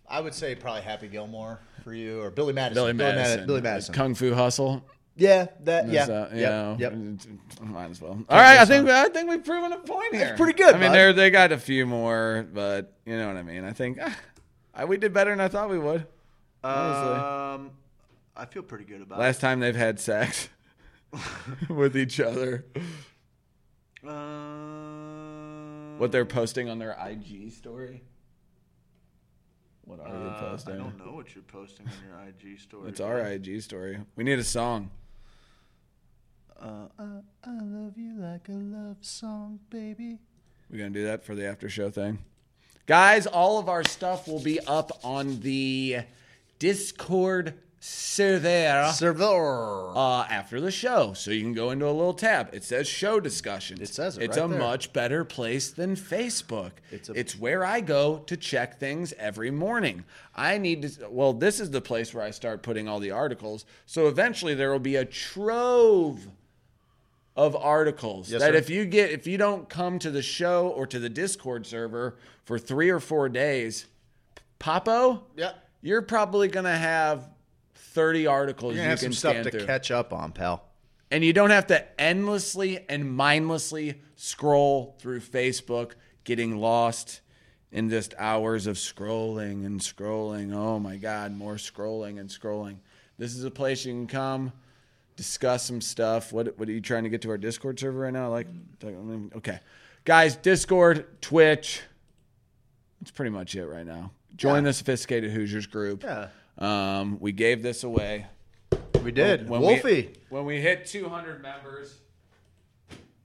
[0.07, 2.83] I would say probably Happy Gilmore for you or Billy Madison.
[2.83, 3.15] Billy Madison.
[3.15, 3.47] Billy Madison.
[3.47, 3.95] Billy Madison.
[3.95, 4.83] Kung Fu Hustle
[5.19, 5.89] yeah, that.
[5.89, 6.05] Yeah.
[6.33, 6.93] You yep, know, yep.
[7.61, 8.11] Might as well.
[8.29, 10.29] All right, I think I think we've proven a point here.
[10.29, 10.95] It's pretty good, I mean, bud.
[10.95, 13.63] they they got a few more, but you know what I mean.
[13.63, 14.17] I think ah,
[14.73, 16.07] I- we did better than I thought we would.
[16.63, 17.13] Honestly.
[17.13, 17.71] Um,
[18.35, 19.21] I feel pretty good about it.
[19.21, 20.49] Last time they've had sex
[21.69, 22.65] with each other.
[24.07, 28.01] Um, what they're posting on their IG story.
[29.89, 30.75] What are you uh, posting?
[30.75, 32.89] I don't know what you're posting on your IG story.
[32.89, 33.99] It's our IG story.
[34.15, 34.91] We need a song.
[36.61, 37.03] Uh, I,
[37.45, 40.17] I love you like a love song, baby.
[40.69, 42.19] We're gonna do that for the after show thing,
[42.85, 43.25] guys.
[43.25, 45.99] All of our stuff will be up on the
[46.59, 49.93] Discord server Server.
[49.95, 52.49] uh, after the show, so you can go into a little tab.
[52.53, 53.81] It says show discussion.
[53.81, 54.59] It says it It's right a there.
[54.59, 56.71] much better place than Facebook.
[56.91, 60.03] It's It's, a- where I go to check things every morning.
[60.35, 61.07] I need to.
[61.09, 63.63] Well, this is the place where I start putting all the articles.
[63.85, 66.27] So eventually there will be a trove
[67.39, 68.57] of articles Yes, that sir.
[68.57, 72.17] if you get if you don't come to the show or to the Discord server
[72.43, 73.85] for three or four days,
[74.59, 75.55] Papo, Yep.
[75.81, 77.29] you're probably gonna have
[77.75, 79.65] thirty articles gonna have can some stuff to through.
[79.65, 80.65] catch up on, pal.
[81.11, 85.93] And you don't have to endlessly and mindlessly scroll through Facebook,
[86.25, 87.21] getting lost
[87.71, 90.53] in just hours of scrolling and scrolling.
[90.53, 92.77] Oh my God, more scrolling and scrolling.
[93.17, 94.51] This is a place you can come,
[95.19, 96.31] discuss some stuff.
[96.31, 98.29] What, what are you trying to get to our Discord server right now?
[98.29, 98.47] Like,
[99.35, 99.59] okay.
[100.05, 101.81] Guys, Discord, Twitch.
[103.01, 104.11] That's pretty much it right now.
[104.37, 106.03] Join the Sophisticated Hoosiers group.
[106.03, 106.29] Yeah.
[106.57, 108.27] Um, we gave this away.
[109.03, 109.49] We did.
[109.49, 109.83] When Wolfie.
[109.83, 111.95] We, when we hit 200 members,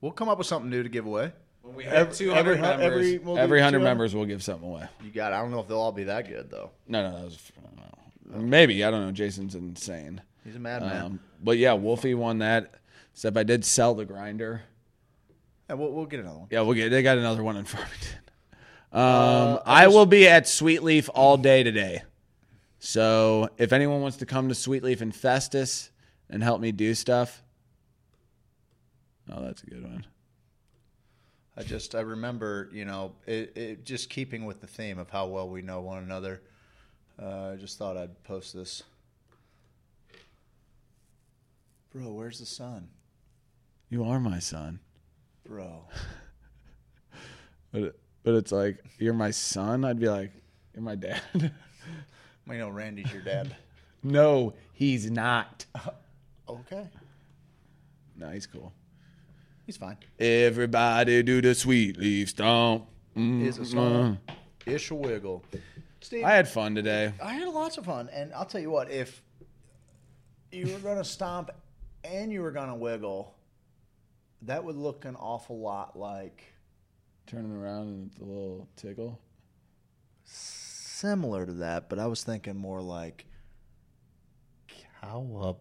[0.00, 1.32] We'll come up with something new to give away.
[1.62, 3.78] when we hit Every- 200 every members, every- every, we'll do 100 200.
[3.84, 4.86] members, we'll give something away.
[5.04, 5.32] You got.
[5.32, 6.72] I don't know if they'll all be that good though.
[6.88, 7.52] No, no, that was
[8.26, 8.82] maybe.
[8.84, 9.12] I don't know.
[9.12, 10.20] Jason's insane.
[10.44, 11.02] He's a madman.
[11.02, 12.74] Um, but yeah, Wolfie won that.
[13.12, 14.62] Except I did sell the grinder.
[15.68, 16.48] yeah, we'll, we'll get another one.
[16.50, 16.90] Yeah, we'll get.
[16.90, 18.18] They got another one in Farmington.
[18.92, 22.02] Um, Uh, I will be at Sweetleaf all day today.
[22.78, 25.90] So if anyone wants to come to Sweetleaf and Festus
[26.28, 27.42] and help me do stuff,
[29.32, 30.04] oh, that's a good one.
[31.56, 35.28] I just I remember you know it, it just keeping with the theme of how
[35.28, 36.42] well we know one another.
[37.20, 38.82] Uh, I just thought I'd post this.
[41.94, 42.88] Bro, where's the sun?
[43.88, 44.80] You are my son.
[45.46, 45.84] Bro,
[47.72, 49.84] But it, but it's like you're my son.
[49.84, 50.32] I'd be like,
[50.72, 51.20] you're my dad.
[52.48, 53.54] I know Randy's your dad.
[54.02, 55.66] no, he's not.
[56.48, 56.88] okay,
[58.16, 58.72] No, he's cool.
[59.66, 59.96] he's fine.
[60.18, 62.86] Everybody do the sweet leaf stomp.
[63.16, 64.18] Mm, Is a song.
[64.66, 65.44] Ish a wiggle.
[66.00, 67.12] Steve, I had fun today.
[67.22, 69.22] I had lots of fun, and I'll tell you what: if
[70.50, 71.50] you were gonna stomp
[72.04, 73.34] and you were going to wiggle,
[74.42, 76.44] that would look an awful lot like.
[77.26, 79.18] Turning around and it's a little tickle?
[80.24, 83.26] Similar to that, but I was thinking more like.
[85.02, 85.56] Cowabunga?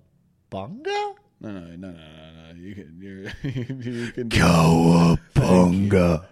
[1.40, 2.54] No, no, no, no, no, no.
[2.56, 4.30] You can, you're, you can.
[4.30, 6.26] Cowabunga.